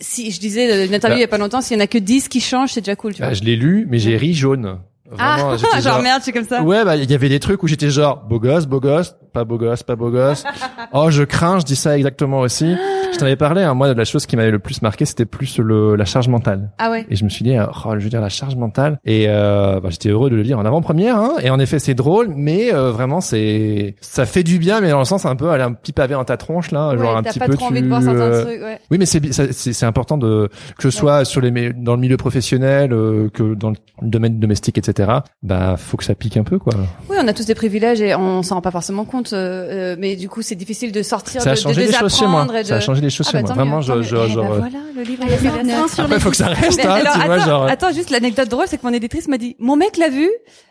si 0.00 0.30
je 0.30 0.40
disais 0.40 0.70
euh, 0.70 0.86
une 0.86 0.94
interview 0.94 1.14
Bah. 1.16 1.18
il 1.18 1.20
y 1.22 1.24
a 1.24 1.28
pas 1.28 1.38
longtemps 1.38 1.60
s'il 1.60 1.76
y 1.76 1.80
en 1.80 1.84
a 1.84 1.86
que 1.86 1.98
10 1.98 2.28
qui 2.28 2.40
changent 2.40 2.72
c'est 2.72 2.80
déjà 2.80 2.96
cool 2.96 3.12
tu 3.14 3.18
vois 3.18 3.28
Bah, 3.28 3.34
je 3.34 3.42
l'ai 3.42 3.56
lu, 3.56 3.86
mais 3.88 3.98
j'ai 3.98 4.16
ri 4.16 4.34
jaune. 4.34 4.80
Vraiment, 5.10 5.50
ah 5.52 5.56
j'étais 5.60 5.80
genre, 5.80 6.02
merde 6.02 6.22
suis 6.22 6.32
comme 6.32 6.44
ça 6.44 6.62
Ouais, 6.62 6.84
bah 6.84 6.96
il 6.96 7.10
y 7.10 7.14
avait 7.14 7.30
des 7.30 7.40
trucs 7.40 7.62
où 7.62 7.66
j'étais 7.66 7.90
genre 7.90 8.22
beau 8.28 8.38
gosse, 8.38 8.66
beau 8.66 8.78
gosse, 8.80 9.16
pas 9.32 9.44
beau 9.44 9.58
gosse, 9.58 9.82
pas 9.82 9.96
beau 9.96 10.10
gosse. 10.10 10.44
oh, 10.92 11.10
je 11.10 11.22
crains, 11.22 11.58
je 11.58 11.64
dis 11.64 11.76
ça 11.76 11.96
exactement 11.96 12.40
aussi. 12.40 12.76
Je 13.12 13.18
t'en 13.18 13.26
avais 13.26 13.36
parlé, 13.36 13.62
hein, 13.62 13.74
moi, 13.74 13.92
la 13.92 14.04
chose 14.04 14.26
qui 14.26 14.36
m'avait 14.36 14.50
le 14.50 14.58
plus 14.58 14.82
marqué, 14.82 15.04
c'était 15.04 15.24
plus 15.24 15.58
le, 15.58 15.96
la 15.96 16.04
charge 16.04 16.28
mentale. 16.28 16.70
Ah 16.78 16.90
ouais. 16.90 17.06
Et 17.08 17.16
je 17.16 17.24
me 17.24 17.28
suis 17.28 17.44
dit, 17.44 17.56
euh, 17.56 17.66
oh, 17.84 17.94
je 17.98 18.04
veux 18.04 18.10
dire 18.10 18.20
la 18.20 18.28
charge 18.28 18.56
mentale. 18.56 18.98
Et 19.04 19.26
euh, 19.28 19.80
bah, 19.80 19.88
j'étais 19.90 20.10
heureux 20.10 20.30
de 20.30 20.36
le 20.36 20.42
lire 20.42 20.58
en 20.58 20.64
avant-première. 20.64 21.16
Hein. 21.16 21.32
Et 21.42 21.50
en 21.50 21.58
effet, 21.58 21.78
c'est 21.78 21.94
drôle, 21.94 22.28
mais 22.34 22.72
euh, 22.72 22.90
vraiment, 22.90 23.20
c'est 23.20 23.94
ça 24.00 24.26
fait 24.26 24.42
du 24.42 24.58
bien, 24.58 24.80
mais 24.80 24.90
dans 24.90 24.98
le 24.98 25.04
sens 25.04 25.26
un 25.26 25.36
peu, 25.36 25.50
aller 25.50 25.62
un 25.62 25.72
petit 25.72 25.92
pavé 25.92 26.14
dans 26.14 26.24
ta 26.24 26.36
tronche 26.36 26.70
là, 26.70 26.96
genre 26.96 27.16
un 27.16 27.22
petit 27.22 27.38
pas 27.38 27.46
peu. 27.46 27.54
trop 27.54 27.66
tu, 27.66 27.72
envie 27.72 27.82
de 27.82 27.88
voir 27.88 28.02
certains 28.02 28.20
euh, 28.20 28.44
trucs, 28.44 28.62
ouais. 28.62 28.80
Oui, 28.90 28.98
mais 28.98 29.06
c'est 29.06 29.32
c'est 29.32 29.86
important 29.86 30.18
de 30.18 30.48
que 30.76 30.82
ce 30.82 30.90
soit 30.90 31.24
sur 31.24 31.40
les 31.40 31.72
dans 31.72 31.94
le 31.94 32.00
milieu 32.00 32.16
professionnel, 32.16 32.92
euh, 32.92 33.28
que 33.30 33.54
dans 33.54 33.70
le 33.70 33.76
domaine 34.02 34.38
domestique, 34.38 34.78
etc. 34.78 35.10
Bah, 35.42 35.76
faut 35.76 35.96
que 35.96 36.04
ça 36.04 36.14
pique 36.14 36.36
un 36.36 36.44
peu, 36.44 36.58
quoi. 36.58 36.72
Oui, 37.08 37.16
on 37.20 37.28
a 37.28 37.32
tous 37.32 37.46
des 37.46 37.54
privilèges 37.54 38.00
et 38.00 38.14
on 38.14 38.42
s'en 38.42 38.56
rend 38.56 38.60
pas 38.62 38.70
forcément 38.70 39.04
compte. 39.04 39.17
Euh, 39.32 39.92
euh, 39.92 39.96
mais 39.98 40.16
du 40.16 40.28
coup, 40.28 40.42
c'est 40.42 40.54
difficile 40.54 40.92
de 40.92 41.02
sortir, 41.02 41.42
Ça 41.42 41.50
a 41.50 41.54
de, 41.54 41.58
changé 41.58 41.82
de 41.82 41.86
des 41.88 41.92
choses 41.92 42.16
chez 42.16 42.26
moi. 42.26 42.44
de... 42.46 42.62
Ça 42.62 42.76
a 42.76 42.80
changé 42.80 43.00
des 43.00 43.10
choses 43.10 43.26
Ah 43.28 43.30
chez 43.32 43.36
bah, 43.38 43.40
moi. 43.42 43.48
tant 43.50 43.54
Vraiment, 43.56 43.76
mieux, 43.78 43.82
je, 43.82 44.02
je. 44.08 44.16
Eh 44.16 44.28
genre, 44.30 44.44
ben 44.44 44.50
euh, 44.52 44.58
voilà, 44.58 44.78
le 44.96 45.02
livre. 45.02 45.22
Il 45.26 45.30
y 45.30 45.32
a 45.34 45.36
il 45.40 45.46
est 45.46 45.48
pas 45.50 45.56
fait 45.58 45.62
de 45.62 45.68
la- 45.68 45.74
fin 45.74 45.88
sur 45.88 46.04
Après, 46.04 46.14
les 46.16 46.20
faut 46.20 46.30
que 46.30 46.36
ça 46.36 46.46
reste, 46.48 46.78
Mais 46.78 46.86
hein, 46.86 46.90
alors, 46.92 47.12
tu 47.14 47.20
vois, 47.26 47.34
attends, 47.34 47.44
genre. 47.46 47.64
attends, 47.66 47.92
juste 47.92 48.10
l'anecdote 48.10 48.48
drôle, 48.48 48.66
c'est 48.68 48.78
que 48.78 48.86
mon 48.86 48.92
éditrice 48.92 49.28
m'a 49.28 49.38
dit, 49.38 49.56
mon 49.58 49.76
mec 49.76 49.96
l'a 49.96 50.08
vu, 50.08 50.24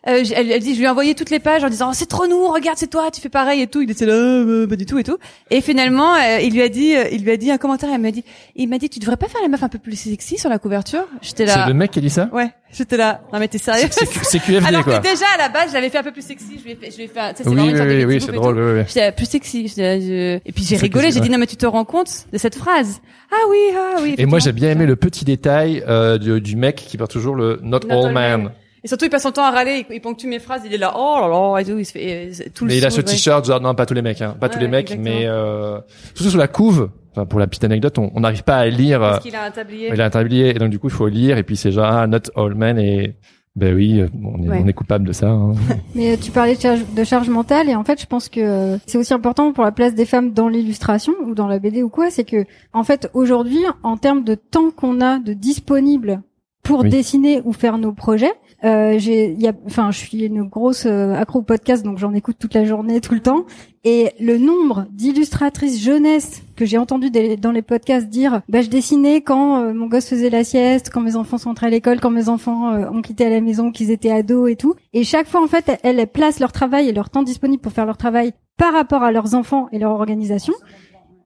euh, 0.07 0.23
elle, 0.35 0.51
elle 0.51 0.61
dit, 0.61 0.73
je 0.73 0.79
lui 0.79 0.85
ai 0.85 0.89
envoyé 0.89 1.15
toutes 1.15 1.29
les 1.29 1.39
pages 1.39 1.63
en 1.63 1.69
disant, 1.69 1.89
oh, 1.91 1.93
c'est 1.93 2.07
trop 2.07 2.27
nous, 2.27 2.47
regarde, 2.47 2.77
c'est 2.77 2.89
toi, 2.89 3.09
tu 3.11 3.21
fais 3.21 3.29
pareil 3.29 3.61
et 3.61 3.67
tout. 3.67 3.81
Il 3.81 3.91
était 3.91 4.05
là, 4.05 4.13
euh, 4.13 4.67
pas 4.67 4.75
du 4.75 4.85
tout 4.85 4.97
et 4.99 5.03
tout. 5.03 5.17
Et 5.51 5.61
finalement, 5.61 6.13
euh, 6.15 6.39
il 6.41 6.53
lui 6.53 6.61
a 6.61 6.69
dit, 6.69 6.93
il 7.11 7.23
lui 7.23 7.31
a 7.31 7.37
dit 7.37 7.51
un 7.51 7.57
commentaire, 7.57 7.89
elle 7.93 8.01
m'a 8.01 8.11
dit, 8.11 8.23
il 8.55 8.67
m'a 8.69 8.77
dit, 8.77 8.89
tu 8.89 8.99
devrais 8.99 9.17
pas 9.17 9.27
faire 9.27 9.41
la 9.41 9.47
meuf 9.47 9.63
un 9.63 9.69
peu 9.69 9.79
plus 9.79 9.95
sexy 9.95 10.37
sur 10.37 10.49
la 10.49 10.59
couverture? 10.59 11.03
J'étais 11.21 11.47
C'est 11.47 11.57
là, 11.57 11.67
le 11.67 11.73
mec 11.73 11.91
qui 11.91 11.99
a 11.99 12.01
dit 12.01 12.09
ça? 12.09 12.29
Ouais, 12.33 12.49
j'étais 12.71 12.97
là, 12.97 13.21
non 13.33 13.39
mais 13.39 13.47
t'es 13.47 13.57
sérieux? 13.57 13.87
C'est 13.91 14.05
c'est 14.23 14.39
QFD, 14.39 14.65
Alors 14.67 14.83
quoi. 14.83 14.99
que 14.99 15.03
déjà 15.09 15.25
à 15.35 15.37
la 15.37 15.49
base, 15.49 15.69
je 15.69 15.73
l'avais 15.73 15.89
fait 15.89 15.97
un 15.99 16.03
peu 16.03 16.11
plus 16.11 16.25
sexy, 16.25 16.57
je 16.59 16.63
lui 16.63 16.71
ai 16.71 16.75
fait, 16.75 16.91
je 16.91 16.97
lui 16.97 17.03
ai 17.03 17.07
fait, 17.07 17.19
c'est 17.35 17.47
Oui, 17.47 17.55
vraiment 17.55 18.07
oui, 18.07 18.21
c'est 18.21 18.31
drôle, 18.37 18.55
tout. 18.55 18.87
J'étais 18.87 18.99
là, 19.01 19.11
plus 19.11 19.25
sexy. 19.27 19.67
je- 19.67 20.35
Et 20.45 20.51
puis 20.53 20.63
j'ai 20.63 20.77
rigolé, 20.77 21.11
j'ai 21.11 21.19
dit 21.19 21.29
non 21.29 21.37
mais 21.37 21.47
tu 21.47 21.55
te 21.57 21.65
rends 21.65 21.85
compte 21.85 22.25
de 22.31 22.37
cette 22.37 22.55
phrase? 22.55 23.01
Ah 23.31 23.35
oui, 23.49 23.57
ah 23.75 23.99
oui. 24.01 24.15
Et 24.17 24.25
moi, 24.25 24.39
j'ai 24.39 24.51
bien 24.53 24.71
aimé 24.71 24.85
le 24.85 24.95
petit 24.95 25.25
détail 25.25 25.83
euh, 25.87 26.17
du, 26.17 26.39
du 26.41 26.55
mec 26.55 26.75
qui 26.77 26.97
part 26.97 27.07
toujours 27.09 27.35
le 27.35 27.59
not, 27.61 27.79
Not 27.87 27.91
all 27.91 28.05
all 28.07 28.13
man. 28.13 28.41
man. 28.43 28.51
Et 28.83 28.87
surtout, 28.87 29.05
il 29.05 29.09
passe 29.09 29.23
son 29.23 29.31
temps 29.31 29.43
à 29.43 29.51
râler, 29.51 29.85
il, 29.89 29.95
il 29.95 29.99
ponctue 30.01 30.27
mes 30.27 30.39
phrases, 30.39 30.61
il 30.65 30.73
est 30.73 30.77
là, 30.77 30.93
oh 30.95 31.17
là 31.19 31.27
là, 31.27 31.59
et 31.61 31.65
tout, 31.65 31.77
il 31.77 31.85
se 31.85 31.91
fait 31.91 32.27
euh, 32.27 32.29
c'est 32.31 32.53
tout 32.53 32.63
le 32.63 32.69
Mais 32.69 32.77
il 32.77 32.85
a 32.85 32.89
ce 32.89 33.01
t-shirt, 33.01 33.43
genre 33.45 33.59
non, 33.59 33.73
pas 33.75 33.85
tous 33.85 33.95
les 33.95 34.01
mecs, 34.03 34.21
hein, 34.21 34.35
pas 34.39 34.47
tous 34.49 34.59
les 34.59 34.67
mecs, 34.67 34.91
exactement. 34.91 35.15
mais 35.19 35.25
euh, 35.25 35.79
surtout 36.13 36.29
sur 36.29 36.39
la 36.39 36.47
couve. 36.47 36.89
Enfin, 37.13 37.25
pour 37.25 37.39
la 37.39 37.47
petite 37.47 37.63
anecdote, 37.63 37.97
on 37.97 38.19
n'arrive 38.19 38.43
pas 38.43 38.57
à 38.57 38.67
lire. 38.67 39.01
euh, 39.01 39.09
Parce 39.13 39.23
qu'il 39.23 39.35
a 39.35 39.43
un 39.45 39.49
tablier. 39.51 39.89
il 39.91 39.99
a 39.99 40.05
un 40.05 40.09
tablier 40.11 40.49
et 40.51 40.53
donc 40.53 40.69
du 40.69 40.77
coup, 40.77 40.87
il 40.87 40.93
faut 40.93 41.07
lire 41.07 41.39
et 41.39 41.43
puis 41.43 41.57
c'est 41.57 41.71
genre 41.71 41.87
ah, 41.91 42.05
not 42.05 42.19
all 42.35 42.53
men 42.53 42.77
et 42.77 43.15
ben 43.57 43.75
oui, 43.75 43.99
euh, 43.99 44.07
on 44.23 44.43
est, 44.43 44.47
Ouais. 44.49 44.61
on 44.63 44.67
est 44.67 44.73
coupable 44.73 45.05
de 45.07 45.11
ça. 45.11 45.29
hein. 45.29 45.53
Mais 45.95 46.15
tu 46.15 46.31
parlais 46.31 46.55
de 46.55 46.61
charge, 46.61 46.85
de 46.95 47.03
charge 47.03 47.27
mentale 47.29 47.67
et 47.69 47.75
en 47.75 47.83
fait 47.83 47.99
je 47.99 48.05
pense 48.05 48.29
que 48.29 48.39
euh, 48.39 48.77
c'est 48.85 48.97
aussi 48.97 49.13
important 49.13 49.51
pour 49.51 49.63
la 49.65 49.71
place 49.71 49.93
des 49.95 50.05
femmes 50.05 50.31
dans 50.31 50.47
l'illustration 50.47 51.13
ou 51.25 51.33
dans 51.35 51.47
la 51.47 51.59
BD 51.59 51.83
ou 51.83 51.89
quoi, 51.89 52.09
c'est 52.11 52.23
que 52.23 52.45
en 52.73 52.83
fait 52.83 53.09
aujourd'hui 53.13 53.59
en 53.83 53.97
termes 53.97 54.23
de 54.23 54.35
temps 54.35 54.69
qu'on 54.69 55.01
a 55.01 55.19
de 55.19 55.33
disponible 55.33 56.21
pour 56.63 56.81
Oui. 56.81 56.89
dessiner 56.89 57.41
ou 57.45 57.51
faire 57.53 57.77
nos 57.77 57.93
projets, 57.93 58.33
euh, 58.63 58.95
j'ai, 58.99 59.31
il 59.31 59.41
y 59.41 59.47
a, 59.47 59.53
enfin 59.65 59.89
je 59.91 59.97
suis 59.99 60.23
une 60.25 60.43
grosse 60.43 60.85
euh, 60.85 61.13
accro 61.15 61.39
au 61.39 61.43
podcast 61.43 61.83
donc 61.83 61.97
j'en 61.97 62.13
écoute 62.13 62.35
toute 62.39 62.53
la 62.53 62.63
journée, 62.65 63.01
tout 63.01 63.13
le 63.13 63.21
temps 63.21 63.45
et 63.83 64.11
le 64.19 64.37
nombre 64.37 64.85
d'illustratrices 64.91 65.81
jeunesse 65.83 66.43
que 66.57 66.65
j'ai 66.65 66.77
entendu 66.77 67.09
des- 67.09 67.37
dans 67.37 67.51
les 67.53 67.61
podcasts 67.61 68.07
dire 68.09 68.41
bah 68.49 68.61
je 68.61 68.67
dessinais 68.69 69.21
quand 69.21 69.61
euh, 69.61 69.73
mon 69.73 69.87
gosse 69.87 70.09
faisait 70.09 70.29
la 70.29 70.43
sieste, 70.43 70.89
quand 70.93 70.99
mes 71.01 71.15
enfants 71.15 71.37
sont 71.37 71.51
entrés 71.51 71.67
à 71.67 71.69
l'école, 71.69 72.01
quand 72.01 72.09
mes 72.09 72.27
enfants 72.27 72.73
euh, 72.73 72.89
ont 72.89 73.01
quitté 73.01 73.29
la 73.29 73.39
maison, 73.39 73.71
qu'ils 73.71 73.91
étaient 73.91 74.11
ados 74.11 74.51
et 74.51 74.55
tout. 74.57 74.73
Et 74.93 75.03
chaque 75.05 75.27
fois 75.27 75.41
en 75.41 75.47
fait 75.47 75.79
elles, 75.83 75.99
elles 75.99 76.07
placent 76.07 76.39
leur 76.41 76.51
travail 76.51 76.89
et 76.89 76.91
leur 76.93 77.09
temps 77.09 77.23
disponible 77.23 77.61
pour 77.61 77.71
faire 77.71 77.85
leur 77.85 77.97
travail 77.97 78.33
par 78.57 78.73
rapport 78.73 79.03
à 79.03 79.11
leurs 79.13 79.35
enfants 79.35 79.69
et 79.71 79.79
leur 79.79 79.91
organisation. 79.91 80.53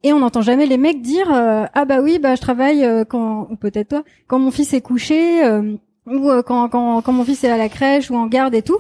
Et 0.04 0.14
on 0.14 0.20
n'entend 0.20 0.42
jamais 0.42 0.66
les 0.66 0.78
mecs 0.78 1.02
dire 1.02 1.32
euh, 1.34 1.66
ah 1.74 1.86
bah 1.86 2.02
oui 2.02 2.20
bah 2.20 2.36
je 2.36 2.42
travaille 2.42 2.84
euh, 2.84 3.06
quand 3.06 3.48
ou 3.52 3.56
peut-être 3.56 3.90
toi 3.90 4.04
quand 4.28 4.40
mon 4.40 4.52
fils 4.52 4.74
est 4.74 4.82
couché 4.82 5.44
euh, 5.46 5.76
ou 6.08 6.30
euh, 6.30 6.42
quand, 6.42 6.68
quand 6.70 7.02
quand 7.02 7.14
mon 7.14 7.24
fils 7.24 7.44
est 7.44 7.50
à 7.52 7.58
la 7.58 7.70
crèche 7.70 8.10
ou 8.10 8.16
en 8.16 8.26
garde 8.28 8.56
et 8.56 8.64
tout. 8.64 8.78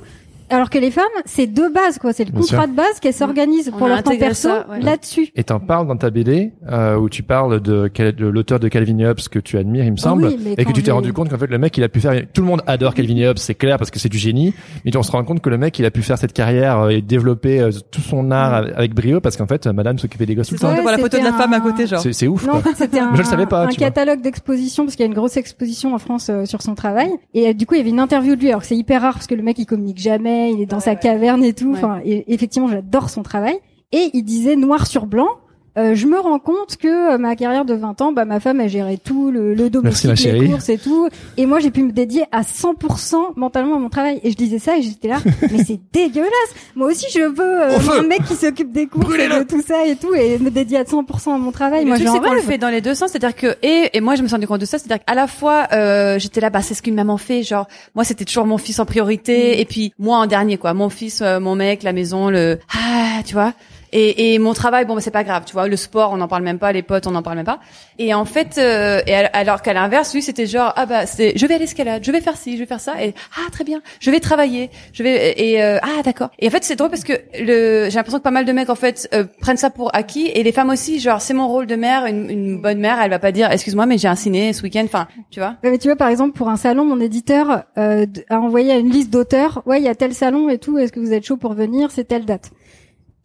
Alors 0.52 0.70
que 0.70 0.78
les 0.78 0.92
femmes, 0.92 1.06
c'est 1.26 1.48
de 1.48 1.68
base 1.74 1.98
quoi, 1.98 2.14
c'est 2.14 2.26
le 2.26 2.32
Bien 2.32 2.42
contrat 2.42 2.64
sûr. 2.64 2.68
de 2.72 2.76
base 2.76 3.00
qu'elles 3.02 3.14
s'organisent 3.14 3.72
pour 3.78 3.88
leur 3.88 4.04
temps 4.04 4.16
perso 4.18 4.50
ouais. 4.50 4.82
là-dessus. 4.82 5.30
Et 5.36 5.44
t'en 5.44 5.60
parles 5.60 5.88
dans 5.88 5.96
ta 5.98 6.10
BD 6.10 6.52
euh, 6.70 6.98
où 6.98 7.10
tu 7.10 7.24
parles 7.24 7.60
de, 7.62 7.90
de 8.12 8.28
l'auteur 8.28 8.60
de 8.60 8.68
Calvin 8.68 8.98
et 9.00 9.08
Hobbes 9.08 9.20
que 9.32 9.40
tu 9.40 9.58
admires, 9.58 9.86
il 9.86 9.92
me 9.94 9.98
semble, 9.98 10.26
oui, 10.26 10.54
et 10.58 10.66
que 10.66 10.72
tu 10.72 10.84
t'es 10.84 10.92
rendu 10.92 11.14
compte 11.14 11.30
qu'en 11.30 11.38
fait 11.38 11.48
le 11.48 11.58
mec 11.58 11.78
il 11.78 11.84
a 11.84 11.90
pu 11.90 12.00
faire. 12.02 12.22
Tout 12.34 12.42
le 12.42 12.48
monde 12.48 12.62
adore 12.68 12.94
Calvin 12.94 13.16
et 13.18 13.28
Hobbes, 13.28 13.38
c'est 13.38 13.56
clair 13.56 13.78
parce 13.78 13.90
que 13.92 14.00
c'est 14.00 14.10
du 14.10 14.18
génie, 14.18 14.54
mais 14.86 14.96
on 14.98 15.04
se 15.04 15.12
rend 15.12 15.24
compte 15.24 15.42
que 15.42 15.50
le 15.50 15.58
mec 15.58 15.80
il 15.80 15.86
a 15.86 15.92
pu 15.92 16.02
faire 16.02 16.18
cette 16.18 16.34
carrière 16.34 16.80
euh, 16.82 16.90
et 16.90 17.02
développer 17.02 17.62
euh, 17.62 17.72
tout 17.92 18.02
son 18.02 18.30
art 18.32 18.54
avec- 18.54 18.74
avec 18.76 18.94
brio 18.94 19.22
parce 19.22 19.38
qu'en 19.38 19.48
fait 19.48 19.66
Madame 19.68 19.98
s'occupait 20.00 20.26
des 20.26 20.36
gosses 20.36 20.48
tout 20.50 20.56
le 20.56 20.60
temps. 20.60 20.72
la 20.74 20.98
photo 20.98 21.18
de 21.18 21.24
la 21.24 21.34
femme 21.34 21.54
à 21.54 21.60
côté, 21.62 21.88
genre. 21.88 22.02
C'est 22.12 22.28
ouf. 22.28 22.46
Non, 22.46 22.62
c'était 22.76 23.00
un, 23.00 23.12
je 23.14 23.20
le 23.20 23.24
savais 23.24 23.46
pas, 23.46 23.64
un 23.66 23.68
catalogue 23.70 24.22
d'expositions 24.22 24.84
parce 24.86 24.96
qu'il 24.96 25.04
y 25.06 25.08
a 25.08 25.12
une 25.12 25.14
grosse 25.16 25.38
exposition 25.38 25.94
en 25.94 25.98
France 26.00 26.28
euh, 26.30 26.46
sur 26.46 26.62
son 26.62 26.76
travail. 26.76 27.10
Et 27.34 27.48
euh, 27.48 27.54
du 27.54 27.66
coup, 27.66 27.76
il 27.76 27.78
y 27.78 27.82
avait 27.82 27.90
une 27.90 28.00
interview 28.00 28.36
de 28.36 28.42
lui. 28.42 28.50
Alors 28.50 28.62
que 28.62 28.68
c'est 28.68 28.76
hyper 28.76 29.02
rare 29.02 29.14
parce 29.14 29.28
que 29.28 29.36
le 29.36 29.44
mec, 29.44 29.58
il 29.60 29.66
communique 29.66 30.00
jamais, 30.00 30.41
il 30.48 30.62
est 30.62 30.66
dans 30.66 30.80
sa 30.80 30.96
caverne 30.96 31.44
et 31.44 31.54
tout. 31.54 31.72
Ouais. 31.72 31.78
Enfin, 31.78 32.00
et, 32.04 32.34
effectivement, 32.34 32.68
j'adore 32.68 33.10
son 33.10 33.24
travail. 33.24 33.60
Et 33.92 34.10
il 34.14 34.24
disait 34.24 34.56
noir 34.56 34.88
sur 34.88 35.06
blanc. 35.06 35.30
Euh, 35.78 35.96
je 35.96 36.06
me 36.06 36.20
rends 36.20 36.40
compte 36.40 36.76
que 36.78 37.14
euh, 37.14 37.18
ma 37.18 37.36
carrière 37.38 37.64
de 37.64 37.74
20 37.74 38.02
ans, 38.02 38.12
bah 38.12 38.26
ma 38.26 38.42
femme 38.42 38.60
a 38.60 38.68
géré 38.68 38.98
tout, 38.98 39.32
le, 39.32 39.54
le 39.54 39.70
domestique, 39.70 40.08
Merci, 40.08 40.32
les 40.32 40.50
courses 40.50 40.68
et 40.68 40.78
tout, 40.78 41.08
et 41.38 41.46
moi 41.46 41.60
j'ai 41.60 41.72
pu 41.72 41.82
me 41.84 41.94
dédier 41.94 42.26
à 42.34 42.42
100% 42.42 43.16
mentalement 43.38 43.76
à 43.76 43.80
mon 43.80 43.88
travail. 43.90 44.20
Et 44.24 44.32
je 44.32 44.36
disais 44.36 44.60
ça 44.60 44.78
et 44.78 44.82
j'étais 44.82 45.08
là, 45.08 45.20
mais 45.42 45.64
c'est 45.64 45.80
dégueulasse. 45.94 46.32
Moi 46.76 46.88
aussi 46.88 47.06
je 47.14 47.22
veux 47.22 47.62
euh, 47.62 48.00
un 48.00 48.04
mec 48.04 48.24
qui 48.26 48.36
s'occupe 48.36 48.74
des 48.74 48.88
courses, 48.88 49.16
et 49.16 49.30
de 49.30 49.44
tout 49.44 49.62
ça 49.62 49.86
et 49.86 49.96
tout, 49.96 50.14
et 50.14 50.38
me 50.40 50.50
dédier 50.50 50.80
à 50.80 50.84
100% 50.84 51.34
à 51.34 51.38
mon 51.38 51.52
travail. 51.52 51.84
Et 51.84 51.86
moi 51.86 51.98
le 51.98 52.04
truc, 52.04 52.16
j'en 52.16 52.22
c'est 52.22 52.30
qu'on 52.30 52.36
le 52.36 52.42
fait 52.42 52.58
dans 52.58 52.70
les 52.70 52.82
deux 52.82 52.94
sens, 52.94 53.12
c'est-à-dire 53.12 53.36
que 53.36 53.56
et 53.64 53.92
et 53.94 54.02
moi 54.02 54.16
je 54.16 54.24
me 54.24 54.28
suis 54.28 54.36
rendu 54.36 54.48
compte 54.48 54.62
de 54.62 54.66
ça, 54.66 54.78
c'est-à-dire 54.78 55.06
qu'à 55.06 55.16
la 55.16 55.28
fois 55.28 55.68
euh, 55.72 56.20
j'étais 56.20 56.42
là, 56.42 56.50
bah 56.50 56.62
c'est 56.62 56.74
ce 56.74 56.82
qu'une 56.82 56.96
maman 56.96 57.16
fait, 57.18 57.44
genre 57.44 57.68
moi 57.96 58.04
c'était 58.04 58.26
toujours 58.26 58.46
mon 58.46 58.58
fils 58.58 58.78
en 58.80 58.86
priorité. 58.86 59.62
Et 59.62 59.66
puis 59.66 59.94
moi 60.00 60.18
en 60.18 60.26
dernier 60.26 60.58
quoi, 60.58 60.74
mon 60.74 60.90
fils, 60.90 61.22
euh, 61.22 61.40
mon 61.40 61.56
mec, 61.56 61.84
la 61.84 61.94
maison, 61.94 62.30
le 62.30 62.60
ah 62.76 63.22
tu 63.26 63.36
vois. 63.36 63.54
Et, 63.94 64.34
et 64.34 64.40
mon 64.40 64.54
travail, 64.54 64.86
bon, 64.86 64.96
bah, 64.96 65.02
c'est 65.02 65.12
pas 65.12 65.24
grave, 65.24 65.44
tu 65.46 65.54
vois. 65.54 65.68
Le 65.68 65.76
sport, 65.76 66.12
on 66.12 66.18
n'en 66.18 66.28
parle 66.28 66.44
même 66.44 66.60
pas. 66.60 66.72
Les 66.72 66.82
potes, 66.82 67.08
on 67.08 67.12
n'en 67.12 67.24
parle 67.24 67.38
même 67.38 67.46
pas. 67.46 67.60
Et 68.00 68.14
en 68.14 68.26
fait, 68.26 68.58
euh, 68.58 69.02
alors 69.34 69.62
qu'à 69.62 69.74
l'inverse, 69.74 70.14
lui, 70.14 70.22
c'était 70.22 70.46
genre, 70.46 70.74
ah 70.76 70.86
bah, 70.86 71.06
c'est, 71.06 71.34
je 71.36 71.46
vais 71.46 71.56
à 71.56 71.58
l'escalade, 71.58 72.04
je 72.04 72.12
vais 72.12 72.22
faire 72.22 72.38
ci, 72.38 72.56
je 72.56 72.60
vais 72.60 72.66
faire 72.66 72.80
ça. 72.80 73.04
Et 73.04 73.14
ah, 73.38 73.50
très 73.52 73.64
bien, 73.64 73.82
je 74.00 74.12
vais 74.12 74.20
travailler, 74.20 74.70
je 74.94 75.04
vais 75.04 75.40
et 75.40 75.62
euh, 75.62 75.78
ah, 75.82 76.02
d'accord. 76.04 76.30
Et 76.40 76.48
en 76.48 76.50
fait, 76.50 76.64
c'est 76.64 76.76
drôle 76.76 76.90
parce 76.90 77.04
que 77.04 77.14
le, 77.40 77.90
j'ai 77.90 77.96
l'impression 77.96 78.20
que 78.20 78.24
pas 78.24 78.32
mal 78.32 78.46
de 78.46 78.52
mecs 78.52 78.70
en 78.70 78.76
fait 78.76 79.10
euh, 79.14 79.26
prennent 79.40 79.58
ça 79.58 79.70
pour 79.70 79.94
acquis 79.96 80.28
et 80.28 80.44
les 80.44 80.52
femmes 80.52 80.70
aussi, 80.70 81.00
genre, 81.00 81.22
c'est 81.22 81.34
mon 81.34 81.48
rôle 81.48 81.68
de 81.68 81.76
mère. 81.76 82.06
Une, 82.06 82.62
bonne 82.62 82.80
mère, 82.80 83.00
elle 83.02 83.10
va 83.10 83.20
pas 83.20 83.32
dire, 83.32 83.52
excuse-moi, 83.52 83.86
mais 83.86 83.98
j'ai 83.98 84.08
un 84.08 84.16
ciné 84.16 84.54
ce 84.54 84.64
week-end. 84.64 84.84
Enfin, 84.86 85.08
tu 85.30 85.40
vois. 85.40 85.56
Ouais, 85.64 85.72
mais 85.72 85.78
tu 85.78 85.88
vois, 85.88 85.96
par 85.96 86.10
exemple, 86.10 86.38
pour 86.38 86.50
un 86.50 86.58
salon, 86.58 86.86
mon 86.86 87.00
éditeur 87.00 87.64
euh, 87.78 88.06
a 88.30 88.40
envoyé 88.40 88.78
une 88.78 88.90
liste 88.90 89.10
d'auteurs. 89.10 89.62
Ouais, 89.66 89.80
il 89.80 89.84
y 89.84 89.90
a 89.90 89.96
tel 89.96 90.14
salon 90.14 90.50
et 90.50 90.58
tout. 90.58 90.78
Est-ce 90.78 90.92
que 90.92 91.00
vous 91.00 91.14
êtes 91.14 91.26
chaud 91.26 91.38
pour 91.38 91.54
venir? 91.54 91.92
C'est 91.92 92.06
telle 92.06 92.26
date. 92.26 92.52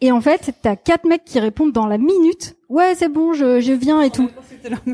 Et 0.02 0.12
en 0.12 0.20
fait, 0.20 0.52
t'as 0.62 0.76
quatre 0.76 1.04
mecs 1.06 1.24
qui 1.24 1.40
répondent 1.40 1.72
dans 1.72 1.86
la 1.86 1.96
minute. 1.98 2.56
Ouais, 2.68 2.94
c'est 2.96 3.08
bon, 3.08 3.32
je, 3.32 3.60
je 3.60 3.72
viens 3.72 4.02
et 4.02 4.10
tout. 4.10 4.28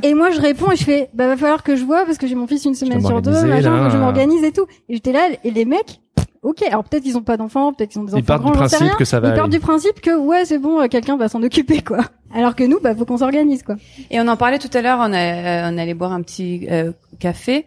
Et 0.02 0.14
moi, 0.14 0.30
je 0.30 0.40
réponds 0.40 0.70
et 0.70 0.76
je 0.76 0.84
fais, 0.84 1.08
bah 1.14 1.26
va 1.26 1.36
falloir 1.36 1.62
que 1.62 1.74
je 1.76 1.84
vois 1.84 2.04
parce 2.04 2.18
que 2.18 2.26
j'ai 2.26 2.34
mon 2.34 2.46
fils 2.46 2.64
une 2.64 2.74
semaine 2.74 3.00
sur 3.04 3.20
deux, 3.22 3.42
machin, 3.44 3.90
je 3.90 3.96
m'organise 3.96 4.44
et 4.44 4.52
tout. 4.52 4.66
Et 4.88 4.94
j'étais 4.94 5.12
là, 5.12 5.28
et 5.42 5.50
les 5.50 5.64
mecs, 5.64 6.00
ok. 6.42 6.62
Alors 6.70 6.84
peut-être 6.84 7.02
qu'ils 7.02 7.16
ont 7.16 7.22
pas 7.22 7.36
d'enfants, 7.36 7.72
peut-être 7.72 7.90
qu'ils 7.90 8.00
ont 8.00 8.04
des 8.04 8.12
Ils 8.12 8.16
enfants 8.18 8.24
partent 8.26 8.42
du 8.44 8.50
grands, 8.50 8.58
principe 8.58 8.78
rien. 8.80 8.94
que 8.94 9.04
ça 9.04 9.18
va 9.18 9.30
Ils 9.30 9.34
partent 9.34 9.50
du 9.50 9.60
principe 9.60 10.00
que 10.00 10.16
ouais, 10.16 10.44
c'est 10.44 10.58
bon, 10.58 10.80
euh, 10.80 10.86
quelqu'un 10.88 11.16
va 11.16 11.28
s'en 11.28 11.42
occuper 11.42 11.80
quoi. 11.82 11.98
Alors 12.34 12.54
que 12.54 12.62
nous, 12.64 12.78
bah 12.80 12.94
faut 12.94 13.04
qu'on 13.04 13.16
s'organise 13.18 13.62
quoi. 13.64 13.76
Et 14.10 14.20
on 14.20 14.28
en 14.28 14.36
parlait 14.36 14.58
tout 14.58 14.70
à 14.72 14.82
l'heure. 14.82 14.98
On, 15.00 15.12
a, 15.12 15.16
euh, 15.18 15.70
on 15.72 15.78
allait 15.78 15.94
boire 15.94 16.12
un 16.12 16.22
petit 16.22 16.68
euh, 16.70 16.92
café. 17.18 17.66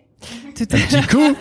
Tout 0.56 0.64
à 0.72 0.78
Petit 0.78 1.02
coup. 1.08 1.36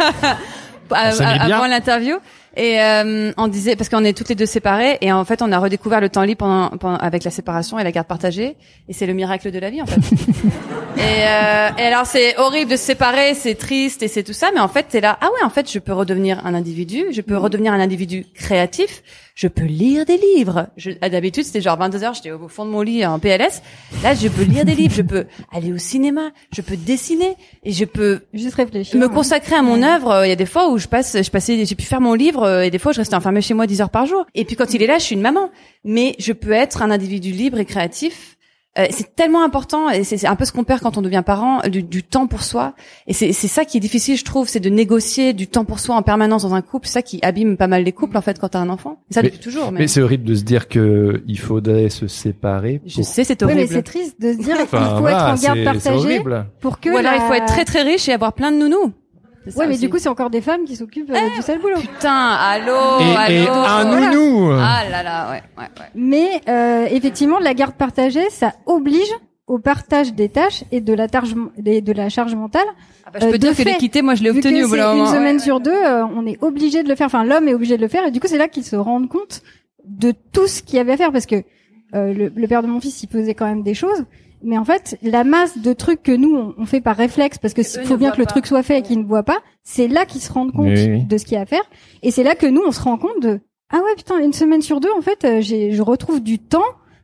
avant 0.90 1.66
l'interview 1.66 2.16
et 2.56 2.80
euh, 2.80 3.32
on 3.36 3.48
disait 3.48 3.76
parce 3.76 3.88
qu'on 3.88 4.04
est 4.04 4.16
toutes 4.16 4.28
les 4.28 4.34
deux 4.34 4.46
séparées 4.46 4.98
et 5.00 5.12
en 5.12 5.24
fait 5.24 5.42
on 5.42 5.50
a 5.52 5.58
redécouvert 5.58 6.00
le 6.00 6.08
temps 6.08 6.22
libre 6.22 6.38
pendant, 6.38 6.68
pendant- 6.76 6.98
avec 6.98 7.24
la 7.24 7.30
séparation 7.30 7.78
et 7.78 7.84
la 7.84 7.92
garde 7.92 8.06
partagée 8.06 8.56
et 8.88 8.92
c'est 8.92 9.06
le 9.06 9.14
miracle 9.14 9.50
de 9.50 9.58
la 9.58 9.70
vie 9.70 9.82
en 9.82 9.86
fait. 9.86 9.96
et, 10.96 11.00
euh, 11.00 11.68
et 11.78 11.82
alors 11.82 12.06
c'est 12.06 12.36
horrible 12.38 12.70
de 12.70 12.76
se 12.76 12.84
séparer, 12.84 13.34
c'est 13.34 13.54
triste 13.56 14.02
et 14.02 14.08
c'est 14.08 14.22
tout 14.22 14.32
ça 14.32 14.50
mais 14.54 14.60
en 14.60 14.68
fait 14.68 14.84
t'es 14.88 15.00
là 15.00 15.18
ah 15.20 15.26
ouais 15.26 15.44
en 15.44 15.50
fait 15.50 15.70
je 15.70 15.78
peux 15.78 15.92
redevenir 15.92 16.44
un 16.46 16.54
individu, 16.54 17.06
je 17.10 17.20
peux 17.20 17.36
redevenir 17.36 17.72
un 17.72 17.80
individu 17.80 18.26
créatif, 18.34 19.02
je 19.34 19.48
peux 19.48 19.64
lire 19.64 20.04
des 20.06 20.16
livres. 20.16 20.68
Je, 20.76 20.92
à 21.00 21.08
d'habitude 21.08 21.44
c'était 21.44 21.60
genre 21.60 21.76
22 21.76 22.04
heures 22.04 22.14
j'étais 22.14 22.30
au 22.30 22.48
fond 22.48 22.64
de 22.64 22.70
mon 22.70 22.82
lit 22.82 23.04
en 23.04 23.18
PLS. 23.18 23.62
Là 24.02 24.14
je 24.14 24.28
peux 24.28 24.42
lire 24.44 24.64
des 24.64 24.74
livres, 24.74 24.94
je 24.94 25.02
peux 25.02 25.26
aller 25.52 25.72
au 25.72 25.78
cinéma, 25.78 26.30
je 26.52 26.62
peux 26.62 26.76
dessiner 26.76 27.36
et 27.64 27.72
je 27.72 27.84
peux 27.84 28.20
Juste 28.32 28.54
réfléchir. 28.54 28.98
me 28.98 29.08
consacrer 29.08 29.56
à 29.56 29.62
mon 29.62 29.82
œuvre. 29.82 30.24
Il 30.24 30.28
y 30.28 30.32
a 30.32 30.36
des 30.36 30.46
fois 30.46 30.70
où 30.70 30.78
je 30.78 30.86
passe, 30.86 31.20
je 31.20 31.30
passais, 31.30 31.64
j'ai 31.64 31.74
pu 31.74 31.84
faire 31.84 32.00
mon 32.00 32.14
livre 32.14 32.44
euh, 32.44 32.62
et 32.62 32.70
des 32.70 32.78
fois 32.78 32.92
je 32.92 32.98
restais 32.98 33.16
enfermée 33.16 33.40
chez 33.42 33.54
moi 33.54 33.66
10 33.66 33.80
heures 33.80 33.90
par 33.90 34.06
jour. 34.06 34.24
Et 34.34 34.44
puis 34.44 34.54
quand 34.56 34.72
il 34.72 34.82
est 34.82 34.86
là, 34.86 34.98
je 34.98 35.04
suis 35.04 35.14
une 35.16 35.20
maman. 35.22 35.50
Mais 35.84 36.14
je 36.18 36.32
peux 36.32 36.52
être 36.52 36.82
un 36.82 36.90
individu 36.90 37.30
libre 37.32 37.58
et 37.58 37.64
créatif 37.64 38.36
euh, 38.78 38.86
c'est 38.90 39.14
tellement 39.14 39.44
important 39.44 39.88
et 39.90 40.02
c'est 40.02 40.16
c'est 40.16 40.26
un 40.26 40.34
peu 40.36 40.44
ce 40.44 40.50
qu'on 40.52 40.64
perd 40.64 40.80
quand 40.80 40.98
on 40.98 41.02
devient 41.02 41.22
parent 41.24 41.60
du, 41.68 41.82
du 41.82 42.02
temps 42.02 42.26
pour 42.26 42.42
soi 42.42 42.74
et 43.06 43.12
c'est 43.12 43.32
c'est 43.32 43.46
ça 43.46 43.64
qui 43.64 43.76
est 43.76 43.80
difficile 43.80 44.16
je 44.16 44.24
trouve 44.24 44.48
c'est 44.48 44.58
de 44.60 44.68
négocier 44.68 45.32
du 45.32 45.46
temps 45.46 45.64
pour 45.64 45.78
soi 45.78 45.94
en 45.94 46.02
permanence 46.02 46.42
dans 46.42 46.54
un 46.54 46.60
couple 46.62 46.88
c'est 46.88 46.94
ça 46.94 47.02
qui 47.02 47.20
abîme 47.22 47.56
pas 47.56 47.68
mal 47.68 47.84
les 47.84 47.92
couples 47.92 48.16
en 48.16 48.20
fait 48.20 48.38
quand 48.40 48.48
t'as 48.48 48.58
un 48.58 48.68
enfant 48.70 48.98
ça 49.10 49.22
Mais- 49.22 49.28
depuis 49.28 49.40
toujours 49.40 49.70
mais, 49.70 49.80
Mais 49.80 49.86
c'est 49.86 50.02
horrible 50.02 50.24
de 50.24 50.34
se 50.34 50.42
dire 50.42 50.66
que 50.68 51.22
il 51.28 51.38
faudrait 51.38 51.88
se 51.88 52.08
séparer. 52.08 52.80
je 52.84 53.02
sais 53.02 53.22
c'est 53.24 53.40
Oui, 53.42 53.48
mais 53.54 53.54
horrible 53.62 53.72
c'est 53.74 53.82
triste 53.82 54.20
de 54.20 54.32
se 54.32 54.38
dire 54.38 54.56
qu'il 54.56 54.64
Enfin, 54.64 54.94
faut 54.96 55.00
voilà, 55.02 55.34
être 55.34 55.38
en 55.38 55.42
garde 55.46 55.64
partagée 55.64 55.96
horrible. 55.98 56.46
pour 56.60 56.80
que 56.80 56.88
ou 56.90 56.96
alors 56.96 57.12
la- 57.12 57.18
il 57.18 57.20
faut 57.28 57.34
être 57.34 57.46
très 57.46 57.64
très 57.64 57.82
riche 57.82 58.08
et 58.08 58.12
avoir 58.12 58.32
plein 58.32 58.50
de 58.50 58.56
nounous 58.56 58.92
Ouais, 59.46 59.66
mais 59.66 59.74
aussi. 59.74 59.80
du 59.80 59.90
coup, 59.90 59.98
c'est 59.98 60.08
encore 60.08 60.30
des 60.30 60.40
femmes 60.40 60.64
qui 60.64 60.76
s'occupent 60.76 61.10
euh, 61.10 61.28
du 61.36 61.42
sale 61.42 61.58
boulot. 61.60 61.76
putain 61.80 62.30
allô 62.30 62.72
et, 63.00 63.32
et 63.32 63.46
allô 63.46 63.52
un 63.52 63.84
Voilà. 63.84 64.10
nounou. 64.14 64.50
ah 64.52 64.82
là 64.90 65.02
là 65.02 65.30
ouais 65.30 65.42
ouais 65.58 65.64
ouais 65.78 65.86
Mais 65.94 66.40
euh, 66.48 66.86
effectivement, 66.90 67.38
la 67.38 67.54
garde 67.54 67.74
partagée, 67.74 68.28
ça 68.30 68.52
oblige 68.66 69.10
au 69.46 69.58
partage 69.58 70.14
des 70.14 70.30
tâches 70.30 70.64
et 70.72 70.80
de 70.80 70.94
la, 70.94 71.06
targe, 71.06 71.34
des- 71.58 71.82
de 71.82 71.92
la 71.92 72.08
charge 72.08 72.34
mentale. 72.34 72.64
Ah 73.04 73.10
bah, 73.12 73.18
je 73.20 73.26
Euh, 73.26 73.30
peux 73.30 73.36
de 73.36 73.42
dire 73.42 73.50
que 73.50 73.56
fait, 73.56 73.64
l'équité 73.64 74.00
moi 74.00 74.14
je 74.14 74.22
l'ai 74.22 74.30
Vu 74.30 74.38
obtenue 74.38 74.60
que 74.60 74.64
au 74.64 74.68
bout 74.68 74.76
une 74.76 75.06
semaine 75.06 75.36
Ouais. 75.36 75.42
sur 75.42 75.60
deux, 75.60 75.70
euh, 75.70 76.04
on 76.06 76.26
est 76.26 76.42
obligé 76.42 76.82
de 76.82 76.88
le 76.88 76.94
faire. 76.94 77.06
Enfin, 77.08 77.24
l'homme 77.24 77.46
est 77.48 77.54
obligé 77.54 77.76
de 77.76 77.82
le 77.82 77.88
faire. 77.88 78.06
Et 78.06 78.10
du 78.10 78.20
coup, 78.20 78.26
c'est 78.28 78.38
là 78.38 78.48
qu'ils 78.48 78.64
se 78.64 78.76
rendent 78.76 79.08
compte 79.10 79.42
de 79.86 80.14
tout 80.32 80.46
ce 80.46 80.62
qu'il 80.62 80.76
y 80.76 80.78
avait 80.78 80.92
à 80.92 80.96
faire. 80.96 81.12
Parce 81.12 81.26
que 81.26 81.36
euh, 81.94 82.14
le, 82.14 82.32
le 82.34 82.48
père 82.48 82.62
de 82.62 82.68
mon 82.68 82.80
fils, 82.80 83.02
il 83.02 83.08
faisait 83.10 83.34
quand 83.34 83.44
même 83.44 83.62
des 83.62 83.74
choses. 83.74 84.06
Mais 84.44 84.58
en 84.58 84.64
fait, 84.64 84.98
la 85.02 85.24
masse 85.24 85.58
de 85.58 85.72
trucs 85.72 86.02
que 86.02 86.12
nous, 86.12 86.34
on, 86.36 86.54
on 86.58 86.66
fait 86.66 86.80
par 86.80 86.96
réflexe, 86.96 87.38
parce 87.38 87.54
que 87.54 87.62
s'il 87.62 87.84
faut 87.84 87.96
bien 87.96 88.10
que 88.10 88.18
le 88.18 88.24
pas. 88.24 88.30
truc 88.30 88.46
soit 88.46 88.62
fait 88.62 88.78
et 88.78 88.82
qu'ils 88.82 88.98
ne 89.00 89.04
voient 89.04 89.22
pas, 89.22 89.38
c'est 89.62 89.88
là 89.88 90.04
qu'ils 90.06 90.20
se 90.20 90.32
rendent 90.32 90.52
compte 90.52 90.68
Oui, 90.68 90.88
oui. 90.88 91.04
de 91.04 91.18
ce 91.18 91.24
qu'il 91.24 91.34
y 91.34 91.38
a 91.38 91.40
à 91.42 91.46
faire. 91.46 91.62
Et 92.02 92.10
c'est 92.10 92.22
là 92.22 92.34
que 92.34 92.46
nous, 92.46 92.62
on 92.66 92.72
se 92.72 92.80
rend 92.82 92.98
compte 92.98 93.20
de 93.20 93.40
ah 93.70 93.78
ouais 93.78 93.94
putain, 93.96 94.18
une 94.20 94.32
semaine 94.32 94.62
sur 94.62 94.78
deux, 94.80 94.92
en 94.96 95.00
fait, 95.00 95.24
euh, 95.24 95.40
j'ai, 95.40 95.72
je 95.72 95.82
retrouve 95.82 96.22
du 96.22 96.38
temps, 96.38 96.62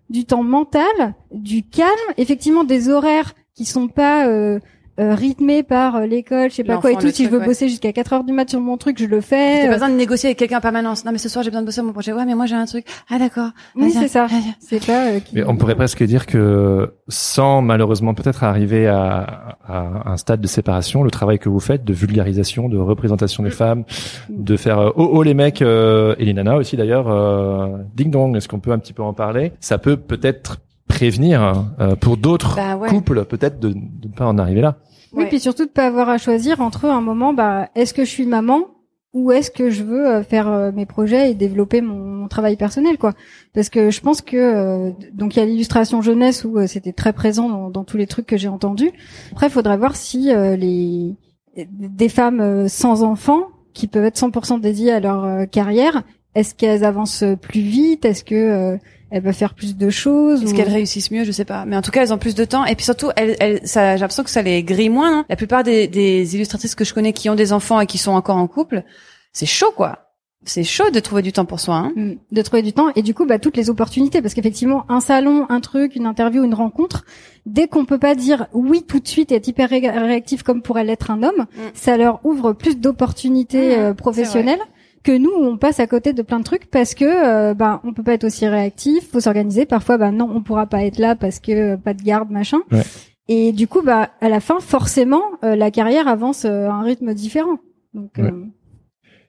du 0.09 0.25
temps 0.25 0.43
mental, 0.45 1.15
du 1.33 1.65
calme, 1.67 1.91
effectivement 2.17 2.65
des 2.65 2.89
horaires 2.89 3.35
qui 3.55 3.65
sont 3.65 3.89
pas 3.89 4.29
euh, 4.29 4.61
euh, 5.01 5.15
rythmés 5.15 5.63
par 5.63 5.97
euh, 5.97 6.07
l'école, 6.07 6.51
je 6.51 6.57
sais 6.57 6.65
pas 6.65 6.77
quoi 6.77 6.93
et 6.93 6.97
tout. 6.97 7.09
Si 7.11 7.25
je 7.25 7.31
veux 7.31 7.39
ouais. 7.39 7.47
bosser 7.47 7.69
jusqu'à 7.69 7.93
4 7.93 8.13
heures 8.13 8.25
du 8.25 8.33
mat 8.33 8.49
sur 8.51 8.61
mon 8.61 8.77
truc, 8.77 8.99
je 9.01 9.07
le 9.07 9.17
T'as 9.21 9.23
fais. 9.23 9.67
pas 9.67 9.73
besoin 9.73 9.89
de 9.89 9.95
négocier 9.95 10.29
avec 10.29 10.39
quelqu'un 10.39 10.59
en 10.59 10.61
permanence. 10.61 11.05
Non, 11.05 11.13
mais 11.13 11.19
ce 11.19 11.29
soir, 11.29 11.43
j'ai 11.43 11.51
besoin 11.51 11.63
de 11.63 11.67
bosser 11.67 11.81
mon 11.83 11.93
projet. 11.93 12.13
Ouais, 12.13 12.25
mais 12.27 12.35
moi, 12.35 12.47
j'ai 12.47 12.55
un 12.55 12.67
truc. 12.67 12.85
Ah, 13.11 13.19
d'accord. 13.19 13.51
Oui, 13.77 13.91
c'est 13.91 14.09
ça. 14.09 14.27
C'est 14.61 14.85
pas. 14.87 15.07
euh, 15.13 15.21
qui- 15.21 15.35
Mais 15.35 15.45
on 15.45 15.57
pourrait 15.57 15.75
presque 15.75 16.03
dire 16.05 16.27
que 16.27 16.93
sans 17.09 17.63
malheureusement 17.63 18.15
peut-être 18.15 18.45
arriver 18.45 18.87
à, 18.87 19.57
à 19.67 20.11
un 20.13 20.17
stade 20.17 20.41
de 20.41 20.47
séparation, 20.47 21.03
le 21.03 21.11
travail 21.11 21.39
que 21.39 21.49
vous 21.49 21.61
faites 21.61 21.85
de 21.85 21.93
vulgarisation, 21.93 22.69
de 22.69 22.77
représentation 22.79 23.43
des 23.43 23.51
femmes, 23.51 23.85
de 24.29 24.57
faire 24.57 24.79
euh, 24.79 24.91
oh 24.97 25.09
oh 25.13 25.23
les 25.23 25.35
mecs 25.35 25.63
euh, 25.63 26.15
et 26.19 26.25
les 26.25 26.35
nanas 26.35 26.57
aussi 26.57 26.77
d'ailleurs, 26.77 27.09
euh, 27.09 27.69
ding 27.95 28.11
dong, 28.11 28.37
est-ce 28.37 28.49
qu'on 28.49 28.61
peut 28.61 28.73
un 28.73 28.79
petit 28.79 28.93
peu 28.93 29.03
en 29.03 29.13
parler? 29.15 29.53
Ça 29.61 29.79
peut 29.79 29.97
peut-être 29.97 30.59
prévenir 30.89 31.67
euh, 31.81 31.95
pour 31.97 32.17
d'autres 32.17 32.57
Bah, 32.57 32.77
ouais. 32.77 32.89
couples 32.89 33.25
peut-être 33.25 33.61
de 33.61 33.69
ne 33.69 34.09
pas 34.15 34.27
en 34.27 34.39
arriver 34.39 34.61
là. 34.61 34.77
Oui, 35.13 35.25
Ouais. 35.25 35.29
puis 35.29 35.41
surtout 35.41 35.65
de 35.65 35.71
pas 35.71 35.87
avoir 35.87 36.09
à 36.09 36.19
choisir 36.19 36.61
entre 36.61 36.85
un 36.87 37.01
moment, 37.01 37.33
bah, 37.33 37.69
est-ce 37.75 37.95
que 37.95 38.05
je 38.05 38.11
suis 38.11 38.27
maman 38.27 38.67
ou 39.13 39.33
est-ce 39.33 39.51
que 39.51 39.71
je 39.71 39.83
veux 39.83 40.07
euh, 40.07 40.23
faire 40.23 40.49
euh, 40.49 40.71
mes 40.73 40.87
projets 40.87 41.31
et 41.31 41.35
développer 41.35 41.81
mon, 41.81 42.11
travail 42.29 42.57
personnel, 42.57 42.97
quoi. 42.97 43.15
Parce 43.55 43.71
que 43.71 43.91
je 43.91 44.01
pense 44.01 44.21
que 44.21 44.37
euh, 44.37 44.93
donc 45.13 45.35
il 45.35 45.41
y 45.41 45.43
a 45.43 45.47
l'illustration 45.47 46.01
jeunesse 46.01 46.45
où 46.45 46.65
c'était 46.69 46.93
très 46.93 47.13
présent 47.13 47.49
dans, 47.49 47.71
dans 47.71 47.83
tous 47.83 47.97
les 47.97 48.07
trucs 48.07 48.27
que 48.27 48.37
j'ai 48.37 48.47
entendus. 48.47 48.93
Après, 49.33 49.49
il 49.49 49.51
faudrait 49.51 49.77
voir 49.77 49.97
si 49.97 50.33
euh, 50.33 50.55
les 50.55 51.17
des 51.57 52.09
femmes 52.09 52.69
sans 52.69 53.03
enfants 53.03 53.49
qui 53.75 53.89
peuvent 53.89 54.05
être 54.05 54.21
100% 54.21 54.61
dédiées 54.61 54.93
à 54.93 55.01
leur 55.01 55.51
carrière, 55.51 56.05
est-ce 56.37 56.55
qu'elles 56.55 56.85
avancent 56.85 57.25
plus 57.43 57.63
vite? 57.63 58.05
Est-ce 58.05 58.23
que 58.23 58.79
elles 59.11 59.23
peuvent 59.23 59.35
faire 59.35 59.55
plus 59.55 59.77
de 59.77 59.91
choses 59.91 60.43
Est-ce 60.43 60.53
ou- 60.53 60.57
qu'elles 60.57 60.69
réussissent 60.73 61.11
mieux 61.11 61.25
Je 61.25 61.33
sais 61.33 61.45
pas. 61.45 61.65
Mais 61.65 61.77
en 61.77 61.83
tout 61.83 61.91
cas, 61.91 62.03
elles 62.03 62.13
ont 62.13 62.19
plus 62.19 62.35
de 62.35 62.45
temps. 62.45 62.65
Et 62.65 62.75
puis 62.77 62.85
surtout, 62.85 63.11
elles, 63.17 63.37
elles, 63.41 63.61
ça, 63.65 63.97
j'ai 63.97 64.01
l'impression 64.01 64.23
que 64.25 64.31
ça 64.31 64.43
les 64.43 64.63
grille 64.63 64.89
moins. 64.89 65.11
non? 65.19 65.25
La 65.29 65.37
plupart 65.37 65.63
des, 65.65 65.89
des 65.89 66.35
illustratrices 66.37 66.75
que 66.75 66.85
je 66.85 66.95
connais 66.95 67.13
qui 67.13 67.29
ont 67.29 67.35
des 67.35 67.53
enfants 67.53 67.81
et 67.81 67.87
qui 67.87 67.99
sont 67.99 68.13
encore 68.13 68.37
en 68.37 68.47
couple, 68.47 68.85
c'est 69.33 69.47
chaud, 69.47 69.73
quoi. 69.77 70.07
C'est 70.47 70.65
chaud 70.65 70.89
de 70.91 71.01
trouver 71.01 71.21
du 71.21 71.33
temps 71.33 71.45
pour 71.45 71.61
soi. 71.61 71.75
Hein. 71.75 71.93
Mm, 71.97 72.13
de 72.33 72.41
trouver 72.43 72.63
du 72.63 72.73
temps 72.73 72.89
et 72.97 73.03
du 73.03 73.13
coup 73.13 73.27
bah 73.27 73.39
toutes 73.39 73.59
les 73.59 73.69
opportunités 73.69 74.23
parce 74.23 74.33
qu'effectivement 74.33 74.87
un 74.89 75.01
salon 75.01 75.45
un 75.51 75.61
truc 75.61 75.97
une 75.97 76.07
interview 76.07 76.43
une 76.45 76.55
rencontre 76.55 77.05
dès 77.45 77.69
qu'on 77.69 77.85
peut 77.85 77.99
pas 77.99 78.15
dire 78.15 78.47
oui 78.55 78.83
tout 78.89 79.01
de 79.01 79.07
suite 79.07 79.33
et 79.33 79.35
être 79.35 79.49
hyper 79.49 79.69
ré- 79.69 79.91
réactif 79.91 80.43
comme 80.43 80.63
pourrait 80.63 80.85
l'être 80.85 81.11
un 81.11 81.23
homme 81.23 81.45
ça 81.75 81.99
leur 81.99 82.25
ouvre 82.25 82.55
plus 82.55 82.79
d'opportunités 82.79 83.77
Mm, 83.77 83.81
euh, 83.81 83.93
professionnelles 83.95 84.61
que 85.03 85.17
nous 85.17 85.31
on 85.35 85.57
passe 85.57 85.81
à 85.81 85.87
côté 85.87 86.13
de 86.13 86.23
plein 86.23 86.39
de 86.39 86.45
trucs 86.45 86.71
parce 86.71 86.95
que 86.95 87.05
euh, 87.05 87.55
bah 87.55 87.81
on 87.85 87.93
peut 87.93 88.03
pas 88.03 88.13
être 88.15 88.25
aussi 88.25 88.47
réactif 88.47 89.11
faut 89.11 89.21
s'organiser 89.21 89.65
parfois 89.67 89.97
bah 89.99 90.11
non 90.11 90.29
on 90.33 90.43
pourra 90.43 90.67
pas 90.67 90.85
être 90.85 90.99
là 90.99 91.15
parce 91.17 91.39
que 91.41 91.53
euh, 91.75 91.77
pas 91.77 91.95
de 91.95 92.03
garde 92.03 92.31
machin 92.31 92.59
Ouais. 92.71 92.83
et 93.29 93.53
du 93.53 93.67
coup 93.67 93.83
bah 93.83 94.11
à 94.21 94.29
la 94.29 94.41
fin 94.41 94.61
forcément 94.61 95.23
euh, 95.45 95.57
la 95.57 95.71
carrière 95.71 96.07
avance 96.09 96.45
euh, 96.45 96.69
à 96.69 96.73
un 96.75 96.83
rythme 96.83 97.15
différent 97.15 97.59
donc 97.95 98.11
Ouais. 98.19 98.25
euh, 98.25 98.45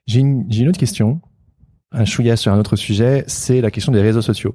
J'ai 0.06 0.20
une, 0.20 0.44
j'ai 0.50 0.62
une 0.62 0.68
autre 0.68 0.78
question, 0.78 1.20
un 1.90 2.04
chouïa 2.04 2.36
sur 2.36 2.52
un 2.52 2.58
autre 2.58 2.76
sujet, 2.76 3.24
c'est 3.26 3.60
la 3.60 3.70
question 3.70 3.92
des 3.92 4.00
réseaux 4.02 4.22
sociaux. 4.22 4.54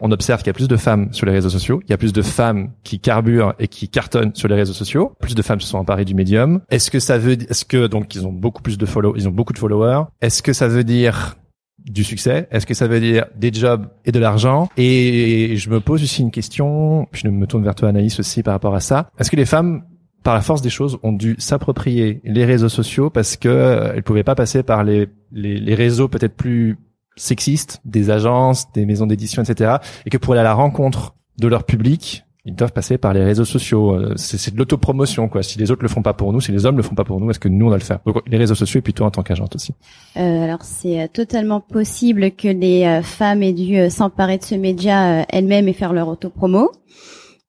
On 0.00 0.10
observe 0.12 0.40
qu'il 0.40 0.48
y 0.48 0.50
a 0.50 0.54
plus 0.54 0.68
de 0.68 0.76
femmes 0.76 1.12
sur 1.12 1.26
les 1.26 1.32
réseaux 1.32 1.50
sociaux, 1.50 1.80
il 1.84 1.90
y 1.90 1.92
a 1.92 1.98
plus 1.98 2.12
de 2.12 2.22
femmes 2.22 2.70
qui 2.84 3.00
carburent 3.00 3.54
et 3.58 3.68
qui 3.68 3.88
cartonnent 3.88 4.34
sur 4.34 4.48
les 4.48 4.54
réseaux 4.54 4.72
sociaux, 4.72 5.12
plus 5.20 5.34
de 5.34 5.42
femmes 5.42 5.60
se 5.60 5.68
sont 5.68 5.78
emparées 5.78 6.04
du 6.04 6.14
médium. 6.14 6.60
Est-ce 6.70 6.90
que 6.90 7.00
ça 7.00 7.18
veut, 7.18 7.36
est-ce 7.48 7.64
que 7.64 7.86
donc 7.86 8.14
ils 8.14 8.26
ont 8.26 8.32
beaucoup 8.32 8.62
plus 8.62 8.78
de 8.78 8.86
follow, 8.86 9.14
ils 9.16 9.28
ont 9.28 9.32
beaucoup 9.32 9.52
de 9.52 9.58
followers. 9.58 10.04
Est-ce 10.20 10.42
que 10.42 10.52
ça 10.52 10.68
veut 10.68 10.84
dire 10.84 11.36
du 11.78 12.04
succès? 12.04 12.48
Est-ce 12.50 12.66
que 12.66 12.74
ça 12.74 12.86
veut 12.86 13.00
dire 13.00 13.26
des 13.36 13.52
jobs 13.52 13.86
et 14.04 14.12
de 14.12 14.18
l'argent? 14.18 14.68
Et 14.76 15.56
je 15.56 15.70
me 15.70 15.80
pose 15.80 16.02
aussi 16.02 16.22
une 16.22 16.30
question, 16.30 17.06
puis 17.10 17.22
je 17.24 17.28
me 17.28 17.46
tourne 17.46 17.64
vers 17.64 17.74
toi 17.74 17.88
Anaïs 17.88 18.18
aussi 18.20 18.42
par 18.42 18.54
rapport 18.54 18.74
à 18.74 18.80
ça. 18.80 19.10
Est-ce 19.18 19.30
que 19.30 19.36
les 19.36 19.46
femmes 19.46 19.82
par 20.22 20.34
la 20.34 20.42
force 20.42 20.62
des 20.62 20.70
choses, 20.70 20.98
ont 21.02 21.12
dû 21.12 21.36
s'approprier 21.38 22.20
les 22.24 22.44
réseaux 22.44 22.68
sociaux 22.68 23.10
parce 23.10 23.36
que 23.36 23.48
euh, 23.48 23.92
elles 23.94 24.02
pouvaient 24.02 24.24
pas 24.24 24.34
passer 24.34 24.62
par 24.62 24.84
les, 24.84 25.08
les, 25.32 25.56
les 25.56 25.74
réseaux 25.74 26.08
peut-être 26.08 26.34
plus 26.34 26.76
sexistes 27.20 27.80
des 27.84 28.10
agences, 28.10 28.72
des 28.72 28.86
maisons 28.86 29.06
d'édition, 29.06 29.42
etc. 29.42 29.76
Et 30.06 30.10
que 30.10 30.18
pour 30.18 30.32
aller 30.32 30.40
à 30.40 30.44
la 30.44 30.54
rencontre 30.54 31.14
de 31.38 31.48
leur 31.48 31.64
public, 31.64 32.24
ils 32.46 32.54
doivent 32.54 32.72
passer 32.72 32.96
par 32.96 33.12
les 33.12 33.22
réseaux 33.22 33.44
sociaux. 33.44 33.94
Euh, 33.94 34.14
C'est 34.16 34.52
de 34.52 34.58
l'autopromotion, 34.58 35.28
quoi. 35.28 35.42
Si 35.42 35.58
les 35.58 35.70
autres 35.70 35.82
le 35.82 35.88
font 35.88 36.02
pas 36.02 36.14
pour 36.14 36.32
nous, 36.32 36.40
si 36.40 36.52
les 36.52 36.64
hommes 36.64 36.78
le 36.78 36.82
font 36.82 36.94
pas 36.94 37.04
pour 37.04 37.20
nous, 37.20 37.30
est-ce 37.30 37.38
que 37.38 37.48
nous 37.48 37.66
on 37.66 37.68
doit 37.68 37.78
le 37.78 37.84
faire? 37.84 38.00
Donc 38.06 38.22
les 38.26 38.38
réseaux 38.38 38.54
sociaux 38.54 38.80
et 38.84 38.92
toi 38.92 39.06
en 39.06 39.10
tant 39.10 39.22
qu'agente 39.22 39.54
aussi. 39.54 39.74
Euh, 40.16 40.44
alors 40.44 40.62
c'est 40.62 41.02
euh, 41.02 41.06
totalement 41.12 41.60
possible 41.60 42.30
que 42.30 42.48
les 42.48 42.84
euh, 42.84 43.02
femmes 43.02 43.42
aient 43.42 43.52
dû 43.52 43.90
s'emparer 43.90 44.38
de 44.38 44.44
ce 44.44 44.54
média 44.54 45.26
elles-mêmes 45.28 45.68
et 45.68 45.74
faire 45.74 45.92
leur 45.92 46.08
autopromo. 46.08 46.72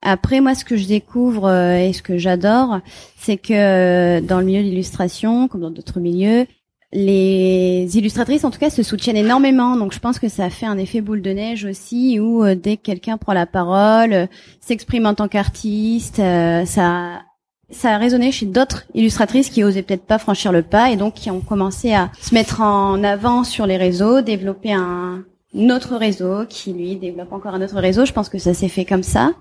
Après 0.02 0.42
moi 0.42 0.56
ce 0.56 0.66
que 0.66 0.76
je 0.76 0.88
découvre 0.88 1.50
et 1.50 1.94
ce 1.94 2.02
que 2.02 2.18
j'adore, 2.18 2.80
c'est 3.18 3.38
que 3.38 4.20
dans 4.20 4.40
le 4.40 4.46
milieu 4.46 4.64
de 4.64 4.68
l'illustration, 4.68 5.48
comme 5.48 5.62
dans 5.62 5.70
d'autres 5.70 6.00
milieux, 6.00 6.48
les 6.94 7.98
illustratrices 7.98 8.44
en 8.44 8.52
tout 8.52 8.60
cas 8.60 8.70
se 8.70 8.84
soutiennent 8.84 9.18
énormément. 9.18 9.78
Donc 9.78 9.94
je 9.94 10.00
pense 10.00 10.20
que 10.20 10.28
ça 10.28 10.50
fait 10.50 10.66
un 10.66 10.78
effet 10.78 11.02
boule 11.02 11.22
de 11.22 11.32
neige 11.32 11.66
aussi 11.66 12.20
où 12.20 12.44
euh, 12.44 12.56
dès 12.56 12.78
que 12.78 12.84
quelqu'un 12.84 13.18
prend 13.18 13.34
la 13.34 13.46
parole, 13.46 14.14
euh, 14.14 14.26
s'exprime 14.60 15.06
en 15.06 15.14
tant 15.14 15.28
qu'artiste, 15.28 16.20
euh, 16.20 16.66
ça 16.66 17.22
ça 17.70 17.96
a 17.96 17.98
résonné 17.98 18.34
chez 18.34 18.46
d'autres 18.46 18.84
illustratrices 18.94 19.50
qui 19.50 19.64
osaient 19.64 19.82
peut-être 19.82 20.04
pas 20.04 20.20
franchir 20.20 20.52
le 20.52 20.62
pas 20.62 20.92
et 20.92 20.98
donc 20.98 21.14
qui 21.14 21.32
ont 21.32 21.40
commencé 21.40 21.94
à 21.94 22.12
se 22.20 22.34
mettre 22.34 22.60
en 22.60 23.02
avant 23.02 23.46
sur 23.46 23.66
les 23.66 23.78
réseaux, 23.78 24.20
développer 24.20 24.74
un, 24.74 25.24
autre 25.56 25.96
réseau 25.96 26.46
qui 26.50 26.74
lui 26.74 26.98
développe 26.98 27.32
encore 27.32 27.54
un 27.54 27.62
autre 27.62 27.80
réseau. 27.80 28.06
Je 28.06 28.12
pense 28.12 28.28
que 28.28 28.38
ça 28.38 28.54
s'est 28.54 28.68
fait 28.68 28.84
comme 28.84 29.04
ça. 29.04 29.32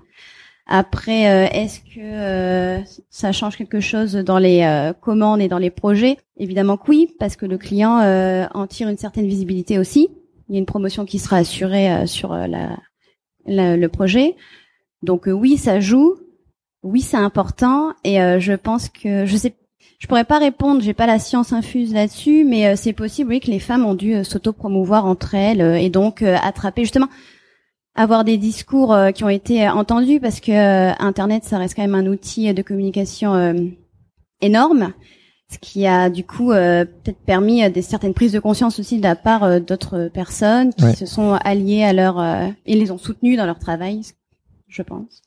Après, 0.67 1.29
euh, 1.29 1.49
est-ce 1.51 1.79
que 1.79 1.99
euh, 1.99 2.79
ça 3.09 3.31
change 3.31 3.57
quelque 3.57 3.79
chose 3.79 4.13
dans 4.13 4.37
les 4.37 4.61
euh, 4.61 4.93
commandes 4.93 5.41
et 5.41 5.47
dans 5.47 5.57
les 5.57 5.69
projets? 5.69 6.17
Évidemment 6.37 6.77
que 6.77 6.89
oui, 6.89 7.09
parce 7.19 7.35
que 7.35 7.45
le 7.45 7.57
client 7.57 7.97
en 8.53 8.67
tire 8.67 8.87
une 8.87 8.97
certaine 8.97 9.27
visibilité 9.27 9.79
aussi. 9.79 10.09
Il 10.49 10.55
y 10.55 10.57
a 10.57 10.59
une 10.59 10.65
promotion 10.65 11.05
qui 11.05 11.19
sera 11.19 11.37
assurée 11.37 12.07
sur 12.07 12.33
la, 12.33 12.77
le 13.45 13.87
projet. 13.87 14.35
Donc 15.03 15.27
oui, 15.27 15.57
ça 15.57 15.79
joue. 15.79 16.15
Oui, 16.83 17.01
c'est 17.01 17.17
important. 17.17 17.93
Et 18.03 18.17
je 18.39 18.53
pense 18.53 18.89
que 18.89 19.25
je 19.25 19.37
sais, 19.37 19.53
je 19.99 20.07
pourrais 20.07 20.23
pas 20.23 20.39
répondre. 20.39 20.81
J'ai 20.81 20.95
pas 20.95 21.05
la 21.05 21.19
science 21.19 21.53
infuse 21.53 21.93
là-dessus, 21.93 22.43
mais 22.43 22.75
c'est 22.75 22.93
possible, 22.93 23.29
oui, 23.29 23.39
que 23.39 23.51
les 23.51 23.59
femmes 23.59 23.85
ont 23.85 23.95
dû 23.95 24.23
s'auto-promouvoir 24.23 25.05
entre 25.05 25.35
elles 25.35 25.61
et 25.61 25.89
donc 25.89 26.21
attraper 26.23 26.81
justement 26.81 27.07
avoir 27.95 28.23
des 28.23 28.37
discours 28.37 28.93
euh, 28.93 29.11
qui 29.11 29.23
ont 29.23 29.29
été 29.29 29.67
euh, 29.67 29.71
entendus 29.71 30.19
parce 30.19 30.39
que 30.39 30.51
euh, 30.51 30.93
Internet, 30.99 31.43
ça 31.43 31.57
reste 31.57 31.75
quand 31.75 31.81
même 31.81 31.95
un 31.95 32.07
outil 32.07 32.53
de 32.53 32.61
communication 32.61 33.33
euh, 33.35 33.53
énorme, 34.41 34.93
ce 35.51 35.57
qui 35.59 35.85
a 35.85 36.09
du 36.09 36.23
coup 36.23 36.49
peut-être 36.51 37.19
permis 37.25 37.69
des 37.69 37.81
certaines 37.81 38.13
prises 38.13 38.31
de 38.31 38.39
conscience 38.39 38.79
aussi 38.79 38.97
de 38.97 39.03
la 39.03 39.15
part 39.17 39.59
d'autres 39.59 40.07
personnes 40.13 40.73
qui 40.73 40.85
Ouais. 40.85 40.95
se 40.95 41.05
sont 41.05 41.33
alliées 41.43 41.83
à 41.83 41.91
leur 41.91 42.19
et 42.65 42.75
les 42.75 42.89
ont 42.89 42.97
soutenues 42.97 43.35
dans 43.35 43.45
leur 43.45 43.59
travail, 43.59 44.01
je 44.69 44.81
pense. 44.81 45.21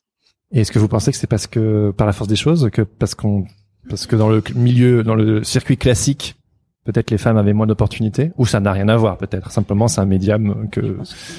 Et 0.50 0.60
est-ce 0.62 0.72
que 0.72 0.78
vous 0.78 0.88
pensez 0.88 1.10
que 1.12 1.18
c'est 1.18 1.26
parce 1.26 1.46
que 1.46 1.90
par 1.90 2.06
la 2.06 2.14
force 2.14 2.28
des 2.28 2.36
choses 2.36 2.70
que 2.72 2.80
parce 2.82 3.14
qu'on 3.14 3.44
parce 3.90 4.06
que 4.06 4.16
dans 4.16 4.30
le 4.30 4.42
milieu 4.54 5.02
dans 5.04 5.14
le 5.14 5.44
circuit 5.44 5.76
classique 5.76 6.36
peut-être 6.84 7.10
les 7.10 7.18
femmes 7.18 7.36
avaient 7.36 7.52
moins 7.52 7.66
d'opportunités 7.66 8.32
ou 8.36 8.46
ça 8.46 8.60
n'a 8.60 8.72
rien 8.72 8.88
à 8.88 8.96
voir 8.96 9.16
peut-être. 9.16 9.50
Simplement 9.50 9.88
c'est 9.88 10.00
un 10.00 10.06
médium 10.06 10.68
que 10.70 10.98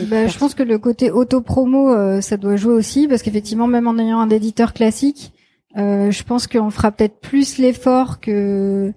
Bah, 0.10 0.28
je 0.28 0.38
pense 0.38 0.56
que 0.56 0.64
le 0.64 0.78
côté 0.78 1.12
auto-promo, 1.12 1.94
euh, 1.94 2.22
ça 2.22 2.38
doit 2.38 2.56
jouer 2.56 2.74
aussi, 2.74 3.08
parce 3.08 3.22
qu'effectivement, 3.22 3.68
même 3.68 3.88
en 3.88 3.98
ayant 3.98 4.20
un 4.20 4.30
éditeur 4.30 4.74
classique, 4.74 5.32
euh, 5.78 6.10
je 6.12 6.24
pense 6.24 6.48
qu'on 6.48 6.70
fera 6.70 6.92
peut-être 6.92 7.20
plus 7.20 7.58
l'effort 7.58 8.20
que 8.20 8.94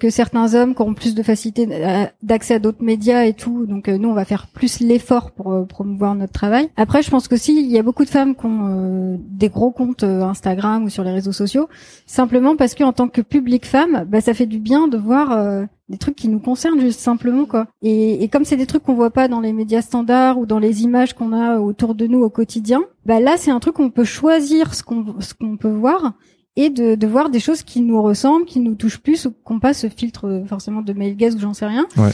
que 0.00 0.10
certains 0.10 0.54
hommes 0.54 0.74
qui 0.74 0.82
auront 0.82 0.94
plus 0.94 1.14
de 1.14 1.22
facilité 1.22 1.62
à- 1.84 2.10
d'accès 2.22 2.54
à 2.54 2.58
d'autres 2.58 2.82
médias 2.82 3.22
et 3.24 3.34
tout. 3.34 3.66
Donc 3.66 3.88
euh, 3.88 3.98
nous, 3.98 4.08
on 4.08 4.14
va 4.14 4.24
faire 4.24 4.48
plus 4.48 4.80
l'effort 4.80 5.30
pour 5.30 5.52
euh, 5.52 5.64
promouvoir 5.64 6.16
notre 6.16 6.32
travail. 6.32 6.68
Après, 6.76 7.02
je 7.02 7.10
pense 7.10 7.28
qu'aussi, 7.28 7.52
il 7.60 7.70
y 7.70 7.78
a 7.78 7.82
beaucoup 7.84 8.04
de 8.04 8.10
femmes 8.10 8.34
qui 8.34 8.46
ont 8.46 8.66
euh, 8.68 9.16
des 9.30 9.48
gros 9.48 9.70
comptes 9.70 10.02
euh, 10.02 10.22
Instagram 10.22 10.82
ou 10.84 10.88
sur 10.88 11.04
les 11.04 11.12
réseaux 11.12 11.32
sociaux, 11.32 11.68
simplement 12.06 12.56
parce 12.56 12.74
que 12.74 12.82
en 12.82 12.92
tant 12.92 13.06
que 13.08 13.20
public 13.20 13.66
femme, 13.66 14.04
bah, 14.08 14.20
ça 14.20 14.34
fait 14.34 14.46
du 14.46 14.58
bien 14.58 14.88
de 14.88 14.96
voir 14.96 15.32
euh, 15.32 15.64
des 15.88 15.98
trucs 15.98 16.16
qui 16.16 16.28
nous 16.28 16.40
concernent 16.40 16.80
juste 16.80 17.00
simplement 17.00 17.44
quoi. 17.44 17.66
Et, 17.82 18.22
et 18.22 18.28
comme 18.28 18.44
c'est 18.44 18.56
des 18.56 18.66
trucs 18.66 18.82
qu'on 18.84 18.94
voit 18.94 19.10
pas 19.10 19.28
dans 19.28 19.40
les 19.40 19.52
médias 19.52 19.82
standards 19.82 20.38
ou 20.38 20.46
dans 20.46 20.58
les 20.60 20.82
images 20.82 21.14
qu'on 21.14 21.32
a 21.32 21.58
autour 21.58 21.94
de 21.94 22.06
nous 22.06 22.22
au 22.22 22.30
quotidien, 22.30 22.80
bah 23.06 23.18
là 23.20 23.34
c'est 23.36 23.50
un 23.50 23.58
truc 23.60 23.74
qu'on 23.74 23.90
peut 23.90 24.04
choisir 24.04 24.74
ce 24.74 24.82
qu'on 24.82 25.16
ce 25.20 25.34
qu'on 25.34 25.56
peut 25.56 25.68
voir 25.70 26.12
et 26.56 26.70
de, 26.70 26.94
de 26.94 27.06
voir 27.06 27.30
des 27.30 27.40
choses 27.40 27.62
qui 27.62 27.80
nous 27.80 28.02
ressemblent, 28.02 28.44
qui 28.44 28.60
nous 28.60 28.74
touchent 28.74 28.98
plus 28.98 29.26
ou 29.26 29.30
qu'on 29.30 29.60
pas 29.60 29.72
ce 29.72 29.88
filtre 29.88 30.26
euh, 30.26 30.44
forcément 30.44 30.82
de 30.82 30.92
male 30.92 31.16
gaze 31.16 31.36
ou 31.36 31.40
j'en 31.40 31.54
sais 31.54 31.66
rien. 31.66 31.86
Ouais. 31.96 32.10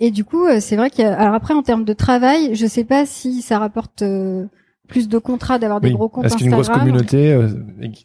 Et 0.00 0.10
du 0.10 0.24
coup, 0.24 0.44
euh, 0.44 0.58
c'est 0.60 0.76
vrai 0.76 0.90
qu'il 0.90 1.04
y 1.04 1.06
a, 1.06 1.18
alors 1.18 1.34
après 1.34 1.54
en 1.54 1.62
termes 1.62 1.84
de 1.84 1.92
travail, 1.92 2.54
je 2.54 2.66
sais 2.66 2.84
pas 2.84 3.06
si 3.06 3.42
ça 3.42 3.58
rapporte 3.58 4.02
euh, 4.02 4.46
plus 4.94 5.08
de 5.08 5.18
contrats 5.18 5.58
d'avoir 5.58 5.80
des 5.80 5.88
Oui. 5.88 5.94
gros 5.94 6.08
comptes 6.08 6.24
est-ce 6.24 6.36
qu'une 6.36 6.50
grosse 6.52 6.68
communauté 6.68 7.32
euh, 7.32 7.48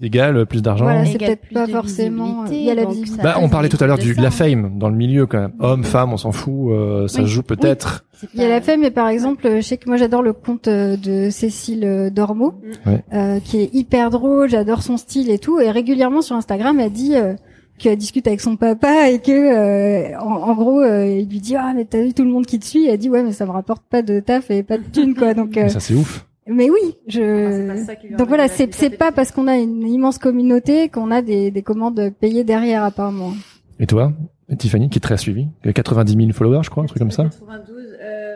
égale 0.01 0.45
plus 0.47 0.61
d'argent 0.63 0.85
Voilà, 0.85 1.05
c'est 1.05 1.19
peut-être 1.19 1.47
pas 1.53 1.67
forcément. 1.67 2.43
visibilité, 2.43 2.55
Il 2.61 2.63
y 2.67 2.71
a 2.71 2.75
la 2.75 3.23
bah, 3.23 3.35
on 3.39 3.47
parlait 3.47 3.69
tout 3.69 3.77
à 3.79 3.85
l'heure 3.85 3.97
de 3.97 4.01
du 4.03 4.15
de 4.15 4.21
la 4.21 4.31
fame 4.31 4.77
dans 4.79 4.89
le 4.89 4.95
milieu 4.95 5.27
quand 5.27 5.39
même 5.39 5.53
homme 5.59 5.83
femme 5.83 6.11
on 6.13 6.17
s'en 6.17 6.31
fout 6.31 6.71
euh, 6.71 7.07
ça 7.07 7.21
Oui. 7.21 7.27
joue 7.27 7.43
peut-être 7.43 8.05
Il 8.33 8.41
y 8.41 8.43
a 8.43 8.49
la 8.49 8.59
femme, 8.61 8.81
mais 8.81 8.91
par 8.91 9.07
exemple, 9.07 9.47
je 9.57 9.61
sais 9.61 9.77
que 9.77 9.87
moi 9.87 9.97
j'adore 9.97 10.23
le 10.23 10.33
conte 10.33 10.67
euh, 10.67 10.97
de 10.97 11.29
Cécile 11.29 11.85
euh, 11.85 12.09
Dormeau, 12.09 12.55
Ouais. 12.85 13.03
euh, 13.13 13.39
qui 13.39 13.61
est 13.61 13.69
hyper 13.73 14.09
drôle, 14.09 14.49
j'adore 14.49 14.81
son 14.81 14.97
style 14.97 15.29
et 15.29 15.37
tout, 15.39 15.59
et 15.59 15.69
régulièrement 15.71 16.21
sur 16.21 16.35
Instagram, 16.35 16.79
elle 16.79 16.91
dit 16.91 17.15
euh, 17.15 17.35
qu'elle 17.77 17.97
discute 17.97 18.27
avec 18.27 18.41
son 18.41 18.57
papa 18.57 19.09
et 19.09 19.19
que, 19.19 19.31
euh, 19.31 20.19
en, 20.19 20.49
en 20.49 20.53
gros, 20.53 20.81
euh, 20.81 21.05
il 21.07 21.29
lui 21.29 21.39
dit 21.39 21.55
ah 21.55 21.71
mais 21.73 21.85
t'as 21.85 22.01
vu 22.01 22.13
tout 22.13 22.23
le 22.25 22.29
monde 22.29 22.45
qui 22.45 22.59
te 22.59 22.65
suit, 22.65 22.87
elle 22.87 22.97
dit 22.97 23.09
ouais 23.09 23.23
mais 23.23 23.31
ça 23.31 23.45
me 23.45 23.51
rapporte 23.51 23.83
pas 23.89 24.01
de 24.01 24.19
taf 24.19 24.51
et 24.51 24.63
pas 24.63 24.77
de 24.77 24.83
thunes 24.91 25.15
quoi, 25.15 25.33
donc. 25.39 25.55
euh, 25.55 25.63
Mais 25.63 25.69
ça 25.69 25.79
c'est 25.79 25.93
ouf 25.93 26.25
mais 26.49 26.69
oui, 26.69 26.95
je. 27.07 28.15
Donc 28.17 28.27
voilà, 28.27 28.47
c'est 28.47 28.73
c'est 28.73 28.89
pas 28.89 29.11
parce 29.11 29.31
qu'on 29.31 29.47
a 29.47 29.57
une 29.57 29.87
immense 29.87 30.17
communauté 30.17 30.89
qu'on 30.89 31.11
a 31.11 31.21
des, 31.21 31.51
des 31.51 31.61
commandes 31.61 32.11
payées 32.19 32.43
derrière 32.43 32.83
apparemment. 32.83 33.33
et 33.79 33.87
toi 33.87 34.11
Tiffany 34.57 34.89
qui 34.89 34.97
est 34.97 35.01
très 35.01 35.17
suivie 35.17 35.47
90 35.63 36.15
000 36.15 36.31
followers 36.33 36.61
je 36.63 36.69
crois 36.71 36.83
un 36.83 36.87
truc 36.87 36.97
comme 36.99 37.11
ça 37.11 37.23
92. 37.25 37.97
euh, 38.01 38.35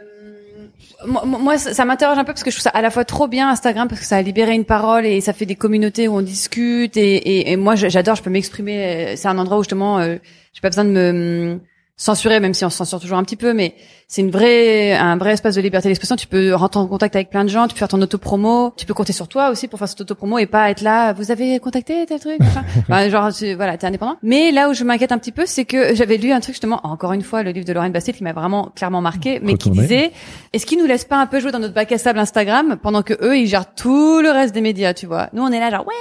Moi, 1.07 1.23
moi, 1.25 1.57
ça, 1.57 1.85
m'interroge 1.85 2.17
un 2.17 2.23
peu 2.23 2.33
parce 2.33 2.43
que 2.43 2.51
je 2.51 2.55
trouve 2.55 2.63
ça 2.63 2.69
à 2.69 2.81
la 2.81 2.89
fois 2.91 3.03
trop 3.03 3.27
bien 3.27 3.49
Instagram 3.49 3.87
parce 3.87 3.99
que 3.99 4.05
ça 4.07 4.17
a 4.17 4.21
libéré 4.21 4.53
une 4.53 4.63
parole 4.65 5.05
et 5.05 5.19
ça 5.21 5.33
fait 5.33 5.45
des 5.47 5.55
communautés 5.55 6.07
où 6.07 6.13
on 6.15 6.21
discute 6.21 6.95
et, 6.97 7.15
et, 7.15 7.51
et 7.51 7.57
moi 7.57 7.75
j'adore, 7.75 8.15
je 8.15 8.21
peux 8.23 8.29
m'exprimer. 8.29 8.77
euh, 8.85 9.13
C'est 9.15 9.27
un 9.27 9.37
endroit 9.37 9.57
où 9.57 9.63
justement 9.63 9.99
euh, 9.99 10.17
j'ai 10.53 10.61
pas 10.61 10.69
besoin 10.69 10.85
de 10.85 10.91
me 10.91 11.59
censurer, 11.95 12.39
même 12.39 12.53
si 12.53 12.65
on 12.65 12.69
se 12.69 12.77
censure 12.77 12.99
toujours 12.99 13.17
un 13.17 13.23
petit 13.23 13.35
peu, 13.35 13.53
mais 13.53 13.75
c'est 14.07 14.21
une 14.21 14.31
vraie, 14.31 14.93
un 14.93 15.15
vrai 15.17 15.33
espace 15.33 15.55
de 15.55 15.61
liberté 15.61 15.87
d'expression. 15.89 16.15
Tu 16.15 16.27
peux 16.27 16.53
rentrer 16.53 16.79
en 16.79 16.87
contact 16.87 17.15
avec 17.15 17.29
plein 17.29 17.43
de 17.43 17.49
gens, 17.49 17.67
tu 17.67 17.73
peux 17.73 17.79
faire 17.79 17.87
ton 17.87 18.01
auto-promo, 18.01 18.73
tu 18.77 18.85
peux 18.85 18.93
compter 18.93 19.13
sur 19.13 19.27
toi 19.27 19.49
aussi 19.49 19.67
pour 19.67 19.79
faire 19.79 19.87
cette 19.87 20.01
auto-promo 20.01 20.37
et 20.39 20.45
pas 20.45 20.69
être 20.71 20.81
là. 20.81 21.13
Vous 21.13 21.31
avez 21.31 21.59
contacté 21.59 22.05
tel 22.05 22.19
truc, 22.19 22.37
enfin, 22.41 22.63
Enfin, 22.89 23.09
genre 23.09 23.31
tu- 23.33 23.53
voilà, 23.53 23.77
t'es 23.77 23.87
indépendant. 23.87 24.17
Mais 24.23 24.51
là 24.51 24.69
où 24.69 24.73
je 24.73 24.83
m'inquiète 24.83 25.11
un 25.11 25.17
petit 25.17 25.31
peu, 25.31 25.45
c'est 25.45 25.65
que 25.65 25.95
j'avais 25.95 26.17
lu 26.17 26.31
un 26.31 26.39
truc 26.39 26.55
justement, 26.55 26.79
encore 26.83 27.13
une 27.13 27.21
fois, 27.21 27.43
le 27.43 27.51
livre 27.51 27.65
de 27.65 27.73
Lorraine 27.73 27.91
Bastille 27.91 28.13
qui 28.13 28.23
m'a 28.23 28.33
vraiment 28.33 28.71
clairement 28.75 29.01
marqué, 29.01 29.39
mais 29.41 29.53
qui 29.57 29.69
disait 29.81 30.11
est-ce 30.51 30.65
qu'ils 30.65 30.79
nous 30.79 30.85
laissent 30.87 31.05
pas 31.05 31.17
un 31.17 31.27
peu 31.27 31.39
jouer 31.39 31.51
dans 31.51 31.59
notre 31.59 31.73
bac 31.73 31.91
à 31.91 31.97
sable 31.97 32.19
Instagram 32.19 32.77
pendant 32.81 33.03
que 33.03 33.13
eux 33.21 33.37
ils 33.37 33.47
gèrent 33.47 33.73
tout 33.73 34.19
le 34.21 34.29
reste 34.31 34.53
des 34.53 34.61
médias, 34.61 34.93
tu 34.93 35.05
vois? 35.05 35.29
Nous 35.33 35.41
on 35.43 35.51
est 35.51 35.59
là 35.59 35.69
genre 35.71 35.85
ouais 35.87 35.93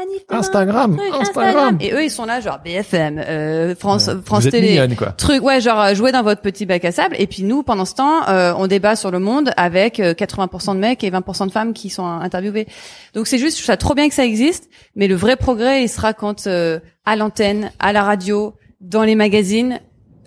manif 0.00 0.22
demain, 0.28 0.40
Instagram 0.40 0.96
truc, 0.96 1.14
Instagram. 1.20 1.78
Et 1.80 1.92
eux 1.92 2.02
ils 2.04 2.10
sont 2.10 2.24
là 2.24 2.40
genre 2.40 2.58
BFM, 2.64 3.18
euh, 3.18 3.74
France 3.76 4.08
Ouais. 4.08 4.14
France 4.24 4.40
vous 4.42 4.48
êtes 4.48 4.52
Télé, 4.54 4.70
mignonne 4.70 4.96
quoi. 4.96 5.12
Truc 5.12 5.42
ouais 5.42 5.60
genre 5.60 5.80
euh, 5.80 5.94
jouer 5.94 6.12
dans 6.12 6.22
votre 6.22 6.40
petit 6.40 6.66
bac 6.66 6.84
à 6.84 6.92
sable. 6.92 7.16
Et 7.18 7.26
puis 7.26 7.42
nous 7.42 7.62
pendant 7.62 7.84
ce 7.84 7.94
temps 7.94 8.28
euh, 8.28 8.52
on 8.56 8.66
débat 8.66 8.96
sur 8.96 9.10
le 9.10 9.18
monde 9.18 9.50
avec 9.56 10.00
euh, 10.00 10.14
80% 10.14 10.74
de 10.74 10.78
mecs 10.80 11.04
et 11.04 11.10
20% 11.10 11.46
de 11.46 11.52
femmes 11.52 11.72
qui 11.72 11.90
sont 11.90 12.06
interviewées. 12.06 12.66
Donc 13.14 13.26
c'est 13.26 13.38
juste 13.38 13.58
je 13.58 13.62
trouve 13.62 13.72
ça 13.72 13.76
trop 13.76 13.94
bien 13.94 14.08
que 14.08 14.14
ça 14.14 14.24
existe. 14.24 14.68
Mais 14.96 15.06
le 15.08 15.14
vrai 15.14 15.36
progrès 15.36 15.82
il 15.84 15.88
sera 15.88 16.12
quand 16.14 16.46
euh, 16.46 16.80
à 17.04 17.16
l'antenne 17.16 17.70
à 17.78 17.92
la 17.92 18.02
radio 18.02 18.54
dans 18.80 19.02
les 19.02 19.14
magazines 19.14 19.78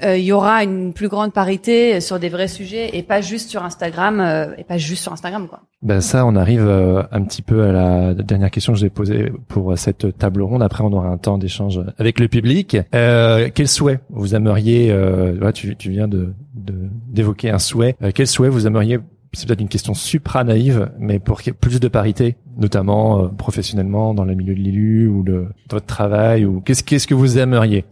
euh, 0.03 0.17
il 0.17 0.23
y 0.23 0.31
aura 0.31 0.63
une 0.63 0.93
plus 0.93 1.07
grande 1.07 1.33
parité 1.33 2.01
sur 2.01 2.19
des 2.19 2.29
vrais 2.29 2.47
sujets 2.47 2.97
et 2.97 3.03
pas 3.03 3.21
juste 3.21 3.49
sur 3.49 3.63
Instagram 3.63 4.19
euh, 4.19 4.53
et 4.57 4.63
pas 4.63 4.77
juste 4.77 5.03
sur 5.03 5.13
Instagram 5.13 5.47
quoi 5.47 5.61
Ben 5.81 6.01
ça, 6.01 6.25
on 6.25 6.35
arrive 6.35 6.65
euh, 6.65 7.03
un 7.11 7.21
petit 7.23 7.41
peu 7.41 7.63
à 7.63 7.71
la 7.71 8.13
dernière 8.15 8.51
question 8.51 8.73
que 8.73 8.79
je 8.79 8.85
vais 8.85 8.89
poser 8.89 9.31
pour 9.47 9.77
cette 9.77 10.17
table 10.17 10.41
ronde. 10.41 10.63
Après, 10.63 10.83
on 10.83 10.91
aura 10.93 11.07
un 11.07 11.17
temps 11.17 11.37
d'échange 11.37 11.79
avec 11.97 12.19
le 12.19 12.27
public. 12.27 12.77
Euh, 12.95 13.49
quel 13.53 13.67
souhait 13.67 13.99
vous 14.09 14.35
aimeriez 14.35 14.89
euh, 14.91 15.51
tu, 15.51 15.75
tu 15.75 15.89
viens 15.89 16.07
de 16.07 16.33
d'évoquer 16.55 17.49
un 17.49 17.59
souhait. 17.59 17.95
Euh, 18.01 18.11
quel 18.13 18.27
souhait 18.27 18.49
vous 18.49 18.67
aimeriez 18.67 18.99
C'est 19.33 19.47
peut-être 19.47 19.61
une 19.61 19.69
question 19.69 19.93
supra 19.93 20.43
naïve, 20.43 20.91
mais 20.99 21.19
pour 21.19 21.41
qu'il 21.41 21.51
y 21.51 21.55
ait 21.55 21.57
plus 21.59 21.79
de 21.79 21.87
parité, 21.87 22.35
notamment 22.57 23.23
euh, 23.23 23.27
professionnellement 23.27 24.13
dans 24.13 24.25
le 24.25 24.35
milieu 24.35 24.55
de 24.55 24.59
l'élu 24.59 25.07
ou 25.07 25.23
de, 25.23 25.31
de 25.33 25.47
votre 25.71 25.85
travail, 25.85 26.45
ou 26.45 26.61
qu'est-ce 26.61 26.83
qu'est-ce 26.83 27.07
que 27.07 27.15
vous 27.15 27.37
aimeriez? 27.37 27.85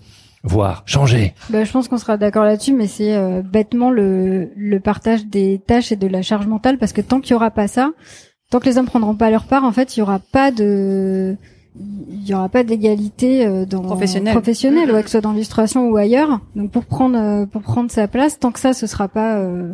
Voir 0.44 0.84
changer. 0.86 1.34
Bah, 1.50 1.64
je 1.64 1.72
pense 1.72 1.88
qu'on 1.88 1.98
sera 1.98 2.18
d'accord 2.18 2.44
là-dessus, 2.44 2.74
mais 2.74 2.88
c'est 2.88 3.16
euh, 3.16 3.42
bêtement 3.42 3.92
le, 3.92 4.52
le 4.56 4.80
partage 4.80 5.26
des 5.26 5.60
tâches 5.66 5.92
et 5.92 5.96
de 5.96 6.08
la 6.08 6.22
charge 6.22 6.48
mentale, 6.48 6.78
parce 6.78 6.94
que 6.94 7.02
tant 7.02 7.20
qu'il 7.20 7.32
y 7.32 7.36
aura 7.36 7.52
pas 7.52 7.68
ça, 7.68 7.92
tant 8.50 8.60
que 8.60 8.66
les 8.66 8.78
hommes 8.78 8.86
prendront 8.86 9.16
pas 9.16 9.30
leur 9.30 9.46
part, 9.46 9.64
en 9.64 9.72
fait, 9.72 9.96
il 9.96 10.00
y 10.00 10.04
aura 10.04 10.20
pas 10.20 10.52
de, 10.52 11.38
il 11.80 12.28
y 12.28 12.34
aura 12.34 12.49
pas 12.49 12.63
d'égalité 12.63 13.45
euh, 13.47 13.65
dans 13.65 13.82
Professionnelle. 13.82 14.34
professionnelle, 14.34 14.91
ouais, 14.91 14.99
que 15.01 15.07
ce 15.07 15.11
soit 15.11 15.22
dans 15.22 15.32
l'illustration 15.32 15.88
ou 15.89 15.95
ailleurs. 15.95 16.41
Donc 16.55 16.69
pour 16.69 16.84
prendre 16.84 17.17
euh, 17.17 17.45
pour 17.45 17.61
prendre 17.61 17.89
sa 17.89 18.07
place, 18.09 18.38
tant 18.39 18.51
que 18.51 18.59
ça, 18.59 18.74
ce 18.74 18.88
sera 18.88 19.07
pas. 19.07 19.38
euh, 19.38 19.72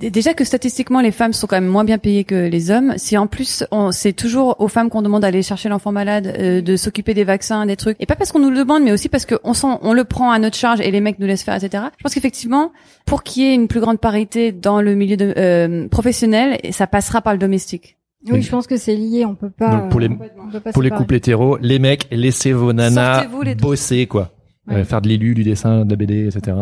Dé- 0.00 0.10
Déjà 0.10 0.34
que 0.34 0.44
statistiquement 0.44 1.00
les 1.00 1.12
femmes 1.12 1.32
sont 1.32 1.46
quand 1.46 1.56
même 1.56 1.68
moins 1.70 1.84
bien 1.84 1.98
payées 1.98 2.24
que 2.24 2.34
les 2.48 2.70
hommes. 2.72 2.94
Si 2.96 3.16
en 3.16 3.28
plus 3.28 3.64
on- 3.70 3.92
c'est 3.92 4.12
toujours 4.12 4.56
aux 4.60 4.66
femmes 4.68 4.90
qu'on 4.90 5.02
demande 5.02 5.22
d'aller 5.22 5.42
chercher 5.42 5.68
l'enfant 5.68 5.92
malade, 5.92 6.34
euh, 6.38 6.60
de 6.62 6.76
s'occuper 6.76 7.14
des 7.14 7.24
vaccins, 7.24 7.64
des 7.64 7.76
trucs, 7.76 7.96
et 8.00 8.06
pas 8.06 8.16
parce 8.16 8.32
qu'on 8.32 8.40
nous 8.40 8.50
le 8.50 8.58
demande, 8.58 8.82
mais 8.82 8.92
aussi 8.92 9.08
parce 9.08 9.24
qu'on 9.24 9.38
on 9.82 9.92
le 9.92 10.04
prend 10.04 10.32
à 10.32 10.38
notre 10.40 10.56
charge 10.56 10.80
et 10.80 10.90
les 10.90 11.00
mecs 11.00 11.20
nous 11.20 11.26
laissent 11.28 11.44
faire, 11.44 11.54
etc. 11.62 11.84
Je 11.96 12.02
pense 12.02 12.12
qu'effectivement, 12.14 12.72
pour 13.04 13.22
qu'il 13.22 13.44
y 13.44 13.46
ait 13.46 13.54
une 13.54 13.68
plus 13.68 13.80
grande 13.80 13.98
parité 14.00 14.50
dans 14.50 14.80
le 14.80 14.96
milieu 14.96 15.16
de, 15.16 15.32
euh, 15.36 15.86
professionnel, 15.88 16.58
ça 16.72 16.88
passera 16.88 17.20
par 17.22 17.32
le 17.32 17.38
domestique. 17.38 17.95
Oui, 18.32 18.42
je 18.42 18.50
pense 18.50 18.66
que 18.66 18.76
c'est 18.76 18.96
lié. 18.96 19.24
On 19.24 19.34
peut 19.34 19.50
pas. 19.50 19.76
Donc, 19.76 19.90
pour 19.90 20.00
les- 20.00 20.08
on 20.08 20.50
peut 20.50 20.60
pas 20.60 20.72
Pour 20.72 20.82
les 20.82 20.90
couples 20.90 21.14
hétéros, 21.14 21.58
les 21.60 21.78
mecs, 21.78 22.06
laissez 22.10 22.52
vos 22.52 22.72
nanas 22.72 23.26
les 23.44 23.54
bosser, 23.54 24.06
quoi. 24.06 24.32
Ouais. 24.68 24.76
Euh, 24.76 24.84
faire 24.84 25.00
de 25.00 25.08
l'élu, 25.08 25.34
du 25.34 25.44
dessin, 25.44 25.84
de 25.84 25.90
la 25.90 25.96
BD, 25.96 26.26
etc. 26.26 26.56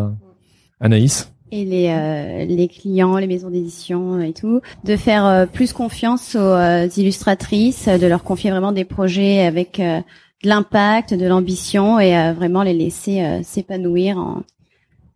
Anaïs 0.81 1.31
et 1.53 1.65
les 1.65 1.89
euh, 1.89 2.45
les 2.45 2.67
clients, 2.69 3.17
les 3.17 3.27
maisons 3.29 3.49
d'édition 3.51 4.21
et 4.21 4.33
tout, 4.33 4.61
de 4.85 4.97
faire 4.97 5.25
euh, 5.25 5.47
plus 5.47 5.73
confiance 5.73 6.35
aux 6.35 6.39
euh, 6.39 6.89
illustratrices, 6.97 7.89
de 7.89 8.07
leur 8.07 8.25
confier 8.25 8.51
vraiment 8.51 8.73
des 8.73 8.85
projets 8.85 9.41
avec 9.47 9.79
euh, 9.79 10.01
de 10.43 10.49
l'impact, 10.49 11.15
de 11.15 11.25
l'ambition 11.27 12.01
et 12.01 12.17
euh, 12.17 12.33
vraiment 12.33 12.63
les 12.65 12.75
laisser 12.75 13.23
euh, 13.23 13.43
s'épanouir 13.45 14.19
en- 14.19 14.43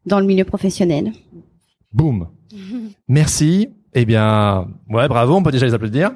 dans 0.06 0.20
le 0.20 0.26
milieu 0.26 0.44
professionnel. 0.44 1.12
Boum. 1.92 2.28
Merci. 3.08 3.68
Eh 3.94 4.04
bien, 4.04 4.68
ouais, 4.90 5.08
bravo, 5.08 5.34
on 5.34 5.42
peut 5.42 5.50
déjà 5.50 5.66
les 5.66 5.74
applaudir. 5.74 6.12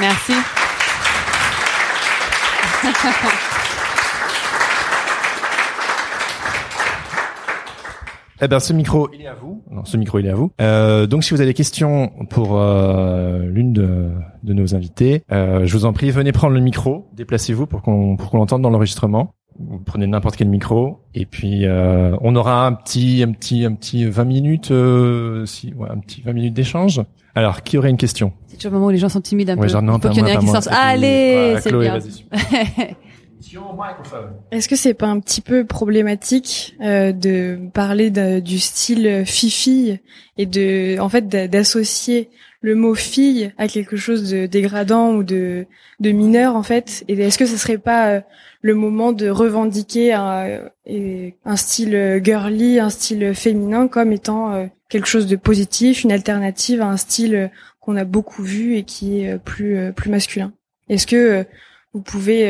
Merci. 0.00 0.32
Eh 8.42 8.48
bien, 8.48 8.60
ce 8.60 8.72
micro, 8.72 9.08
il 9.14 9.22
est 9.22 9.26
à 9.26 9.34
vous. 9.34 9.62
Non, 9.70 9.84
ce 9.84 9.96
micro, 9.96 10.18
il 10.18 10.26
est 10.26 10.30
à 10.30 10.34
vous. 10.34 10.50
Euh, 10.60 11.06
donc, 11.06 11.22
si 11.22 11.32
vous 11.32 11.40
avez 11.40 11.48
des 11.50 11.54
questions 11.54 12.10
pour 12.28 12.58
euh, 12.60 13.44
l'une 13.46 13.72
de, 13.72 14.10
de 14.42 14.52
nos 14.52 14.74
invités, 14.74 15.22
euh, 15.32 15.64
je 15.64 15.72
vous 15.76 15.84
en 15.84 15.92
prie, 15.92 16.10
venez 16.10 16.32
prendre 16.32 16.54
le 16.54 16.60
micro, 16.60 17.08
déplacez-vous 17.14 17.66
pour 17.66 17.80
qu'on 17.82 18.16
pour 18.16 18.30
qu'on 18.30 18.38
l'entende 18.38 18.62
dans 18.62 18.70
l'enregistrement. 18.70 19.34
Vous 19.58 19.78
prenez 19.78 20.06
n'importe 20.06 20.36
quel 20.36 20.48
micro 20.48 21.00
et 21.14 21.26
puis 21.26 21.64
euh, 21.64 22.16
on 22.22 22.34
aura 22.34 22.66
un 22.66 22.72
petit 22.72 23.22
un 23.22 23.32
petit 23.32 23.64
un 23.64 23.72
petit 23.74 24.04
20 24.04 24.24
minutes 24.24 24.70
euh, 24.72 25.46
si 25.46 25.72
ouais, 25.74 25.88
un 25.90 25.98
petit 25.98 26.22
20 26.22 26.32
minutes 26.32 26.54
d'échange. 26.54 27.00
Alors, 27.36 27.62
qui 27.62 27.78
aurait 27.78 27.90
une 27.90 27.96
question? 27.96 28.32
C'est 28.46 28.56
toujours 28.56 28.70
le 28.72 28.74
moment 28.78 28.86
où 28.86 28.90
les 28.90 28.98
gens 28.98 29.08
sont 29.08 29.20
timides 29.20 29.50
un 29.50 29.56
Ouais, 29.56 29.62
peu. 29.62 29.68
genre, 29.68 29.82
non, 29.82 29.92
Il 29.92 30.02
faut 30.02 30.08
pas 30.08 30.08
qu'il 30.10 30.20
y 30.20 30.22
en 30.22 30.26
ait 30.26 30.38
moi, 30.44 30.56
un 30.56 30.60
qui. 30.60 30.68
Allez, 30.70 31.56
c'est 31.60 31.72
bien. 31.72 31.98
Est-ce 34.50 34.68
que 34.68 34.76
c'est 34.76 34.94
pas 34.94 35.06
un 35.08 35.20
petit 35.20 35.40
peu 35.40 35.64
problématique 35.64 36.76
euh, 36.80 37.12
de 37.12 37.58
parler 37.72 38.10
de- 38.10 38.40
du 38.40 38.58
style 38.58 39.24
fifi 39.26 39.98
et 40.38 40.46
de 40.46 40.98
en 41.00 41.08
fait 41.08 41.28
d'a- 41.28 41.46
d'associer 41.48 42.30
le 42.60 42.74
mot 42.74 42.94
fille 42.94 43.52
a 43.58 43.68
quelque 43.68 43.96
chose 43.96 44.30
de 44.30 44.46
dégradant 44.46 45.12
ou 45.12 45.22
de, 45.24 45.66
de 46.00 46.10
mineur 46.12 46.56
en 46.56 46.62
fait? 46.62 47.04
Et 47.08 47.14
est-ce 47.20 47.36
que 47.38 47.46
ce 47.46 47.56
serait 47.56 47.78
pas 47.78 48.08
euh, 48.10 48.20
le 48.64 48.74
moment 48.74 49.12
de 49.12 49.28
revendiquer 49.28 50.14
un, 50.14 50.70
style 51.54 52.20
girly, 52.24 52.80
un 52.80 52.88
style 52.88 53.34
féminin 53.34 53.88
comme 53.88 54.10
étant 54.10 54.54
euh, 54.54 54.66
quelque 54.88 55.06
chose 55.06 55.26
de 55.26 55.36
positif, 55.36 56.02
une 56.02 56.12
alternative 56.12 56.80
à 56.80 56.86
un 56.86 56.96
style 56.96 57.50
qu'on 57.80 57.94
a 57.94 58.04
beaucoup 58.04 58.42
vu 58.42 58.76
et 58.76 58.84
qui 58.84 59.20
est 59.20 59.38
plus 59.38 59.92
plus 59.92 60.10
masculin. 60.10 60.54
Est-ce 60.88 61.06
que 61.06 61.44
vous 61.92 62.00
pouvez 62.00 62.46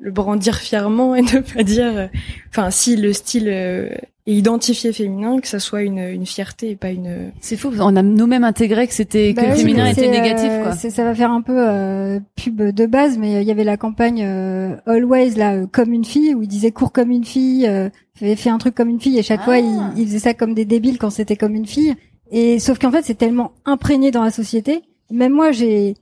le 0.00 0.10
brandir 0.10 0.56
fièrement 0.56 1.14
et 1.14 1.20
ne 1.34 1.40
pas 1.40 1.62
dire, 1.62 2.08
enfin, 2.48 2.70
si 2.70 2.96
le 2.96 3.12
style 3.12 4.00
et 4.30 4.34
identifier 4.34 4.92
féminin, 4.92 5.40
que 5.40 5.48
ça 5.48 5.58
soit 5.58 5.82
une, 5.82 5.98
une 5.98 6.24
fierté 6.24 6.70
et 6.70 6.76
pas 6.76 6.90
une. 6.90 7.32
C'est 7.40 7.56
fou, 7.56 7.72
on 7.80 7.96
a 7.96 8.02
nous-mêmes 8.02 8.44
intégré 8.44 8.86
que 8.86 8.94
c'était 8.94 9.34
que 9.34 9.40
le 9.40 9.48
bah 9.48 9.54
féminin 9.54 9.86
était 9.86 10.08
négatif. 10.08 10.48
Euh, 10.48 10.62
quoi. 10.62 10.72
Ça 10.76 11.02
va 11.02 11.16
faire 11.16 11.32
un 11.32 11.42
peu 11.42 11.56
euh, 11.56 12.20
pub 12.36 12.62
de 12.62 12.86
base, 12.86 13.18
mais 13.18 13.42
il 13.42 13.48
y 13.48 13.50
avait 13.50 13.64
la 13.64 13.76
campagne 13.76 14.22
euh, 14.24 14.76
Always 14.86 15.30
là, 15.30 15.66
comme 15.66 15.92
une 15.92 16.04
fille, 16.04 16.32
où 16.36 16.42
il 16.42 16.48
disait 16.48 16.70
cours 16.70 16.92
comme 16.92 17.10
une 17.10 17.24
fille, 17.24 17.68
fait 18.14 18.50
un 18.50 18.58
truc 18.58 18.76
comme 18.76 18.88
une 18.88 19.00
fille, 19.00 19.18
et 19.18 19.24
chaque 19.24 19.42
fois 19.42 19.58
il, 19.58 19.78
ah. 19.80 19.92
il, 19.96 20.06
faisait 20.06 20.20
ça 20.20 20.34
comme 20.34 20.54
des 20.54 20.64
débiles 20.64 20.98
quand 20.98 21.10
c'était 21.10 21.36
comme 21.36 21.56
une 21.56 21.66
fille. 21.66 21.96
Et 22.30 22.60
sauf 22.60 22.78
qu'en 22.78 22.92
fait 22.92 23.04
c'est 23.04 23.18
tellement 23.18 23.50
imprégné 23.64 24.12
dans 24.12 24.22
la 24.22 24.30
société. 24.30 24.82
Même 25.10 25.32
moi 25.32 25.50
j'ai, 25.50 25.94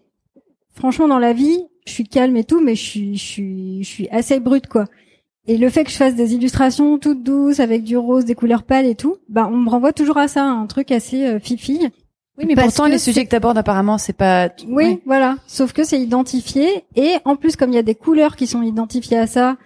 franchement 0.75 1.09
dans 1.09 1.19
la 1.19 1.33
vie, 1.33 1.65
je 1.87 1.93
suis 1.93 2.05
calme 2.05 2.37
et 2.37 2.45
tout, 2.45 2.61
mais 2.61 2.75
je 2.75 2.85
suis, 2.85 3.17
je 3.17 3.25
suis, 3.25 3.85
je 3.85 3.89
suis 3.89 4.09
assez 4.11 4.39
brute 4.39 4.67
quoi. 4.67 4.85
Et 5.49 5.57
le 5.57 5.71
fait 5.71 5.85
que 5.85 5.91
je 5.91 5.97
fasse 5.97 6.15
des 6.15 6.35
illustrations 6.35 6.99
toutes 6.99 7.23
douces 7.23 7.59
avec 7.59 7.83
du 7.83 7.97
rose, 7.97 8.27
des 8.27 8.35
couleurs 8.35 8.63
pâles 8.63 8.87
et 8.87 8.95
tout, 8.95 9.17
bah 9.31 9.49
on 9.51 9.57
me 9.57 9.71
renvoie 9.71 9.93
toujours 9.93 10.19
à 10.19 10.29
ça, 10.29 10.45
un 10.45 10.67
truc 10.67 10.93
assez 10.93 11.27
euh, 11.27 11.41
fifi. 11.41 11.89
Oui, 12.39 12.45
mais 12.47 12.55
pourtant 12.55 12.87
les 12.87 12.99
sujets 12.99 13.25
que 13.25 13.31
tu 13.31 13.37
abordes 13.37 13.59
apparemment, 13.59 13.99
c'est 13.99 14.13
pas. 14.13 14.51
Oui, 14.69 15.01
voilà. 15.07 15.37
Sauf 15.47 15.73
que 15.73 15.83
c'est 15.85 15.99
identifié 15.99 16.85
et 16.95 17.15
en 17.25 17.35
plus 17.35 17.57
comme 17.57 17.71
il 17.71 17.77
y 17.77 17.79
a 17.79 17.83
des 17.83 17.97
couleurs 17.97 18.37
qui 18.37 18.47
sont 18.47 18.63
identifiées 18.63 19.19
à 19.19 19.27
ça 19.27 19.57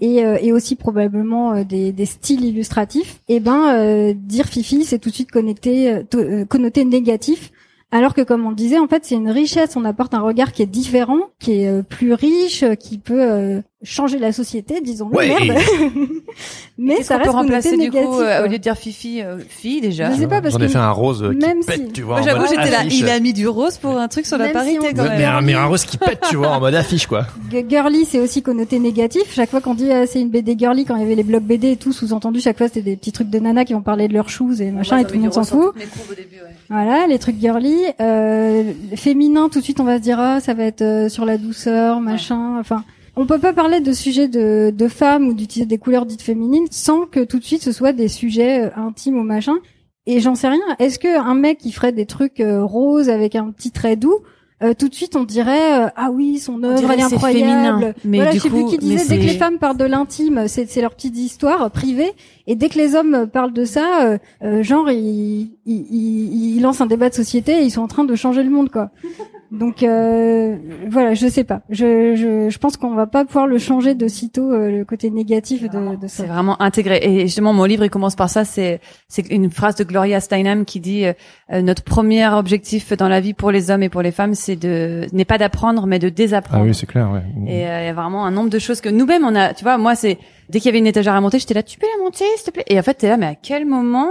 et, 0.00 0.24
euh, 0.24 0.38
et 0.40 0.52
aussi 0.52 0.76
probablement 0.76 1.54
euh, 1.54 1.64
des, 1.64 1.92
des, 1.92 2.06
styles 2.06 2.44
illustratifs, 2.44 3.20
et 3.28 3.36
eh 3.36 3.40
ben 3.40 3.74
euh, 3.74 4.14
dire 4.14 4.46
fifi, 4.46 4.84
c'est 4.84 4.98
tout 4.98 5.10
de 5.10 5.14
suite 5.14 5.30
connoté 5.30 6.02
connoté 6.48 6.84
négatif. 6.84 7.52
Alors 7.90 8.14
que 8.14 8.20
comme 8.20 8.46
on 8.46 8.52
disait, 8.52 8.78
en 8.78 8.86
fait, 8.86 9.04
c'est 9.06 9.14
une 9.14 9.30
richesse. 9.30 9.74
On 9.74 9.84
apporte 9.84 10.12
un 10.12 10.20
regard 10.20 10.52
qui 10.52 10.62
est 10.62 10.66
différent, 10.66 11.20
qui 11.38 11.62
est 11.62 11.82
plus 11.82 12.12
riche, 12.12 12.62
qui 12.78 12.98
peut 12.98 13.62
changer 13.84 14.18
la 14.18 14.32
société, 14.32 14.80
disons 14.80 15.08
ouais. 15.08 15.28
merde. 15.28 15.60
mais 16.78 17.02
ça 17.02 17.16
reste 17.16 17.26
peut 17.26 17.30
remplacer 17.30 17.76
du 17.76 17.90
coup 17.92 18.20
euh, 18.20 18.44
au 18.44 18.48
lieu 18.48 18.58
de 18.58 18.62
dire 18.62 18.76
fifi 18.76 19.22
euh, 19.22 19.38
fille 19.48 19.80
déjà. 19.80 20.12
Je 20.12 20.20
sais 20.20 20.26
pas 20.26 20.42
parce 20.42 20.54
J'en 20.54 20.60
ai 20.60 20.68
fait 20.68 20.78
un 20.78 20.90
rose 20.90 21.24
qui 21.30 21.46
même 21.46 21.64
pète, 21.64 21.86
si... 21.86 21.92
tu 21.92 22.02
vois. 22.02 22.22
J'avoue, 22.22 22.46
j'étais 22.48 22.70
là, 22.70 22.84
il 22.84 23.08
a 23.08 23.20
mis 23.20 23.32
du 23.32 23.46
rose 23.46 23.78
pour 23.78 23.96
un 23.96 24.08
truc 24.08 24.26
sur 24.26 24.36
la 24.36 24.48
parité 24.48 24.94
quand 24.94 25.04
même. 25.04 25.18
Mais 25.18 25.24
un, 25.24 25.40
mais 25.42 25.54
un 25.54 25.66
rose 25.66 25.84
qui 25.84 25.96
pète, 25.96 26.24
tu 26.28 26.36
vois, 26.36 26.48
en 26.48 26.60
mode 26.60 26.74
affiche 26.74 27.06
quoi. 27.06 27.26
Girly, 27.68 28.04
c'est 28.04 28.18
aussi 28.18 28.42
connoté 28.42 28.80
négatif. 28.80 29.32
Chaque 29.32 29.50
fois 29.50 29.60
qu'on 29.60 29.74
dit 29.74 29.92
ah, 29.92 30.06
c'est 30.06 30.20
une 30.20 30.30
BD 30.30 30.58
girly, 30.58 30.84
quand 30.84 30.96
il 30.96 31.02
y 31.02 31.04
avait 31.04 31.14
les 31.14 31.22
blogs 31.22 31.44
BD 31.44 31.72
et 31.72 31.76
tout, 31.76 31.92
sous-entendu, 31.92 32.40
chaque 32.40 32.58
fois 32.58 32.66
c'était 32.66 32.82
des 32.82 32.96
petits 32.96 33.12
trucs 33.12 33.30
de 33.30 33.38
nana 33.38 33.64
qui 33.64 33.74
vont 33.74 33.82
parler 33.82 34.08
de 34.08 34.12
leurs 34.12 34.28
shoes 34.28 34.60
et 34.60 34.72
machin 34.72 34.98
et 34.98 35.04
tout 35.04 35.14
le 35.14 35.20
monde 35.20 35.34
s'en 35.34 35.44
fout. 35.44 35.72
Voilà, 36.68 37.06
les 37.06 37.18
trucs 37.18 37.38
girly. 37.40 37.76
Euh, 38.00 38.72
féminin, 38.96 39.48
tout 39.48 39.60
de 39.60 39.64
suite 39.64 39.78
on 39.78 39.84
va 39.84 39.98
se 39.98 40.02
dire 40.02 40.18
ah 40.18 40.40
ça 40.40 40.54
va 40.54 40.64
être 40.64 40.82
euh, 40.82 41.08
sur 41.08 41.24
la 41.24 41.38
douceur, 41.38 42.00
machin. 42.00 42.58
Enfin 42.58 42.84
on 43.18 43.26
peut 43.26 43.40
pas 43.40 43.52
parler 43.52 43.80
de 43.80 43.92
sujets 43.92 44.28
de, 44.28 44.70
de 44.70 44.88
femmes 44.88 45.26
ou 45.26 45.34
d'utiliser 45.34 45.66
des 45.66 45.78
couleurs 45.78 46.06
dites 46.06 46.22
féminines 46.22 46.68
sans 46.70 47.04
que 47.04 47.24
tout 47.24 47.40
de 47.40 47.44
suite 47.44 47.62
ce 47.62 47.72
soit 47.72 47.92
des 47.92 48.06
sujets 48.06 48.66
euh, 48.66 48.70
intimes 48.76 49.18
ou 49.18 49.24
machin. 49.24 49.56
Et 50.06 50.20
j'en 50.20 50.36
sais 50.36 50.48
rien. 50.48 50.62
Est-ce 50.78 51.00
que 51.00 51.18
un 51.18 51.34
mec 51.34 51.58
qui 51.58 51.72
ferait 51.72 51.92
des 51.92 52.06
trucs 52.06 52.38
euh, 52.38 52.64
roses 52.64 53.10
avec 53.10 53.34
un 53.34 53.50
petit 53.50 53.72
trait 53.72 53.96
doux, 53.96 54.20
euh, 54.62 54.72
tout 54.72 54.88
de 54.88 54.94
suite 54.94 55.16
on 55.16 55.24
dirait 55.24 55.90
ah 55.96 56.10
oui 56.12 56.38
son 56.38 56.62
œuvre 56.62 56.92
elle 56.92 57.00
est 57.00 57.02
incroyable. 57.02 57.94
mais 58.04 58.18
voilà, 58.18 58.30
du 58.30 58.38
je 58.38 58.42
sais 58.44 58.50
coup, 58.50 58.56
plus 58.56 58.64
qui 58.66 58.78
disait 58.78 59.04
dès 59.08 59.18
que 59.18 59.26
les 59.26 59.36
femmes 59.36 59.58
parlent 59.58 59.76
de 59.76 59.84
l'intime, 59.84 60.46
c'est 60.46 60.66
c'est 60.66 60.80
leur 60.80 60.94
petite 60.94 61.16
histoire 61.16 61.72
privée. 61.72 62.12
Et 62.46 62.54
dès 62.54 62.68
que 62.68 62.78
les 62.78 62.94
hommes 62.94 63.26
parlent 63.26 63.52
de 63.52 63.64
ça, 63.64 64.18
genre 64.62 64.90
ils, 64.92 65.50
ils, 65.66 66.56
ils, 66.56 66.60
lancent 66.60 66.80
un 66.80 66.86
débat 66.86 67.08
de 67.08 67.14
société 67.14 67.60
et 67.60 67.62
ils 67.62 67.70
sont 67.70 67.82
en 67.82 67.88
train 67.88 68.04
de 68.04 68.14
changer 68.14 68.44
le 68.44 68.50
monde 68.50 68.70
quoi. 68.70 68.90
Donc 69.50 69.82
euh, 69.82 70.56
voilà, 70.90 71.14
je 71.14 71.26
sais 71.26 71.44
pas. 71.44 71.62
Je, 71.70 72.14
je, 72.14 72.50
je 72.50 72.58
pense 72.58 72.76
qu'on 72.76 72.94
va 72.94 73.06
pas 73.06 73.24
pouvoir 73.24 73.46
le 73.46 73.56
changer 73.56 73.94
de 73.94 74.06
sitôt 74.06 74.52
euh, 74.52 74.70
le 74.70 74.84
côté 74.84 75.08
négatif 75.10 75.62
de, 75.62 75.96
de 75.96 76.06
ça. 76.06 76.24
C'est 76.24 76.28
vraiment 76.28 76.60
intégré. 76.60 77.00
Et 77.02 77.20
justement, 77.20 77.54
mon 77.54 77.64
livre 77.64 77.82
il 77.84 77.90
commence 77.90 78.14
par 78.14 78.28
ça. 78.28 78.44
C'est 78.44 78.80
c'est 79.08 79.26
une 79.30 79.50
phrase 79.50 79.74
de 79.76 79.84
Gloria 79.84 80.20
Steinem 80.20 80.66
qui 80.66 80.80
dit 80.80 81.06
euh, 81.06 81.14
euh, 81.50 81.62
notre 81.62 81.82
premier 81.82 82.28
objectif 82.28 82.92
dans 82.92 83.08
la 83.08 83.20
vie 83.20 83.32
pour 83.32 83.50
les 83.50 83.70
hommes 83.70 83.82
et 83.82 83.88
pour 83.88 84.02
les 84.02 84.12
femmes, 84.12 84.34
c'est 84.34 84.56
de 84.56 85.06
n'est 85.14 85.24
pas 85.24 85.38
d'apprendre, 85.38 85.86
mais 85.86 85.98
de 85.98 86.10
désapprendre. 86.10 86.62
Ah 86.64 86.66
oui, 86.66 86.74
c'est 86.74 86.86
clair. 86.86 87.10
Ouais. 87.10 87.22
Et 87.46 87.60
il 87.60 87.60
y 87.60 87.64
a 87.64 87.94
vraiment 87.94 88.26
un 88.26 88.30
nombre 88.30 88.50
de 88.50 88.58
choses 88.58 88.82
que 88.82 88.90
nous-mêmes 88.90 89.24
on 89.24 89.34
a. 89.34 89.54
Tu 89.54 89.64
vois, 89.64 89.78
moi 89.78 89.94
c'est 89.94 90.18
dès 90.50 90.58
qu'il 90.60 90.66
y 90.66 90.68
avait 90.70 90.78
une 90.78 90.86
étagère 90.86 91.14
à 91.14 91.20
monter, 91.22 91.38
j'étais 91.38 91.54
là, 91.54 91.62
tu 91.62 91.78
peux 91.78 91.86
la 91.96 92.04
monter, 92.04 92.24
s'il 92.36 92.46
te 92.46 92.50
plaît? 92.50 92.64
Et 92.66 92.78
en 92.78 92.82
fait, 92.82 92.94
t'es 92.94 93.08
là, 93.08 93.16
mais 93.16 93.26
à 93.26 93.34
quel 93.34 93.64
moment? 93.64 94.08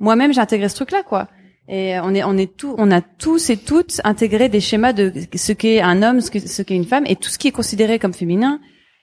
Moi-même 0.00 0.34
j'ai 0.34 0.40
intégré 0.42 0.68
ce 0.68 0.74
truc-là, 0.74 1.02
quoi. 1.02 1.28
Et 1.68 1.98
on 2.00 2.14
est, 2.14 2.22
on 2.22 2.36
est 2.36 2.56
tout, 2.56 2.74
on 2.78 2.90
a 2.90 3.00
tous 3.00 3.50
et 3.50 3.56
toutes 3.56 4.00
intégré 4.04 4.48
des 4.48 4.60
schémas 4.60 4.92
de 4.92 5.12
ce 5.34 5.52
qu'est 5.52 5.80
un 5.80 6.02
homme, 6.02 6.20
ce 6.20 6.62
qu'est 6.62 6.76
une 6.76 6.84
femme, 6.84 7.04
et 7.06 7.16
tout 7.16 7.28
ce 7.28 7.38
qui 7.38 7.48
est 7.48 7.52
considéré 7.52 7.98
comme 7.98 8.14
féminin. 8.14 8.60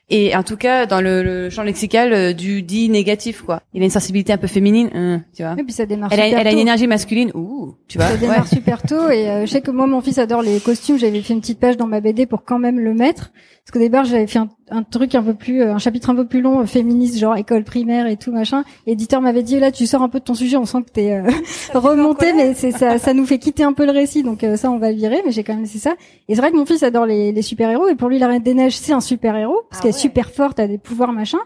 Et 0.10 0.36
en 0.36 0.44
tout 0.44 0.58
cas, 0.58 0.86
dans 0.86 1.00
le, 1.00 1.24
le 1.24 1.50
champ 1.50 1.64
lexical 1.64 2.14
euh, 2.14 2.34
du 2.34 2.62
dit 2.62 2.90
négatif, 2.90 3.42
quoi. 3.42 3.62
Il 3.74 3.82
a 3.82 3.86
une 3.86 3.92
sensibilité 3.92 4.34
un 4.34 4.38
peu 4.38 4.48
féminine, 4.48 4.90
hein, 4.94 5.24
tu 5.36 5.44
vois. 5.44 5.56
Et 5.58 5.64
puis 5.64 5.72
ça 5.72 5.86
démarre 5.86 6.12
elle, 6.12 6.20
a, 6.20 6.28
elle 6.28 6.48
a 6.48 6.52
une 6.52 6.60
énergie 6.60 6.88
masculine, 6.88 7.32
ouh, 7.34 7.76
tu 7.88 7.98
vois. 7.98 8.08
Ça 8.08 8.18
démarre 8.18 8.48
super 8.48 8.82
tôt 8.82 9.10
et 9.10 9.30
euh, 9.30 9.46
je 9.46 9.52
sais 9.52 9.62
que 9.62 9.72
moi 9.72 9.88
mon 9.88 10.02
fils 10.02 10.18
adore 10.18 10.42
les 10.42 10.60
costumes. 10.60 10.98
J'avais 10.98 11.22
fait 11.22 11.34
une 11.34 11.40
petite 11.40 11.60
page 11.60 11.78
dans 11.78 11.88
ma 11.88 12.02
BD 12.02 12.26
pour 12.26 12.44
quand 12.44 12.60
même 12.60 12.80
le 12.80 12.94
mettre 12.94 13.32
parce 13.64 13.72
qu'au 13.72 13.80
départ 13.80 14.04
j'avais 14.04 14.28
fait 14.28 14.40
un, 14.40 14.50
un 14.70 14.84
truc 14.84 15.16
un 15.16 15.24
peu 15.24 15.34
plus, 15.34 15.62
euh, 15.62 15.74
un 15.74 15.78
chapitre 15.78 16.10
un 16.10 16.16
peu 16.16 16.26
plus 16.26 16.42
long, 16.42 16.62
euh, 16.62 16.66
féministe, 16.66 17.18
genre 17.18 17.36
école 17.36 17.64
primaire 17.64 18.08
et 18.08 18.18
tout 18.18 18.32
machin. 18.32 18.64
L'éditeur 18.88 19.22
m'avait 19.22 19.44
dit 19.44 19.60
là 19.60 19.72
tu 19.72 19.86
sors 19.86 20.02
un 20.02 20.10
peu 20.10 20.20
de 20.20 20.24
ton 20.24 20.34
sujet, 20.34 20.58
on 20.58 20.66
sent 20.66 20.84
que 20.84 20.92
t'es 20.92 21.12
euh, 21.14 21.30
remonté, 21.74 22.34
mais 22.34 22.54
c'est 22.54 22.72
ça, 22.72 22.98
ça 22.98 23.14
nous 23.14 23.26
fait 23.26 23.40
quitter 23.40 23.64
un 23.64 23.74
peu 23.74 23.86
le 23.86 23.92
récit, 23.92 24.24
donc 24.24 24.44
euh, 24.44 24.56
ça 24.58 24.72
on 24.72 24.78
va 24.78 24.92
le 24.92 24.98
virer. 24.98 25.22
Mais 25.26 25.32
j'ai 25.32 25.44
quand 25.44 25.54
même 25.54 25.64
laissé 25.64 25.80
ça. 25.80 25.96
Et 26.28 26.36
c'est 26.36 26.42
vrai 26.42 26.52
que 26.52 26.56
mon 26.58 26.66
fils 26.66 26.84
adore 26.84 27.06
les, 27.06 27.32
les 27.32 27.42
super 27.42 27.70
héros 27.70 27.88
et 27.88 27.96
pour 27.96 28.10
lui 28.10 28.20
la 28.20 28.28
Reine 28.28 28.44
des 28.44 28.54
Neiges 28.54 28.78
c'est 28.78 28.94
un 28.94 29.02
super 29.02 29.36
héros 29.36 29.62
parce 29.70 29.82
qu'elle 29.82 29.90
est 29.90 29.94
super 29.98 30.32
forte, 30.32 30.60
elle 30.60 30.66
a 30.66 30.68
des 30.70 30.78
pouvoirs 30.78 31.12
machin. 31.12 31.40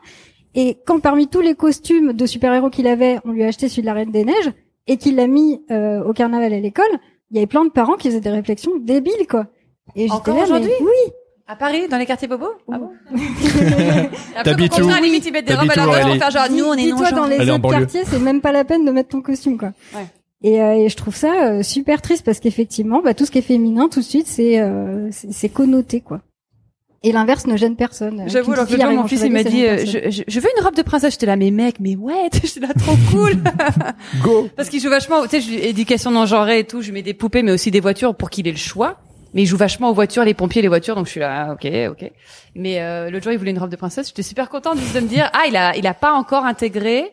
Et 0.55 0.77
quand 0.85 0.99
parmi 0.99 1.27
tous 1.27 1.41
les 1.41 1.55
costumes 1.55 2.13
de 2.13 2.25
super 2.25 2.53
héros 2.53 2.69
qu'il 2.69 2.87
avait, 2.87 3.19
on 3.25 3.31
lui 3.31 3.43
a 3.43 3.47
acheté 3.47 3.69
celui 3.69 3.81
de 3.83 3.87
la 3.87 3.93
Reine 3.93 4.11
des 4.11 4.25
Neiges 4.25 4.51
et 4.87 4.97
qu'il 4.97 5.15
l'a 5.15 5.27
mis 5.27 5.61
euh, 5.69 6.03
au 6.03 6.13
carnaval 6.13 6.53
à 6.53 6.59
l'école, 6.59 6.85
il 7.29 7.35
y 7.35 7.39
avait 7.39 7.47
plein 7.47 7.65
de 7.65 7.69
parents 7.69 7.95
qui 7.95 8.07
faisaient 8.07 8.21
des 8.21 8.29
réflexions 8.29 8.71
débiles 8.79 9.27
quoi. 9.29 9.47
Et 9.95 10.07
j'étais 10.07 10.31
là, 10.31 10.37
mais 10.37 10.43
aujourd'hui? 10.43 10.71
Oui. 10.81 11.13
À 11.49 11.55
Paris, 11.55 11.87
dans 11.89 11.97
les 11.97 12.05
quartiers 12.05 12.27
bobos 12.27 12.51
Ah 12.69 12.77
bon 12.77 12.91
T'habites 14.43 14.77
où 14.79 14.87
À 14.89 14.95
la 14.95 14.99
limite, 14.99 15.25
ils 15.25 15.31
mettent 15.31 15.47
des 15.47 15.55
robes 15.55 15.71
à 15.71 15.75
la 15.75 15.83
pour 15.85 16.15
faire 16.15 16.31
genre, 16.31 16.51
nous, 16.51 16.65
on 16.65 16.73
est 16.73 16.83
Dis-toi 16.83 17.11
dans 17.11 17.25
les 17.25 17.49
autres 17.49 17.69
quartiers, 17.69 18.03
c'est 18.05 18.19
même 18.19 18.41
pas 18.41 18.51
la 18.51 18.65
peine 18.65 18.83
de 18.83 18.91
mettre 18.91 19.09
ton 19.09 19.21
costume 19.21 19.57
quoi. 19.57 19.71
Ouais. 19.95 20.05
Et, 20.43 20.61
euh, 20.61 20.73
et 20.73 20.89
je 20.89 20.95
trouve 20.95 21.15
ça 21.15 21.47
euh, 21.47 21.63
super 21.63 22.01
triste 22.01 22.23
parce 22.23 22.39
qu'effectivement, 22.39 23.01
bah, 23.01 23.13
tout 23.13 23.25
ce 23.25 23.31
qui 23.31 23.37
est 23.39 23.41
féminin, 23.41 23.87
tout 23.89 24.01
de 24.01 24.05
suite, 24.05 24.27
c'est 24.27 24.59
euh, 24.59 25.09
c'est 25.11 25.49
connoté 25.49 26.01
quoi. 26.01 26.21
Et 27.03 27.11
l'inverse 27.11 27.47
ne 27.47 27.55
gêne 27.55 27.75
personne. 27.75 28.23
J'avoue, 28.27 28.51
Qu'une 28.51 28.53
alors 28.55 28.67
que 28.67 28.81
arrive 28.81 28.97
mon 28.97 29.03
en 29.03 29.07
fils, 29.07 29.21
il 29.23 29.31
m'a 29.31 29.43
dit, 29.43 29.65
euh, 29.65 29.85
je, 29.85 30.09
je, 30.09 30.23
je 30.27 30.39
veux 30.39 30.49
une 30.57 30.63
robe 30.63 30.75
de 30.75 30.81
princesse. 30.81 31.13
J'étais 31.13 31.27
là, 31.27 31.35
mais 31.35 31.51
mec, 31.51 31.75
mais 31.79 31.95
ouais, 31.95 32.29
j'étais 32.43 32.59
là, 32.59 32.73
trop 32.73 32.95
cool. 33.11 33.35
Go. 34.23 34.49
Parce 34.55 34.67
qu'il 34.69 34.81
joue 34.81 34.89
vachement, 34.89 35.25
tu 35.27 35.41
sais, 35.41 35.53
éducation 35.53 36.11
non 36.11 36.25
genrée 36.25 36.59
et 36.59 36.63
tout, 36.65 36.81
je 36.81 36.87
lui 36.87 36.93
mets 36.95 37.01
des 37.03 37.13
poupées, 37.13 37.43
mais 37.43 37.51
aussi 37.51 37.71
des 37.71 37.79
voitures 37.79 38.15
pour 38.15 38.29
qu'il 38.29 38.47
ait 38.47 38.51
le 38.51 38.57
choix. 38.57 38.97
Mais 39.33 39.41
il 39.43 39.45
joue 39.45 39.57
vachement 39.57 39.89
aux 39.89 39.93
voitures, 39.93 40.23
les 40.23 40.33
pompiers, 40.33 40.61
les 40.61 40.67
voitures, 40.67 40.95
donc 40.95 41.05
je 41.05 41.11
suis 41.11 41.19
là, 41.19 41.47
ah, 41.49 41.53
ok, 41.53 41.67
ok. 41.91 42.11
Mais 42.55 42.81
euh, 42.81 43.09
l'autre 43.09 43.23
jour, 43.23 43.33
il 43.33 43.37
voulait 43.37 43.51
une 43.51 43.59
robe 43.59 43.69
de 43.69 43.75
princesse. 43.75 44.07
J'étais 44.07 44.23
super 44.23 44.49
contente 44.49 44.77
juste 44.79 44.95
de 44.95 44.99
me 45.01 45.07
dire, 45.07 45.29
ah, 45.33 45.43
il 45.47 45.55
a, 45.55 45.75
il 45.75 45.85
a 45.85 45.93
pas 45.93 46.13
encore 46.13 46.45
intégré 46.45 47.11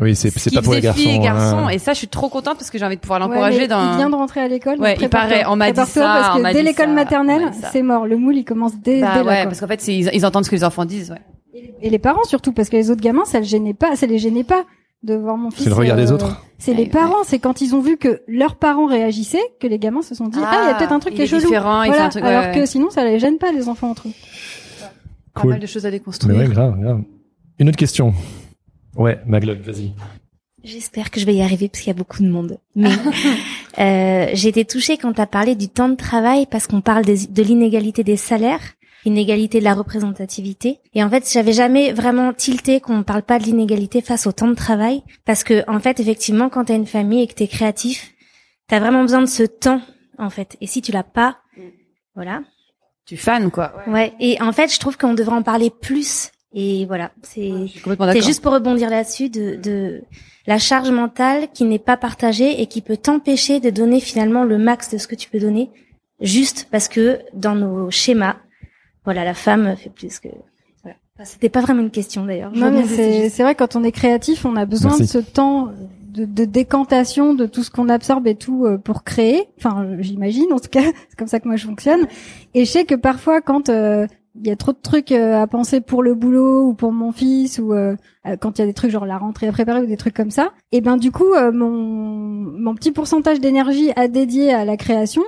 Oui, 0.00 0.14
c'est 0.14 0.30
ce 0.30 0.38
c'est 0.38 0.54
pas 0.54 0.62
pour 0.62 0.74
les 0.74 0.80
garçons. 0.82 1.00
filles 1.00 1.16
et 1.16 1.18
garçons. 1.20 1.58
hein. 1.66 1.68
Et 1.70 1.78
ça, 1.78 1.92
je 1.92 1.98
suis 1.98 2.08
trop 2.08 2.28
contente 2.28 2.58
parce 2.58 2.70
que 2.70 2.78
j'ai 2.78 2.84
envie 2.84 2.96
de 2.96 3.00
pouvoir 3.00 3.20
Ouais, 3.20 3.26
l'encourager 3.28 3.58
mais 3.60 3.68
dans. 3.68 3.92
Il 3.92 3.96
vient 3.96 4.10
de 4.10 4.14
rentrer 4.14 4.40
à 4.40 4.48
l'école. 4.48 4.78
Ouais, 4.80 4.96
il 5.00 5.08
paraît, 5.08 5.44
on 5.48 5.56
m'a 5.56 5.72
dit 5.72 5.80
ça, 5.86 6.00
parce 6.02 6.38
que 6.38 6.52
dès 6.52 6.62
l'école 6.62 6.90
maternelle, 6.90 7.50
c'est 7.72 7.82
mort. 7.82 8.06
Le 8.06 8.16
moule, 8.16 8.36
il 8.36 8.44
commence 8.44 8.76
dès, 8.76 9.00
Bah 9.00 9.12
dès 9.14 9.18
là, 9.20 9.24
ouais, 9.24 9.36
quoi. 9.38 9.44
parce 9.46 9.60
qu'en 9.60 9.66
fait, 9.68 9.88
ils, 9.88 10.10
ils 10.12 10.26
entendent 10.26 10.44
ce 10.44 10.50
que 10.50 10.56
les 10.56 10.64
enfants 10.64 10.84
disent. 10.84 11.10
Ouais. 11.12 11.60
Et 11.80 11.88
les 11.90 11.98
parents 11.98 12.24
surtout, 12.24 12.52
parce 12.52 12.68
que 12.68 12.76
les 12.76 12.90
autres 12.90 13.00
gamins, 13.02 13.24
ça 13.24 13.38
le 13.38 13.44
gênait 13.44 13.74
pas, 13.74 13.94
ça 13.96 14.06
les 14.06 14.18
gênait 14.18 14.44
pas 14.44 14.64
de 15.04 15.14
voir 15.14 15.36
mon 15.36 15.50
fils. 15.50 15.64
C'est 15.64 15.70
le 15.70 15.76
regard 15.76 15.96
des 15.96 16.10
euh, 16.10 16.14
autres. 16.14 16.40
C'est 16.58 16.70
Ouais, 16.72 16.76
les 16.78 16.82
ouais. 16.84 16.88
parents, 16.88 17.22
c'est 17.24 17.38
quand 17.38 17.60
ils 17.60 17.74
ont 17.74 17.80
vu 17.80 17.96
que 17.98 18.22
leurs 18.26 18.56
parents 18.56 18.86
réagissaient, 18.86 19.42
que 19.60 19.66
les 19.66 19.78
gamins 19.78 20.02
se 20.02 20.14
sont 20.14 20.28
dit 20.28 20.38
ah, 20.42 20.60
il 20.64 20.68
y 20.68 20.70
a 20.72 20.74
peut-être 20.74 20.92
un 20.92 20.98
truc 20.98 21.14
qui 21.14 21.20
est 21.20 21.24
est 21.24 21.28
chelou. 21.28 21.42
différent, 21.42 21.82
il 21.82 21.86
fait 21.86 21.90
Voilà. 21.90 22.04
un 22.06 22.08
truc, 22.08 22.24
ouais, 22.24 22.30
Alors 22.30 22.44
ouais. 22.54 22.60
que 22.60 22.66
sinon, 22.66 22.90
ça 22.90 23.04
les 23.04 23.18
gêne 23.18 23.38
pas 23.38 23.52
les 23.52 23.68
enfants 23.68 23.90
entre 23.90 24.08
eux. 24.08 24.12
Pas 25.34 25.40
Cool. 25.42 25.50
mal 25.50 25.60
de 25.60 25.66
choses 25.66 25.84
à 25.84 25.88
Mais 25.90 25.98
déconstruire. 25.98 26.36
ouais, 26.38 26.48
grave, 26.48 26.80
grave. 26.80 27.02
Une 27.58 27.68
autre 27.68 27.76
question. 27.78 28.14
Ouais, 28.96 29.20
Maglock, 29.26 29.58
vas-y. 29.58 29.92
J'espère 30.62 31.10
que 31.10 31.20
je 31.20 31.26
vais 31.26 31.34
y 31.34 31.42
arriver 31.42 31.68
parce 31.68 31.82
qu'il 31.82 31.88
y 31.92 31.94
a 31.94 31.98
beaucoup 31.98 32.22
de 32.22 32.28
monde. 32.28 32.58
Mais 32.74 32.88
euh, 33.78 34.26
j'ai 34.32 34.48
été 34.48 34.64
touchée 34.64 34.96
quand 34.96 35.12
tu 35.12 35.20
as 35.20 35.26
parlé 35.26 35.54
du 35.56 35.68
temps 35.68 35.88
de 35.88 35.96
travail 35.96 36.46
parce 36.50 36.66
qu'on 36.66 36.80
parle 36.80 37.04
des- 37.04 37.26
de 37.26 37.42
l'inégalité 37.42 38.02
des 38.04 38.16
salaires, 38.16 38.62
l'inégalité 39.04 39.58
de 39.58 39.64
la 39.64 39.74
représentativité. 39.74 40.78
Et 40.94 41.02
en 41.02 41.10
fait, 41.10 41.30
j'avais 41.30 41.52
jamais 41.52 41.92
vraiment 41.92 42.32
tilté 42.32 42.80
qu'on 42.80 43.02
parle 43.02 43.22
pas 43.22 43.38
de 43.38 43.44
l'inégalité 43.44 44.00
face 44.00 44.26
au 44.26 44.32
temps 44.32 44.48
de 44.48 44.54
travail 44.54 45.02
parce 45.24 45.44
que 45.44 45.68
en 45.68 45.80
fait, 45.80 46.00
effectivement, 46.00 46.48
quand 46.48 46.66
tu 46.66 46.72
as 46.72 46.76
une 46.76 46.86
famille 46.86 47.22
et 47.22 47.26
que 47.26 47.34
tu 47.34 47.42
es 47.42 47.48
créatif, 47.48 48.14
tu 48.68 48.74
as 48.74 48.80
vraiment 48.80 49.02
besoin 49.02 49.20
de 49.20 49.26
ce 49.26 49.42
temps 49.42 49.80
en 50.18 50.30
fait. 50.30 50.56
Et 50.60 50.66
si 50.66 50.82
tu 50.82 50.92
l'as 50.92 51.02
pas, 51.02 51.38
voilà. 52.14 52.42
Tu 53.06 53.16
fan 53.16 53.50
quoi. 53.50 53.74
Ouais. 53.86 54.14
Et 54.20 54.40
en 54.40 54.52
fait, 54.52 54.72
je 54.72 54.78
trouve 54.78 54.96
qu'on 54.96 55.14
devrait 55.14 55.36
en 55.36 55.42
parler 55.42 55.70
plus. 55.70 56.30
Et 56.56 56.86
voilà, 56.86 57.10
c'est 57.22 57.50
c'est 58.12 58.22
juste 58.22 58.40
pour 58.40 58.52
rebondir 58.52 58.88
là-dessus 58.88 59.28
de, 59.28 59.56
de 59.56 60.04
la 60.46 60.58
charge 60.58 60.90
mentale 60.90 61.48
qui 61.52 61.64
n'est 61.64 61.80
pas 61.80 61.96
partagée 61.96 62.62
et 62.62 62.66
qui 62.66 62.80
peut 62.80 62.96
t'empêcher 62.96 63.58
de 63.58 63.70
donner 63.70 63.98
finalement 63.98 64.44
le 64.44 64.56
max 64.56 64.88
de 64.92 64.98
ce 64.98 65.08
que 65.08 65.16
tu 65.16 65.28
peux 65.28 65.40
donner, 65.40 65.70
juste 66.20 66.68
parce 66.70 66.86
que 66.86 67.18
dans 67.32 67.56
nos 67.56 67.90
schémas, 67.90 68.36
voilà, 69.04 69.24
la 69.24 69.34
femme 69.34 69.76
fait 69.76 69.90
plus 69.90 70.18
que. 70.20 70.28
Voilà. 70.82 70.96
Enfin, 71.16 71.24
C'était 71.24 71.48
pas 71.48 71.60
vraiment 71.60 71.82
une 71.82 71.90
question 71.90 72.24
d'ailleurs. 72.26 72.52
Non, 72.54 72.70
mais 72.70 72.84
c'est 72.84 73.24
juste- 73.24 73.40
vrai 73.40 73.54
quand 73.54 73.76
on 73.76 73.84
est 73.84 73.92
créatif, 73.92 74.44
on 74.44 74.56
a 74.56 74.66
besoin 74.66 74.90
Merci. 74.96 75.02
de 75.04 75.08
ce 75.08 75.18
temps 75.18 75.70
de, 76.08 76.24
de 76.24 76.44
décantation 76.44 77.34
de 77.34 77.46
tout 77.46 77.62
ce 77.64 77.70
qu'on 77.70 77.88
absorbe 77.88 78.26
et 78.28 78.34
tout 78.36 78.64
euh, 78.66 78.78
pour 78.78 79.02
créer. 79.04 79.48
Enfin, 79.58 79.86
j'imagine 79.98 80.52
en 80.52 80.58
tout 80.58 80.68
cas, 80.70 80.82
c'est 81.08 81.18
comme 81.18 81.28
ça 81.28 81.40
que 81.40 81.48
moi 81.48 81.56
je 81.56 81.66
fonctionne. 81.66 82.06
Et 82.54 82.64
je 82.64 82.70
sais 82.70 82.84
que 82.84 82.94
parfois 82.94 83.40
quand 83.40 83.68
euh, 83.68 84.06
il 84.36 84.46
y 84.46 84.50
a 84.50 84.56
trop 84.56 84.72
de 84.72 84.78
trucs 84.82 85.12
euh, 85.12 85.40
à 85.40 85.46
penser 85.46 85.80
pour 85.80 86.02
le 86.02 86.14
boulot 86.14 86.66
ou 86.68 86.74
pour 86.74 86.90
mon 86.92 87.12
fils 87.12 87.58
ou 87.60 87.72
euh, 87.72 87.94
euh, 88.26 88.36
quand 88.36 88.58
il 88.58 88.62
y 88.62 88.64
a 88.64 88.66
des 88.66 88.74
trucs 88.74 88.90
genre 88.90 89.06
la 89.06 89.18
rentrée 89.18 89.46
à 89.48 89.52
préparer 89.52 89.80
ou 89.80 89.86
des 89.86 89.96
trucs 89.96 90.14
comme 90.14 90.30
ça, 90.32 90.52
et 90.72 90.80
ben 90.80 90.96
du 90.96 91.10
coup 91.12 91.32
euh, 91.34 91.52
mon 91.52 91.70
mon 91.70 92.74
petit 92.74 92.90
pourcentage 92.92 93.38
d'énergie 93.40 93.92
à 93.96 94.08
dédier 94.08 94.52
à 94.52 94.64
la 94.64 94.76
création 94.76 95.22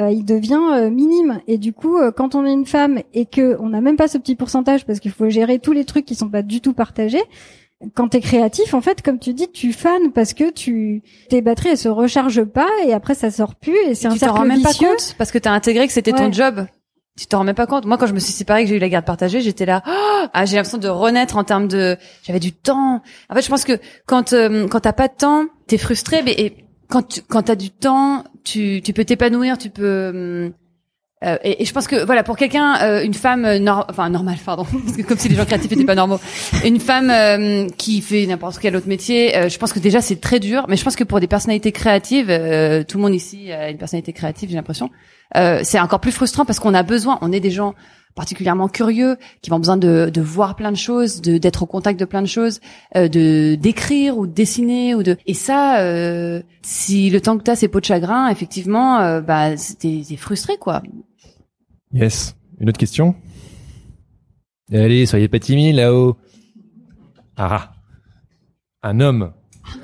euh, 0.00 0.10
il 0.10 0.24
devient 0.24 0.60
euh, 0.72 0.90
minime 0.90 1.40
et 1.46 1.58
du 1.58 1.74
coup 1.74 1.98
euh, 1.98 2.10
quand 2.12 2.34
on 2.34 2.46
est 2.46 2.52
une 2.52 2.64
femme 2.64 3.00
et 3.12 3.26
que 3.26 3.58
on 3.60 3.68
n'a 3.68 3.82
même 3.82 3.96
pas 3.96 4.08
ce 4.08 4.16
petit 4.16 4.34
pourcentage 4.34 4.86
parce 4.86 5.00
qu'il 5.00 5.10
faut 5.10 5.28
gérer 5.28 5.58
tous 5.58 5.72
les 5.72 5.84
trucs 5.84 6.06
qui 6.06 6.14
sont 6.14 6.30
pas 6.30 6.40
du 6.40 6.62
tout 6.62 6.72
partagés 6.72 7.22
quand 7.94 8.08
t'es 8.08 8.20
créatif 8.20 8.72
en 8.72 8.80
fait 8.80 9.02
comme 9.02 9.18
tu 9.18 9.34
dis 9.34 9.48
tu 9.52 9.74
fans 9.74 10.10
parce 10.14 10.32
que 10.32 10.50
tu 10.50 11.02
tes 11.28 11.42
batteries 11.42 11.70
elles 11.70 11.78
se 11.78 11.90
rechargent 11.90 12.44
pas 12.44 12.70
et 12.86 12.94
après 12.94 13.14
ça 13.14 13.30
sort 13.30 13.54
plus 13.54 13.76
et 13.86 13.94
c'est 13.94 14.06
un 14.06 14.14
tu 14.14 14.20
t'en 14.20 14.26
cercle 14.26 14.38
rends 14.38 14.46
même 14.46 14.58
vicieux 14.58 14.86
pas 14.86 14.94
compte 14.94 15.14
parce 15.18 15.30
que 15.30 15.36
t'as 15.36 15.52
intégré 15.52 15.86
que 15.86 15.92
c'était 15.92 16.12
ton 16.12 16.32
job. 16.32 16.66
Tu 17.18 17.26
t'en 17.26 17.38
rends 17.38 17.44
même 17.44 17.54
pas 17.54 17.66
compte. 17.66 17.84
Moi, 17.84 17.98
quand 17.98 18.06
je 18.06 18.14
me 18.14 18.18
suis 18.18 18.32
séparée, 18.32 18.62
que 18.62 18.70
j'ai 18.70 18.76
eu 18.76 18.78
la 18.78 18.88
garde 18.88 19.04
partagée, 19.04 19.42
j'étais 19.42 19.66
là. 19.66 19.82
Oh 19.86 20.26
ah, 20.32 20.46
j'ai 20.46 20.56
l'impression 20.56 20.78
de 20.78 20.88
renaître 20.88 21.36
en 21.36 21.44
termes 21.44 21.68
de. 21.68 21.98
J'avais 22.22 22.40
du 22.40 22.52
temps. 22.52 23.02
En 23.28 23.34
fait, 23.34 23.42
je 23.42 23.48
pense 23.50 23.64
que 23.64 23.78
quand 24.06 24.32
euh, 24.32 24.66
quand 24.66 24.80
t'as 24.80 24.94
pas 24.94 25.08
de 25.08 25.12
temps, 25.12 25.44
t'es 25.66 25.76
frustré. 25.76 26.22
Mais 26.22 26.32
et 26.32 26.56
quand 26.92 27.08
tu, 27.08 27.20
quand 27.22 27.42
t'as 27.42 27.54
du 27.56 27.70
temps, 27.70 28.24
tu 28.44 28.82
tu 28.84 28.92
peux 28.92 29.04
t'épanouir. 29.04 29.56
Tu 29.58 29.70
peux. 29.70 30.08
hum, 30.48 30.52
euh, 31.24 31.38
et, 31.44 31.62
et 31.62 31.64
je 31.64 31.72
pense 31.72 31.86
que 31.86 32.04
voilà 32.04 32.24
pour 32.24 32.36
quelqu'un, 32.36 32.82
euh, 32.82 33.04
une 33.04 33.14
femme 33.14 33.44
euh, 33.44 33.60
nor- 33.60 33.86
enfin 33.88 34.10
normale, 34.10 34.38
pardon, 34.44 34.64
parce 34.84 34.96
que 34.96 35.02
comme 35.02 35.16
si 35.18 35.28
les 35.28 35.36
gens 35.36 35.44
créatifs 35.44 35.70
étaient 35.70 35.84
pas 35.84 35.94
normaux, 35.94 36.18
une 36.64 36.80
femme 36.80 37.10
euh, 37.10 37.68
qui 37.78 38.00
fait 38.00 38.26
n'importe 38.26 38.58
quel 38.58 38.74
autre 38.74 38.88
métier, 38.88 39.36
euh, 39.36 39.48
je 39.48 39.56
pense 39.56 39.72
que 39.72 39.78
déjà 39.78 40.00
c'est 40.00 40.20
très 40.20 40.40
dur. 40.40 40.66
Mais 40.68 40.76
je 40.76 40.82
pense 40.82 40.96
que 40.96 41.04
pour 41.04 41.20
des 41.20 41.28
personnalités 41.28 41.70
créatives, 41.70 42.28
euh, 42.28 42.82
tout 42.82 42.98
le 42.98 43.02
monde 43.04 43.14
ici 43.14 43.52
a 43.52 43.70
une 43.70 43.78
personnalité 43.78 44.12
créative, 44.12 44.48
j'ai 44.50 44.56
l'impression, 44.56 44.90
euh, 45.36 45.60
c'est 45.62 45.78
encore 45.78 46.00
plus 46.00 46.10
frustrant 46.10 46.44
parce 46.44 46.58
qu'on 46.58 46.74
a 46.74 46.82
besoin, 46.82 47.18
on 47.22 47.30
est 47.30 47.38
des 47.40 47.52
gens 47.52 47.74
particulièrement 48.14 48.68
curieux, 48.68 49.16
qui 49.40 49.52
ont 49.52 49.58
besoin 49.58 49.76
de, 49.76 50.10
de 50.12 50.20
voir 50.20 50.56
plein 50.56 50.70
de 50.72 50.76
choses, 50.76 51.20
de 51.22 51.38
d'être 51.38 51.62
au 51.62 51.66
contact 51.66 51.98
de 51.98 52.04
plein 52.04 52.22
de 52.22 52.26
choses, 52.26 52.60
euh, 52.96 53.08
de 53.08 53.54
d'écrire 53.54 54.18
ou 54.18 54.26
de 54.26 54.32
dessiner 54.32 54.94
ou 54.94 55.02
de 55.02 55.16
et 55.26 55.34
ça, 55.34 55.80
euh, 55.80 56.42
si 56.62 57.10
le 57.10 57.20
temps 57.20 57.38
que 57.38 57.42
t'as 57.42 57.56
c'est 57.56 57.68
peau 57.68 57.80
de 57.80 57.84
chagrin, 57.84 58.28
effectivement, 58.28 58.98
euh, 59.00 59.20
bah 59.20 59.56
c'est- 59.56 59.78
t'es 59.78 60.02
t'es 60.06 60.16
frustré 60.16 60.56
quoi. 60.58 60.82
Yes. 61.92 62.34
Une 62.60 62.68
autre 62.68 62.78
question? 62.78 63.14
Allez, 64.72 65.04
soyez 65.06 65.28
pas 65.28 65.38
timide 65.38 65.76
là-haut. 65.76 66.16
Ah. 67.36 67.72
Un 68.82 69.00
homme. 69.00 69.32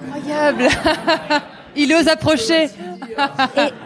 Incroyable. 0.02 0.64
Il 1.78 1.92
ose 1.94 2.08
approcher. 2.08 2.68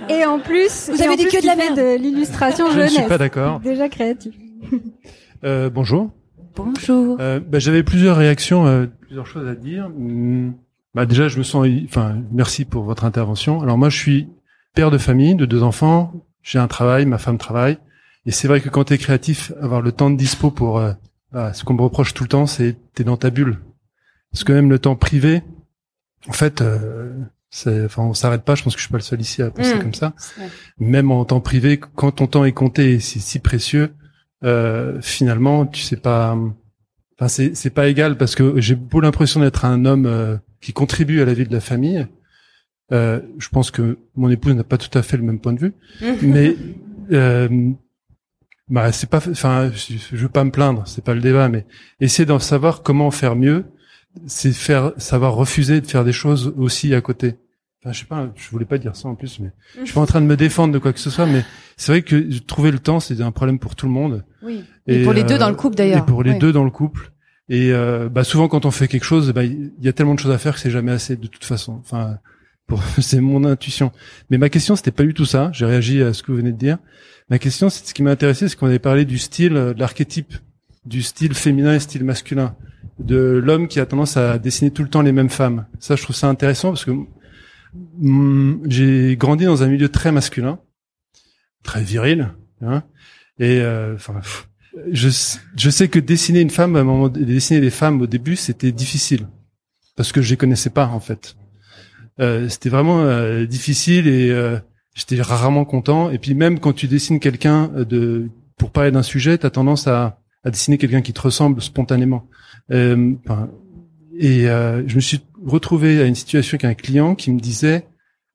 et, 0.08 0.12
et 0.14 0.24
en 0.24 0.38
plus 0.40 0.90
Vous 0.90 1.00
et 1.02 1.06
avez 1.06 1.16
dit 1.16 1.26
que 1.26 1.40
de 1.40 1.46
la 1.46 1.56
merde. 1.56 1.76
de 1.76 1.96
l'illustration 1.96 2.66
Je 2.66 2.70
ne 2.72 2.76
jeunesse 2.78 2.92
suis 2.94 3.02
pas 3.04 3.18
d'accord. 3.18 3.60
déjà 3.60 3.88
créatif 3.88 4.34
Euh, 5.44 5.68
bonjour. 5.70 6.10
Bonjour. 6.54 7.16
Euh, 7.20 7.40
bah, 7.40 7.58
J'avais 7.58 7.82
plusieurs 7.82 8.16
réactions, 8.16 8.64
euh, 8.66 8.86
plusieurs 9.00 9.26
choses 9.26 9.48
à 9.48 9.56
dire. 9.56 9.86
Hum, 9.86 10.54
Bah, 10.94 11.04
déjà, 11.04 11.26
je 11.26 11.38
me 11.38 11.42
sens, 11.42 11.66
enfin, 11.84 12.16
merci 12.30 12.64
pour 12.64 12.84
votre 12.84 13.04
intervention. 13.04 13.60
Alors 13.60 13.76
moi, 13.76 13.88
je 13.88 13.96
suis 13.98 14.28
père 14.74 14.92
de 14.92 14.98
famille, 14.98 15.34
de 15.34 15.44
deux 15.46 15.64
enfants. 15.64 16.12
J'ai 16.42 16.60
un 16.60 16.68
travail, 16.68 17.06
ma 17.06 17.18
femme 17.18 17.38
travaille. 17.38 17.78
Et 18.24 18.30
c'est 18.30 18.46
vrai 18.46 18.60
que 18.60 18.68
quand 18.68 18.84
tu 18.84 18.94
es 18.94 18.98
créatif, 18.98 19.52
avoir 19.60 19.80
le 19.82 19.90
temps 19.90 20.10
de 20.10 20.16
dispo 20.16 20.52
pour, 20.52 20.78
euh, 20.78 20.92
bah, 21.32 21.52
ce 21.54 21.64
qu'on 21.64 21.74
me 21.74 21.82
reproche 21.82 22.14
tout 22.14 22.22
le 22.22 22.28
temps, 22.28 22.46
c'est 22.46 22.76
t'es 22.94 23.02
dans 23.02 23.16
ta 23.16 23.30
bulle. 23.30 23.58
Parce 24.30 24.44
que 24.44 24.52
même 24.52 24.70
le 24.70 24.78
temps 24.78 24.94
privé, 24.94 25.42
en 26.28 26.32
fait, 26.32 26.60
euh, 26.62 27.12
enfin, 27.66 28.02
on 28.02 28.14
s'arrête 28.14 28.42
pas. 28.44 28.54
Je 28.54 28.62
pense 28.62 28.74
que 28.74 28.80
je 28.80 28.84
suis 28.84 28.92
pas 28.92 28.98
le 28.98 29.02
seul 29.02 29.20
ici 29.20 29.42
à 29.42 29.50
penser 29.50 29.74
Mm. 29.76 29.80
comme 29.80 29.94
ça. 29.94 30.14
Même 30.78 31.10
en 31.10 31.24
temps 31.24 31.40
privé, 31.40 31.78
quand 31.78 32.10
ton 32.12 32.26
temps 32.26 32.44
est 32.44 32.52
compté 32.52 32.94
et 32.94 33.00
c'est 33.00 33.18
si 33.20 33.38
précieux, 33.38 33.92
euh, 34.44 35.00
finalement, 35.00 35.66
tu 35.66 35.82
sais 35.82 35.96
pas. 35.96 36.36
Enfin, 37.18 37.28
c'est 37.28 37.54
c'est 37.54 37.70
pas 37.70 37.88
égal 37.88 38.16
parce 38.16 38.34
que 38.34 38.60
j'ai 38.60 38.74
beau 38.74 39.00
l'impression 39.00 39.40
d'être 39.40 39.64
un 39.64 39.84
homme 39.84 40.06
euh, 40.06 40.36
qui 40.60 40.72
contribue 40.72 41.20
à 41.20 41.24
la 41.24 41.34
vie 41.34 41.46
de 41.46 41.52
la 41.52 41.60
famille. 41.60 42.06
Euh, 42.90 43.20
je 43.38 43.48
pense 43.48 43.70
que 43.70 43.98
mon 44.16 44.28
épouse 44.28 44.54
n'a 44.54 44.64
pas 44.64 44.76
tout 44.78 44.96
à 44.98 45.02
fait 45.02 45.16
le 45.16 45.22
même 45.22 45.38
point 45.38 45.52
de 45.52 45.60
vue, 45.60 45.72
mais 46.22 46.56
euh, 47.12 47.70
bah 48.68 48.92
c'est 48.92 49.08
pas. 49.08 49.18
Enfin, 49.30 49.70
je, 49.72 49.94
je 50.10 50.16
veux 50.16 50.28
pas 50.28 50.44
me 50.44 50.50
plaindre, 50.50 50.82
c'est 50.86 51.04
pas 51.04 51.14
le 51.14 51.20
débat, 51.20 51.48
mais 51.48 51.64
essayer 52.00 52.26
d'en 52.26 52.38
savoir 52.38 52.82
comment 52.82 53.10
faire 53.10 53.36
mieux, 53.36 53.64
c'est 54.26 54.52
faire 54.52 54.92
savoir 54.98 55.34
refuser 55.34 55.80
de 55.80 55.86
faire 55.86 56.04
des 56.04 56.12
choses 56.12 56.52
aussi 56.56 56.94
à 56.94 57.00
côté. 57.00 57.36
Enfin, 57.82 57.92
je 57.92 57.98
sais 58.00 58.06
pas, 58.06 58.30
je 58.36 58.48
voulais 58.50 58.64
pas 58.64 58.78
dire 58.78 58.94
ça 58.94 59.08
en 59.08 59.16
plus, 59.16 59.40
mais 59.40 59.50
je 59.80 59.86
suis 59.86 59.94
pas 59.94 60.00
en 60.00 60.06
train 60.06 60.20
de 60.20 60.26
me 60.26 60.36
défendre 60.36 60.72
de 60.72 60.78
quoi 60.78 60.92
que 60.92 61.00
ce 61.00 61.10
soit, 61.10 61.26
mais 61.26 61.44
c'est 61.76 61.90
vrai 61.90 62.02
que 62.02 62.38
trouver 62.38 62.70
le 62.70 62.78
temps, 62.78 63.00
c'est 63.00 63.20
un 63.20 63.32
problème 63.32 63.58
pour 63.58 63.74
tout 63.74 63.86
le 63.86 63.92
monde. 63.92 64.24
Oui. 64.42 64.64
Et, 64.86 65.02
pour 65.02 65.12
les 65.12 65.24
deux 65.24 65.38
dans 65.38 65.48
le 65.48 65.56
couple 65.56 65.76
d'ailleurs. 65.76 65.98
Et 65.98 66.06
pour 66.06 66.22
les 66.22 66.32
Oui. 66.32 66.38
deux 66.38 66.52
dans 66.52 66.64
le 66.64 66.70
couple. 66.70 67.10
Et 67.48 67.72
euh, 67.72 68.08
bah 68.08 68.22
souvent 68.22 68.46
quand 68.46 68.66
on 68.66 68.70
fait 68.70 68.86
quelque 68.86 69.04
chose, 69.04 69.32
bah, 69.32 69.42
il 69.44 69.72
y 69.80 69.88
a 69.88 69.92
tellement 69.92 70.14
de 70.14 70.20
choses 70.20 70.30
à 70.30 70.38
faire 70.38 70.54
que 70.54 70.60
c'est 70.60 70.70
jamais 70.70 70.92
assez 70.92 71.16
de 71.16 71.26
toute 71.26 71.44
façon. 71.44 71.80
Enfin, 71.80 72.18
pour 72.68 72.82
c'est 73.00 73.20
mon 73.20 73.44
intuition. 73.44 73.90
Mais 74.30 74.38
ma 74.38 74.48
question 74.48 74.76
c'était 74.76 74.92
pas 74.92 75.02
du 75.02 75.12
tout 75.12 75.24
ça. 75.26 75.50
J'ai 75.52 75.66
réagi 75.66 76.02
à 76.02 76.12
ce 76.12 76.22
que 76.22 76.30
vous 76.30 76.38
venez 76.38 76.52
de 76.52 76.58
dire. 76.58 76.78
Ma 77.30 77.38
question, 77.38 77.70
c'est 77.70 77.86
ce 77.86 77.94
qui 77.94 78.02
m'a 78.02 78.10
intéressé, 78.10 78.46
c'est 78.48 78.56
qu'on 78.56 78.66
avait 78.66 78.78
parlé 78.78 79.04
du 79.04 79.16
style, 79.16 79.56
euh, 79.56 79.72
de 79.72 79.80
l'archétype, 79.80 80.34
du 80.84 81.02
style 81.02 81.34
féminin 81.34 81.74
et 81.74 81.80
style 81.80 82.04
masculin, 82.04 82.54
de 82.98 83.16
l'homme 83.16 83.68
qui 83.68 83.80
a 83.80 83.86
tendance 83.86 84.16
à 84.16 84.38
dessiner 84.38 84.70
tout 84.70 84.82
le 84.82 84.88
temps 84.88 85.02
les 85.02 85.12
mêmes 85.12 85.30
femmes. 85.30 85.64
Ça, 85.78 85.96
je 85.96 86.02
trouve 86.02 86.16
ça 86.16 86.28
intéressant 86.28 86.68
parce 86.70 86.84
que 86.84 86.90
j'ai 88.68 89.16
grandi 89.16 89.44
dans 89.44 89.62
un 89.62 89.68
milieu 89.68 89.88
très 89.88 90.12
masculin, 90.12 90.58
très 91.62 91.82
viril, 91.82 92.34
hein, 92.60 92.82
et 93.38 93.60
euh, 93.60 93.96
je, 94.90 95.08
sais 95.08 95.88
que 95.88 95.98
dessiner 95.98 96.40
une 96.40 96.50
femme, 96.50 96.76
à 96.76 97.08
dessiner 97.08 97.60
des 97.60 97.70
femmes 97.70 98.00
au 98.00 98.06
début, 98.06 98.36
c'était 98.36 98.72
difficile 98.72 99.26
parce 99.96 100.12
que 100.12 100.22
je 100.22 100.30
les 100.30 100.36
connaissais 100.36 100.70
pas 100.70 100.86
en 100.86 101.00
fait. 101.00 101.36
Euh, 102.20 102.48
c'était 102.48 102.68
vraiment 102.68 103.02
euh, 103.02 103.46
difficile 103.46 104.06
et 104.06 104.30
euh, 104.30 104.58
j'étais 104.94 105.20
rarement 105.20 105.64
content. 105.64 106.10
Et 106.10 106.18
puis 106.18 106.34
même 106.34 106.60
quand 106.60 106.72
tu 106.72 106.86
dessines 106.86 107.20
quelqu'un 107.20 107.70
euh, 107.74 107.84
de 107.84 108.28
pour 108.58 108.70
parler 108.70 108.90
d'un 108.90 109.02
sujet, 109.02 109.38
tu 109.38 109.46
as 109.46 109.50
tendance 109.50 109.86
à, 109.86 110.20
à 110.44 110.50
dessiner 110.50 110.78
quelqu'un 110.78 111.02
qui 111.02 111.12
te 111.12 111.20
ressemble 111.20 111.60
spontanément. 111.60 112.28
Euh, 112.70 113.14
et 114.18 114.42
je 114.44 114.94
me 114.94 115.00
suis 115.00 115.20
retrouvé 115.46 116.00
à 116.00 116.06
une 116.06 116.14
situation 116.14 116.54
avec 116.56 116.64
un 116.64 116.74
client 116.74 117.14
qui 117.14 117.30
me 117.32 117.40
disait 117.40 117.86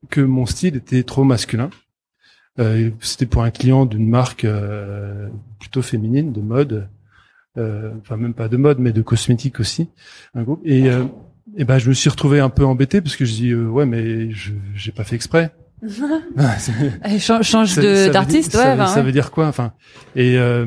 que 0.09 0.21
mon 0.21 0.45
style 0.45 0.75
était 0.75 1.03
trop 1.03 1.23
masculin. 1.23 1.69
Euh, 2.59 2.89
C'était 3.01 3.25
pour 3.25 3.43
un 3.43 3.51
client 3.51 3.85
d'une 3.85 4.07
marque 4.09 4.43
euh, 4.45 5.27
plutôt 5.59 5.81
féminine, 5.81 6.33
de 6.33 6.41
mode, 6.41 6.89
euh, 7.57 7.91
enfin 8.01 8.17
même 8.17 8.33
pas 8.33 8.47
de 8.47 8.57
mode, 8.57 8.79
mais 8.79 8.91
de 8.91 9.01
cosmétiques 9.01 9.59
aussi, 9.59 9.89
un 10.33 10.43
groupe. 10.43 10.61
Et, 10.65 10.89
euh, 10.89 11.05
et 11.55 11.63
ben 11.65 11.77
je 11.79 11.89
me 11.89 11.93
suis 11.93 12.09
retrouvé 12.09 12.39
un 12.39 12.49
peu 12.49 12.65
embêté 12.65 12.99
parce 13.01 13.15
que 13.15 13.25
je 13.25 13.33
dis 13.33 13.49
euh, 13.51 13.67
ouais 13.67 13.85
mais 13.85 14.31
je 14.31 14.53
j'ai 14.75 14.91
pas 14.91 15.03
fait 15.03 15.15
exprès. 15.15 15.51
Change, 17.41 17.75
d'artiste, 18.11 18.55
ouais. 18.55 18.61
ça, 18.61 18.71
veut- 18.71 18.77
ben, 18.77 18.87
ça 18.87 18.95
ouais. 18.97 19.03
veut 19.03 19.11
dire 19.11 19.31
quoi 19.31 19.47
Enfin, 19.47 19.73
et 20.15 20.37
euh, 20.37 20.65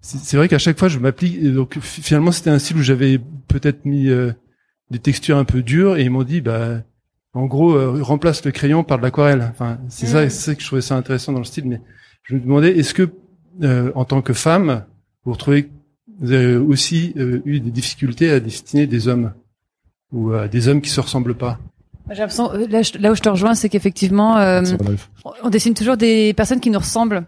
c'est 0.00 0.36
vrai 0.36 0.48
qu'à 0.48 0.58
chaque 0.58 0.78
fois 0.78 0.88
je 0.88 0.98
m'applique. 0.98 1.42
Donc 1.52 1.78
fi- 1.80 2.02
finalement 2.02 2.32
c'était 2.32 2.50
un 2.50 2.58
style 2.58 2.78
où 2.78 2.82
j'avais 2.82 3.20
peut-être 3.48 3.84
mis 3.84 4.08
euh, 4.08 4.32
des 4.90 4.98
textures 4.98 5.36
un 5.36 5.44
peu 5.44 5.62
dures 5.62 5.96
et 5.96 6.02
ils 6.02 6.10
m'ont 6.10 6.22
dit 6.24 6.40
bah 6.40 6.82
en 7.34 7.46
gros 7.46 7.74
euh, 7.74 8.02
remplace 8.02 8.44
le 8.44 8.50
crayon 8.52 8.84
par 8.84 8.98
de 8.98 9.02
l'aquarelle. 9.02 9.46
Enfin 9.50 9.78
c'est 9.88 10.06
ça, 10.06 10.24
Mm. 10.24 10.30
c'est 10.30 10.40
ça 10.50 10.54
que 10.54 10.62
je 10.62 10.66
trouvais 10.66 10.82
ça 10.82 10.96
intéressant 10.96 11.32
dans 11.32 11.38
le 11.40 11.44
style. 11.44 11.66
Mais 11.66 11.80
je 12.24 12.34
me 12.34 12.40
demandais 12.40 12.76
est-ce 12.78 12.94
que 12.94 13.08
euh, 13.62 13.90
en 13.94 14.04
tant 14.04 14.22
que 14.22 14.32
femme 14.32 14.84
vous 15.24 15.32
retrouvez 15.32 15.68
vous 16.20 16.32
avez 16.32 16.56
aussi 16.56 17.12
euh, 17.16 17.40
eu 17.44 17.60
des 17.60 17.70
difficultés 17.70 18.30
à 18.30 18.40
dessiner 18.40 18.86
des 18.86 19.06
hommes 19.08 19.32
ou 20.12 20.32
à 20.32 20.48
des 20.48 20.66
hommes 20.68 20.80
qui 20.80 20.90
se 20.90 21.00
ressemblent 21.00 21.36
pas? 21.36 21.58
J'ai 22.10 22.16
l'impression, 22.20 22.50
euh, 22.54 22.66
là, 22.98 23.12
où 23.12 23.14
je 23.14 23.20
te 23.20 23.28
rejoins, 23.28 23.54
c'est 23.54 23.68
qu'effectivement, 23.68 24.38
euh, 24.38 24.62
on 25.44 25.50
dessine 25.50 25.74
toujours 25.74 25.98
des 25.98 26.32
personnes 26.32 26.58
qui 26.58 26.70
nous 26.70 26.78
ressemblent. 26.78 27.24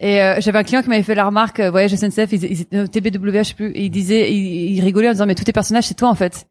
Et 0.00 0.20
euh, 0.22 0.36
j'avais 0.40 0.58
un 0.58 0.62
client 0.64 0.82
qui 0.82 0.90
m'avait 0.90 1.02
fait 1.02 1.14
la 1.14 1.24
remarque, 1.24 1.60
euh, 1.60 1.70
voyage 1.70 1.94
SNCF, 1.94 2.30
ils, 2.32 2.44
ils, 2.70 2.88
TBW, 2.90 3.38
je 3.38 3.42
sais 3.42 3.54
plus, 3.54 3.70
et 3.70 3.86
il 3.86 3.90
disait, 3.90 4.30
il, 4.32 4.74
il 4.76 4.80
rigolait 4.82 5.08
en 5.08 5.12
disant, 5.12 5.26
mais 5.26 5.34
tous 5.34 5.44
tes 5.44 5.52
personnages, 5.52 5.86
c'est 5.88 5.94
toi 5.94 6.08
en 6.10 6.14
fait. 6.14 6.46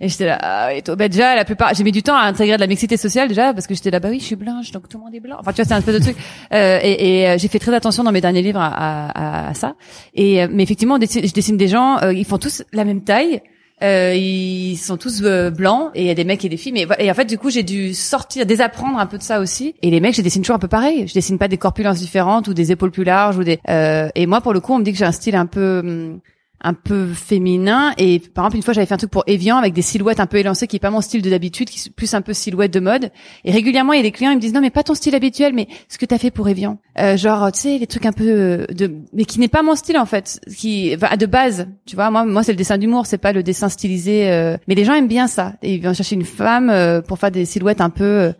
Et 0.00 0.08
j'étais 0.08 0.26
là, 0.26 0.38
ah, 0.40 0.72
et 0.74 0.82
toi, 0.82 0.94
bah, 0.94 1.08
déjà, 1.08 1.34
la 1.34 1.44
plupart, 1.44 1.74
j'ai 1.74 1.82
mis 1.82 1.90
du 1.90 2.02
temps 2.04 2.14
à 2.14 2.22
intégrer 2.22 2.54
de 2.56 2.60
la 2.60 2.68
mixité 2.68 2.96
sociale 2.96 3.26
déjà, 3.28 3.52
parce 3.52 3.66
que 3.66 3.74
j'étais 3.74 3.90
là, 3.90 3.98
bah 3.98 4.08
oui, 4.10 4.20
je 4.20 4.24
suis 4.26 4.36
blanche, 4.36 4.70
donc 4.70 4.88
tout 4.88 4.96
le 4.98 5.04
monde 5.04 5.14
est 5.14 5.18
blanc. 5.20 5.36
Enfin, 5.40 5.52
tu 5.52 5.56
vois, 5.60 5.64
c'est 5.64 5.74
un 5.74 5.82
peu 5.82 5.92
de 5.92 5.98
truc. 5.98 6.16
Euh, 6.54 6.78
et 6.82 7.20
et 7.20 7.28
euh, 7.28 7.36
j'ai 7.38 7.48
fait 7.48 7.58
très 7.58 7.74
attention 7.74 8.04
dans 8.04 8.12
mes 8.12 8.20
derniers 8.22 8.40
livres 8.42 8.60
à, 8.60 8.68
à, 8.68 9.48
à 9.50 9.54
ça. 9.54 9.74
Et 10.14 10.42
euh, 10.42 10.48
mais 10.50 10.62
effectivement, 10.62 10.94
on 10.94 10.98
dessine- 10.98 11.26
je 11.26 11.32
dessine 11.32 11.56
des 11.58 11.68
gens, 11.68 11.98
euh, 12.02 12.12
ils 12.12 12.24
font 12.24 12.38
tous 12.38 12.62
la 12.72 12.84
même 12.84 13.02
taille. 13.02 13.42
Euh, 13.82 14.14
ils 14.14 14.76
sont 14.76 14.96
tous 14.96 15.22
euh, 15.22 15.50
blancs 15.50 15.90
et 15.94 16.00
il 16.02 16.06
y 16.06 16.10
a 16.10 16.14
des 16.14 16.24
mecs 16.24 16.44
et 16.44 16.48
des 16.48 16.56
filles 16.56 16.72
mais 16.72 16.84
et 16.98 17.08
en 17.08 17.14
fait 17.14 17.26
du 17.26 17.38
coup 17.38 17.48
j'ai 17.48 17.62
dû 17.62 17.94
sortir 17.94 18.44
désapprendre 18.44 18.98
un 18.98 19.06
peu 19.06 19.18
de 19.18 19.22
ça 19.22 19.38
aussi 19.38 19.76
et 19.82 19.90
les 19.92 20.00
mecs 20.00 20.16
je 20.16 20.22
dessine 20.22 20.42
toujours 20.42 20.56
un 20.56 20.58
peu 20.58 20.66
pareil 20.66 21.06
je 21.06 21.14
dessine 21.14 21.38
pas 21.38 21.46
des 21.46 21.58
corpulences 21.58 22.00
différentes 22.00 22.48
ou 22.48 22.54
des 22.54 22.72
épaules 22.72 22.90
plus 22.90 23.04
larges 23.04 23.36
ou 23.38 23.44
des 23.44 23.60
euh, 23.68 24.08
et 24.16 24.26
moi 24.26 24.40
pour 24.40 24.52
le 24.52 24.58
coup 24.58 24.72
on 24.72 24.80
me 24.80 24.82
dit 24.84 24.90
que 24.90 24.98
j'ai 24.98 25.04
un 25.04 25.12
style 25.12 25.36
un 25.36 25.46
peu 25.46 25.78
hum, 25.84 26.18
un 26.60 26.74
peu 26.74 27.12
féminin. 27.12 27.92
Et 27.98 28.18
par 28.18 28.44
exemple 28.44 28.56
une 28.56 28.62
fois 28.62 28.74
j'avais 28.74 28.86
fait 28.86 28.94
un 28.94 28.98
truc 28.98 29.10
pour 29.10 29.24
Evian 29.26 29.56
avec 29.56 29.74
des 29.74 29.82
silhouettes 29.82 30.20
un 30.20 30.26
peu 30.26 30.38
élancées 30.38 30.66
qui 30.66 30.76
est 30.76 30.80
pas 30.80 30.90
mon 30.90 31.00
style 31.00 31.22
de 31.22 31.30
d'habitude 31.30 31.70
qui 31.70 31.88
est 31.88 31.90
plus 31.90 32.14
un 32.14 32.20
peu 32.20 32.32
silhouette 32.32 32.72
de 32.72 32.80
mode. 32.80 33.10
Et 33.44 33.52
régulièrement 33.52 33.92
il 33.92 33.98
y 33.98 34.00
a 34.00 34.02
des 34.02 34.10
clients 34.10 34.30
ils 34.30 34.36
me 34.36 34.40
disent 34.40 34.54
non 34.54 34.60
mais 34.60 34.70
pas 34.70 34.82
ton 34.82 34.94
style 34.94 35.14
habituel 35.14 35.54
mais 35.54 35.68
ce 35.88 35.98
que 35.98 36.06
t'as 36.06 36.18
fait 36.18 36.30
pour 36.30 36.48
Evian. 36.48 36.78
Euh, 36.98 37.16
genre 37.16 37.52
tu 37.52 37.60
sais 37.60 37.78
les 37.78 37.86
trucs 37.86 38.06
un 38.06 38.12
peu 38.12 38.28
euh, 38.28 38.66
de 38.66 38.92
mais 39.12 39.24
qui 39.24 39.40
n'est 39.40 39.48
pas 39.48 39.62
mon 39.62 39.74
style 39.74 39.98
en 39.98 40.06
fait. 40.06 40.40
Qui 40.56 40.94
enfin, 40.96 41.16
de 41.16 41.26
base 41.26 41.68
tu 41.86 41.96
vois 41.96 42.10
moi 42.10 42.24
moi 42.24 42.42
c'est 42.42 42.52
le 42.52 42.58
dessin 42.58 42.78
d'humour 42.78 43.06
c'est 43.06 43.18
pas 43.18 43.32
le 43.32 43.42
dessin 43.42 43.68
stylisé 43.68 44.30
euh, 44.30 44.56
mais 44.66 44.74
les 44.74 44.84
gens 44.84 44.94
aiment 44.94 45.08
bien 45.08 45.26
ça. 45.26 45.54
Et 45.62 45.74
ils 45.74 45.80
viennent 45.80 45.94
chercher 45.94 46.16
une 46.16 46.24
femme 46.24 46.70
euh, 46.70 47.00
pour 47.00 47.18
faire 47.18 47.30
des 47.30 47.44
silhouettes 47.44 47.80
un 47.80 47.90
peu 47.90 48.04
euh, 48.04 48.32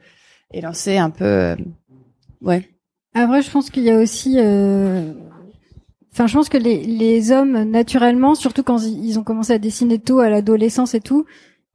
élancées 0.52 0.98
un 0.98 1.10
peu 1.10 1.24
euh, 1.24 1.56
ouais. 2.40 2.68
Après, 3.14 3.42
je 3.42 3.50
pense 3.50 3.70
qu'il 3.70 3.84
y 3.84 3.90
a 3.90 3.98
aussi. 3.98 4.36
Enfin, 6.12 6.26
je 6.26 6.34
pense 6.34 6.48
que 6.48 6.58
les, 6.58 6.82
les 6.84 7.32
hommes, 7.32 7.62
naturellement, 7.64 8.34
surtout 8.34 8.62
quand 8.62 8.82
ils 8.82 9.18
ont 9.18 9.24
commencé 9.24 9.52
à 9.52 9.58
dessiner 9.58 9.98
tôt 9.98 10.20
à 10.20 10.30
l'adolescence 10.30 10.94
et 10.94 11.00
tout, 11.00 11.26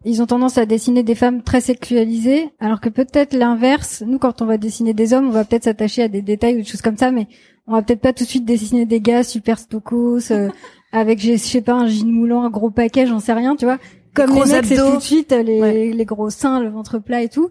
ils 0.06 0.22
ont 0.22 0.26
tendance 0.26 0.58
à 0.58 0.66
dessiner 0.66 1.04
des 1.04 1.16
femmes 1.16 1.44
très 1.44 1.62
sexualisées, 1.62 2.50
alors 2.60 2.82
que 2.82 2.90
peut-être 2.90 3.34
l'inverse, 3.34 4.04
nous, 4.06 4.20
quand 4.20 4.42
on 4.42 4.46
va 4.46 4.58
dessiner 4.58 4.94
des 4.94 5.14
hommes, 5.14 5.28
on 5.28 5.32
va 5.32 5.46
peut-être 5.46 5.64
s'attacher 5.64 6.04
à 6.04 6.08
des 6.08 6.22
détails 6.22 6.56
ou 6.56 6.58
des 6.58 6.66
choses 6.66 6.82
comme 6.82 6.98
ça, 6.98 7.12
mais 7.12 7.28
on 7.68 7.74
va 7.74 7.82
peut-être 7.82 8.02
pas 8.02 8.12
tout 8.12 8.26
de 8.26 8.30
suite 8.30 8.46
dessiner 8.46 8.86
des 8.86 9.00
gars 9.00 9.24
super 9.24 9.58
stokos, 9.60 10.32
euh, 10.32 10.50
avec, 10.92 11.20
je 11.20 11.38
sais 11.38 11.62
pas, 11.62 11.74
un 11.74 11.88
jean 11.88 12.12
moulant, 12.12 12.44
un 12.44 12.50
gros 12.50 12.70
paquet, 12.70 13.08
j'en 13.08 13.20
sais 13.20 13.34
rien, 13.34 13.56
tu 13.56 13.66
vois. 13.66 13.78
Comme 14.14 14.30
gros 14.30 14.44
les 14.44 14.52
mecs, 14.52 14.66
c'est 14.66 14.76
tout 14.76 14.98
de 14.98 15.02
suite 15.02 15.32
euh, 15.32 15.42
les, 15.42 15.94
les 15.94 16.06
gros 16.06 16.30
seins, 16.30 16.60
le 16.60 16.70
ventre 16.70 17.00
plat 17.00 17.22
et 17.22 17.30
tout. 17.30 17.50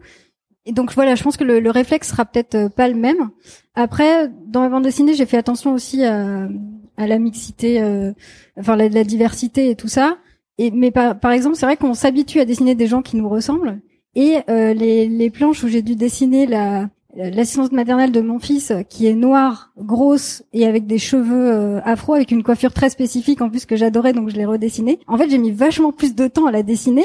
Et 0.64 0.72
donc 0.72 0.92
voilà, 0.94 1.14
je 1.14 1.22
pense 1.22 1.36
que 1.36 1.44
le, 1.44 1.60
le 1.60 1.70
réflexe 1.70 2.10
sera 2.10 2.24
peut-être 2.24 2.54
euh, 2.54 2.68
pas 2.68 2.88
le 2.88 2.94
même. 2.94 3.30
Après, 3.74 4.30
dans 4.46 4.60
ma 4.60 4.68
bande 4.68 4.84
dessinée, 4.84 5.14
j'ai 5.14 5.26
fait 5.26 5.36
attention 5.36 5.74
aussi 5.74 6.04
à, 6.04 6.48
à 6.96 7.06
la 7.06 7.18
mixité, 7.18 7.82
euh, 7.82 8.12
enfin 8.58 8.76
la, 8.76 8.88
la 8.88 9.04
diversité 9.04 9.70
et 9.70 9.74
tout 9.74 9.88
ça. 9.88 10.18
Et 10.58 10.70
mais 10.70 10.90
par, 10.90 11.18
par 11.18 11.32
exemple, 11.32 11.56
c'est 11.56 11.66
vrai 11.66 11.76
qu'on 11.76 11.94
s'habitue 11.94 12.40
à 12.40 12.44
dessiner 12.44 12.74
des 12.74 12.86
gens 12.86 13.02
qui 13.02 13.16
nous 13.16 13.28
ressemblent. 13.28 13.80
Et 14.14 14.36
euh, 14.50 14.74
les, 14.74 15.08
les 15.08 15.30
planches 15.30 15.64
où 15.64 15.68
j'ai 15.68 15.82
dû 15.82 15.96
dessiner 15.96 16.46
la 16.46 16.88
l'assistante 17.14 17.72
maternelle 17.72 18.10
de 18.10 18.20
mon 18.20 18.38
fils, 18.38 18.72
qui 18.88 19.06
est 19.06 19.14
noire, 19.14 19.72
grosse 19.76 20.44
et 20.52 20.66
avec 20.66 20.86
des 20.86 20.98
cheveux 20.98 21.50
euh, 21.52 21.80
afro, 21.84 22.14
avec 22.14 22.30
une 22.30 22.42
coiffure 22.42 22.72
très 22.72 22.88
spécifique 22.88 23.42
en 23.42 23.50
plus 23.50 23.66
que 23.66 23.76
j'adorais, 23.76 24.14
donc 24.14 24.30
je 24.30 24.36
l'ai 24.36 24.46
redessinée. 24.46 24.98
En 25.06 25.18
fait, 25.18 25.28
j'ai 25.28 25.38
mis 25.38 25.50
vachement 25.50 25.92
plus 25.92 26.14
de 26.14 26.26
temps 26.26 26.46
à 26.46 26.52
la 26.52 26.62
dessiner 26.62 27.04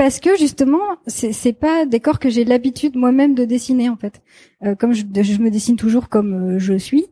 parce 0.00 0.18
que 0.18 0.34
justement, 0.34 0.96
c'est 1.06 1.32
c'est 1.34 1.52
pas 1.52 1.84
des 1.84 2.00
corps 2.00 2.20
que 2.20 2.30
j'ai 2.30 2.46
l'habitude 2.46 2.96
moi-même 2.96 3.34
de 3.34 3.44
dessiner 3.44 3.90
en 3.90 3.98
fait. 3.98 4.22
Euh, 4.64 4.74
comme 4.74 4.94
je, 4.94 5.04
me 5.04 5.50
dessine 5.50 5.76
toujours 5.76 6.08
comme 6.08 6.32
euh, 6.32 6.58
je 6.58 6.72
suis. 6.78 7.04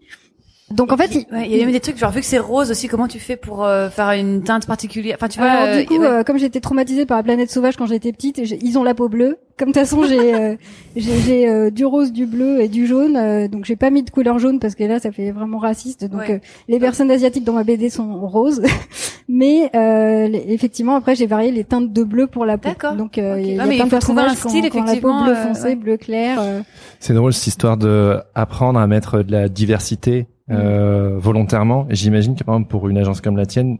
Donc 0.70 0.92
en 0.92 0.96
fait, 0.98 1.10
il, 1.14 1.34
Ouais, 1.34 1.46
il 1.48 1.56
y 1.56 1.62
a 1.62 1.64
même 1.64 1.72
des 1.72 1.80
trucs 1.80 1.96
genre 1.96 2.10
vu 2.10 2.20
que 2.20 2.26
c'est 2.26 2.38
rose 2.38 2.70
aussi 2.70 2.88
comment 2.88 3.08
tu 3.08 3.18
fais 3.18 3.36
pour 3.36 3.64
euh, 3.64 3.88
faire 3.88 4.10
une 4.10 4.42
teinte 4.42 4.66
particulière? 4.66 5.16
Enfin 5.18 5.28
tu 5.28 5.38
vois 5.38 5.48
Alors, 5.48 5.74
euh, 5.76 5.80
du 5.80 5.86
coup, 5.86 5.96
ouais. 5.98 6.06
euh, 6.06 6.22
comme 6.24 6.38
j'étais 6.38 6.60
traumatisée 6.60 7.06
par 7.06 7.16
la 7.16 7.22
planète 7.22 7.50
sauvage 7.50 7.76
quand 7.76 7.86
j'étais 7.86 8.12
petite, 8.12 8.44
j'ai- 8.44 8.58
ils 8.62 8.78
ont 8.78 8.82
la 8.84 8.94
peau 8.94 9.08
bleue. 9.08 9.38
Comme 9.58 9.68
de 9.68 9.72
toute 9.72 9.82
façon, 9.82 10.04
j'ai 10.04 10.34
euh, 10.34 10.56
j'ai 10.96 11.20
j'ai, 11.20 11.48
euh, 11.48 11.70
du 11.70 11.84
rose, 11.86 12.12
du 12.12 12.26
bleu 12.26 12.60
et 12.60 12.68
du 12.68 12.86
jaune. 12.86 13.16
euh, 13.16 13.48
donc 13.48 13.64
j'ai 13.64 13.76
pas 13.76 13.88
mis 13.90 14.02
de 14.02 14.10
couleur 14.10 14.38
jaune 14.38 14.60
parce 14.60 14.74
que 14.74 14.84
là, 14.84 14.98
ça 15.00 15.10
fait 15.10 15.30
vraiment 15.30 15.58
raciste. 15.58 16.04
Donc 16.04 16.20
Ouais. 16.20 16.32
euh, 16.34 16.38
les 16.68 16.78
personnes 16.78 17.10
asiatiques 17.10 17.44
dans 17.44 17.54
ma 17.54 17.64
BD 17.64 17.88
sont 17.88 18.14
roses. 18.26 18.62
Mais 19.28 19.70
euh, 19.74 20.28
les- 20.28 20.44
effectivement, 20.48 20.96
après, 20.96 21.14
j'ai 21.14 21.26
varié 21.26 21.50
les 21.50 21.64
teintes 21.64 21.92
de 21.92 22.02
bleu 22.02 22.26
pour 22.26 22.44
la 22.46 22.56
peau. 22.58 22.68
D'accord. 22.68 22.94
Donc 22.94 23.18
euh, 23.18 23.40
il 23.40 23.54
y 23.54 23.58
a 23.58 23.62
Ah, 23.62 23.66
mais 23.66 23.76
plein 23.76 23.84
il 23.84 23.88
de 23.90 23.94
un 23.94 23.98
personnages 23.98 24.34
qui 24.36 24.46
ont- 24.46 24.50
style, 24.50 24.70
qui 24.70 24.76
ont 24.76 24.80
la 24.80 24.84
peau 24.84 24.90
effectivement, 24.90 25.24
bleu 25.24 25.32
euh, 25.32 25.46
foncé, 25.48 25.62
ouais. 25.64 25.74
bleu 25.76 25.96
clair. 25.96 26.38
euh. 26.40 26.60
C'est 27.00 27.14
drôle 27.14 27.32
cette 27.32 27.46
histoire 27.46 27.76
de 27.76 28.18
apprendre 28.34 28.78
à 28.78 28.86
mettre 28.86 29.22
de 29.22 29.32
la 29.32 29.48
diversité 29.48 30.26
euh, 30.50 31.16
volontairement. 31.18 31.86
Et 31.90 31.94
j'imagine 31.94 32.34
que 32.34 32.44
par 32.44 32.54
exemple 32.54 32.70
pour 32.70 32.88
une 32.88 32.98
agence 32.98 33.20
comme 33.20 33.36
la 33.36 33.46
tienne, 33.46 33.78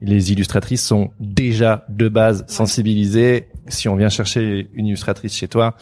les 0.00 0.32
illustratrices 0.32 0.84
sont 0.84 1.10
déjà 1.20 1.84
de 1.88 2.08
base 2.08 2.44
sensibilisées. 2.48 3.48
Si 3.68 3.88
on 3.88 3.96
vient 3.96 4.08
chercher 4.08 4.68
une 4.74 4.86
illustratrice 4.86 5.34
chez 5.34 5.48
toi, 5.48 5.76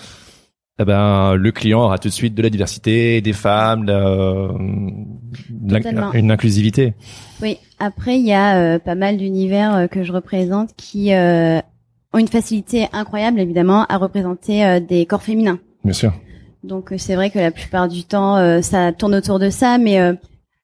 eh 0.81 0.85
ben 0.85 1.35
le 1.35 1.53
client 1.53 1.81
aura 1.81 1.99
tout 1.99 2.09
de 2.09 2.13
suite 2.13 2.35
de 2.35 2.43
la 2.43 2.51
diversité, 2.51 3.21
des 3.21 3.33
femmes, 3.33 3.85
de 3.87 4.49
de 5.51 6.17
une 6.17 6.31
inclusivité. 6.31 6.95
Oui. 7.43 7.59
Après, 7.79 8.19
il 8.19 8.27
y 8.27 8.33
a 8.33 8.57
euh, 8.57 8.79
pas 8.79 8.95
mal 8.95 9.17
d'univers 9.17 9.75
euh, 9.75 9.87
que 9.87 10.03
je 10.03 10.13
représente 10.13 10.75
qui 10.77 11.13
euh, 11.13 11.61
ont 12.13 12.19
une 12.19 12.29
facilité 12.29 12.87
incroyable, 12.93 13.41
évidemment, 13.41 13.85
à 13.89 13.97
représenter 13.97 14.81
des 14.81 15.05
corps 15.07 15.23
féminins. 15.23 15.59
Bien 15.85 15.93
sûr. 15.93 16.13
Donc 16.65 16.93
euh, 16.93 16.97
c'est 16.99 17.15
vrai 17.15 17.31
que 17.31 17.39
la 17.39 17.51
plupart 17.51 17.89
du 17.89 18.05
temps, 18.05 18.37
euh, 18.37 18.63
ça 18.63 18.93
tourne 18.93 19.15
autour 19.15 19.39
de 19.39 19.51
ça, 19.51 19.79
mais 19.79 20.01
euh, 20.01 20.15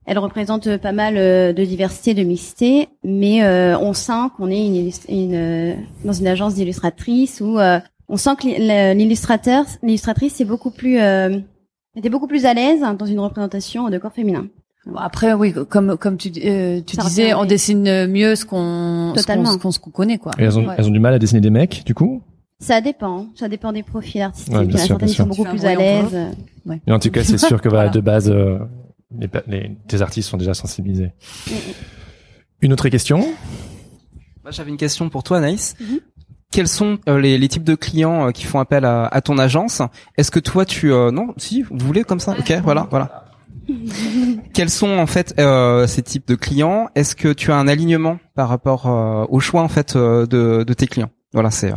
elle 0.06 0.18
représente 0.18 0.76
pas 0.78 0.92
mal 0.92 1.14
euh, 1.16 1.52
de 1.52 1.64
diversité, 1.64 2.14
de 2.14 2.22
mixité. 2.22 2.88
Mais 3.04 3.44
euh, 3.44 3.78
on 3.78 3.92
sent 3.92 4.28
qu'on 4.36 4.50
est 4.50 4.66
une, 4.66 4.90
une, 5.08 5.34
euh, 5.34 5.74
dans 6.04 6.12
une 6.12 6.26
agence 6.26 6.54
d'illustratrices 6.54 7.40
où 7.40 7.58
euh, 7.58 7.78
on 8.08 8.16
sent 8.16 8.36
que 8.38 8.46
l'il- 8.46 8.98
l'illustrateur, 8.98 9.64
l'illustratrice, 9.82 10.34
c'est 10.34 10.44
beaucoup 10.44 10.70
plus, 10.70 11.00
euh, 11.00 11.38
était 11.96 12.10
beaucoup 12.10 12.26
plus 12.26 12.44
à 12.44 12.54
l'aise 12.54 12.80
dans 12.98 13.06
une 13.06 13.20
représentation 13.20 13.88
de 13.88 13.98
corps 13.98 14.12
féminin. 14.12 14.46
Bon, 14.86 14.96
après 14.98 15.32
oui 15.32 15.54
comme 15.70 15.96
comme 15.96 16.18
tu 16.18 16.30
euh, 16.44 16.82
tu 16.86 16.96
Ça 16.96 17.04
disais 17.04 17.32
on 17.32 17.46
dessine 17.46 18.06
mieux 18.06 18.34
ce 18.34 18.44
qu'on 18.44 19.14
ce 19.16 19.24
qu'on 19.26 19.80
qu'on 19.80 19.90
connaît 19.90 20.18
quoi 20.18 20.32
Et 20.38 20.42
elles 20.44 20.58
ont, 20.58 20.66
Ouais. 20.66 20.74
elles 20.76 20.86
ont 20.86 20.90
du 20.90 20.98
mal 21.00 21.14
à 21.14 21.18
dessiner 21.18 21.40
des 21.40 21.48
mecs, 21.48 21.84
du 21.86 21.94
coup? 21.94 22.20
Ça 22.66 22.80
dépend, 22.80 23.28
ça 23.34 23.48
dépend 23.48 23.72
des 23.72 23.82
profils 23.82 24.22
artistiques. 24.22 24.54
Ouais, 24.54 24.64
bien 24.64 24.68
Il 24.68 24.72
y 24.72 24.74
en 24.74 24.76
a 24.76 24.86
sûr, 24.86 24.88
certaines 24.88 25.06
bien 25.06 25.14
qui 25.14 25.14
sont 25.16 25.32
sûr. 25.32 25.44
beaucoup 25.44 25.56
plus 25.56 25.64
à 25.66 25.74
l'aise. 25.74 26.16
Mais 26.64 26.80
en 26.92 26.98
tout 26.98 27.10
cas, 27.10 27.22
c'est 27.22 27.36
sûr 27.38 27.60
que 27.60 27.68
voilà, 27.68 27.84
Voilà. 27.90 27.90
de 27.92 28.00
base, 28.00 28.30
euh, 28.30 28.58
les, 29.18 29.28
les- 29.46 29.76
tes 29.86 30.00
artistes 30.00 30.30
sont 30.30 30.38
déjà 30.38 30.54
sensibilisés. 30.54 31.12
Une 32.62 32.72
autre 32.72 32.88
question? 32.88 33.18
Moi, 34.42 34.50
J'avais 34.50 34.70
une 34.70 34.78
question 34.78 35.10
pour 35.10 35.22
toi, 35.22 35.38
Anaïs. 35.38 35.74
Mhm. 35.80 36.00
Quels 36.50 36.68
sont 36.68 36.98
euh, 37.08 37.20
les, 37.20 37.36
les 37.36 37.48
types 37.48 37.64
de 37.64 37.74
clients 37.74 38.28
euh, 38.28 38.30
qui 38.30 38.44
font 38.44 38.60
appel 38.60 38.84
à, 38.84 39.06
à 39.06 39.20
ton 39.20 39.36
agence? 39.38 39.82
Est-ce 40.16 40.30
que 40.30 40.38
toi, 40.40 40.64
tu 40.64 40.92
euh, 40.92 41.10
non, 41.10 41.34
si 41.36 41.62
vous 41.62 41.76
voulez 41.78 42.04
comme 42.04 42.20
ça 42.20 42.34
Ok, 42.38 42.50
voilà, 42.62 42.86
voilà. 42.90 43.24
Quels 44.54 44.70
sont 44.70 44.98
en 44.98 45.06
fait 45.06 45.34
euh, 45.38 45.86
ces 45.86 46.02
types 46.02 46.28
de 46.28 46.34
clients? 46.34 46.88
Est-ce 46.94 47.16
que 47.16 47.32
tu 47.32 47.50
as 47.52 47.56
un 47.56 47.66
alignement 47.68 48.18
par 48.34 48.48
rapport 48.48 48.86
euh, 48.86 49.26
au 49.28 49.40
choix 49.40 49.62
en 49.62 49.68
fait 49.68 49.96
euh, 49.96 50.26
de, 50.26 50.64
de 50.64 50.72
tes 50.74 50.86
clients? 50.86 51.10
Voilà, 51.32 51.50
c'est. 51.50 51.72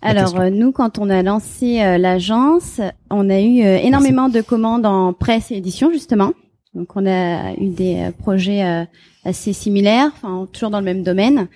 Alors 0.00 0.38
euh, 0.40 0.50
nous, 0.50 0.72
quand 0.72 0.98
on 0.98 1.10
a 1.10 1.22
lancé 1.22 1.80
euh, 1.82 1.98
l'agence, 1.98 2.80
on 3.10 3.28
a 3.30 3.40
eu 3.40 3.62
euh, 3.62 3.78
énormément 3.78 4.28
de 4.28 4.40
commandes 4.40 4.86
en 4.86 5.12
presse 5.12 5.50
et 5.50 5.56
édition 5.56 5.90
justement. 5.90 6.32
Donc 6.74 6.94
on 6.96 7.06
a 7.06 7.54
eu 7.54 7.68
des 7.68 7.96
euh, 7.96 8.10
projets 8.12 8.64
euh, 8.64 8.84
assez 9.24 9.52
similaires, 9.52 10.10
enfin 10.14 10.46
toujours 10.52 10.70
dans 10.70 10.78
le 10.78 10.84
même 10.84 11.02
domaine. 11.02 11.48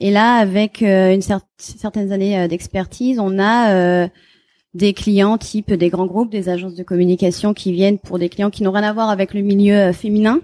Et 0.00 0.10
là, 0.10 0.36
avec 0.36 0.82
euh, 0.82 1.14
une 1.14 1.20
cer- 1.20 1.40
certaines 1.58 2.10
années 2.10 2.48
d'expertise, 2.48 3.20
on 3.20 3.38
a 3.38 3.72
euh, 3.72 4.08
des 4.74 4.92
clients 4.92 5.38
type 5.38 5.72
des 5.72 5.88
grands 5.88 6.06
groupes, 6.06 6.30
des 6.30 6.48
agences 6.48 6.74
de 6.74 6.82
communication 6.82 7.54
qui 7.54 7.72
viennent 7.72 7.98
pour 7.98 8.18
des 8.18 8.28
clients 8.28 8.50
qui 8.50 8.64
n'ont 8.64 8.72
rien 8.72 8.82
à 8.82 8.92
voir 8.92 9.08
avec 9.08 9.32
le 9.34 9.42
milieu 9.42 9.92
féminin 9.92 10.40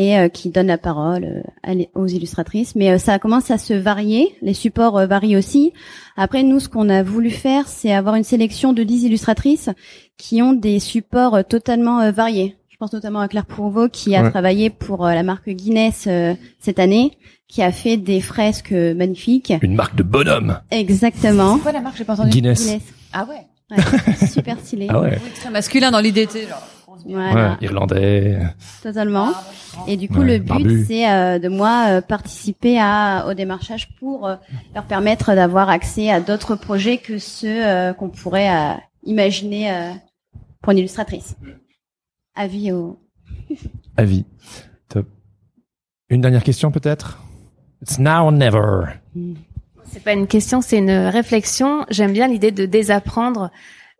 et 0.00 0.16
euh, 0.16 0.28
qui 0.28 0.50
donnent 0.50 0.68
la 0.68 0.78
parole 0.78 1.42
euh, 1.66 1.84
aux 1.96 2.06
illustratrices. 2.06 2.76
Mais 2.76 2.90
euh, 2.90 2.98
ça 2.98 3.18
commence 3.18 3.50
à 3.50 3.58
se 3.58 3.74
varier, 3.74 4.32
les 4.42 4.54
supports 4.54 4.96
euh, 4.96 5.06
varient 5.06 5.36
aussi. 5.36 5.72
Après, 6.16 6.44
nous, 6.44 6.60
ce 6.60 6.68
qu'on 6.68 6.88
a 6.88 7.02
voulu 7.02 7.30
faire, 7.30 7.66
c'est 7.66 7.92
avoir 7.92 8.14
une 8.14 8.22
sélection 8.22 8.72
de 8.72 8.84
10 8.84 9.04
illustratrices 9.04 9.70
qui 10.16 10.40
ont 10.40 10.52
des 10.52 10.78
supports 10.78 11.34
euh, 11.34 11.42
totalement 11.42 11.98
euh, 12.00 12.12
variés. 12.12 12.54
Je 12.68 12.76
pense 12.78 12.92
notamment 12.92 13.18
à 13.18 13.26
Claire 13.26 13.44
Pourvaux 13.46 13.88
qui 13.88 14.14
a 14.14 14.22
Ouais. 14.22 14.30
travaillé 14.30 14.70
pour 14.70 15.04
euh, 15.04 15.12
la 15.14 15.24
marque 15.24 15.48
Guinness 15.50 16.04
euh, 16.06 16.34
cette 16.60 16.78
année, 16.78 17.18
qui 17.48 17.60
a 17.62 17.72
fait 17.72 17.96
des 17.96 18.20
fresques 18.20 18.70
euh, 18.70 18.94
magnifiques. 18.94 19.52
Une 19.62 19.74
marque 19.74 19.96
de 19.96 20.04
bonhomme. 20.04 20.60
Exactement. 20.70 21.56
c'est 21.56 21.62
quoi 21.62 21.72
la 21.72 21.80
marque? 21.80 21.96
J'ai 21.96 22.04
pas 22.04 22.12
entendu 22.14 22.30
Guinness. 22.30 22.70
ah 23.12 23.26
ouais 23.28 23.46
Ouais, 23.76 24.26
super 24.32 24.58
stylé. 24.60 24.86
Ah 24.90 25.00
ouais. 25.00 25.18
Oui, 25.22 25.30
très 25.34 25.50
masculin 25.50 25.90
dans 25.90 25.98
l'idée 26.00 26.26
genre 26.48 26.62
Voilà. 27.06 27.50
Ouais, 27.52 27.56
irlandais. 27.60 28.38
Totalement. 28.82 29.32
Et 29.86 29.96
du 29.96 30.08
coup, 30.08 30.20
Ouais, 30.20 30.38
le 30.38 30.38
but, 30.38 30.84
c'est 30.86 31.10
euh, 31.10 31.38
de 31.38 31.48
moi 31.48 31.86
euh, 31.88 32.00
participer 32.00 32.78
à, 32.80 33.26
au 33.28 33.34
démarchage 33.34 33.88
pour 33.98 34.26
euh, 34.26 34.36
leur 34.74 34.84
permettre 34.84 35.34
d'avoir 35.34 35.68
accès 35.68 36.10
à 36.10 36.20
d'autres 36.20 36.56
projets 36.56 36.98
que 36.98 37.18
ceux 37.18 37.66
euh, 37.66 37.92
qu'on 37.92 38.08
pourrait 38.08 38.50
euh, 38.50 38.74
imaginer 39.04 39.70
euh, 39.72 39.92
pour 40.62 40.72
une 40.72 40.78
illustratrice. 40.78 41.36
Avis 42.34 42.72
au... 42.72 42.98
Avis. 43.96 44.24
Top. 44.88 45.06
Une 46.08 46.20
dernière 46.20 46.44
question 46.44 46.70
peut-être? 46.70 47.18
It's 47.82 47.98
now 47.98 48.24
or 48.24 48.32
never. 48.32 48.84
C'est 49.84 50.02
pas 50.02 50.12
une 50.12 50.26
question, 50.26 50.60
c'est 50.60 50.78
une 50.78 50.90
réflexion. 50.90 51.86
J'aime 51.90 52.12
bien 52.12 52.28
l'idée 52.28 52.50
de 52.50 52.66
désapprendre. 52.66 53.50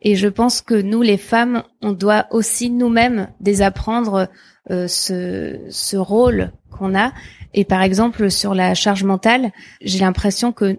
Et 0.00 0.14
je 0.14 0.28
pense 0.28 0.60
que 0.60 0.74
nous, 0.74 1.02
les 1.02 1.16
femmes, 1.16 1.62
on 1.82 1.92
doit 1.92 2.26
aussi 2.30 2.70
nous-mêmes 2.70 3.28
désapprendre 3.40 4.28
euh, 4.70 4.86
ce, 4.86 5.58
ce 5.70 5.96
rôle 5.96 6.52
qu'on 6.70 6.94
a. 6.96 7.12
Et 7.54 7.64
par 7.64 7.82
exemple, 7.82 8.30
sur 8.30 8.54
la 8.54 8.74
charge 8.74 9.02
mentale, 9.02 9.50
j'ai 9.80 9.98
l'impression 10.00 10.52
que, 10.52 10.78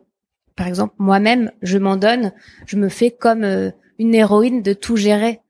par 0.56 0.68
exemple, 0.68 0.94
moi-même, 1.00 1.52
je 1.62 1.78
m'en 1.78 1.98
donne, 1.98 2.32
je 2.66 2.78
me 2.78 2.88
fais 2.88 3.12
comme 3.12 3.44
euh, 3.44 3.72
une 3.98 4.16
héroïne 4.16 4.62
de 4.62 4.74
tout 4.74 4.96
gérer. 4.96 5.41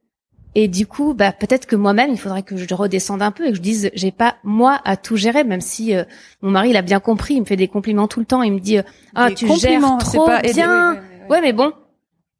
Et 0.55 0.67
du 0.67 0.87
coup, 0.87 1.13
bah 1.13 1.31
peut-être 1.31 1.67
que 1.67 1.75
moi-même, 1.75 2.09
il 2.09 2.17
faudrait 2.17 2.41
que 2.41 2.57
je 2.57 2.73
redescende 2.73 3.21
un 3.21 3.29
peu 3.31 3.45
et 3.45 3.49
que 3.51 3.55
je 3.55 3.61
dise, 3.61 3.91
j'ai 3.93 4.11
pas 4.11 4.37
moi 4.43 4.81
à 4.83 4.97
tout 4.97 5.15
gérer, 5.15 5.43
même 5.43 5.61
si 5.61 5.95
euh, 5.95 6.03
mon 6.41 6.49
mari 6.49 6.71
il 6.71 6.75
a 6.77 6.81
bien 6.81 6.99
compris, 6.99 7.35
il 7.35 7.41
me 7.41 7.45
fait 7.45 7.55
des 7.55 7.67
compliments 7.67 8.07
tout 8.07 8.19
le 8.19 8.25
temps, 8.25 8.41
il 8.41 8.53
me 8.53 8.59
dit, 8.59 8.79
ah 9.13 9.29
Des 9.29 9.35
tu 9.35 9.45
gères 9.59 9.79
trop 9.99 10.25
pas- 10.25 10.41
bien, 10.41 10.93
ouais. 10.93 10.99
ouais 11.29 11.41
mais 11.41 11.53
bon, 11.53 11.71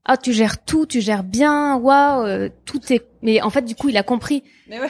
ah 0.06 0.18
tu 0.18 0.34
gères 0.34 0.64
tout, 0.64 0.86
tu 0.86 1.02
gères 1.02 1.24
bien, 1.24 1.76
waouh, 1.76 2.26
euh, 2.26 2.50
tout 2.66 2.82
est, 2.92 3.06
mais 3.22 3.42
en 3.42 3.50
fait 3.50 3.62
du 3.64 3.76
coup 3.76 3.90
il 3.90 3.98
a 3.98 4.04
compris. 4.04 4.44
Mais 4.70 4.80
ouais. 4.80 4.90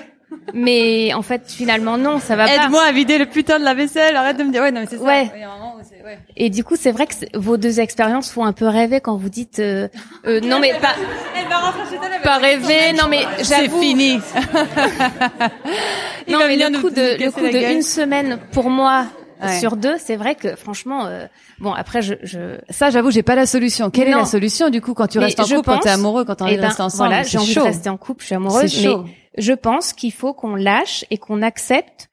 Mais 0.53 1.11
en 1.15 1.23
fait 1.23 1.51
finalement 1.51 1.97
non, 1.97 2.19
ça 2.19 2.35
va 2.35 2.45
pas. 2.45 2.65
Aide-moi 2.65 2.83
à 2.83 2.91
vider 2.91 3.17
le 3.17 3.25
putain 3.25 3.57
de 3.57 3.63
la 3.63 3.73
vaisselle. 3.73 4.15
Arrête 4.15 4.37
de 4.37 4.43
me 4.43 4.51
dire 4.51 4.61
ouais 4.61 4.71
non 4.71 4.81
mais 4.81 4.85
c'est 4.87 4.97
ça. 4.97 5.03
Ouais. 5.03 5.25
Moment 5.35 5.77
c'est-. 5.81 6.19
Et 6.37 6.51
du 6.51 6.63
coup 6.63 6.75
c'est 6.75 6.91
vrai 6.91 7.07
que 7.07 7.15
c'est- 7.15 7.35
vos 7.35 7.57
deux 7.57 7.79
expériences 7.79 8.31
font 8.31 8.45
un 8.45 8.53
peu 8.53 8.67
rêver 8.67 9.01
quand 9.01 9.17
vous 9.17 9.29
dites, 9.29 9.57
euh, 9.57 9.87
euh, 10.27 10.39
non 10.41 10.59
mais 10.59 10.73
pas, 10.79 10.93
Elle 11.35 11.47
va 11.47 11.57
rentrer 11.57 11.81
chez 11.89 11.95
elle. 11.95 12.11
elle 12.13 12.19
va 12.19 12.23
pas 12.23 12.37
rêver, 12.37 12.93
non 12.93 13.07
mais 13.09 13.23
C'est 13.39 13.63
j'avoue. 13.63 13.81
fini. 13.81 14.19
Il 16.27 16.33
Non 16.33 16.39
mais 16.47 16.57
le 16.57 16.79
coup 16.79 16.89
de 16.91 17.23
le 17.23 17.31
coup 17.31 17.41
de 17.41 17.73
une 17.73 17.81
semaine 17.81 18.37
pour 18.51 18.69
moi 18.69 19.05
Ouais. 19.41 19.59
sur 19.59 19.77
deux, 19.77 19.95
c'est 19.97 20.15
vrai 20.17 20.35
que 20.35 20.55
franchement, 20.55 21.05
euh, 21.05 21.25
bon 21.59 21.71
après 21.71 22.01
je, 22.01 22.15
je 22.23 22.57
Ça, 22.69 22.89
j'avoue, 22.89 23.09
j'ai 23.11 23.23
pas 23.23 23.35
la 23.35 23.45
solution. 23.45 23.89
Quelle 23.89 24.07
est 24.09 24.11
la 24.11 24.25
solution 24.25 24.69
du 24.69 24.81
coup 24.81 24.93
quand 24.93 25.07
tu 25.07 25.19
Mais 25.19 25.25
restes 25.25 25.39
en 25.39 25.43
couple, 25.43 25.55
quand 25.63 25.73
pense- 25.75 25.83
t'es 25.83 25.89
amoureux, 25.89 26.25
quand 26.25 26.35
t'as 26.35 26.45
envie 26.45 26.53
eh 26.55 26.57
de 26.57 26.61
ben, 26.61 26.67
rester 26.67 26.83
ensemble? 26.83 27.09
Voilà, 27.09 27.23
j'ai 27.23 27.37
envie 27.37 27.53
chaud. 27.53 27.61
de 27.61 27.65
rester 27.67 27.89
en 27.89 27.97
couple, 27.97 28.21
je 28.21 28.25
suis 28.27 28.35
amoureuse, 28.35 28.75
mais 28.77 28.83
chaud. 28.83 29.05
je 29.37 29.53
pense 29.53 29.93
qu'il 29.93 30.11
faut 30.11 30.33
qu'on 30.33 30.55
lâche 30.55 31.05
et 31.09 31.17
qu'on 31.17 31.41
accepte 31.41 32.09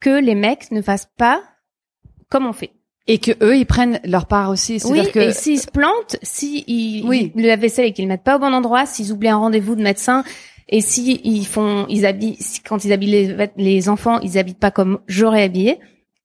que 0.00 0.10
les 0.20 0.34
mecs 0.34 0.70
ne 0.70 0.82
fassent 0.82 1.08
pas 1.16 1.42
comme 2.28 2.46
on 2.46 2.52
fait. 2.52 2.70
Et 3.08 3.18
que 3.18 3.30
eux, 3.42 3.56
ils 3.56 3.66
prennent 3.66 4.00
leur 4.04 4.26
part 4.26 4.50
aussi. 4.50 4.74
Oui, 4.74 4.80
C'est-à-dire 4.80 5.12
que 5.12 5.18
et 5.20 5.32
s'ils 5.32 5.60
se 5.60 5.68
plantent, 5.68 6.16
si 6.22 6.64
ils, 6.66 7.04
Oui. 7.06 7.32
ils- 7.36 7.40
le 7.42 7.46
lave-vaisselle 7.48 7.84
et 7.86 7.92
qu'ils 7.92 8.04
le 8.04 8.08
mettent 8.08 8.24
pas 8.24 8.36
au 8.36 8.40
bon 8.40 8.52
endroit, 8.52 8.84
s'ils 8.84 9.12
oublient 9.12 9.28
un 9.28 9.36
rendez-vous 9.36 9.76
de 9.76 9.82
médecin, 9.82 10.24
et 10.68 10.80
si 10.80 11.20
ils 11.22 11.46
font, 11.46 11.86
ils 11.88 12.04
habillent, 12.04 12.36
quand 12.68 12.84
ils 12.84 12.92
habillent 12.92 13.36
les, 13.36 13.50
les 13.56 13.88
enfants, 13.88 14.18
ils 14.20 14.36
habitent 14.38 14.58
pas 14.58 14.72
comme 14.72 14.98
j'aurais 15.06 15.44
habillé. 15.44 15.78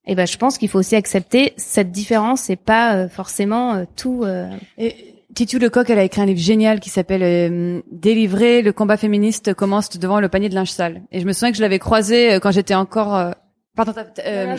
Et 0.07 0.15
ben, 0.15 0.25
je 0.25 0.37
pense 0.37 0.57
qu'il 0.57 0.69
faut 0.69 0.79
aussi 0.79 0.95
accepter 0.95 1.53
cette 1.57 1.91
différence 1.91 2.49
et 2.49 2.55
pas 2.55 2.95
euh, 2.95 3.07
forcément 3.09 3.75
euh, 3.75 3.83
tout. 3.95 4.23
euh, 4.23 4.49
Et 4.77 4.95
Titu 5.35 5.59
Lecoq, 5.59 5.89
elle 5.89 5.99
a 5.99 6.03
écrit 6.03 6.21
un 6.21 6.25
livre 6.25 6.39
génial 6.39 6.79
qui 6.79 6.89
s'appelle 6.89 7.23
euh, 7.23 7.81
Délivrer, 7.91 8.61
le 8.61 8.73
combat 8.73 8.97
féministe 8.97 9.53
commence 9.53 9.89
devant 9.97 10.19
le 10.19 10.27
panier 10.29 10.49
de 10.49 10.55
linge 10.55 10.71
sale. 10.71 11.01
Et 11.11 11.19
je 11.19 11.25
me 11.25 11.33
souviens 11.33 11.51
que 11.51 11.57
je 11.57 11.61
l'avais 11.61 11.79
croisé 11.79 12.39
quand 12.41 12.51
j'étais 12.51 12.75
encore... 12.75 13.33
Pardon, 13.73 13.93
euh, 13.95 14.57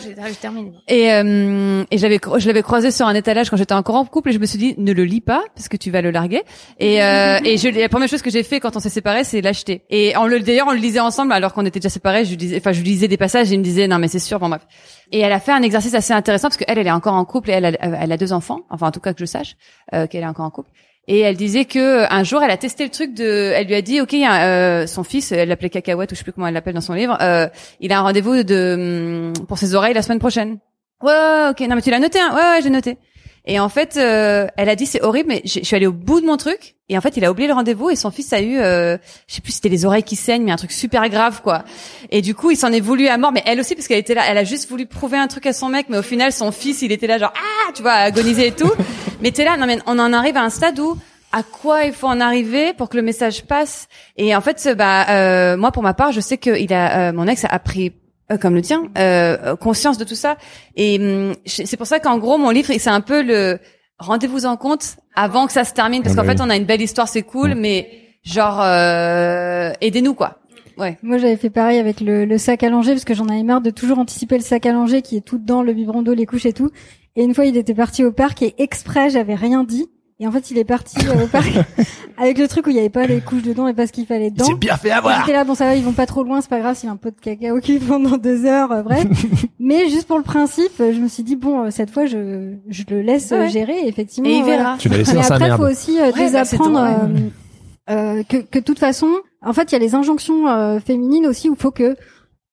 et 0.87 1.13
euh, 1.13 1.83
et 1.91 1.97
j'avais 1.99 2.19
je 2.37 2.47
l'avais 2.47 2.63
croisé 2.63 2.89
sur 2.89 3.05
un 3.05 3.13
étalage 3.13 3.51
quand 3.51 3.57
j'étais 3.57 3.75
encore 3.75 3.93
en 3.95 4.05
couple 4.05 4.29
et 4.29 4.31
je 4.31 4.39
me 4.39 4.47
suis 4.47 4.57
dit 4.57 4.73
ne 4.79 4.91
le 4.91 5.03
lis 5.03 5.21
pas 5.21 5.43
parce 5.53 5.67
que 5.67 5.77
tu 5.77 5.91
vas 5.91 6.01
le 6.01 6.09
larguer. 6.09 6.41
Et 6.79 7.03
euh, 7.03 7.37
et 7.45 7.57
je 7.57 7.69
la 7.69 7.89
première 7.89 8.09
chose 8.09 8.23
que 8.23 8.31
j'ai 8.31 8.41
fait 8.41 8.59
quand 8.59 8.75
on 8.75 8.79
s'est 8.79 8.89
séparés 8.89 9.23
c'est 9.23 9.41
l'acheter. 9.41 9.83
Et 9.91 10.17
on 10.17 10.25
le 10.25 10.39
d'ailleurs 10.39 10.65
on 10.67 10.71
le 10.71 10.79
lisait 10.79 10.99
ensemble 10.99 11.31
alors 11.31 11.53
qu'on 11.53 11.63
était 11.67 11.79
déjà 11.79 11.89
séparés. 11.89 12.25
Je 12.25 12.31
lui 12.31 12.37
disais 12.37 12.57
enfin 12.57 12.71
je 12.71 12.81
lui 12.81 12.89
lisais 12.89 13.07
des 13.07 13.17
passages 13.17 13.51
et 13.51 13.53
il 13.53 13.59
me 13.59 13.63
disait 13.63 13.87
non 13.87 13.99
mais 13.99 14.07
c'est 14.07 14.17
sûr 14.17 14.39
bon 14.39 14.49
bref. 14.49 14.65
Et 15.11 15.19
elle 15.19 15.31
a 15.31 15.39
fait 15.39 15.51
un 15.51 15.61
exercice 15.61 15.93
assez 15.93 16.13
intéressant 16.13 16.47
parce 16.47 16.57
qu'elle 16.57 16.79
elle 16.79 16.87
est 16.87 16.91
encore 16.91 17.13
en 17.13 17.25
couple 17.25 17.51
et 17.51 17.53
elle 17.53 17.65
a, 17.65 17.71
elle 17.81 18.11
a 18.11 18.17
deux 18.17 18.33
enfants. 18.33 18.61
Enfin 18.71 18.87
en 18.87 18.91
tout 18.91 18.99
cas 18.99 19.13
que 19.13 19.19
je 19.19 19.25
sache 19.25 19.57
euh, 19.93 20.07
qu'elle 20.07 20.23
est 20.23 20.27
encore 20.27 20.45
en 20.45 20.51
couple 20.51 20.71
et 21.07 21.19
elle 21.19 21.35
disait 21.35 21.65
que 21.65 22.03
euh, 22.03 22.07
un 22.09 22.23
jour 22.23 22.41
elle 22.43 22.51
a 22.51 22.57
testé 22.57 22.83
le 22.83 22.89
truc 22.89 23.13
de 23.13 23.51
elle 23.55 23.67
lui 23.67 23.75
a 23.75 23.81
dit 23.81 23.99
ok 24.01 24.13
euh, 24.13 24.87
son 24.87 25.03
fils 25.03 25.31
elle 25.31 25.49
l'appelait 25.49 25.69
cacahuète 25.69 26.11
ou 26.11 26.15
je 26.15 26.19
sais 26.19 26.23
plus 26.23 26.33
comment 26.33 26.47
elle 26.47 26.53
l'appelle 26.53 26.75
dans 26.75 26.81
son 26.81 26.93
livre 26.93 27.17
euh, 27.21 27.47
il 27.81 27.91
a 27.91 27.99
un 27.99 28.01
rendez-vous 28.01 28.43
de 28.43 29.33
hum, 29.37 29.45
pour 29.47 29.57
ses 29.57 29.75
oreilles 29.75 29.93
la 29.93 30.01
semaine 30.01 30.19
prochaine 30.19 30.59
Ouais, 31.03 31.11
ouais, 31.11 31.47
ok. 31.49 31.59
Non, 31.67 31.75
mais 31.75 31.81
tu 31.81 31.89
l'as 31.89 31.99
noté, 31.99 32.17
hein 32.17 32.31
Ouais, 32.33 32.41
ouais, 32.41 32.61
j'ai 32.63 32.69
noté. 32.69 32.97
Et 33.45 33.59
en 33.59 33.69
fait, 33.69 33.97
euh, 33.97 34.47
elle 34.55 34.69
a 34.69 34.75
dit 34.75 34.85
c'est 34.85 35.01
horrible, 35.01 35.29
mais 35.29 35.41
je 35.45 35.59
suis 35.63 35.75
allée 35.75 35.87
au 35.87 35.91
bout 35.91 36.21
de 36.21 36.25
mon 36.25 36.37
truc. 36.37 36.75
Et 36.89 36.97
en 36.97 37.01
fait, 37.01 37.17
il 37.17 37.25
a 37.25 37.31
oublié 37.31 37.47
le 37.47 37.53
rendez-vous 37.53 37.89
et 37.89 37.95
son 37.95 38.11
fils 38.11 38.31
a 38.33 38.41
eu, 38.41 38.57
euh, 38.59 38.97
je 39.27 39.35
sais 39.35 39.41
plus, 39.41 39.51
si 39.51 39.55
c'était 39.57 39.69
les 39.69 39.85
oreilles 39.85 40.03
qui 40.03 40.15
saignent, 40.15 40.43
mais 40.43 40.51
un 40.51 40.57
truc 40.57 40.71
super 40.71 41.07
grave, 41.09 41.41
quoi. 41.41 41.63
Et 42.11 42.21
du 42.21 42.35
coup, 42.35 42.51
il 42.51 42.57
s'en 42.57 42.71
est 42.71 42.79
voulu 42.79 43.07
à 43.07 43.17
mort. 43.17 43.31
Mais 43.31 43.43
elle 43.45 43.59
aussi, 43.59 43.75
parce 43.75 43.87
qu'elle 43.87 43.99
était 43.99 44.13
là, 44.13 44.23
elle 44.29 44.37
a 44.37 44.43
juste 44.43 44.69
voulu 44.69 44.85
prouver 44.85 45.17
un 45.17 45.27
truc 45.27 45.45
à 45.45 45.53
son 45.53 45.69
mec, 45.69 45.87
mais 45.89 45.97
au 45.97 46.03
final, 46.03 46.31
son 46.31 46.51
fils, 46.51 46.81
il 46.81 46.91
était 46.91 47.07
là, 47.07 47.17
genre 47.17 47.33
ah, 47.35 47.71
tu 47.73 47.81
vois, 47.81 47.93
à 47.93 48.03
agoniser 48.03 48.47
et 48.47 48.51
tout. 48.51 48.71
mais 49.21 49.31
t'es 49.31 49.43
là, 49.43 49.57
non 49.57 49.65
mais 49.65 49.79
on 49.87 49.99
en 49.99 50.13
arrive 50.13 50.37
à 50.37 50.43
un 50.43 50.49
stade 50.49 50.79
où 50.79 50.97
à 51.33 51.41
quoi 51.41 51.83
il 51.83 51.93
faut 51.93 52.07
en 52.07 52.21
arriver 52.21 52.73
pour 52.73 52.89
que 52.89 52.95
le 52.95 53.03
message 53.03 53.43
passe? 53.43 53.87
Et 54.17 54.35
en 54.35 54.41
fait, 54.41 54.69
bah, 54.77 55.09
euh, 55.09 55.57
moi, 55.57 55.71
pour 55.71 55.83
ma 55.83 55.93
part, 55.93 56.11
je 56.11 56.21
sais 56.21 56.37
que 56.37 56.57
il 56.57 56.71
a, 56.71 57.09
euh, 57.09 57.11
mon 57.11 57.27
ex 57.27 57.45
a 57.49 57.59
pris 57.59 57.87
euh, 57.87 58.02
comme 58.41 58.55
le 58.55 58.61
tien, 58.61 58.83
euh, 58.97 59.55
conscience 59.55 59.97
de 59.97 60.03
tout 60.03 60.15
ça. 60.15 60.37
Et 60.75 60.97
hum, 60.99 61.35
c'est 61.45 61.77
pour 61.77 61.87
ça 61.87 61.99
qu'en 61.99 62.17
gros, 62.17 62.37
mon 62.37 62.49
livre, 62.49 62.71
c'est 62.77 62.89
un 62.89 63.01
peu 63.01 63.21
le 63.21 63.59
rendez-vous 63.99 64.45
en 64.45 64.57
compte 64.57 64.97
avant 65.15 65.45
que 65.45 65.53
ça 65.53 65.63
se 65.63 65.73
termine, 65.73 66.01
parce 66.03 66.15
Ah 66.17 66.21
qu'en 66.21 66.27
bah 66.27 66.35
fait, 66.35 66.41
on 66.41 66.49
a 66.49 66.55
une 66.55 66.65
belle 66.65 66.81
histoire, 66.81 67.07
c'est 67.07 67.21
cool, 67.23 67.55
mais 67.55 67.89
genre, 68.23 68.59
euh, 68.61 69.71
aidez-nous, 69.81 70.13
quoi. 70.13 70.39
Ouais. 70.77 70.97
Moi, 71.03 71.19
j'avais 71.19 71.37
fait 71.37 71.51
pareil 71.51 71.77
avec 71.77 72.01
le, 72.01 72.25
le 72.25 72.37
sac 72.37 72.63
à 72.63 72.69
langer 72.69 72.93
parce 72.93 73.05
que 73.05 73.13
j'en 73.13 73.27
avais 73.27 73.43
marre 73.43 73.61
de 73.61 73.69
toujours 73.69 73.99
anticiper 73.99 74.37
le 74.37 74.43
sac 74.43 74.65
à 74.65 74.71
langer 74.71 75.01
qui 75.03 75.17
est 75.17 75.21
tout 75.21 75.37
dedans, 75.37 75.61
le 75.61 75.73
biberon 75.73 76.01
d'eau, 76.01 76.13
les 76.13 76.25
couches 76.25 76.47
et 76.47 76.53
tout. 76.53 76.71
Et 77.15 77.23
une 77.23 77.35
fois, 77.35 77.45
il 77.45 77.55
était 77.57 77.75
parti 77.75 78.03
au 78.03 78.11
parc 78.11 78.41
et 78.41 78.55
exprès, 78.57 79.11
j'avais 79.11 79.35
rien 79.35 79.63
dit. 79.63 79.87
Et 80.23 80.27
en 80.27 80.31
fait, 80.31 80.51
il 80.51 80.57
est 80.57 80.63
parti 80.63 80.95
euh, 81.05 81.25
au 81.25 81.27
parc 81.27 81.49
avec 82.17 82.37
le 82.37 82.47
truc 82.47 82.65
où 82.65 82.69
il 82.69 82.77
y 82.77 82.79
avait 82.79 82.87
pas 82.87 83.05
les 83.05 83.19
couches 83.19 83.41
dedans 83.41 83.67
et 83.67 83.73
pas 83.73 83.87
ce 83.87 83.91
qu'il 83.91 84.05
fallait 84.05 84.31
dedans. 84.31 84.45
C'est 84.47 84.55
bien 84.57 84.77
fait 84.77 84.89
avoir. 84.91 85.19
J'étais 85.19 85.33
là, 85.33 85.43
bon 85.43 85.53
ça 85.53 85.65
va, 85.65 85.75
ils 85.75 85.83
vont 85.83 85.91
pas 85.91 86.05
trop 86.05 86.23
loin, 86.23 86.39
c'est 86.39 86.49
pas 86.49 86.59
grave, 86.61 86.77
s'il 86.77 86.87
y 86.87 86.89
a 86.89 86.93
un 86.93 86.97
peu 86.97 87.11
de 87.11 87.19
cacao 87.19 87.59
qui 87.59 87.77
pendant 87.87 88.15
deux 88.15 88.45
heures, 88.45 88.71
euh, 88.71 88.83
bref. 88.83 89.05
Mais 89.59 89.89
juste 89.89 90.07
pour 90.07 90.17
le 90.17 90.23
principe, 90.23 90.71
je 90.79 90.97
me 90.99 91.09
suis 91.09 91.23
dit 91.23 91.35
bon, 91.35 91.65
euh, 91.65 91.71
cette 91.71 91.89
fois, 91.89 92.05
je, 92.05 92.53
je 92.69 92.83
le 92.89 93.01
laisse 93.01 93.31
Ouais. 93.31 93.49
gérer, 93.49 93.79
et 93.81 93.87
effectivement. 93.89 94.29
Et 94.29 94.35
il 94.35 94.43
voilà. 94.43 94.57
verra. 94.57 94.77
Tu 94.79 94.87
l'as 94.87 94.97
laissé 94.97 95.11
Mais 95.11 95.17
dans 95.17 95.23
sa 95.27 95.33
après, 95.35 95.47
merde. 95.49 95.61
faut 95.61 95.67
aussi 95.69 95.99
euh, 95.99 96.05
Ouais, 96.05 96.11
bah, 96.13 96.17
désapprendre 96.19 96.79
euh, 96.79 97.89
euh, 97.89 98.23
que, 98.23 98.37
que 98.37 98.59
de 98.59 98.63
toute 98.63 98.79
façon, 98.79 99.09
en 99.41 99.51
fait, 99.51 99.71
il 99.71 99.73
y 99.73 99.75
a 99.75 99.79
les 99.79 99.93
injonctions 99.93 100.47
euh, 100.47 100.79
féminines 100.79 101.27
aussi 101.27 101.49
où 101.49 101.53
il 101.55 101.59
faut 101.61 101.71
que 101.71 101.97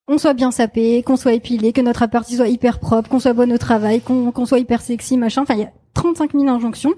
on 0.08 0.18
soit 0.18 0.34
bien 0.34 0.50
sapé, 0.50 1.04
qu'on 1.04 1.14
soit 1.14 1.34
épilé, 1.34 1.72
que 1.72 1.80
notre 1.80 2.02
apparti 2.02 2.34
soit 2.34 2.48
hyper 2.48 2.80
propre, 2.80 3.08
qu'on 3.08 3.20
soit 3.20 3.32
bonne 3.32 3.52
au 3.52 3.58
travail, 3.58 4.00
qu'on 4.00 4.32
qu'on 4.32 4.44
soit 4.44 4.58
hyper 4.58 4.80
sexy, 4.80 5.16
machin. 5.16 5.42
Enfin, 5.42 5.54
il 5.54 5.60
y 5.60 5.62
a 5.62 5.70
35 5.94 6.32
000 6.32 6.48
injonctions. 6.48 6.92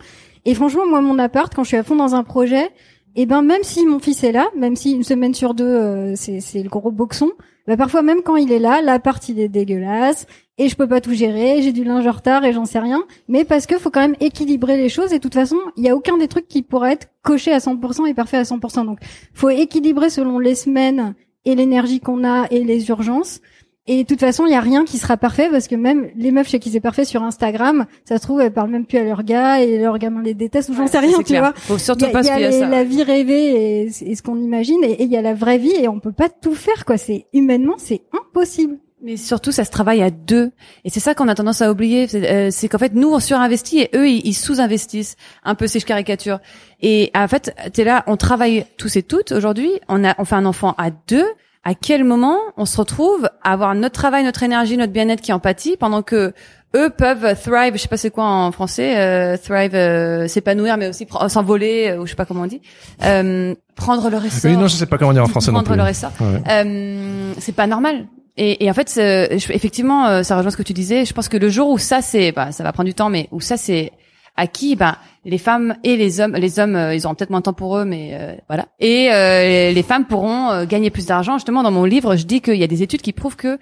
Et 0.45 0.55
franchement, 0.55 0.87
moi, 0.87 1.01
mon 1.01 1.19
appart, 1.19 1.55
quand 1.55 1.63
je 1.63 1.69
suis 1.69 1.77
à 1.77 1.83
fond 1.83 1.97
dans 1.97 2.15
un 2.15 2.25
projet, 2.25 2.71
et 3.15 3.27
ben 3.27 3.43
même 3.43 3.63
si 3.63 3.85
mon 3.85 3.99
fils 3.99 4.25
est 4.25 4.33
là, 4.33 4.49
même 4.57 4.75
si 4.75 4.93
une 4.93 5.05
semaine 5.05 5.35
sur 5.35 5.55
deux, 5.55 5.65
euh, 5.65 6.15
c'est 6.17 6.63
le 6.63 6.69
gros 6.69 6.91
boxon, 6.91 7.31
bah 7.67 7.77
parfois 7.77 8.03
même 8.03 8.23
quand 8.23 8.37
il 8.37 8.51
est 8.51 8.59
là, 8.59 8.81
l'appart 8.81 9.29
il 9.29 9.39
est 9.39 9.49
dégueulasse 9.49 10.27
et 10.59 10.69
je 10.69 10.77
peux 10.77 10.89
pas 10.89 11.01
tout 11.01 11.13
gérer, 11.13 11.61
j'ai 11.63 11.73
du 11.73 11.85
linge 11.85 12.07
en 12.07 12.13
retard 12.13 12.45
et 12.45 12.53
j'en 12.53 12.65
sais 12.65 12.79
rien. 12.79 13.05
Mais 13.29 13.45
parce 13.45 13.67
que 13.67 13.79
faut 13.79 13.91
quand 13.91 14.01
même 14.01 14.17
équilibrer 14.21 14.77
les 14.79 14.89
choses 14.89 15.13
et 15.13 15.17
de 15.17 15.23
toute 15.23 15.35
façon, 15.35 15.59
il 15.77 15.85
y 15.85 15.91
a 15.91 15.95
aucun 15.95 16.17
des 16.17 16.29
trucs 16.29 16.49
qui 16.49 16.63
pourrait 16.63 16.93
être 16.93 17.09
coché 17.23 17.53
à 17.53 17.59
100% 17.59 18.07
et 18.07 18.15
parfait 18.15 18.39
à 18.39 18.43
100%. 18.43 18.87
Donc, 18.87 18.99
faut 19.35 19.51
équilibrer 19.51 20.09
selon 20.09 20.39
les 20.39 20.55
semaines 20.55 21.15
et 21.45 21.55
l'énergie 21.55 22.01
qu'on 22.01 22.25
a 22.25 22.47
et 22.51 22.65
les 22.65 22.89
urgences. 22.89 23.41
Et 23.89 24.05
de 24.05 24.09
toute 24.09 24.21
façon, 24.21 24.47
il 24.47 24.53
y 24.53 24.55
a 24.55 24.61
rien 24.61 24.85
qui 24.85 24.97
sera 24.99 25.17
parfait 25.17 25.49
parce 25.51 25.67
que 25.67 25.75
même 25.75 26.09
les 26.15 26.31
meufs 26.31 26.49
chez 26.49 26.61
qui 26.61 26.71
c'est 26.71 26.79
parfait 26.81 27.05
sur 27.05 27.23
Instagram, 27.25 27.87
ça 28.05 28.19
se 28.19 28.23
trouve 28.23 28.41
elles 28.41 28.53
parlent 28.53 28.71
même 28.71 28.87
plus 28.87 28.99
à 28.99 29.03
leur 29.05 29.25
gars 29.25 29.61
et 29.61 29.77
leur 29.79 29.99
gamin 29.99 30.23
les 30.23 30.35
déteste 30.35 30.69
ou 30.69 30.75
j'en 30.75 30.87
sais 30.87 31.01
rien, 31.01 31.19
tu 31.19 31.25
clair. 31.25 31.43
vois. 31.43 31.53
Faut 31.57 31.79
surtout 31.79 32.05
Il 32.05 32.09
y 32.09 32.11
a, 32.11 32.13
pas 32.13 32.21
il 32.23 32.27
y 32.27 32.31
a 32.31 32.39
les- 32.51 32.59
ça. 32.61 32.69
la 32.69 32.85
vie 32.85 33.03
rêvée 33.03 33.83
et, 33.83 33.91
et 34.03 34.15
ce 34.15 34.23
qu'on 34.23 34.37
imagine 34.41 34.85
et 34.85 34.93
et 34.93 35.03
il 35.03 35.11
y 35.11 35.17
a 35.17 35.23
la 35.23 35.35
vraie 35.35 35.59
vie 35.59 35.75
et 35.77 35.89
on 35.89 35.99
peut 35.99 36.13
pas 36.13 36.29
tout 36.29 36.55
faire 36.55 36.85
quoi. 36.85 36.97
C'est 36.97 37.27
humainement 37.33 37.75
c'est 37.79 38.03
impossible. 38.13 38.79
Mais 39.05 39.17
surtout, 39.17 39.51
ça 39.51 39.65
se 39.65 39.71
travaille 39.73 40.01
à 40.01 40.11
deux. 40.11 40.53
Et 40.85 40.89
c'est 40.91 41.01
ça 41.01 41.17
qu'on 41.17 41.27
a 41.27 41.35
tendance 41.35 41.61
à 41.61 41.73
oublier. 41.73 42.07
C'est 42.07 42.31
euh, 42.31 42.51
c'est 42.53 42.69
qu'en 42.69 42.79
fait, 42.79 42.95
nous, 42.95 43.13
on 43.13 43.19
surinvestit 43.19 43.81
et 43.81 43.91
eux, 43.97 44.09
ils, 44.09 44.25
ils 44.25 44.33
sous-investissent. 44.33 45.17
Un 45.43 45.57
peu, 45.57 45.67
si 45.67 45.81
je 45.81 45.87
caricature. 45.87 46.39
Et 46.83 47.11
en 47.13 47.27
fait, 47.27 47.53
t'es 47.73 47.83
là, 47.83 48.05
on 48.07 48.17
travaille 48.17 48.65
tous 48.79 48.95
et 48.95 49.03
toutes 49.03 49.33
aujourd'hui. 49.33 49.73
On 49.89 50.05
a, 50.05 50.15
on 50.19 50.25
fait 50.25 50.37
un 50.37 50.45
enfant 50.47 50.77
à 50.79 50.91
deux. 51.09 51.27
À 51.65 51.75
quel 51.75 52.03
moment 52.05 52.39
on 52.57 52.65
se 52.65 52.77
retrouve 52.77 53.29
à 53.43 53.53
avoir 53.53 53.75
notre 53.75 53.95
travail, 53.95 54.25
notre 54.25 54.43
énergie, 54.43 54.77
notre 54.77 54.93
bien-être 54.93 55.21
qui 55.21 55.33
en 55.33 55.39
pâtit 55.39 55.77
pendant 55.77 56.03
que 56.03 56.33
eux 56.75 56.91
peuvent 56.91 57.37
thrive, 57.41 57.75
je 57.75 57.79
sais 57.83 57.89
pas 57.89 57.97
c'est 57.97 58.11
quoi 58.11 58.25
en 58.25 58.51
français, 58.51 58.97
euh, 58.99 59.37
thrive, 59.37 59.75
euh, 59.75 60.27
s'épanouir, 60.27 60.77
mais 60.77 60.89
aussi 60.89 61.07
s'envoler, 61.29 61.91
euh, 61.91 61.99
ou 62.01 62.07
je 62.07 62.11
sais 62.11 62.17
pas 62.17 62.25
comment 62.25 62.43
on 62.43 62.47
dit, 62.47 62.63
euh, 63.05 63.55
prendre 63.77 64.09
leur 64.11 64.25
essor. 64.25 64.51
Oui, 64.51 64.57
non, 64.57 64.67
je 64.67 64.75
sais 64.75 64.87
pas 64.87 64.99
comment 64.99 65.13
dire 65.13 65.23
en 65.23 65.29
français 65.29 65.51
non 65.53 65.59
prendre 65.63 65.69
plus. 65.69 65.77
leur 65.77 65.87
essor. 65.89 66.11
Ouais. 66.21 66.43
Euh, 66.51 67.33
c'est 67.39 67.55
pas 67.55 67.67
normal. 67.67 68.07
Et, 68.39 68.65
et 68.65 68.71
en 68.71 68.75
fait, 68.75 68.91
je- 68.97 69.53
effectivement, 69.53 70.07
euh, 70.07 70.23
ça 70.23 70.37
rejoint 70.37 70.51
ce 70.51 70.57
que 70.57 70.63
tu 70.63 70.73
disais. 70.73 71.05
Je 71.05 71.13
pense 71.13 71.29
que 71.29 71.37
le 71.37 71.51
jour 71.51 71.69
où 71.69 71.77
ça, 71.79 72.01
c'est, 72.01 72.33
bah, 72.33 72.51
ça 72.51 72.65
va 72.65 72.73
prendre 72.73 72.89
du 72.89 72.95
temps, 72.95 73.11
mais 73.11 73.29
où 73.31 73.41
ça, 73.43 73.57
c'est 73.59 73.93
à 74.37 74.47
qui, 74.47 74.77
ben, 74.77 74.97
les 75.25 75.39
femmes 75.39 75.77
et 75.85 75.97
les 75.97 76.21
hommes, 76.21 76.35
les 76.35 76.59
hommes, 76.59 76.75
euh, 76.75 76.95
ils 76.95 77.07
auront 77.07 77.15
peut-être 77.15 77.31
moins 77.31 77.41
de 77.41 77.45
temps 77.45 77.53
pour 77.53 77.77
eux, 77.77 77.85
mais 77.85 78.11
euh, 78.15 78.35
voilà. 78.49 78.69
Et 78.81 79.13
euh, 79.13 79.73
les 79.73 79.83
femmes 79.83 80.07
pourront 80.07 80.65
gagner 80.65 80.91
plus 80.91 81.07
d'argent. 81.07 81.35
Justement, 81.35 81.63
dans 81.63 81.71
mon 81.71 81.85
livre, 81.85 82.17
je 82.17 82.25
dis 82.25 82.41
qu'il 82.41 82.57
y 82.57 82.65
a 82.65 82.67
des 82.67 82.83
études 82.83 83.03
qui 83.03 83.13
prouvent 83.13 83.37
que 83.37 83.59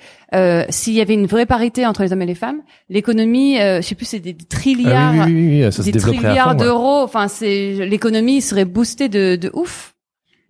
s'il 0.70 0.94
y 0.94 1.01
avait 1.01 1.14
une 1.14 1.26
vraie 1.26 1.47
parité 1.47 1.86
entre 1.86 2.02
les 2.02 2.12
hommes 2.12 2.22
et 2.22 2.26
les 2.26 2.34
femmes, 2.34 2.60
l'économie, 2.88 3.56
je 3.56 3.80
sais 3.82 3.94
plus, 3.94 4.06
c'est 4.06 4.20
des 4.20 4.34
trilliards, 4.34 5.14
ah 5.22 5.24
oui, 5.26 5.62
oui, 5.64 5.72
ça 5.72 5.82
des 5.82 5.92
trilliards 5.92 6.56
d'euros. 6.56 7.02
Enfin, 7.02 7.28
c'est 7.28 7.72
l'économie 7.86 8.40
serait 8.40 8.64
boostée 8.64 9.09
de, 9.09 9.36
de 9.36 9.51
ouf. 9.52 9.94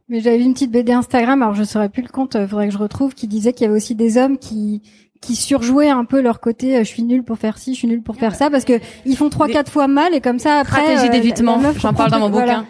Mais 0.09 0.20
j'avais 0.20 0.38
vu 0.38 0.44
une 0.44 0.55
petite 0.55 0.72
BD 0.72 0.92
Instagram, 0.92 1.40
alors 1.40 1.55
je 1.55 1.62
saurais 1.62 1.88
plus 1.88 2.02
le 2.02 2.09
compte, 2.09 2.36
faudrait 2.47 2.66
que 2.66 2.74
je 2.74 2.78
retrouve, 2.78 3.14
qui 3.14 3.28
disait 3.28 3.52
qu'il 3.52 3.64
y 3.64 3.68
avait 3.68 3.76
aussi 3.76 3.94
des 3.94 4.16
hommes 4.18 4.38
qui 4.38 4.82
qui 5.20 5.36
surjouaient 5.36 5.90
un 5.90 6.05
peu 6.05 6.20
leur 6.20 6.40
côté 6.40 6.78
je 6.78 6.88
suis 6.88 7.02
nul 7.02 7.22
pour 7.22 7.38
faire 7.38 7.59
ci, 7.59 7.74
je 7.74 7.78
suis 7.78 7.88
nul 7.88 8.02
pour 8.02 8.16
faire 8.16 8.34
ça 8.34 8.51
parce 8.51 8.64
que 8.64 8.80
ils 9.05 9.16
font 9.16 9.28
trois 9.28 9.48
quatre 9.48 9.70
fois 9.70 9.86
mal 9.86 10.14
et 10.14 10.20
comme 10.20 10.38
ça 10.38 10.59
après 10.59 10.82
stratégie 10.82 11.10
d'évitement, 11.10 11.60
j'en 11.78 11.92
parle 11.92 12.10
dans 12.10 12.20
mon 12.20 12.30
bouquin. 12.30 12.66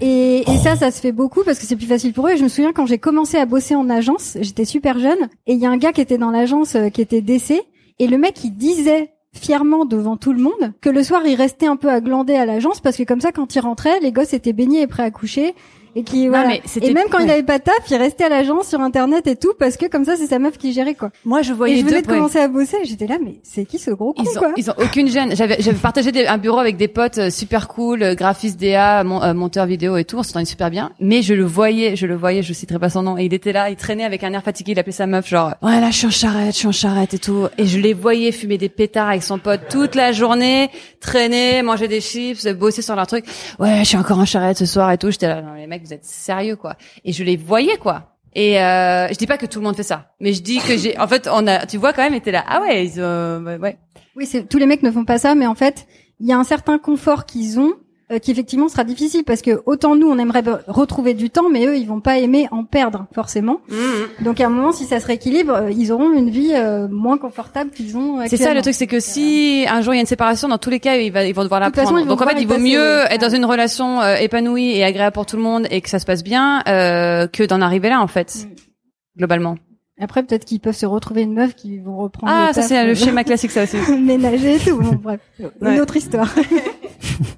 Et, 0.00 0.48
et, 0.48 0.56
ça, 0.58 0.76
ça 0.76 0.92
se 0.92 1.00
fait 1.00 1.10
beaucoup 1.10 1.42
parce 1.44 1.58
que 1.58 1.66
c'est 1.66 1.74
plus 1.74 1.88
facile 1.88 2.12
pour 2.12 2.28
eux. 2.28 2.30
Et 2.30 2.36
je 2.36 2.44
me 2.44 2.48
souviens 2.48 2.72
quand 2.72 2.86
j'ai 2.86 2.98
commencé 2.98 3.36
à 3.36 3.46
bosser 3.46 3.74
en 3.74 3.90
agence, 3.90 4.38
j'étais 4.40 4.64
super 4.64 5.00
jeune 5.00 5.28
et 5.48 5.54
il 5.54 5.58
y 5.58 5.66
a 5.66 5.70
un 5.70 5.76
gars 5.76 5.92
qui 5.92 6.00
était 6.00 6.18
dans 6.18 6.30
l'agence 6.30 6.76
qui 6.94 7.00
était 7.00 7.20
décès 7.20 7.62
et 7.98 8.06
le 8.06 8.16
mec 8.16 8.44
il 8.44 8.52
disait 8.52 9.10
fièrement 9.34 9.84
devant 9.84 10.16
tout 10.16 10.32
le 10.32 10.40
monde 10.40 10.72
que 10.80 10.88
le 10.88 11.02
soir 11.02 11.22
il 11.26 11.34
restait 11.34 11.66
un 11.66 11.76
peu 11.76 11.90
à 11.90 12.00
glander 12.00 12.34
à 12.34 12.46
l'agence 12.46 12.80
parce 12.80 12.96
que 12.96 13.02
comme 13.02 13.20
ça 13.20 13.32
quand 13.32 13.54
il 13.54 13.60
rentrait 13.60 14.00
les 14.00 14.12
gosses 14.12 14.32
étaient 14.32 14.52
baignés 14.52 14.82
et 14.82 14.86
prêts 14.86 15.02
à 15.02 15.10
coucher 15.10 15.54
et 15.98 16.04
qui 16.04 16.28
voilà. 16.28 16.54
et 16.80 16.92
même 16.94 17.08
quand 17.10 17.18
il 17.18 17.28
avait 17.30 17.42
pas 17.42 17.58
de 17.58 17.64
taf, 17.64 17.74
il 17.90 17.96
restait 17.96 18.24
à 18.24 18.28
l'agence 18.28 18.68
sur 18.68 18.80
internet 18.80 19.26
et 19.26 19.34
tout 19.36 19.52
parce 19.58 19.76
que 19.76 19.86
comme 19.86 20.04
ça 20.04 20.16
c'est 20.16 20.26
sa 20.28 20.38
meuf 20.38 20.56
qui 20.56 20.72
gérait 20.72 20.94
quoi. 20.94 21.10
Moi 21.24 21.42
je 21.42 21.52
voyais 21.52 21.74
et 21.76 21.80
je 21.80 21.84
venais 21.84 22.02
de 22.02 22.06
commencer 22.06 22.38
à 22.38 22.46
bosser, 22.48 22.76
j'étais 22.84 23.06
là 23.06 23.16
mais 23.22 23.34
c'est 23.42 23.64
qui 23.64 23.78
ce 23.78 23.90
gros 23.90 24.12
con 24.12 24.22
ils 24.24 24.28
ont, 24.36 24.40
quoi 24.40 24.52
Ils 24.56 24.70
ont 24.70 24.74
aucune 24.78 25.08
gêne. 25.08 25.34
J'avais 25.34 25.56
j'avais 25.60 25.78
partagé 25.78 26.12
des, 26.12 26.26
un 26.26 26.38
bureau 26.38 26.58
avec 26.58 26.76
des 26.76 26.86
potes 26.88 27.18
euh, 27.18 27.30
super 27.30 27.66
cool, 27.68 28.02
euh, 28.02 28.14
graphiste 28.14 28.60
DA, 28.60 29.02
mon, 29.02 29.22
euh, 29.22 29.34
monteur 29.34 29.66
vidéo 29.66 29.96
et 29.96 30.04
tout, 30.04 30.18
on 30.18 30.22
s'entendait 30.22 30.44
super 30.44 30.70
bien, 30.70 30.92
mais 31.00 31.22
je 31.22 31.34
le 31.34 31.44
voyais, 31.44 31.96
je 31.96 32.06
le 32.06 32.14
voyais, 32.14 32.42
je 32.42 32.52
citerai 32.52 32.78
pas 32.78 32.90
son 32.90 33.02
nom 33.02 33.18
et 33.18 33.24
il 33.24 33.34
était 33.34 33.52
là, 33.52 33.68
il 33.70 33.76
traînait 33.76 34.04
avec 34.04 34.22
un 34.22 34.32
air 34.32 34.42
fatigué, 34.44 34.72
il 34.72 34.78
appelait 34.78 34.92
sa 34.92 35.06
meuf 35.08 35.26
genre 35.28 35.54
"Ouais, 35.62 35.80
là 35.80 35.90
je 35.90 35.96
suis 35.96 36.06
en 36.06 36.10
charrette, 36.10 36.52
je 36.54 36.58
suis 36.58 36.68
en 36.68 36.72
charrette 36.72 37.14
et 37.14 37.18
tout" 37.18 37.48
et 37.58 37.66
je 37.66 37.78
les 37.80 37.92
voyais 37.94 38.30
fumer 38.30 38.56
des 38.58 38.68
pétards 38.68 39.08
avec 39.08 39.22
son 39.24 39.38
pote 39.38 39.62
toute 39.68 39.94
la 39.96 40.12
journée, 40.12 40.70
traîner, 41.00 41.62
manger 41.62 41.88
des 41.88 42.00
chips, 42.00 42.46
bosser 42.54 42.82
sur 42.82 42.94
leur 42.94 43.06
truc. 43.08 43.24
"Ouais, 43.58 43.78
je 43.80 43.84
suis 43.84 43.96
encore 43.96 44.18
en 44.20 44.24
charrette 44.24 44.58
ce 44.58 44.66
soir 44.66 44.90
et 44.92 44.98
tout." 44.98 45.10
J'étais 45.10 45.28
là 45.28 45.42
"Non, 45.42 45.54
les 45.54 45.66
mecs, 45.66 45.87
vous 45.88 45.94
êtes 45.94 46.04
sérieux 46.04 46.56
quoi. 46.56 46.76
Et 47.04 47.12
je 47.12 47.24
les 47.24 47.36
voyais 47.36 47.76
quoi. 47.76 48.14
Et 48.34 48.60
euh, 48.60 49.08
je 49.08 49.14
dis 49.14 49.26
pas 49.26 49.38
que 49.38 49.46
tout 49.46 49.58
le 49.58 49.64
monde 49.64 49.76
fait 49.76 49.82
ça, 49.82 50.12
mais 50.20 50.32
je 50.32 50.42
dis 50.42 50.58
que 50.58 50.76
j'ai. 50.76 50.98
En 50.98 51.08
fait, 51.08 51.28
on 51.32 51.46
a. 51.46 51.66
Tu 51.66 51.76
vois 51.78 51.92
quand 51.92 52.02
même, 52.02 52.14
était 52.14 52.30
là. 52.30 52.44
Ah 52.46 52.60
ouais, 52.60 52.86
ils, 52.86 53.00
ouais. 53.00 53.78
Oui, 54.14 54.26
c'est 54.26 54.48
tous 54.48 54.58
les 54.58 54.66
mecs 54.66 54.82
ne 54.82 54.90
font 54.90 55.04
pas 55.04 55.18
ça, 55.18 55.34
mais 55.34 55.46
en 55.46 55.54
fait, 55.54 55.86
il 56.20 56.26
y 56.26 56.32
a 56.32 56.38
un 56.38 56.44
certain 56.44 56.78
confort 56.78 57.24
qu'ils 57.24 57.58
ont 57.58 57.74
euh, 58.10 58.18
qui 58.18 58.30
effectivement 58.30 58.68
sera 58.68 58.84
difficile 58.84 59.22
parce 59.22 59.42
que 59.42 59.60
autant 59.66 59.94
nous 59.94 60.08
on 60.08 60.18
aimerait 60.18 60.42
retrouver 60.66 61.12
du 61.12 61.28
temps, 61.28 61.50
mais 61.50 61.66
eux 61.66 61.76
ils 61.76 61.86
vont 61.86 62.00
pas 62.00 62.18
aimer 62.18 62.48
en 62.50 62.64
perdre 62.64 63.06
forcément. 63.14 63.60
Mmh. 63.68 64.24
Donc 64.24 64.40
à 64.40 64.46
un 64.46 64.48
moment 64.48 64.72
si 64.72 64.84
ça 64.84 64.98
se 64.98 65.06
rééquilibre, 65.06 65.52
euh, 65.52 65.70
ils 65.70 65.92
auront 65.92 66.12
une 66.12 66.30
vie 66.30 66.52
euh, 66.54 66.88
moins 66.88 67.18
confortable 67.18 67.70
qu'ils 67.70 67.98
ont. 67.98 68.18
C'est 68.26 68.38
ça 68.38 68.54
le 68.54 68.62
truc, 68.62 68.74
c'est 68.74 68.86
que 68.86 68.98
si 68.98 69.66
un 69.68 69.82
jour 69.82 69.92
il 69.92 69.98
y 69.98 70.00
a 70.00 70.02
une 70.02 70.06
séparation, 70.06 70.48
dans 70.48 70.56
tous 70.56 70.70
les 70.70 70.80
cas 70.80 70.96
ils, 70.96 71.12
va, 71.12 71.24
ils 71.24 71.34
vont 71.34 71.42
devoir 71.42 71.60
la 71.60 71.70
prendre. 71.70 72.06
Donc 72.06 72.22
en 72.22 72.26
fait 72.26 72.40
il 72.40 72.48
vaut 72.48 72.58
mieux 72.58 73.04
être 73.10 73.20
dans 73.20 73.28
une 73.28 73.44
relation 73.44 74.02
épanouie 74.02 74.76
et 74.76 74.84
agréable 74.84 75.12
pour 75.12 75.26
tout 75.26 75.36
le 75.36 75.42
monde 75.42 75.66
et 75.70 75.82
que 75.82 75.90
ça 75.90 75.98
se 75.98 76.06
passe 76.06 76.24
bien 76.24 76.62
que 76.64 77.46
d'en 77.46 77.60
arriver 77.60 77.90
là 77.90 78.00
en 78.00 78.08
fait, 78.08 78.34
mmh. 78.34 79.18
globalement. 79.18 79.56
Après, 80.00 80.22
peut-être 80.22 80.44
qu'ils 80.44 80.60
peuvent 80.60 80.76
se 80.76 80.86
retrouver 80.86 81.22
une 81.22 81.34
meuf 81.34 81.54
qui 81.56 81.78
vont 81.78 81.96
reprendre. 81.96 82.32
Ah, 82.32 82.52
ça 82.52 82.62
c'est 82.62 82.86
le 82.86 82.94
schéma 82.94 83.24
classique, 83.24 83.50
ça 83.50 83.64
aussi. 83.64 83.76
Ménager 84.00 84.54
et 84.54 84.58
tout. 84.58 84.78
Bon, 84.80 84.94
bref, 84.94 85.20
une 85.60 85.80
autre 85.80 85.96
histoire. 85.96 86.32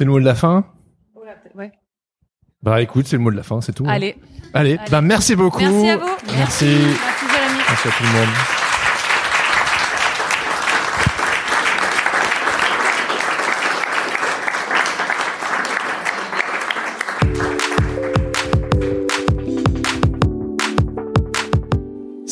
C'est 0.00 0.06
le 0.06 0.12
mot 0.12 0.18
de 0.18 0.24
la 0.24 0.34
fin? 0.34 0.64
Ouais. 1.54 1.72
Bah 2.62 2.80
écoute, 2.80 3.06
c'est 3.06 3.16
le 3.16 3.22
mot 3.22 3.30
de 3.30 3.36
la 3.36 3.42
fin, 3.42 3.60
c'est 3.60 3.74
tout. 3.74 3.84
Hein. 3.84 3.90
Allez. 3.92 4.16
Allez. 4.54 4.78
Bah 4.90 5.02
merci 5.02 5.36
beaucoup. 5.36 5.58
Merci 5.58 5.90
à 5.90 5.98
vous. 5.98 6.06
Merci. 6.38 6.64
Merci. 6.64 6.66
Merci 7.68 7.88
à 7.88 7.90
tout 7.90 8.04
le 8.04 8.18
monde. 8.18 8.59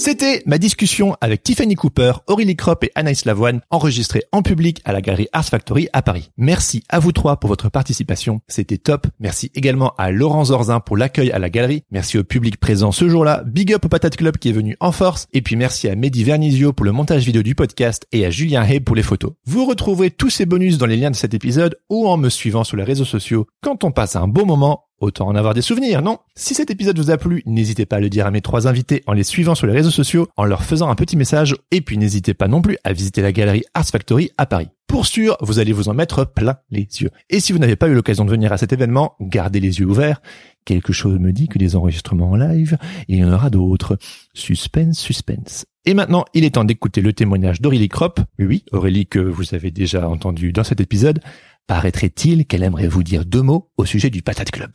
C'était 0.09 0.43
ma 0.47 0.57
discussion 0.57 1.15
avec 1.21 1.43
Tiffany 1.43 1.75
Cooper, 1.75 2.13
Aurélie 2.29 2.57
Kropp 2.57 2.83
et 2.83 2.91
Anaïs 2.95 3.27
Lavoine, 3.27 3.61
enregistrée 3.69 4.23
en 4.33 4.41
public 4.41 4.81
à 4.87 4.95
la 4.95 5.03
galerie 5.03 5.29
Ars 5.35 5.45
Factory 5.45 5.91
à 5.93 6.01
Paris. 6.01 6.31
Merci 6.39 6.83
à 6.89 6.99
vous 6.99 7.13
trois 7.13 7.39
pour 7.39 7.49
votre 7.49 7.69
participation, 7.69 8.41
c'était 8.49 8.79
top. 8.79 9.07
Merci 9.21 9.51
également 9.55 9.93
à 9.99 10.11
Laurent 10.11 10.47
Zorzin 10.47 10.81
pour 10.81 10.97
l'accueil 10.97 11.31
à 11.31 11.39
la 11.39 11.51
galerie. 11.51 11.83
Merci 11.91 12.17
au 12.17 12.25
public 12.25 12.57
présent 12.59 12.91
ce 12.91 13.07
jour-là. 13.07 13.43
Big 13.45 13.71
up 13.75 13.85
au 13.85 13.89
Patate 13.91 14.17
Club 14.17 14.39
qui 14.39 14.49
est 14.49 14.53
venu 14.53 14.79
en 14.81 14.93
force. 14.93 15.27
Et 15.35 15.43
puis 15.43 15.57
merci 15.57 15.91
à 15.91 15.95
Mehdi 15.95 16.25
Vernizio 16.25 16.73
pour 16.73 16.87
le 16.87 16.93
montage 16.93 17.27
vidéo 17.27 17.43
du 17.43 17.55
podcast 17.55 18.07
et 18.11 18.25
à 18.25 18.31
Julien 18.31 18.63
Hay 18.63 18.81
pour 18.81 18.97
les 18.97 19.03
photos. 19.03 19.33
Vous 19.45 19.67
retrouverez 19.67 20.11
tous 20.11 20.31
ces 20.31 20.47
bonus 20.47 20.79
dans 20.79 20.87
les 20.87 20.97
liens 20.97 21.11
de 21.11 21.17
cet 21.17 21.35
épisode 21.35 21.79
ou 21.91 22.09
en 22.09 22.17
me 22.17 22.31
suivant 22.31 22.65
sur 22.65 22.79
les 22.79 22.85
réseaux 22.85 23.05
sociaux. 23.05 23.47
Quand 23.61 23.85
on 23.85 23.91
passe 23.91 24.17
un 24.17 24.27
bon 24.27 24.47
moment, 24.47 24.88
Autant 25.01 25.29
en 25.29 25.37
avoir 25.37 25.55
des 25.55 25.63
souvenirs, 25.63 26.03
non? 26.03 26.19
Si 26.35 26.55
cet 26.55 26.71
épisode 26.71 26.99
vous 26.99 27.11
a 27.13 27.19
plu, 27.19 27.43
n'hésitez 27.47 27.87
pas 27.87 27.97
à 27.97 28.01
le 28.01 28.11
dire 28.11 28.27
à 28.27 28.33
mes 28.33 28.41
trois 28.41 28.67
invités 28.67 29.05
en 29.07 29.13
les 29.13 29.23
suivant 29.23 29.55
sur 29.55 29.69
les 29.69 29.73
réseaux 29.73 29.93
sociaux, 29.93 30.27
en 30.37 30.45
leur 30.45 30.65
faisant 30.65 30.91
un 30.91 30.97
petit 30.97 31.17
message, 31.17 31.55
et 31.71 31.81
puis 31.81 31.99
n'hésitez 31.99 32.35
pas 32.35 32.49
non 32.49 32.63
plus 32.63 32.79
à 32.83 32.93
visiter 32.93 33.23
la 33.23 33.31
galerie 33.31 33.63
Arts 33.75 33.87
Factory 33.87 34.33
à 34.39 34.47
Paris. 34.47 34.69
Pour 34.89 35.07
sûr, 35.07 35.37
vous 35.41 35.61
allez 35.61 35.73
vous 35.73 35.89
en 35.89 35.95
mettre 35.95 36.25
plein 36.25 36.57
les 36.71 36.81
yeux. 36.81 37.11
Et 37.31 37.39
si 37.39 37.53
vous 37.53 37.59
n'avez 37.61 37.77
pas 37.77 37.89
eu 37.89 37.95
l'occasion 37.95 38.25
de 38.25 38.31
venir 38.31 38.53
à 38.53 38.59
cet 38.59 38.73
événement, 38.73 39.15
gardez 39.21 39.61
les 39.61 39.79
yeux 39.79 39.87
ouverts. 39.87 40.21
Quelque 40.65 40.93
chose 40.93 41.19
me 41.19 41.31
dit 41.31 41.47
que 41.47 41.59
des 41.59 41.77
enregistrements 41.77 42.33
en 42.33 42.37
live, 42.37 42.77
il 43.07 43.19
y 43.19 43.25
en 43.25 43.33
aura 43.33 43.51
d'autres. 43.51 43.99
Suspense, 44.35 44.99
suspense. 44.99 45.67
Et 45.85 45.95
maintenant, 45.95 46.25
il 46.35 46.45
est 46.45 46.55
temps 46.55 46.65
d'écouter 46.65 47.03
le 47.03 47.13
témoignage 47.13 47.61
d'Aurélie 47.61 47.89
Kropp. 47.89 48.21
Oui, 48.39 48.65
Aurélie 48.73 49.07
que 49.07 49.21
vous 49.21 49.55
avez 49.55 49.71
déjà 49.71 50.09
entendu 50.09 50.53
dans 50.53 50.65
cet 50.65 50.81
épisode. 50.81 51.21
Paraîtrait-il 51.67 52.47
qu'elle 52.47 52.63
aimerait 52.63 52.89
vous 52.89 53.03
dire 53.03 53.27
deux 53.27 53.43
mots 53.43 53.71
au 53.77 53.85
sujet 53.85 54.11
du 54.11 54.23
Patate 54.23 54.51
Club? 54.51 54.73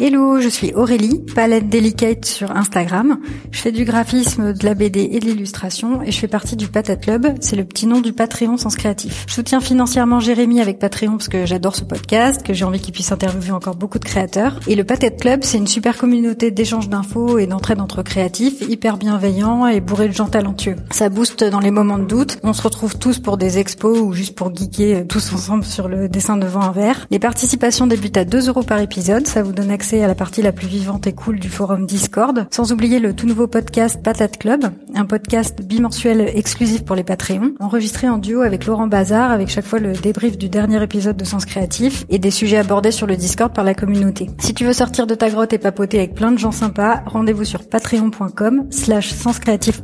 Hello, 0.00 0.40
je 0.40 0.48
suis 0.48 0.72
Aurélie, 0.72 1.24
palette 1.36 1.68
Delicate 1.68 2.24
sur 2.24 2.50
Instagram. 2.50 3.20
Je 3.52 3.60
fais 3.60 3.70
du 3.70 3.84
graphisme, 3.84 4.52
de 4.52 4.64
la 4.64 4.74
BD 4.74 5.08
et 5.12 5.20
de 5.20 5.24
l'illustration 5.24 6.02
et 6.02 6.10
je 6.10 6.18
fais 6.18 6.26
partie 6.26 6.56
du 6.56 6.66
Patate 6.66 7.00
Club, 7.00 7.28
c'est 7.38 7.54
le 7.54 7.64
petit 7.64 7.86
nom 7.86 8.00
du 8.00 8.12
Patreon 8.12 8.56
Sens 8.56 8.74
Créatif. 8.74 9.24
Je 9.28 9.34
soutiens 9.34 9.60
financièrement 9.60 10.18
Jérémy 10.18 10.60
avec 10.60 10.80
Patreon 10.80 11.12
parce 11.12 11.28
que 11.28 11.46
j'adore 11.46 11.76
ce 11.76 11.84
podcast, 11.84 12.42
que 12.42 12.52
j'ai 12.52 12.64
envie 12.64 12.80
qu'il 12.80 12.92
puisse 12.92 13.12
interviewer 13.12 13.52
encore 13.52 13.76
beaucoup 13.76 14.00
de 14.00 14.04
créateurs. 14.04 14.58
Et 14.66 14.74
le 14.74 14.82
Patate 14.82 15.20
Club, 15.20 15.44
c'est 15.44 15.58
une 15.58 15.68
super 15.68 15.96
communauté 15.96 16.50
d'échange 16.50 16.88
d'infos 16.88 17.38
et 17.38 17.46
d'entraide 17.46 17.80
entre 17.80 18.02
créatifs, 18.02 18.62
hyper 18.68 18.96
bienveillant 18.96 19.68
et 19.68 19.80
bourré 19.80 20.08
de 20.08 20.12
gens 20.12 20.26
talentueux. 20.26 20.74
Ça 20.90 21.08
booste 21.08 21.44
dans 21.44 21.60
les 21.60 21.70
moments 21.70 21.98
de 21.98 22.06
doute. 22.06 22.38
On 22.42 22.52
se 22.52 22.62
retrouve 22.62 22.98
tous 22.98 23.20
pour 23.20 23.36
des 23.36 23.58
expos 23.58 24.00
ou 24.00 24.12
juste 24.12 24.34
pour 24.34 24.52
geeker 24.52 25.02
euh, 25.02 25.04
tous 25.04 25.32
ensemble 25.32 25.62
sur 25.62 25.86
le 25.86 26.08
dessin 26.08 26.36
devant 26.36 26.62
un 26.62 26.72
verre. 26.72 27.06
Les 27.12 27.20
participations 27.20 27.86
débutent 27.86 28.16
à 28.16 28.24
2 28.24 28.48
euros 28.48 28.64
par 28.64 28.80
épisode, 28.80 29.28
ça 29.28 29.44
vous 29.44 29.52
donne 29.52 29.70
accès 29.70 29.83
à 29.92 30.06
la 30.06 30.14
partie 30.14 30.40
la 30.40 30.52
plus 30.52 30.66
vivante 30.66 31.06
et 31.06 31.12
cool 31.12 31.38
du 31.38 31.50
forum 31.50 31.84
Discord, 31.84 32.46
sans 32.50 32.72
oublier 32.72 33.00
le 33.00 33.14
tout 33.14 33.26
nouveau 33.26 33.46
podcast 33.46 34.02
Patate 34.02 34.38
Club, 34.38 34.64
un 34.94 35.04
podcast 35.04 35.60
bimensuel 35.62 36.22
exclusif 36.34 36.84
pour 36.84 36.96
les 36.96 37.04
Patreons, 37.04 37.52
enregistré 37.60 38.08
en 38.08 38.16
duo 38.16 38.40
avec 38.40 38.64
Laurent 38.64 38.86
Bazar, 38.86 39.30
avec 39.30 39.48
chaque 39.48 39.66
fois 39.66 39.78
le 39.78 39.92
débrief 39.92 40.38
du 40.38 40.48
dernier 40.48 40.82
épisode 40.82 41.18
de 41.18 41.24
Sens 41.24 41.44
Créatif 41.44 42.06
et 42.08 42.18
des 42.18 42.30
sujets 42.30 42.56
abordés 42.56 42.92
sur 42.92 43.06
le 43.06 43.16
Discord 43.16 43.52
par 43.52 43.64
la 43.64 43.74
communauté. 43.74 44.30
Si 44.38 44.54
tu 44.54 44.64
veux 44.64 44.72
sortir 44.72 45.06
de 45.06 45.14
ta 45.14 45.28
grotte 45.28 45.52
et 45.52 45.58
papoter 45.58 45.98
avec 45.98 46.14
plein 46.14 46.32
de 46.32 46.38
gens 46.38 46.52
sympas, 46.52 47.02
rendez-vous 47.04 47.44
sur 47.44 47.68
patreon.com 47.68 48.66
slash 48.70 49.14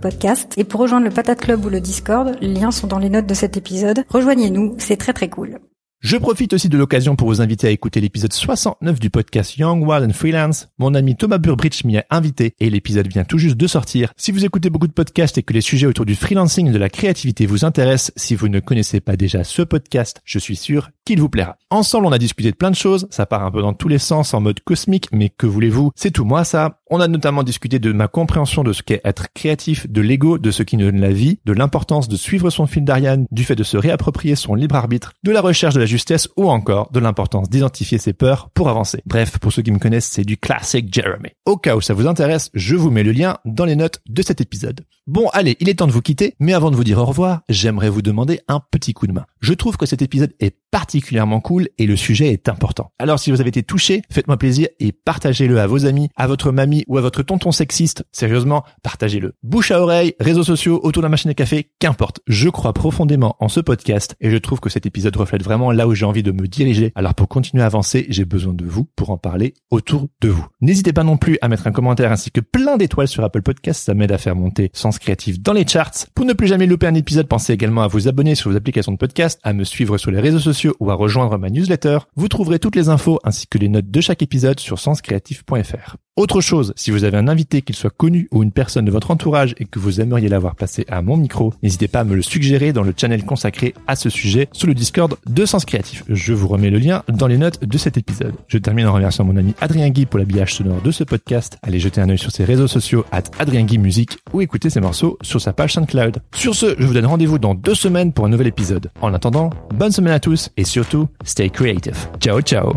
Podcast 0.01 0.55
et 0.57 0.65
pour 0.65 0.81
rejoindre 0.81 1.05
le 1.05 1.13
Patate 1.13 1.41
Club 1.41 1.65
ou 1.65 1.69
le 1.69 1.81
Discord, 1.81 2.37
les 2.41 2.55
liens 2.55 2.71
sont 2.71 2.87
dans 2.87 2.99
les 2.99 3.11
notes 3.11 3.27
de 3.27 3.35
cet 3.35 3.57
épisode. 3.57 4.05
Rejoignez-nous, 4.09 4.77
c'est 4.79 4.97
très 4.97 5.13
très 5.13 5.29
cool. 5.29 5.59
Je 6.01 6.17
profite 6.17 6.55
aussi 6.55 6.71
de 6.71 6.79
l'occasion 6.79 7.15
pour 7.15 7.29
vous 7.29 7.43
inviter 7.43 7.67
à 7.67 7.71
écouter 7.71 8.01
l'épisode 8.01 8.33
69 8.33 8.99
du 8.99 9.11
podcast 9.11 9.59
Young, 9.59 9.87
Wild 9.87 10.09
and 10.09 10.15
Freelance. 10.15 10.69
Mon 10.79 10.95
ami 10.95 11.15
Thomas 11.15 11.37
Burbridge 11.37 11.85
m'y 11.85 11.99
a 11.99 12.07
invité 12.09 12.55
et 12.59 12.71
l'épisode 12.71 13.07
vient 13.07 13.25
tout 13.25 13.37
juste 13.37 13.59
de 13.59 13.67
sortir. 13.67 14.15
Si 14.17 14.33
vous 14.33 14.47
écoutez 14.47 14.71
beaucoup 14.71 14.87
de 14.87 14.95
podcasts 14.95 15.37
et 15.37 15.43
que 15.43 15.53
les 15.53 15.61
sujets 15.61 15.87
autour 15.87 16.07
du 16.07 16.15
freelancing 16.15 16.69
et 16.69 16.73
de 16.73 16.79
la 16.79 16.89
créativité 16.89 17.45
vous 17.45 17.67
intéressent, 17.67 18.13
si 18.17 18.35
vous 18.35 18.49
ne 18.49 18.61
connaissez 18.61 19.01
pas 19.01 19.17
déjà 19.17 19.45
ce 19.45 19.61
podcast, 19.61 20.23
je 20.25 20.39
suis 20.39 20.57
sûr 20.57 20.89
qu'il 21.11 21.21
vous 21.21 21.29
plaira. 21.29 21.57
Ensemble, 21.71 22.07
on 22.07 22.13
a 22.13 22.19
discuté 22.19 22.53
de 22.53 22.57
plein 22.57 22.71
de 22.71 22.77
choses. 22.77 23.09
Ça 23.11 23.27
part 23.27 23.45
un 23.45 23.51
peu 23.51 23.63
dans 23.63 23.73
tous 23.73 23.89
les 23.89 23.99
sens 23.99 24.33
en 24.33 24.41
mode 24.41 24.61
cosmique, 24.61 25.09
mais 25.11 25.29
que 25.29 25.45
voulez-vous? 25.45 25.91
C'est 25.97 26.13
tout 26.13 26.25
moi, 26.25 26.45
ça. 26.45 26.79
On 26.89 27.01
a 27.01 27.09
notamment 27.09 27.43
discuté 27.43 27.81
de 27.81 27.93
ma 27.93 28.07
compréhension 28.07 28.63
de 28.63 28.73
ce 28.73 28.85
qu'est 28.85 29.01
être 29.05 29.27
créatif, 29.35 29.91
de 29.91 30.01
l'ego, 30.01 30.39
de 30.39 30.53
ce 30.53 30.63
qui 30.63 30.77
nous 30.77 30.87
donne 30.87 31.01
la 31.01 31.11
vie, 31.11 31.41
de 31.45 31.53
l'importance 31.53 32.09
de 32.09 32.17
suivre 32.17 32.49
son 32.51 32.67
fil 32.67 32.85
d'Ariane, 32.85 33.27
du 33.33 33.43
fait 33.43 33.57
de 33.57 33.65
se 33.65 33.77
réapproprier 33.77 34.37
son 34.37 34.55
libre 34.55 34.77
arbitre, 34.77 35.15
de 35.25 35.33
la 35.33 35.41
recherche 35.41 35.75
de 35.75 35.81
la 35.81 35.87
justesse 35.87 36.29
ou 36.37 36.49
encore 36.49 36.93
de 36.93 37.01
l'importance 37.01 37.51
d'identifier 37.51 37.99
ses 37.99 38.13
peurs 38.13 38.51
pour 38.51 38.69
avancer. 38.69 39.03
Bref, 39.05 39.39
pour 39.39 39.53
ceux 39.53 39.63
qui 39.63 39.73
me 39.73 39.81
connaissent, 39.81 40.11
c'est 40.11 40.23
du 40.23 40.37
classique 40.37 40.95
Jeremy. 40.95 41.31
Au 41.45 41.57
cas 41.57 41.75
où 41.75 41.81
ça 41.81 41.93
vous 41.93 42.07
intéresse, 42.07 42.51
je 42.55 42.77
vous 42.77 42.91
mets 42.93 43.03
le 43.03 43.11
lien 43.11 43.39
dans 43.45 43.65
les 43.65 43.75
notes 43.75 44.01
de 44.09 44.23
cet 44.23 44.41
épisode. 44.41 44.83
Bon, 45.11 45.29
allez, 45.33 45.57
il 45.59 45.69
est 45.69 45.75
temps 45.75 45.89
de 45.89 45.93
vous 45.93 46.03
quitter, 46.03 46.37
mais 46.39 46.53
avant 46.53 46.71
de 46.71 46.77
vous 46.77 46.85
dire 46.85 46.99
au 46.99 47.05
revoir, 47.05 47.41
j'aimerais 47.49 47.91
vous 47.91 48.01
demander 48.01 48.39
un 48.47 48.61
petit 48.61 48.95
coup 48.95 49.09
de 49.09 49.13
main. 49.13 49.27
Je 49.41 49.55
trouve 49.55 49.77
que 49.77 49.85
cet 49.85 50.03
épisode 50.03 50.33
est 50.39 50.55
particulièrement 50.71 51.41
cool 51.41 51.67
et 51.79 51.87
le 51.89 51.97
sujet 51.97 52.29
est 52.29 52.49
important. 52.49 52.93
Alors 53.01 53.19
si 53.19 53.33
vous 53.33 53.41
avez 53.41 53.49
été 53.49 53.65
touché, 53.65 54.03
faites-moi 54.09 54.37
plaisir 54.37 54.69
et 54.79 54.93
partagez-le 54.93 55.59
à 55.59 55.67
vos 55.67 55.85
amis, 55.85 56.11
à 56.15 56.29
votre 56.29 56.53
mamie 56.53 56.85
ou 56.87 56.97
à 56.97 57.01
votre 57.01 57.25
tonton 57.25 57.51
sexiste. 57.51 58.05
Sérieusement, 58.13 58.63
partagez-le. 58.85 59.33
Bouche 59.43 59.73
à 59.73 59.83
oreille, 59.83 60.15
réseaux 60.21 60.45
sociaux, 60.45 60.79
autour 60.85 61.03
de 61.03 61.07
la 61.07 61.11
machine 61.11 61.33
à 61.33 61.35
café, 61.35 61.73
qu'importe. 61.81 62.21
Je 62.29 62.49
crois 62.49 62.73
profondément 62.73 63.35
en 63.41 63.49
ce 63.49 63.59
podcast 63.59 64.15
et 64.21 64.31
je 64.31 64.37
trouve 64.37 64.61
que 64.61 64.71
cet 64.71 64.87
épisode 64.87 65.17
reflète 65.17 65.43
vraiment 65.43 65.73
là 65.73 65.89
où 65.89 65.95
j'ai 65.97 66.07
envie 66.07 66.23
de 66.23 66.31
me 66.31 66.47
diriger. 66.47 66.93
Alors 66.95 67.17
pour 67.17 67.27
continuer 67.27 67.65
à 67.65 67.67
avancer, 67.67 68.07
j'ai 68.11 68.25
besoin 68.25 68.53
de 68.55 68.65
vous 68.65 68.85
pour 68.95 69.11
en 69.11 69.19
parler 69.19 69.55
autour 69.73 70.07
de 70.21 70.29
vous. 70.29 70.47
N'hésitez 70.61 70.93
pas 70.93 71.03
non 71.03 71.17
plus 71.17 71.37
à 71.41 71.49
mettre 71.49 71.67
un 71.67 71.73
commentaire 71.73 72.13
ainsi 72.13 72.31
que 72.31 72.41
plein 72.41 72.77
d'étoiles 72.77 73.09
sur 73.09 73.25
Apple 73.25 73.43
Podcast, 73.43 73.83
ça 73.83 73.95
m'aide 73.95 74.13
à 74.13 74.19
faire 74.19 74.37
monter 74.37 74.71
Sens 74.73 75.00
Créatif 75.01 75.41
dans 75.41 75.53
les 75.53 75.67
charts. 75.67 76.07
Pour 76.15 76.27
ne 76.27 76.33
plus 76.33 76.47
jamais 76.47 76.67
louper 76.67 76.87
un 76.87 76.95
épisode, 76.95 77.27
pensez 77.27 77.53
également 77.53 77.83
à 77.83 77.89
vous 77.89 78.07
abonner 78.07 78.35
sur 78.35 78.51
vos 78.51 78.57
applications 78.57 78.93
de 78.93 78.99
podcast, 78.99 79.41
à 79.43 79.53
me 79.53 79.65
suivre 79.65 79.99
sur 79.99 80.11
les 80.11 80.21
réseaux 80.21 80.39
sociaux 80.39 80.77
ou 80.79 80.91
à 80.91 80.95
rejoindre 80.95 81.37
ma 81.39 81.51
newsletter. 81.51 81.99
Vous 82.17 82.29
trouverez 82.29 82.59
toutes 82.59 82.77
les 82.77 82.89
infos 82.89 83.19
ainsi 83.25 83.47
que 83.47 83.59
les 83.59 83.69
notes 83.69 83.91
de 83.91 84.01
chaque 84.01 84.23
épisode 84.23 84.61
sur 84.61 84.79
senscreatif.fr. 84.79 85.97
Autre 86.17 86.41
chose, 86.41 86.73
si 86.77 86.91
vous 86.91 87.05
avez 87.05 87.17
un 87.17 87.29
invité, 87.29 87.63
qu'il 87.63 87.77
soit 87.77 87.89
connu 87.89 88.29
ou 88.33 88.43
une 88.43 88.51
personne 88.51 88.85
de 88.85 88.91
votre 88.91 89.11
entourage 89.11 89.55
et 89.59 89.65
que 89.65 89.79
vous 89.79 90.01
aimeriez 90.01 90.29
l'avoir 90.29 90.57
passé 90.57 90.85
à 90.89 91.03
mon 91.03 91.17
micro, 91.17 91.55
n'hésitez 91.63 91.89
pas 91.89 92.01
à 92.01 92.05
me 92.05 92.15
le 92.15 92.21
suggérer 92.21 92.73
dans 92.73 92.83
le 92.83 92.93
channel 92.97 93.25
consacré 93.25 93.75
à 93.87 93.97
ce 93.97 94.11
sujet 94.11 94.49
sur 94.53 94.67
le 94.67 94.75
Discord 94.75 95.17
de 95.27 95.47
Sens 95.47 95.65
Créatif. 95.65 96.05
Je 96.09 96.35
vous 96.35 96.49
remets 96.49 96.71
le 96.71 96.79
lien 96.79 97.05
dans 97.09 97.27
les 97.27 97.39
notes 97.39 97.65
de 97.65 97.79
cet 97.79 97.97
épisode. 97.97 98.35
Je 98.49 98.59
termine 98.59 98.87
en 98.87 98.93
remerciant 98.93 99.25
mon 99.25 99.37
ami 99.37 99.55
Adrien 99.61 99.89
Guy 99.89 100.05
pour 100.05 100.19
l'habillage 100.19 100.55
sonore 100.55 100.83
de 100.83 100.91
ce 100.91 101.05
podcast. 101.05 101.59
Allez 101.63 101.79
jeter 101.79 102.01
un 102.01 102.11
œil 102.11 102.19
sur 102.19 102.33
ses 102.33 102.45
réseaux 102.45 102.69
sociaux 102.69 103.05
at 103.13 103.23
Adrien 103.39 103.63
Guy 103.63 103.79
Musique 103.79 104.19
ou 104.33 104.41
écouter 104.41 104.69
ses 104.69 104.81
morceaux 104.81 105.17
sur 105.23 105.41
sa 105.41 105.53
page 105.53 105.75
SoundCloud. 105.75 106.19
Sur 106.35 106.55
ce, 106.55 106.75
je 106.79 106.87
vous 106.87 106.95
donne 106.95 107.07
rendez-vous 107.07 107.39
dans 107.39 107.55
deux 107.55 107.75
semaines 107.75 108.13
pour 108.13 108.27
un 108.27 108.31
nouvel 108.31 108.49
épisode. 108.49 108.91
En 109.01 109.15
attendant, 109.15 109.51
bonne 109.75 109.93
semaine 109.93 110.13
à 110.13 110.21
tous 110.21 110.51
et 110.57 110.65
surtout, 110.65 111.09
stay 111.25 111.51
creative. 111.51 111.97
Ciao 112.21 112.41
ciao 112.43 112.75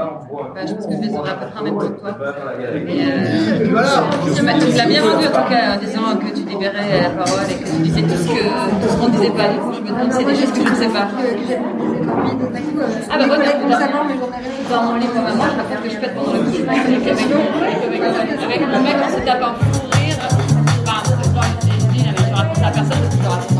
Bah, 0.00 0.60
je 0.66 0.72
pense 0.74 0.86
que 0.86 0.92
je 0.96 1.00
les 1.00 1.14
aurais 1.14 1.30
à 1.30 1.34
peu 1.34 1.46
près 1.50 1.60
en 1.60 1.64
même 1.64 1.78
temps 1.78 1.88
que 1.88 2.00
toi. 2.00 2.10
Et, 2.10 3.04
euh, 3.04 3.28
tu 4.24 4.34
tu 4.34 4.42
me 4.42 4.76
l'as 4.78 4.86
bien 4.86 5.02
vendu 5.02 5.26
en 5.26 5.30
tout 5.30 5.50
cas 5.50 5.74
en 5.74 5.78
disant 5.78 6.16
que 6.16 6.34
tu 6.34 6.42
libérais 6.48 7.02
la 7.02 7.10
parole 7.10 7.44
et 7.50 7.54
que 7.54 7.68
tu 7.68 7.76
disais 7.82 8.02
tout 8.02 8.16
ce 8.16 8.28
que 8.28 8.40
tout 8.80 8.88
ce 8.88 8.96
qu'on 8.96 9.08
ne 9.08 9.12
disait 9.12 9.30
pas. 9.30 9.48
Du 9.48 9.58
coup, 9.58 9.72
je 9.74 9.80
me 9.80 9.88
demande 9.88 10.12
c'est 10.12 10.24
des 10.24 10.34
choses 10.34 10.52
que 10.52 10.64
je 10.64 10.70
ne 10.70 10.74
sais 10.74 10.88
pas. 10.88 11.08
Ah 13.10 13.18
bah 13.18 13.24
ouais, 13.28 13.38
mais 13.38 13.46
dans 14.70 14.82
mon 14.84 14.94
livre, 14.96 15.14
moi, 15.14 15.46
je 15.50 15.54
préfère 15.58 15.82
que 15.82 15.90
je 15.90 15.96
pète 15.98 16.14
pendant 16.14 16.32
le 16.32 16.38
coucher 16.40 16.64
avec, 16.68 16.80
avec, 16.80 17.08
avec, 17.08 18.42
avec 18.42 18.60
mon 18.60 18.80
mec, 18.80 18.96
on 19.04 19.18
se 19.18 19.24
tape 19.24 19.42
un 19.42 19.54
fou 19.54 19.80
rire. 19.92 20.16
Enfin, 20.86 21.02
c'est 21.04 21.34
pas 21.34 21.46
une 21.46 22.00
idée, 22.00 22.10
mais 22.16 22.28
je 22.30 22.34
raconte 22.34 22.64
à 22.64 22.70
personne 22.70 22.88
parce 22.88 23.14
que 23.14 23.16
je 23.16 23.22
le 23.22 23.28
raconte 23.28 23.59